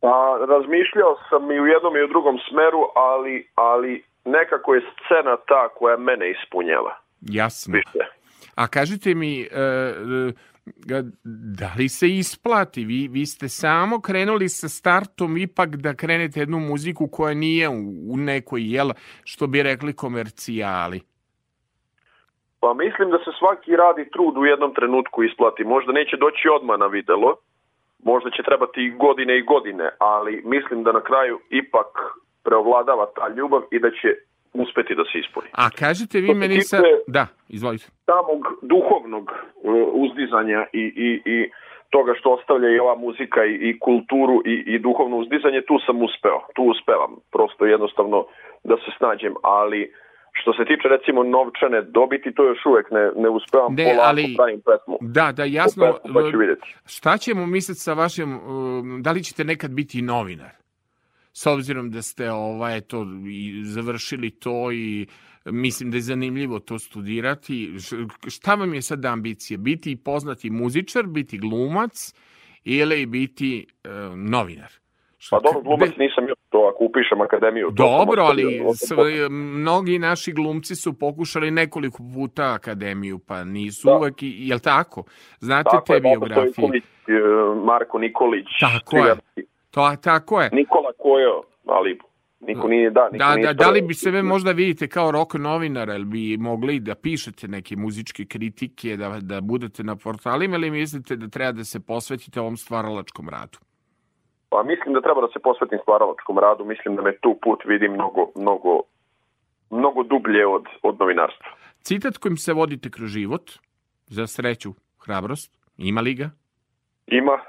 Pa, 0.00 0.38
razmišljao 0.48 1.16
sam 1.28 1.50
i 1.50 1.60
u 1.60 1.66
jednom 1.66 1.96
i 1.96 2.02
u 2.02 2.08
drugom 2.08 2.38
smeru, 2.48 2.82
ali, 2.94 3.48
ali 3.54 4.04
nekako 4.24 4.74
je 4.74 4.80
scena 4.80 5.36
ta 5.36 5.68
koja 5.68 5.96
mene 5.96 6.30
ispunjava. 6.30 6.96
Jasno. 7.20 7.72
Više. 7.76 8.04
A 8.54 8.66
kažite 8.66 9.14
mi, 9.14 9.40
e, 9.40 9.46
e, 9.46 11.02
da 11.56 11.70
li 11.78 11.88
se 11.88 12.08
isplati? 12.08 12.84
Vi, 12.84 13.08
vi 13.08 13.26
ste 13.26 13.48
samo 13.48 14.00
krenuli 14.00 14.48
sa 14.48 14.68
startom 14.68 15.36
ipak 15.36 15.68
da 15.68 15.94
krenete 15.94 16.40
jednu 16.40 16.58
muziku 16.58 17.08
koja 17.12 17.34
nije 17.34 17.68
u, 17.68 18.12
u 18.12 18.16
nekoj, 18.16 18.60
jel, 18.74 18.88
što 19.24 19.46
bi 19.46 19.62
rekli, 19.62 19.96
komercijali. 19.96 21.00
Pa 22.60 22.74
mislim 22.74 23.10
da 23.10 23.18
se 23.18 23.30
svaki 23.38 23.76
radi 23.76 24.10
trud 24.10 24.36
u 24.38 24.44
jednom 24.44 24.74
trenutku 24.74 25.22
isplati. 25.24 25.64
Možda 25.64 25.92
neće 25.92 26.16
doći 26.16 26.48
odmah 26.56 26.78
na 26.78 26.86
videlo, 26.86 27.36
možda 28.04 28.30
će 28.30 28.42
trebati 28.42 28.80
i 28.84 28.90
godine 28.90 29.38
i 29.38 29.42
godine, 29.42 29.90
ali 29.98 30.42
mislim 30.44 30.82
da 30.82 30.92
na 30.92 31.00
kraju 31.00 31.40
ipak 31.50 31.90
preovladava 32.44 33.06
ta 33.16 33.28
ljubav 33.28 33.62
i 33.70 33.78
da 33.78 33.90
će 33.90 34.08
uspeti 34.52 34.94
da 34.94 35.04
se 35.04 35.18
ispuni. 35.18 35.48
A 35.52 35.70
kažete 35.70 36.20
vi 36.20 36.34
meni 36.34 36.60
sad... 36.60 36.82
Da, 37.06 37.26
izvolite. 37.48 37.86
Samog 38.06 38.42
duhovnog 38.62 39.30
e, 39.30 39.70
uzdizanja 39.92 40.66
i, 40.72 40.84
i, 41.06 41.08
i 41.34 41.50
toga 41.90 42.12
što 42.18 42.30
ostavlja 42.30 42.68
i 42.68 42.78
ova 42.78 42.96
muzika 42.96 43.44
i, 43.44 43.54
i 43.54 43.78
kulturu 43.78 44.42
i, 44.44 44.54
i 44.66 44.78
duhovno 44.78 45.16
uzdizanje, 45.16 45.60
tu 45.68 45.78
sam 45.86 46.02
uspeo, 46.02 46.40
tu 46.54 46.62
uspevam, 46.62 47.12
prosto 47.32 47.66
jednostavno 47.66 48.26
da 48.64 48.76
se 48.76 48.90
snađem, 48.98 49.34
ali 49.42 49.92
što 50.40 50.52
se 50.52 50.64
tiče 50.64 50.88
recimo 50.88 51.22
novčane 51.22 51.82
dobiti, 51.82 52.34
to 52.34 52.44
još 52.44 52.66
uvek 52.66 52.86
ne, 52.90 53.10
ne 53.16 53.28
uspevam, 53.28 53.74
Ne, 53.74 53.84
polako 53.84 54.08
ali- 54.08 54.34
pravim 54.36 54.60
pesmu. 54.60 54.96
Da, 55.00 55.32
da, 55.32 55.44
jasno. 55.44 55.84
pesmu, 55.86 56.14
pa 56.14 56.30
ću 56.30 56.38
vidjeti. 56.38 56.74
Šta 56.86 57.16
ćemo 57.18 57.46
misliti 57.46 57.80
sa 57.80 57.92
vašim, 57.92 58.30
um, 58.36 59.02
da 59.02 59.12
li 59.12 59.22
ćete 59.24 59.44
nekad 59.44 59.70
biti 59.70 60.02
novinar? 60.02 60.50
S 61.32 61.46
obzirom 61.46 61.90
da 61.90 62.02
ste 62.02 62.30
ovaj, 62.30 62.76
eto, 62.78 63.06
i 63.30 63.62
završili 63.64 64.30
to 64.30 64.72
i 64.72 65.06
mislim 65.44 65.90
da 65.90 65.96
je 65.96 66.00
zanimljivo 66.02 66.58
to 66.58 66.78
studirati. 66.78 67.72
Šta 68.28 68.54
vam 68.54 68.74
je 68.74 68.82
sad 68.82 69.04
ambicija? 69.04 69.58
Biti 69.58 69.96
poznati 70.04 70.50
muzičar, 70.50 71.06
biti 71.06 71.38
glumac 71.38 72.14
ili 72.64 73.06
biti 73.06 73.66
e, 73.84 73.88
novinar? 74.16 74.72
Pa 75.30 75.40
dobro, 75.40 75.60
glumac 75.60 75.90
nisam 75.98 76.28
još 76.28 76.38
to, 76.58 76.68
ako 76.68 76.84
upišem 76.84 77.20
akademiju. 77.20 77.66
to 77.66 77.72
Dobro, 77.72 78.22
ali 78.22 78.62
sve, 78.74 79.28
mnogi 79.28 79.98
naši 79.98 80.32
glumci 80.32 80.76
su 80.76 80.98
pokušali 80.98 81.50
nekoliko 81.50 82.02
puta 82.14 82.54
akademiju, 82.54 83.18
pa 83.18 83.44
nisu 83.44 83.88
Da. 83.88 83.96
uvek, 83.96 84.22
i- 84.22 84.36
jel 84.38 84.58
tako? 84.58 85.04
Znate 85.38 85.70
Tako 85.70 85.86
te 85.86 85.92
je, 85.92 86.00
biografije? 86.00 86.52
Stojković, 86.52 86.84
e, 86.84 87.12
Marko 87.64 87.98
Nikolić, 87.98 88.46
Tako 88.60 88.96
je. 88.96 89.14
To, 89.70 89.96
tako 89.96 90.40
je. 90.40 90.50
Nikola 90.52 90.92
Kojo, 90.98 91.42
ali 91.66 91.98
niko 92.40 92.68
nije, 92.68 92.90
da, 92.90 93.08
niko 93.12 93.18
Da, 93.18 93.34
nije 93.34 93.46
da, 93.46 93.52
da 93.52 93.70
li 93.70 93.82
bi 93.82 93.94
sebe 93.94 94.22
možda 94.22 94.52
vidite 94.52 94.88
kao 94.88 95.10
rock 95.10 95.34
novinar, 95.34 95.88
ili 95.88 96.04
bi 96.04 96.36
mogli 96.36 96.80
da 96.80 96.94
pišete 96.94 97.48
neke 97.48 97.76
muzičke 97.76 98.24
kritike, 98.24 98.96
da, 98.96 99.18
da 99.20 99.40
budete 99.40 99.84
na 99.84 99.96
portalima, 99.96 100.56
ili 100.56 100.70
mislite 100.70 101.16
da 101.16 101.28
treba 101.28 101.52
da 101.52 101.64
se 101.64 101.80
posvetite 101.80 102.40
ovom 102.40 102.56
stvaralačkom 102.56 103.28
radu? 103.28 103.58
Pa 104.48 104.62
mislim 104.62 104.94
da 104.94 105.00
treba 105.00 105.20
da 105.20 105.28
se 105.32 105.38
posvetim 105.38 105.78
stvaralačkom 105.82 106.38
radu, 106.38 106.64
mislim 106.64 106.96
da 106.96 107.02
me 107.02 107.16
tu 107.16 107.38
put 107.42 107.60
vidi 107.64 107.88
mnogo, 107.88 108.30
mnogo, 108.34 108.80
mnogo 109.70 110.02
dublje 110.02 110.46
od, 110.46 110.64
od 110.82 111.00
novinarstva. 111.00 111.46
Citat 111.82 112.18
kojim 112.18 112.36
se 112.36 112.52
vodite 112.52 112.90
kroz 112.90 113.10
život, 113.10 113.50
za 114.06 114.26
sreću, 114.26 114.72
hrabrost, 115.04 115.58
ima 115.76 116.00
li 116.00 116.14
ga? 116.14 116.30
Ima, 117.06 117.32
e, 117.32 117.42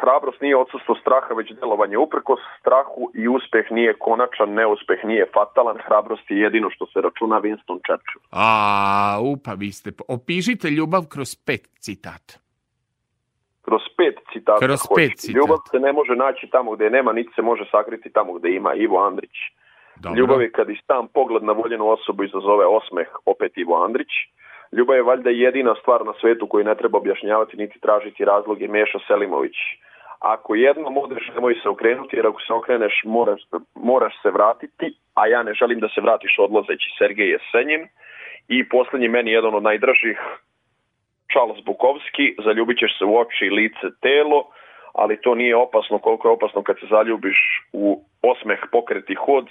hrabrost 0.00 0.40
nije 0.40 0.56
odsustvo 0.56 0.94
straha, 0.94 1.34
već 1.34 1.52
delovanje 1.60 1.98
uprkos 1.98 2.40
strahu 2.60 3.10
i 3.14 3.28
uspeh 3.28 3.66
nije 3.70 3.98
konačan, 3.98 4.54
neuspeh 4.54 5.04
nije 5.04 5.26
fatalan, 5.34 5.78
hrabrost 5.86 6.30
je 6.30 6.40
jedino 6.40 6.70
što 6.70 6.86
se 6.86 7.00
računa 7.00 7.40
Winston 7.40 7.78
Churchill. 7.86 8.22
A, 8.32 9.18
upa, 9.22 9.52
vi 9.52 9.72
ste... 9.72 9.90
Opišite 10.08 10.70
ljubav 10.70 11.02
kroz 11.08 11.36
pet 11.46 11.68
citata. 11.80 12.34
Kroz 13.62 13.82
pet 13.96 14.17
citata. 14.48 14.66
Kroz 14.66 14.80
pet. 14.96 15.34
Ljubav 15.36 15.58
se 15.70 15.78
ne 15.78 15.92
može 15.92 16.14
naći 16.16 16.46
tamo 16.46 16.70
gde 16.72 16.84
je 16.84 16.90
nema, 16.90 17.12
niti 17.12 17.32
se 17.34 17.42
može 17.42 17.64
sakriti 17.70 18.12
tamo 18.12 18.32
gde 18.32 18.50
ima. 18.50 18.74
Ivo 18.74 19.06
Andrić. 19.06 19.36
Dobro. 19.96 20.18
Ljubav 20.18 20.42
je 20.42 20.52
kad 20.52 20.70
i 20.70 20.80
sam 20.86 21.08
pogled 21.14 21.42
na 21.42 21.52
voljenu 21.52 21.88
osobu 21.88 22.24
izazove 22.24 22.66
osmeh, 22.66 23.08
opet 23.26 23.52
Ivo 23.56 23.84
Andrić. 23.84 24.12
Ljubav 24.72 24.96
je 24.96 25.02
valjda 25.02 25.30
jedina 25.30 25.74
stvar 25.80 26.06
na 26.06 26.12
svetu 26.20 26.46
koju 26.46 26.64
ne 26.64 26.74
treba 26.74 26.98
objašnjavati 26.98 27.56
niti 27.56 27.80
tražiti 27.80 28.24
razloge 28.24 28.68
Meša 28.68 28.98
Selimović. 29.06 29.56
Ako 30.18 30.54
jednom 30.54 30.96
odeš, 30.98 31.30
nemoj 31.34 31.54
se 31.62 31.68
okrenuti, 31.68 32.16
jer 32.16 32.26
ako 32.26 32.40
se 32.40 32.52
okreneš, 32.52 33.02
moraš, 33.04 33.40
moraš 33.74 34.22
se 34.22 34.30
vratiti, 34.30 34.86
a 35.14 35.26
ja 35.26 35.42
ne 35.42 35.54
želim 35.54 35.80
da 35.80 35.88
se 35.88 36.00
vratiš 36.00 36.38
odlazeći 36.38 36.88
Sergej 36.98 37.30
Jesenjin. 37.30 37.88
I 38.48 38.68
poslednji 38.68 39.08
meni 39.08 39.30
jedan 39.30 39.54
od 39.54 39.62
najdražih, 39.62 40.18
Charles 41.32 41.64
Bukovski, 41.64 42.34
zaljubit 42.44 42.78
ćeš 42.78 42.98
se 42.98 43.04
u 43.04 43.18
oči, 43.18 43.50
lice, 43.50 43.86
telo, 44.00 44.46
ali 44.92 45.20
to 45.20 45.34
nije 45.34 45.56
opasno 45.56 45.98
koliko 45.98 46.28
je 46.28 46.32
opasno 46.32 46.62
kad 46.62 46.76
se 46.80 46.86
zaljubiš 46.90 47.38
u 47.72 48.04
osmeh, 48.22 48.58
pokreti 48.72 49.14
hod, 49.14 49.46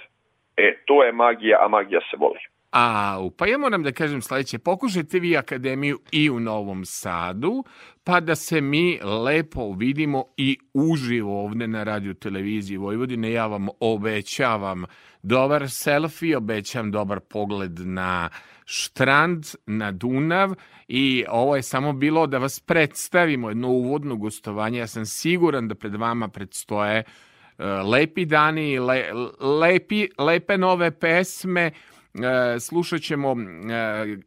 e, 0.56 0.76
to 0.86 1.04
je 1.04 1.12
magija, 1.12 1.58
a 1.64 1.68
magija 1.68 2.00
se 2.10 2.16
voli. 2.16 2.40
A, 2.72 3.28
pa 3.36 3.46
ja 3.46 3.58
moram 3.58 3.82
da 3.82 3.92
kažem 3.92 4.22
sledeće, 4.22 4.58
pokušajte 4.58 5.18
vi 5.18 5.36
akademiju 5.36 5.98
i 6.12 6.30
u 6.30 6.40
Novom 6.40 6.84
Sadu, 6.84 7.64
pa 8.04 8.20
da 8.20 8.34
se 8.34 8.60
mi 8.60 8.98
lepo 9.24 9.72
vidimo 9.72 10.24
i 10.36 10.58
uživo 10.74 11.44
ovde 11.44 11.66
na 11.66 11.84
radio 11.84 12.14
televiziji 12.14 12.76
Vojvodine. 12.76 13.32
Ja 13.32 13.46
vam 13.46 13.68
obećavam 13.80 14.84
dobar 15.22 15.70
selfie, 15.70 16.36
obećavam 16.36 16.90
dobar 16.90 17.20
pogled 17.20 17.80
na 17.80 18.28
štrand, 18.64 19.46
na 19.66 19.92
Dunav 19.92 20.54
i 20.88 21.24
ovo 21.28 21.56
je 21.56 21.62
samo 21.62 21.92
bilo 21.92 22.26
da 22.26 22.38
vas 22.38 22.60
predstavimo 22.60 23.48
jedno 23.48 23.68
uvodno 23.68 24.16
gostovanje. 24.16 24.78
Ja 24.78 24.86
sam 24.86 25.06
siguran 25.06 25.68
da 25.68 25.74
pred 25.74 25.94
vama 25.94 26.28
predstoje 26.28 26.98
e, 26.98 27.64
lepi 27.64 28.24
dani, 28.24 28.78
le, 28.78 29.12
lepi, 29.60 30.08
lepe 30.18 30.58
nove 30.58 30.90
pesme 30.90 31.70
slušat 32.60 33.00
ćemo 33.00 33.36
e, 33.70 33.74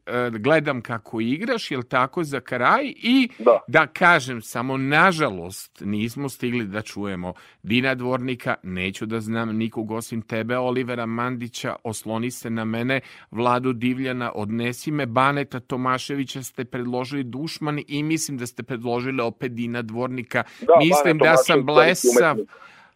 e, 0.05 0.29
Gledam 0.39 0.81
kako 0.81 1.21
igraš, 1.21 1.71
jel 1.71 1.83
tako, 1.83 2.23
za 2.23 2.39
kraj 2.39 2.93
i 2.97 3.29
Da. 3.39 3.59
da 3.67 3.87
kažem 3.87 4.41
samo, 4.41 4.77
nažalost, 4.77 5.81
nismo 5.85 6.29
stigli 6.29 6.65
da 6.65 6.81
čujemo 6.81 7.33
Dina 7.63 7.95
Dvornika, 7.95 8.55
neću 8.63 9.05
da 9.05 9.19
znam 9.19 9.57
nikog 9.57 9.91
osim 9.91 10.21
tebe, 10.21 10.57
Olivera 10.57 11.05
Mandića, 11.05 11.75
osloni 11.83 12.31
se 12.31 12.49
na 12.49 12.65
mene, 12.65 13.01
Vladu 13.31 13.73
Divljana, 13.73 14.31
odnesi 14.35 14.91
me, 14.91 15.05
Baneta 15.05 15.59
Tomaševića 15.59 16.43
ste 16.43 16.65
predložili 16.65 17.23
Dušman 17.23 17.79
i 17.87 18.03
mislim 18.03 18.37
da 18.37 18.47
ste 18.47 18.63
predložili 18.63 19.21
opet 19.21 19.53
Dina 19.53 19.81
Dvornika. 19.81 20.43
Da, 20.61 20.73
mislim 20.79 21.17
Bane 21.17 21.31
da 21.31 21.37
sam 21.37 21.65
blesav. 21.65 22.31
umetnik. 22.31 22.49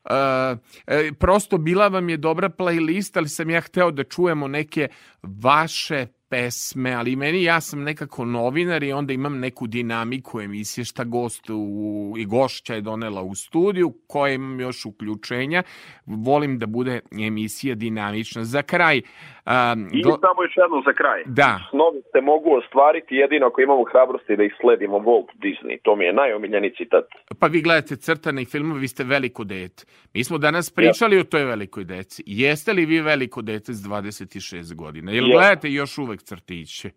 Uh, 0.05 0.59
e, 0.87 1.11
prosto 1.19 1.57
bila 1.57 1.87
vam 1.87 2.09
je 2.09 2.17
dobra 2.17 2.49
playlist, 2.49 3.17
ali 3.17 3.29
sam 3.29 3.49
ja 3.49 3.61
hteo 3.61 3.91
da 3.91 4.03
čujemo 4.03 4.47
neke 4.47 4.87
vaše 5.23 6.07
pesme, 6.29 6.93
ali 6.93 7.15
meni 7.15 7.43
ja 7.43 7.61
sam 7.61 7.83
nekako 7.83 8.25
novinar 8.25 8.83
i 8.83 8.93
onda 8.93 9.13
imam 9.13 9.39
neku 9.39 9.67
dinamiku 9.67 10.41
emisije 10.41 10.85
šta 10.85 11.03
gost 11.03 11.49
u, 11.49 12.13
i 12.17 12.25
gošća 12.25 12.73
je 12.73 12.81
donela 12.81 13.21
u 13.21 13.35
studiju, 13.35 13.93
koje 14.07 14.35
imam 14.35 14.59
još 14.59 14.85
uključenja. 14.85 15.63
Volim 16.05 16.59
da 16.59 16.65
bude 16.65 16.99
emisija 17.27 17.75
dinamična. 17.75 18.43
Za 18.43 18.61
kraj, 18.61 18.97
um, 18.97 19.87
I 19.93 20.03
gl- 20.03 20.19
samo 20.21 20.43
još 20.43 20.57
jedno 20.57 20.83
za 20.85 20.93
kraj. 20.93 21.23
Da. 21.25 21.59
Snovi 21.69 22.01
se 22.11 22.21
mogu 22.21 22.49
ostvariti 22.55 23.15
jedino 23.15 23.47
ako 23.47 23.61
imamo 23.61 23.83
hrabrosti 23.91 24.35
da 24.35 24.43
ih 24.43 24.53
sledimo 24.61 24.97
Walt 24.97 25.29
Disney. 25.43 25.77
To 25.83 25.95
mi 25.95 26.05
je 26.05 26.13
najomiljeniji 26.13 26.71
citat. 26.77 27.05
pa 27.39 27.47
vi 27.47 27.61
gledate 27.61 27.95
crtane 27.95 28.45
filmove, 28.45 28.79
vi 28.79 28.87
ste 28.87 29.03
veliko 29.03 29.43
dete. 29.43 29.83
Mi 30.13 30.23
smo 30.23 30.37
danas 30.37 30.69
pričali 30.69 31.19
o 31.19 31.23
toj 31.23 31.43
velikoj 31.43 31.83
deci. 31.83 32.23
Jeste 32.25 32.73
li 32.73 32.85
vi 32.85 33.01
veliko 33.01 33.41
dete 33.41 33.73
s 33.73 33.83
26 33.83 34.75
godina? 34.75 35.11
Jel 35.11 35.25
Jesam. 35.25 35.39
gledate 35.39 35.69
još 35.71 35.97
uvek 35.97 36.14
crtiće? 36.21 36.89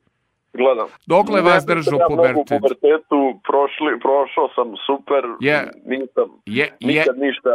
Gledam. 0.52 0.88
Dokle 1.06 1.40
vas 1.40 1.64
sam 1.64 1.94
ja 1.98 2.06
pubertet? 2.08 2.36
u 2.36 2.44
pubertetu, 2.44 3.40
prošli, 3.48 4.00
prošao 4.00 4.48
sam 4.54 4.74
super, 4.86 5.22
Je. 5.40 5.70
nisam 5.86 6.28
Je, 6.46 6.64
je, 6.80 7.00
nikad 7.00 7.18
ništa, 7.18 7.50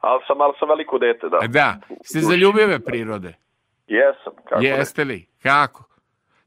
ali 0.00 0.20
sam, 0.26 0.40
ali 0.40 0.54
sam 0.58 0.68
veliko 0.68 0.98
dete, 0.98 1.28
da. 1.28 1.38
da, 1.48 1.76
ste 2.02 2.20
za 2.20 2.34
ljubive 2.34 2.78
prirode. 2.78 3.34
Jesam, 3.86 4.32
kako. 4.48 4.62
Jeste 4.62 5.04
li? 5.04 5.26
Kako? 5.42 5.84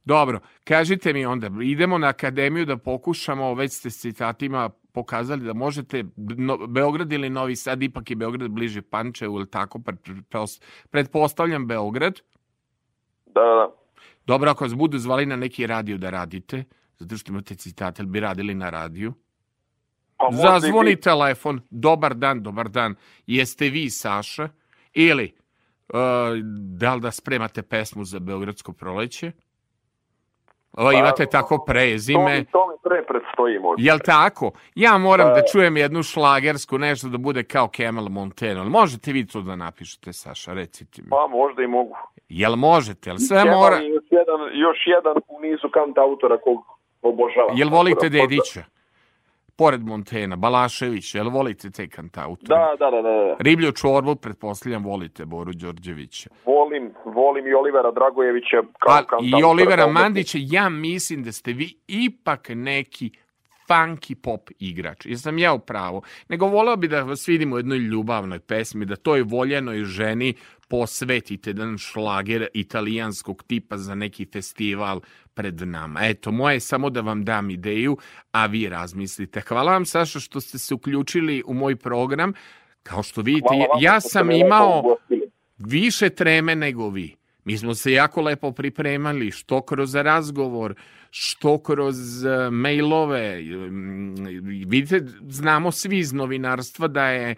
Dobro, 0.05 0.39
kažite 0.63 1.13
mi 1.13 1.25
onda, 1.25 1.49
idemo 1.63 1.97
na 1.97 2.07
akademiju 2.07 2.65
da 2.65 2.77
pokušamo, 2.77 3.53
već 3.53 3.71
ste 3.71 3.89
s 3.89 4.01
citatima 4.01 4.69
pokazali 4.93 5.41
da 5.41 5.53
možete, 5.53 6.03
no, 6.37 6.57
Beograd 6.67 7.11
ili 7.11 7.29
Novi 7.29 7.55
Sad, 7.55 7.83
ipak 7.83 8.09
je 8.09 8.15
Beograd 8.15 8.51
bliže 8.51 8.81
Pančevu 8.81 9.35
ili 9.35 9.49
tako, 9.49 9.79
pretpos- 9.79 10.61
pretpostavljam 10.89 11.67
Beograd. 11.67 12.13
Da, 13.25 13.41
da, 13.41 13.55
da. 13.55 13.86
Dobro, 14.27 14.51
ako 14.51 14.63
vas 14.63 14.75
budu 14.75 14.97
zvali 14.99 15.25
na 15.25 15.35
neki 15.35 15.67
radio 15.67 15.97
da 15.97 16.09
radite, 16.09 16.63
zato 16.99 17.17
što 17.17 17.31
imate 17.31 17.55
citate, 17.55 18.03
bi 18.03 18.19
radili 18.19 18.53
na 18.53 18.69
radiju. 18.69 19.13
Pa 20.17 20.29
Zazvoni 20.31 20.95
bi. 20.95 21.01
telefon, 21.01 21.61
dobar 21.69 22.15
dan, 22.15 22.43
dobar 22.43 22.69
dan, 22.69 22.95
jeste 23.27 23.69
vi 23.69 23.89
Saša? 23.89 24.49
Ili, 24.93 25.35
uh, 25.93 25.99
da 26.77 26.95
li 26.95 27.01
da 27.01 27.11
spremate 27.11 27.61
pesmu 27.61 28.05
za 28.05 28.19
Beogradsko 28.19 28.73
proleće? 28.73 29.31
O, 30.77 30.91
imate 30.91 31.25
tako 31.25 31.57
To 31.57 31.63
prezime. 31.65 32.39
mi, 32.39 32.45
to 32.45 32.67
mi 32.67 32.73
pre 32.83 33.03
predstoji 33.05 33.59
možda. 33.59 33.83
Jel 33.89 33.99
tako? 34.05 34.51
Ja 34.75 34.97
moram 34.97 35.27
Pa- 35.27 35.33
da 35.33 35.41
čujem 35.51 35.77
jednu 35.77 36.03
šlagersku, 36.03 36.77
nešto 36.77 37.07
da 37.07 37.17
bude 37.17 37.43
kao 37.43 37.67
Kemal 37.67 38.09
Monteno. 38.09 38.63
Možete 38.63 39.11
vi 39.11 39.27
to 39.27 39.41
da 39.41 39.55
napišete, 39.55 40.13
Saša, 40.13 40.53
recite 40.53 41.01
mi. 41.01 41.09
Pa 41.09 41.27
možda 41.27 41.63
i 41.63 41.67
mogu. 41.67 41.95
Jel 42.29 42.55
možete? 42.55 43.09
Jel 43.09 43.17
sve 43.17 43.43
Kemal 43.43 43.59
mora... 43.59 43.75
Još 43.77 44.03
jedan, 44.11 44.39
još 44.53 44.77
jedan 44.85 45.17
u 45.27 45.41
nizu 45.41 45.69
kant 45.73 45.97
autora 45.97 46.37
kog 46.37 46.57
obožavam. 47.01 47.57
Jel 47.57 47.69
volite 47.69 48.09
da, 48.09 48.17
Dedića? 48.17 48.63
Pored 49.57 49.81
Montena, 49.81 50.35
Balaševića, 50.35 51.17
jel 51.17 51.29
volite 51.29 51.71
te 51.71 51.87
kantautore? 51.89 52.59
Da, 52.59 52.75
da, 52.79 52.91
da, 52.91 53.01
da. 53.01 53.09
da. 53.09 53.35
Riblju 53.39 53.71
čorbu, 53.71 54.15
pretpostavljam, 54.15 54.83
volite 54.83 55.25
Boru 55.25 55.51
Đorđevića. 55.53 56.29
Volim, 56.45 56.93
volim 57.05 57.47
i 57.47 57.53
Olivera 57.53 57.91
Dragojevića 57.91 58.57
kao 58.79 58.93
A, 58.93 59.03
kant 59.03 59.21
I 59.23 59.43
Olivera 59.43 59.87
Mandića, 59.87 60.37
ja 60.41 60.69
mislim 60.69 61.23
da 61.23 61.31
ste 61.31 61.53
vi 61.53 61.73
ipak 61.87 62.49
neki 62.49 63.11
funky 63.67 64.15
pop 64.15 64.49
igrač. 64.59 65.05
Jesam 65.05 65.37
ja 65.37 65.53
u 65.53 65.59
pravu. 65.59 66.01
Nego 66.29 66.47
volao 66.47 66.75
bi 66.75 66.87
da 66.87 67.03
vas 67.03 67.27
vidim 67.27 67.53
u 67.53 67.57
jednoj 67.57 67.77
ljubavnoj 67.77 68.39
pesmi, 68.39 68.85
da 68.85 68.95
toj 68.95 69.21
voljenoj 69.21 69.83
ženi 69.83 70.33
posvetite 70.67 71.49
jedan 71.49 71.77
šlager 71.77 72.47
italijanskog 72.53 73.43
tipa 73.43 73.77
za 73.77 73.95
neki 73.95 74.25
festival 74.25 75.01
pred 75.33 75.61
nama. 75.61 75.99
Eto, 76.03 76.31
moje 76.31 76.55
je 76.55 76.59
samo 76.59 76.89
da 76.89 77.01
vam 77.01 77.25
dam 77.25 77.49
ideju, 77.49 77.97
a 78.31 78.45
vi 78.45 78.69
razmislite. 78.69 79.41
Hvala 79.41 79.71
vam, 79.71 79.85
Saša, 79.85 80.19
što 80.19 80.41
ste 80.41 80.57
se 80.57 80.73
uključili 80.73 81.43
u 81.45 81.53
moj 81.53 81.75
program. 81.75 82.33
Kao 82.83 83.03
što 83.03 83.21
vidite, 83.21 83.47
Hvala 83.47 83.67
vama 83.67 83.81
ja 83.81 84.01
sam 84.01 84.31
imao 84.31 84.97
više 85.57 86.09
treme 86.09 86.55
nego 86.55 86.89
vi. 86.89 87.16
Mi 87.47 87.57
smo 87.57 87.75
se 87.75 87.91
jako 87.91 88.21
lepo 88.21 88.51
pripremali, 88.51 89.31
što 89.31 89.61
kroz 89.61 89.95
razgovor, 89.95 90.75
što 91.11 91.57
kroz 91.57 92.25
e, 92.25 92.49
mailove. 92.51 93.41
Mm, 93.41 94.15
Vidite, 94.67 95.05
znamo 95.27 95.71
svi 95.71 95.97
iz 95.97 96.13
novinarstva 96.13 96.87
da 96.87 97.07
je 97.07 97.35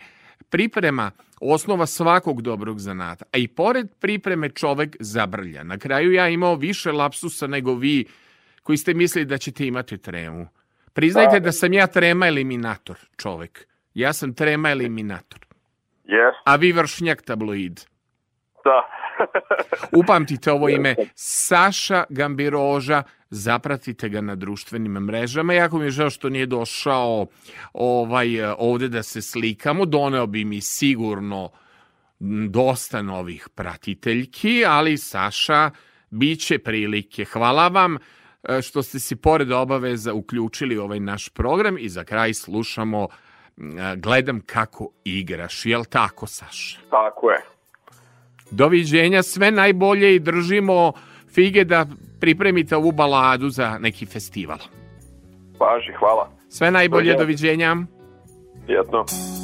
priprema 0.49 1.11
osnova 1.41 1.85
svakog 1.85 2.41
dobrog 2.41 2.79
zanata. 2.79 3.25
A 3.33 3.37
i 3.37 3.47
pored 3.47 3.87
pripreme 3.99 4.49
čovek 4.49 4.97
zabrlja. 4.99 5.63
Na 5.63 5.77
kraju 5.77 6.11
ja 6.11 6.29
imao 6.29 6.55
više 6.55 6.91
lapsusa 6.91 7.47
nego 7.47 7.75
vi 7.75 8.05
koji 8.63 8.77
ste 8.77 8.93
mislili 8.93 9.25
da 9.25 9.37
ćete 9.37 9.67
imati 9.67 9.97
tremu. 9.97 10.47
Priznajte 10.93 11.39
da 11.39 11.51
sam 11.51 11.73
ja 11.73 11.87
trema 11.87 12.27
eliminator 12.27 12.97
čovek. 13.17 13.67
Ja 13.93 14.13
sam 14.13 14.33
trema 14.33 14.69
eliminator. 14.69 15.39
Yes, 16.05 16.33
A 16.45 16.55
vi 16.55 16.71
vršnjak 16.71 17.21
tabloid. 17.21 17.79
Da. 18.63 18.89
Upamtite 19.99 20.51
ovo 20.51 20.69
ime 20.69 20.95
Saša 21.15 22.03
Gambiroža, 22.09 23.03
zapratite 23.29 24.09
ga 24.09 24.21
na 24.21 24.35
društvenim 24.35 24.91
mrežama. 24.91 25.53
Jako 25.53 25.77
mi 25.77 25.85
je 25.85 25.91
žao 25.91 26.09
što 26.09 26.29
nije 26.29 26.45
došao 26.45 27.27
ovaj, 27.73 28.27
ovde 28.57 28.87
da 28.87 29.03
se 29.03 29.21
slikamo. 29.21 29.85
Doneo 29.85 30.27
bi 30.27 30.45
mi 30.45 30.61
sigurno 30.61 31.49
dosta 32.49 33.01
novih 33.01 33.49
pratiteljki, 33.55 34.65
ali 34.67 34.97
Saša, 34.97 35.71
bit 36.09 36.39
će 36.39 36.59
prilike. 36.59 37.25
Hvala 37.25 37.67
vam 37.67 37.97
e, 38.43 38.61
što 38.61 38.83
ste 38.83 38.99
si 38.99 39.15
pored 39.15 39.51
obaveza 39.51 40.13
uključili 40.13 40.77
ovaj 40.77 40.99
naš 40.99 41.29
program 41.29 41.77
i 41.77 41.89
za 41.89 42.03
kraj 42.03 42.33
slušamo 42.33 43.07
e, 43.07 43.95
Gledam 43.95 44.41
kako 44.45 44.89
igraš. 45.03 45.65
Jel 45.65 45.83
tako, 45.85 46.27
Saša? 46.27 46.79
Tako 46.89 47.31
je. 47.31 47.58
Doviđenja, 48.51 49.23
sve 49.23 49.51
najbolje 49.51 50.15
i 50.15 50.19
držimo 50.19 50.91
fige 51.33 51.63
da 51.63 51.85
pripremite 52.19 52.75
ovu 52.75 52.91
baladu 52.91 53.49
za 53.49 53.77
neki 53.79 54.05
festival. 54.05 54.57
Važi, 55.59 55.91
hvala. 55.99 56.29
Sve 56.49 56.71
najbolje, 56.71 57.13
Doviđenja. 57.17 57.75
doviđenja. 57.75 59.38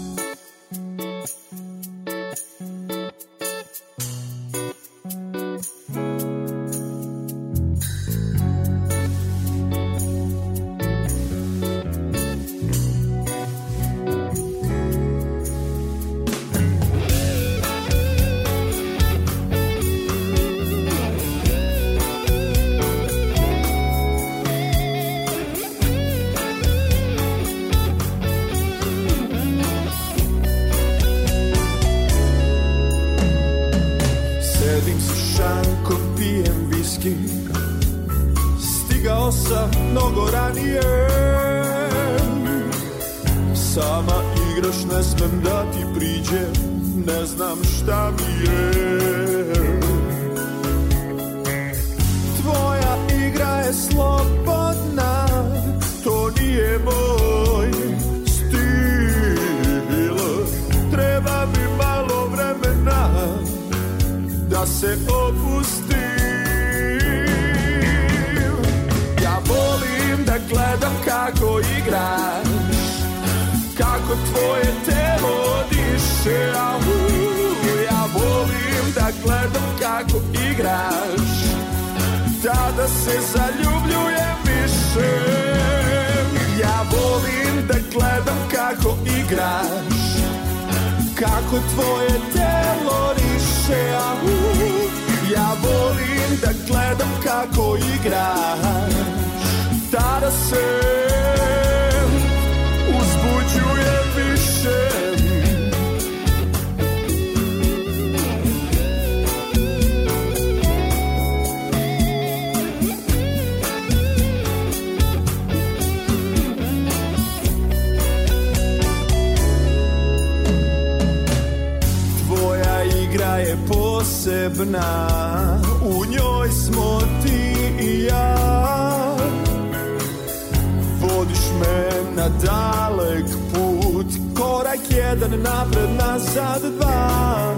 Dalek 132.45 133.27
put. 133.53 134.09
Korak 134.37 134.79
jedan 134.89 135.41
napred, 135.41 135.89
nazad 135.97 136.61
dva. 136.77 137.55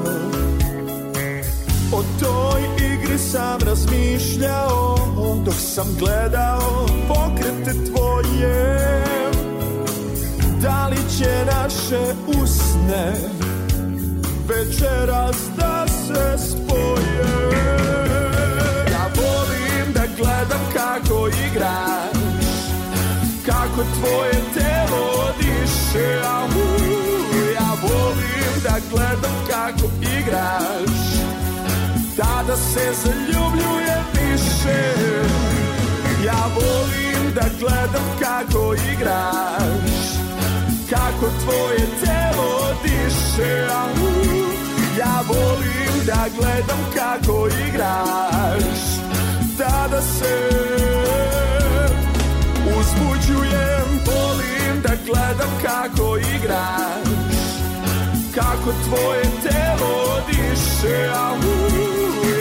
O 1.91 2.03
toj 2.19 2.61
igri 2.77 3.17
sam 3.17 3.59
razmišljao 3.65 4.97
Dok 5.47 5.55
sam 5.55 5.87
gledao 5.99 6.85
pokrete 7.07 7.73
tvoje. 7.85 9.03
Da 10.61 10.87
li 10.87 10.97
će 11.17 11.45
naše 11.45 12.13
usne 12.41 13.13
večeras 14.47 15.37
da 15.57 15.85
se 15.87 16.47
spoje? 16.47 17.25
Ja 18.91 19.07
volim 19.15 19.93
da 19.93 20.01
gledam 20.17 20.61
kako 20.73 21.27
igraš 21.27 21.96
Kako 23.47 23.83
tvoje 23.95 24.31
telo 24.53 25.31
diše 25.39 26.19
Au, 26.25 26.49
Ja 27.55 27.69
volim 27.81 28.53
da 28.63 28.75
gledam 28.91 29.35
kako 29.49 29.87
igraš. 30.19 30.97
Tada 32.17 32.55
se 32.55 32.93
zaljubljujem 33.03 34.03
više. 34.13 34.79
Ja 36.25 36.45
volim 36.55 37.33
da 37.35 37.45
gledam 37.59 38.05
kako 38.19 38.73
igraš. 38.73 39.91
Kako 40.89 41.25
tvoje 41.43 41.87
telo 42.03 42.73
diše 42.83 43.67
Au, 43.71 44.07
Ja 44.99 45.21
volim 45.27 46.05
da 46.05 46.25
gledam 46.37 46.79
kako 46.95 47.47
igraš. 47.47 48.79
Tada 49.57 50.01
se 50.01 50.96
uzbuđujem 52.87 53.89
Volim 54.05 54.81
da 54.81 54.89
gledam 55.05 55.51
kako 55.61 56.17
igraš 56.17 57.07
Kako 58.35 58.71
tvoje 58.85 59.23
telo 59.23 60.21
diše 60.27 61.09
Au, 61.15 61.37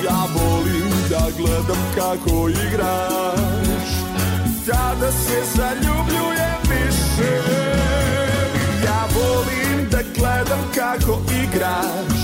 Ja 0.04 0.26
volim 0.34 0.90
da 1.10 1.26
gledam 1.38 1.92
kako 1.96 2.48
igraš. 2.48 3.90
Tada 4.66 5.12
se 5.12 5.42
zaljubljujem 5.54 6.60
više 6.62 7.40
Ja 8.84 9.04
volim 9.14 9.88
da 9.90 9.98
gledam 10.18 10.70
kako 10.74 11.18
igraš 11.44 12.20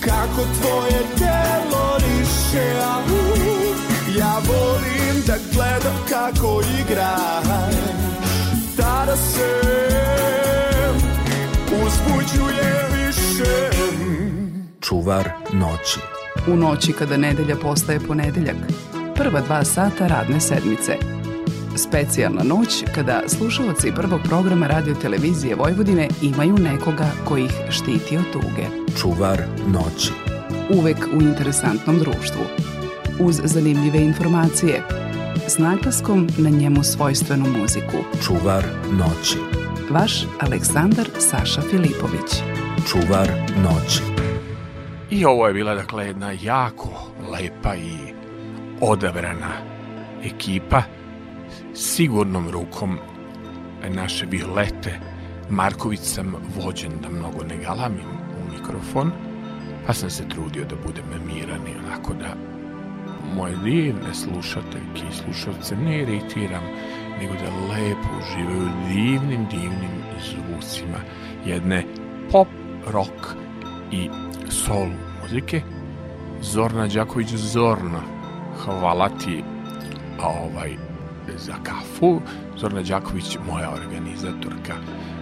Kako 0.00 0.42
tvoje 0.60 1.02
telo 1.18 1.98
riše 1.98 2.80
Au, 2.82 3.97
Ja 4.16 4.38
volim 4.48 5.22
da 5.26 5.34
gledam 5.54 5.96
kako 6.08 6.62
igraš 6.80 7.74
Tada 8.76 9.16
se 9.16 9.60
uzbuđuje 11.66 12.88
više 12.96 13.70
Čuvar 14.80 15.28
noći. 15.52 16.00
U 16.46 16.56
noći 16.56 16.92
kada 16.92 17.16
nedelja 17.16 17.56
postaje 17.56 18.00
ponedeljak. 18.00 18.56
Prva 19.14 19.40
dva 19.40 19.64
sata 19.64 20.06
radne 20.06 20.40
sedmice. 20.40 20.96
Specijalna 21.76 22.42
noć 22.42 22.84
kada 22.94 23.22
slušalci 23.26 23.92
prvog 23.96 24.20
programa 24.24 24.66
radio 24.66 24.94
televizije 24.94 25.54
Vojvodine 25.54 26.08
imaju 26.22 26.54
nekoga 26.58 27.10
koji 27.24 27.44
ih 27.44 27.52
štiti 27.70 28.16
od 28.16 28.32
tuge. 28.32 28.94
Čuvar 29.00 29.42
noći. 29.66 30.12
Uvek 30.70 30.98
u 31.18 31.22
interesantnom 31.22 31.98
društvu. 31.98 32.42
Uz 33.20 33.40
zanimljive 33.44 33.98
informacije. 33.98 34.82
S 35.46 35.58
naglaskom 35.58 36.28
na 36.38 36.50
njemu 36.50 36.82
svojstvenu 36.82 37.44
muziku. 37.60 37.96
Čuvar 38.24 38.64
noći. 38.92 39.38
Vaš 39.90 40.26
Aleksandar 40.40 41.06
Saša 41.18 41.60
Filipović. 41.60 42.42
Čuvar 42.88 43.28
noći. 43.62 44.02
I 45.10 45.24
ovo 45.24 45.46
je 45.46 45.54
bila 45.54 45.74
dakle 45.74 46.06
jedna 46.06 46.32
jako 46.42 46.88
lepa 47.32 47.74
i 47.74 47.96
odabrana 48.80 49.52
ekipa 50.24 50.82
sigurnom 51.74 52.50
rukom 52.50 52.98
naše 53.88 54.26
Violete 54.26 55.00
Marković 55.50 56.00
sam 56.00 56.34
vođen 56.56 56.92
da 57.02 57.08
mnogo 57.08 57.44
ne 57.44 57.56
galamim 57.56 58.08
u 58.38 58.52
mikrofon 58.52 59.12
pa 59.86 59.92
sam 59.92 60.10
se 60.10 60.28
trudio 60.28 60.64
da 60.64 60.76
budem 60.86 61.04
miran 61.26 61.60
i 61.66 61.86
onako 61.86 62.14
da 62.14 62.47
moje 63.36 63.56
divne 63.64 64.14
slušateljke 64.14 65.02
i 65.10 65.14
slušalce 65.14 65.76
ne 65.76 66.02
iritiram 66.02 66.62
nego 67.20 67.34
da 67.34 67.72
lepo 67.72 68.08
uživaju 68.18 68.68
divnim, 68.88 69.46
divnim 69.50 69.90
zvucima 70.20 70.98
jedne 71.46 71.84
pop, 72.32 72.48
rock 72.92 73.36
i 73.92 74.10
soul 74.50 74.88
muzike. 75.22 75.62
Zorna 76.42 76.86
Đaković 76.86 77.28
Zorna, 77.28 78.00
hvala 78.64 79.08
ti 79.08 79.44
ovaj, 80.22 80.76
za 81.36 81.54
kafu. 81.62 82.20
Zorna 82.56 82.82
Đaković, 82.82 83.38
moja 83.50 83.70
organizatorka 83.70 84.74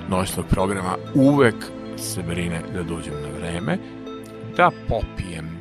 noćnog 0.09 0.47
programa, 0.47 0.97
uvek 1.15 1.55
se 1.97 2.23
brine 2.23 2.63
da 2.75 2.83
dođem 2.83 3.15
na 3.15 3.39
vreme, 3.39 3.79
da 4.57 4.71
popijem 4.89 5.61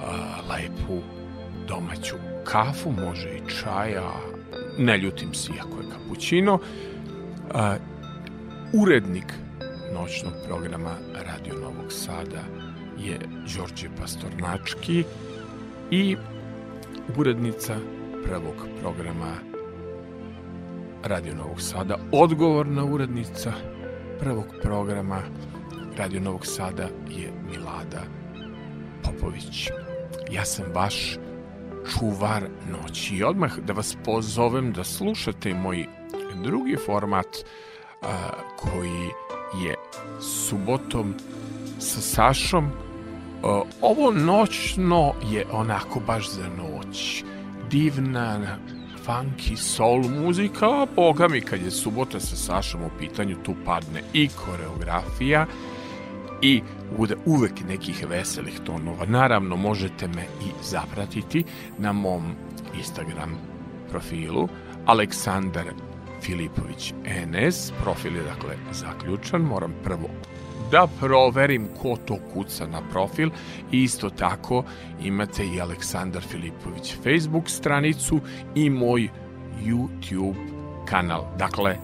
a, 0.00 0.14
lepu 0.52 1.21
domaću 1.72 2.16
kafu, 2.44 2.90
može 2.90 3.28
i 3.28 3.50
čaja, 3.50 4.10
ne 4.78 4.98
ljutim 4.98 5.34
se 5.34 5.52
iako 5.56 5.76
je 5.80 5.90
kapućino. 5.92 6.58
Urednik 8.72 9.32
noćnog 9.94 10.32
programa 10.46 10.94
Radio 11.26 11.54
Novog 11.54 11.92
Sada 11.92 12.42
je 12.98 13.18
Đorđe 13.56 13.88
Pastornački 14.00 15.04
i 15.90 16.16
urednica 17.16 17.76
prvog 18.24 18.54
programa 18.80 19.32
Radio 21.04 21.34
Novog 21.34 21.60
Sada, 21.60 21.98
odgovorna 22.12 22.84
urednica 22.84 23.52
prvog 24.20 24.46
programa 24.62 25.22
Radio 25.98 26.20
Novog 26.20 26.46
Sada 26.46 26.88
je 27.08 27.32
Milada 27.50 28.02
Popović. 29.02 29.68
Ja 30.30 30.44
sam 30.44 30.64
vaš 30.74 31.16
čuvar 31.90 32.48
noći 32.70 33.16
i 33.16 33.22
odmah 33.22 33.58
da 33.58 33.72
vas 33.72 33.96
pozovem 34.04 34.72
da 34.72 34.84
slušate 34.84 35.54
moj 35.54 35.86
drugi 36.44 36.76
format 36.86 37.26
a, 38.02 38.28
koji 38.56 39.08
je 39.64 39.74
subotom 40.20 41.14
sa 41.78 42.00
Sašom. 42.00 42.68
A, 43.42 43.62
ovo 43.80 44.10
noćno 44.10 45.12
je 45.30 45.46
onako 45.52 46.00
baš 46.00 46.30
za 46.30 46.48
noć. 46.48 47.24
Divna, 47.70 48.58
funky 49.06 49.56
soul 49.56 50.02
muzika, 50.02 50.66
a 50.66 50.86
boga 50.96 51.28
mi 51.28 51.40
kad 51.40 51.62
je 51.62 51.70
subota 51.70 52.20
sa 52.20 52.36
Sašom 52.36 52.82
u 52.82 52.90
pitanju 52.98 53.36
tu 53.42 53.54
padne 53.64 54.02
i 54.12 54.28
koreografija 54.28 55.46
i 56.42 56.62
bude 56.96 57.16
uvek 57.26 57.52
nekih 57.68 58.06
veselih 58.08 58.60
tonova. 58.64 59.06
Naravno, 59.06 59.56
možete 59.56 60.08
me 60.08 60.22
i 60.22 60.50
zapratiti 60.62 61.44
na 61.78 61.92
mom 61.92 62.34
Instagram 62.78 63.38
profilu 63.90 64.48
Aleksandar 64.86 65.66
Filipović 66.22 66.92
NS, 67.26 67.72
profil 67.82 68.16
je 68.16 68.22
dakle 68.22 68.56
zaključan, 68.72 69.40
moram 69.40 69.74
prvo 69.84 70.08
da 70.70 70.86
proverim 71.00 71.68
ko 71.82 71.96
to 72.06 72.16
kuca 72.34 72.66
na 72.66 72.80
profil 72.90 73.30
i 73.72 73.82
isto 73.82 74.10
tako 74.10 74.64
imate 75.02 75.46
i 75.46 75.60
Aleksandar 75.60 76.22
Filipović 76.22 76.96
Facebook 77.02 77.48
stranicu 77.48 78.20
i 78.54 78.70
moj 78.70 79.08
YouTube 79.64 80.34
kanal. 80.88 81.24
Dakle, 81.38 81.76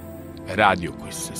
radio 0.56 0.92
koji 1.00 1.12
se 1.12 1.32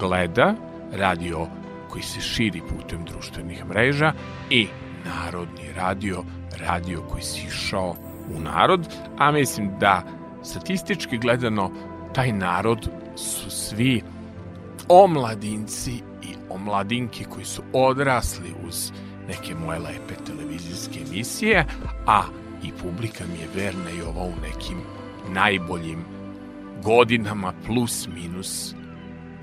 gleda, 0.00 0.54
radio 0.92 1.46
koji 1.90 2.02
se 2.02 2.20
širi 2.20 2.60
putem 2.60 3.04
društvenih 3.04 3.66
mreža 3.66 4.12
i 4.50 4.66
narodni 5.04 5.72
radio, 5.76 6.24
radio 6.60 7.02
koji 7.02 7.22
si 7.22 7.46
išao 7.46 7.96
u 8.36 8.40
narod, 8.40 8.88
a 9.18 9.32
mislim 9.32 9.70
da 9.80 10.02
statistički 10.42 11.18
gledano 11.18 11.70
taj 12.14 12.32
narod 12.32 12.90
su 13.16 13.50
svi 13.50 14.02
omladinci 14.88 15.92
i 16.22 16.34
omladinki 16.50 17.24
koji 17.24 17.44
su 17.44 17.62
odrasli 17.72 18.54
uz 18.68 18.92
neke 19.28 19.54
moje 19.54 19.78
lepe 19.78 20.14
televizijske 20.26 21.00
emisije, 21.08 21.66
a 22.06 22.22
i 22.62 22.72
publika 22.82 23.24
mi 23.32 23.38
je 23.40 23.48
verna 23.64 23.90
i 23.90 24.02
ova 24.02 24.22
u 24.22 24.32
nekim 24.42 24.78
najboljim 25.28 26.04
godinama 26.84 27.52
plus 27.66 28.08
minus 28.14 28.74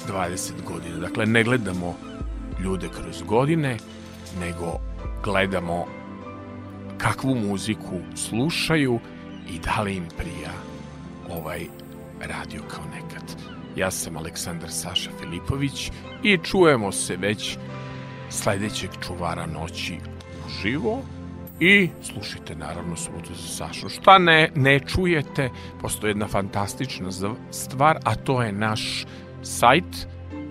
20 0.07 0.51
godina. 0.67 0.97
Dakle, 0.97 1.25
ne 1.25 1.43
gledamo 1.43 1.95
ljude 2.63 2.87
kroz 2.89 3.21
godine, 3.21 3.77
nego 4.39 4.79
gledamo 5.23 5.85
kakvu 6.97 7.35
muziku 7.35 7.99
slušaju 8.15 8.99
i 9.49 9.59
da 9.59 9.81
li 9.81 9.95
im 9.95 10.05
prija 10.17 10.51
ovaj 11.29 11.65
radio 12.21 12.61
kao 12.67 12.83
nekad. 12.95 13.23
Ja 13.75 13.91
sam 13.91 14.17
Aleksandar 14.17 14.71
Saša 14.71 15.09
Filipović 15.19 15.91
i 16.23 16.37
čujemo 16.37 16.91
se 16.91 17.15
već 17.15 17.57
sledećeg 18.29 18.89
čuvara 19.07 19.45
noći 19.45 19.97
uživo 20.45 21.01
i 21.59 21.89
slušajte 22.03 22.55
naravno 22.55 22.95
subotu 22.95 23.33
za 23.33 23.47
Sašu. 23.47 23.89
Šta 23.89 24.17
ne, 24.17 24.51
ne 24.55 24.79
čujete, 24.79 25.49
postoji 25.81 26.11
jedna 26.11 26.27
fantastična 26.27 27.09
stvar, 27.51 27.99
a 28.03 28.15
to 28.15 28.43
je 28.43 28.51
naš 28.51 29.05
sajt 29.43 30.07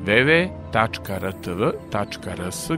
www.rtv.rs 0.07 1.61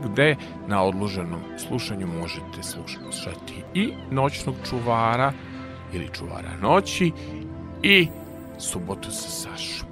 gde 0.05 0.37
na 0.67 0.83
odloženom 0.83 1.41
slušanju 1.69 2.07
možete 2.07 2.63
slušati 2.63 3.55
i 3.75 3.93
noćnog 4.11 4.55
čuvara 4.71 5.33
ili 5.93 6.09
čuvara 6.13 6.57
noći 6.63 7.13
i 7.83 8.09
subotu 8.59 9.11
sa 9.11 9.29
Sašom. 9.29 9.89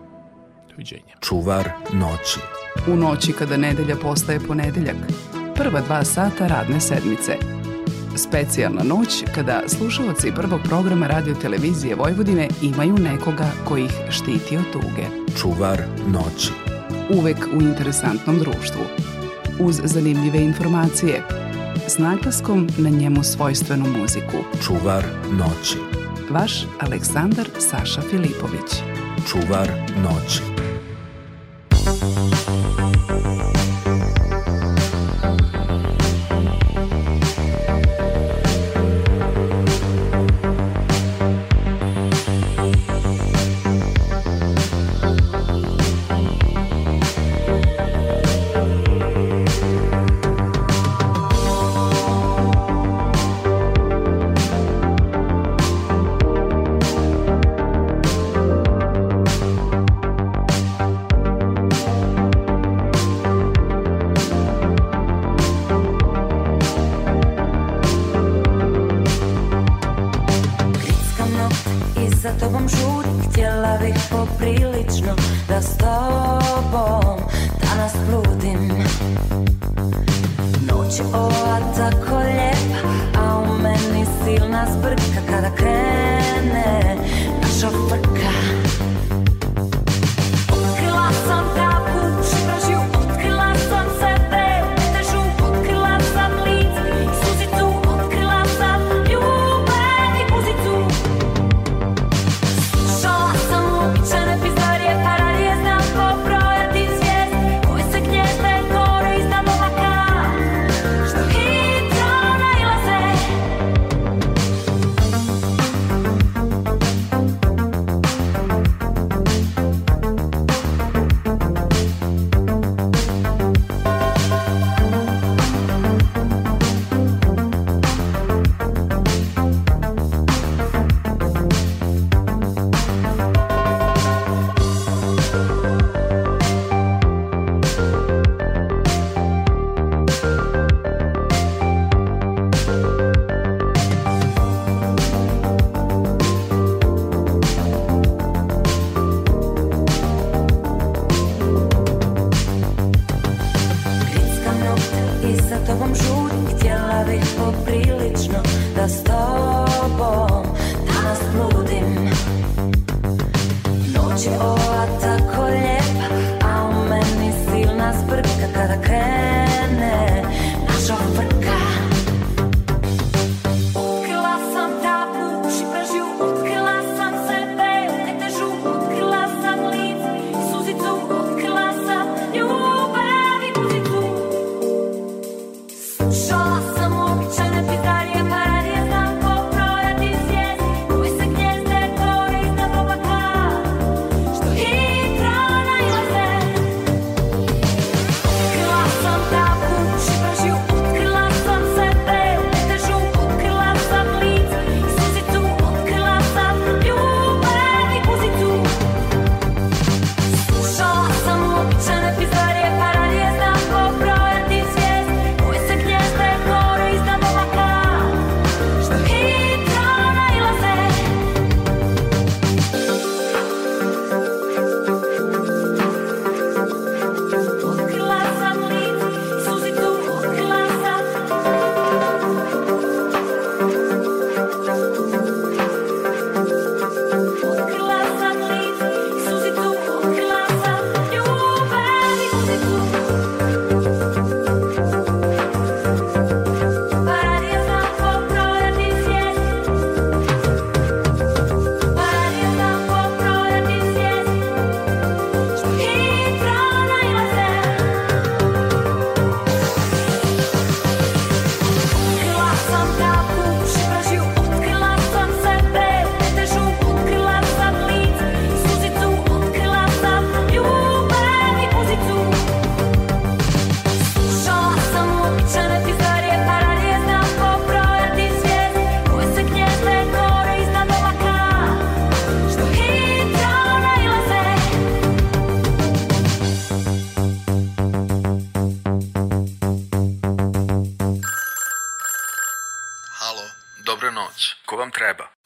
Doviđenja. 0.70 1.14
Čuvar 1.20 1.70
noći. 1.92 2.40
U 2.88 2.96
noći 2.96 3.32
kada 3.32 3.56
nedelja 3.56 3.96
postaje 4.02 4.40
ponedeljak. 4.40 4.96
Prva 5.54 5.80
dva 5.80 6.04
sata 6.04 6.46
radne 6.46 6.80
sedmice. 6.80 7.36
Specijalna 8.16 8.82
noć 8.82 9.24
kada 9.34 9.62
slušalci 9.66 10.32
prvog 10.36 10.60
programa 10.64 11.06
radio 11.06 11.34
televizije 11.34 11.94
Vojvodine 11.94 12.48
imaju 12.62 12.94
nekoga 12.94 13.50
koji 13.68 13.84
ih 13.84 13.92
štiti 14.10 14.56
od 14.56 14.72
tuge. 14.72 15.06
Čuvar 15.40 15.82
noći. 16.06 16.61
Uvek 17.18 17.36
u 17.56 17.62
interesantnom 17.62 18.38
društvu. 18.38 18.82
Uz 19.60 19.80
zanimljive 19.84 20.38
informacije. 20.38 21.22
S 21.88 21.98
naglaskom 21.98 22.68
na 22.78 22.88
njemu 22.88 23.22
svojstvenu 23.22 23.84
muziku. 24.00 24.36
Čuvar 24.66 25.04
noći. 25.32 25.78
Vaš 26.30 26.66
Aleksandar 26.80 27.48
Saša 27.58 28.00
Filipović. 28.00 28.70
Čuvar 29.28 29.68
noći. 30.02 30.42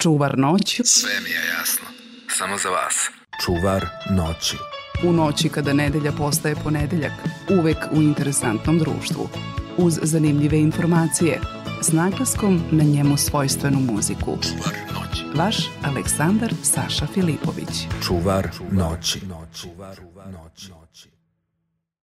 Čuvar 0.07 0.39
noć 0.39 0.81
Sve 0.85 1.21
mi 1.25 1.31
je 1.31 1.41
jasno. 1.59 1.85
Samo 2.29 2.59
za 2.59 2.69
vas. 2.69 3.11
Čuvar 3.45 3.87
noći. 4.11 4.57
u 5.05 5.13
noći 5.13 5.49
kada 5.49 5.73
nedelja 5.73 6.13
postaje 6.13 6.55
ponedeljak, 6.65 7.13
uvek 7.61 7.77
u 7.93 8.03
interesantnom 8.03 8.79
društvu, 8.79 9.29
uz 9.77 9.99
zanimljive 10.03 10.59
informacije, 10.59 11.41
s 11.83 11.93
naglaskom 11.93 12.63
na 12.71 12.85
njemu 12.85 13.17
svojstvenu 13.17 13.81
muziku. 13.81 14.39
Čuvar 14.43 14.75
noći. 14.95 15.23
Vaš 15.35 15.57
Aleksandar 15.85 16.55
Saša 16.63 17.07
Filipović. 17.07 17.87
Čuvar 18.07 18.49
noći. 18.71 19.21
Čuvar 19.21 19.36
noći. 19.36 19.36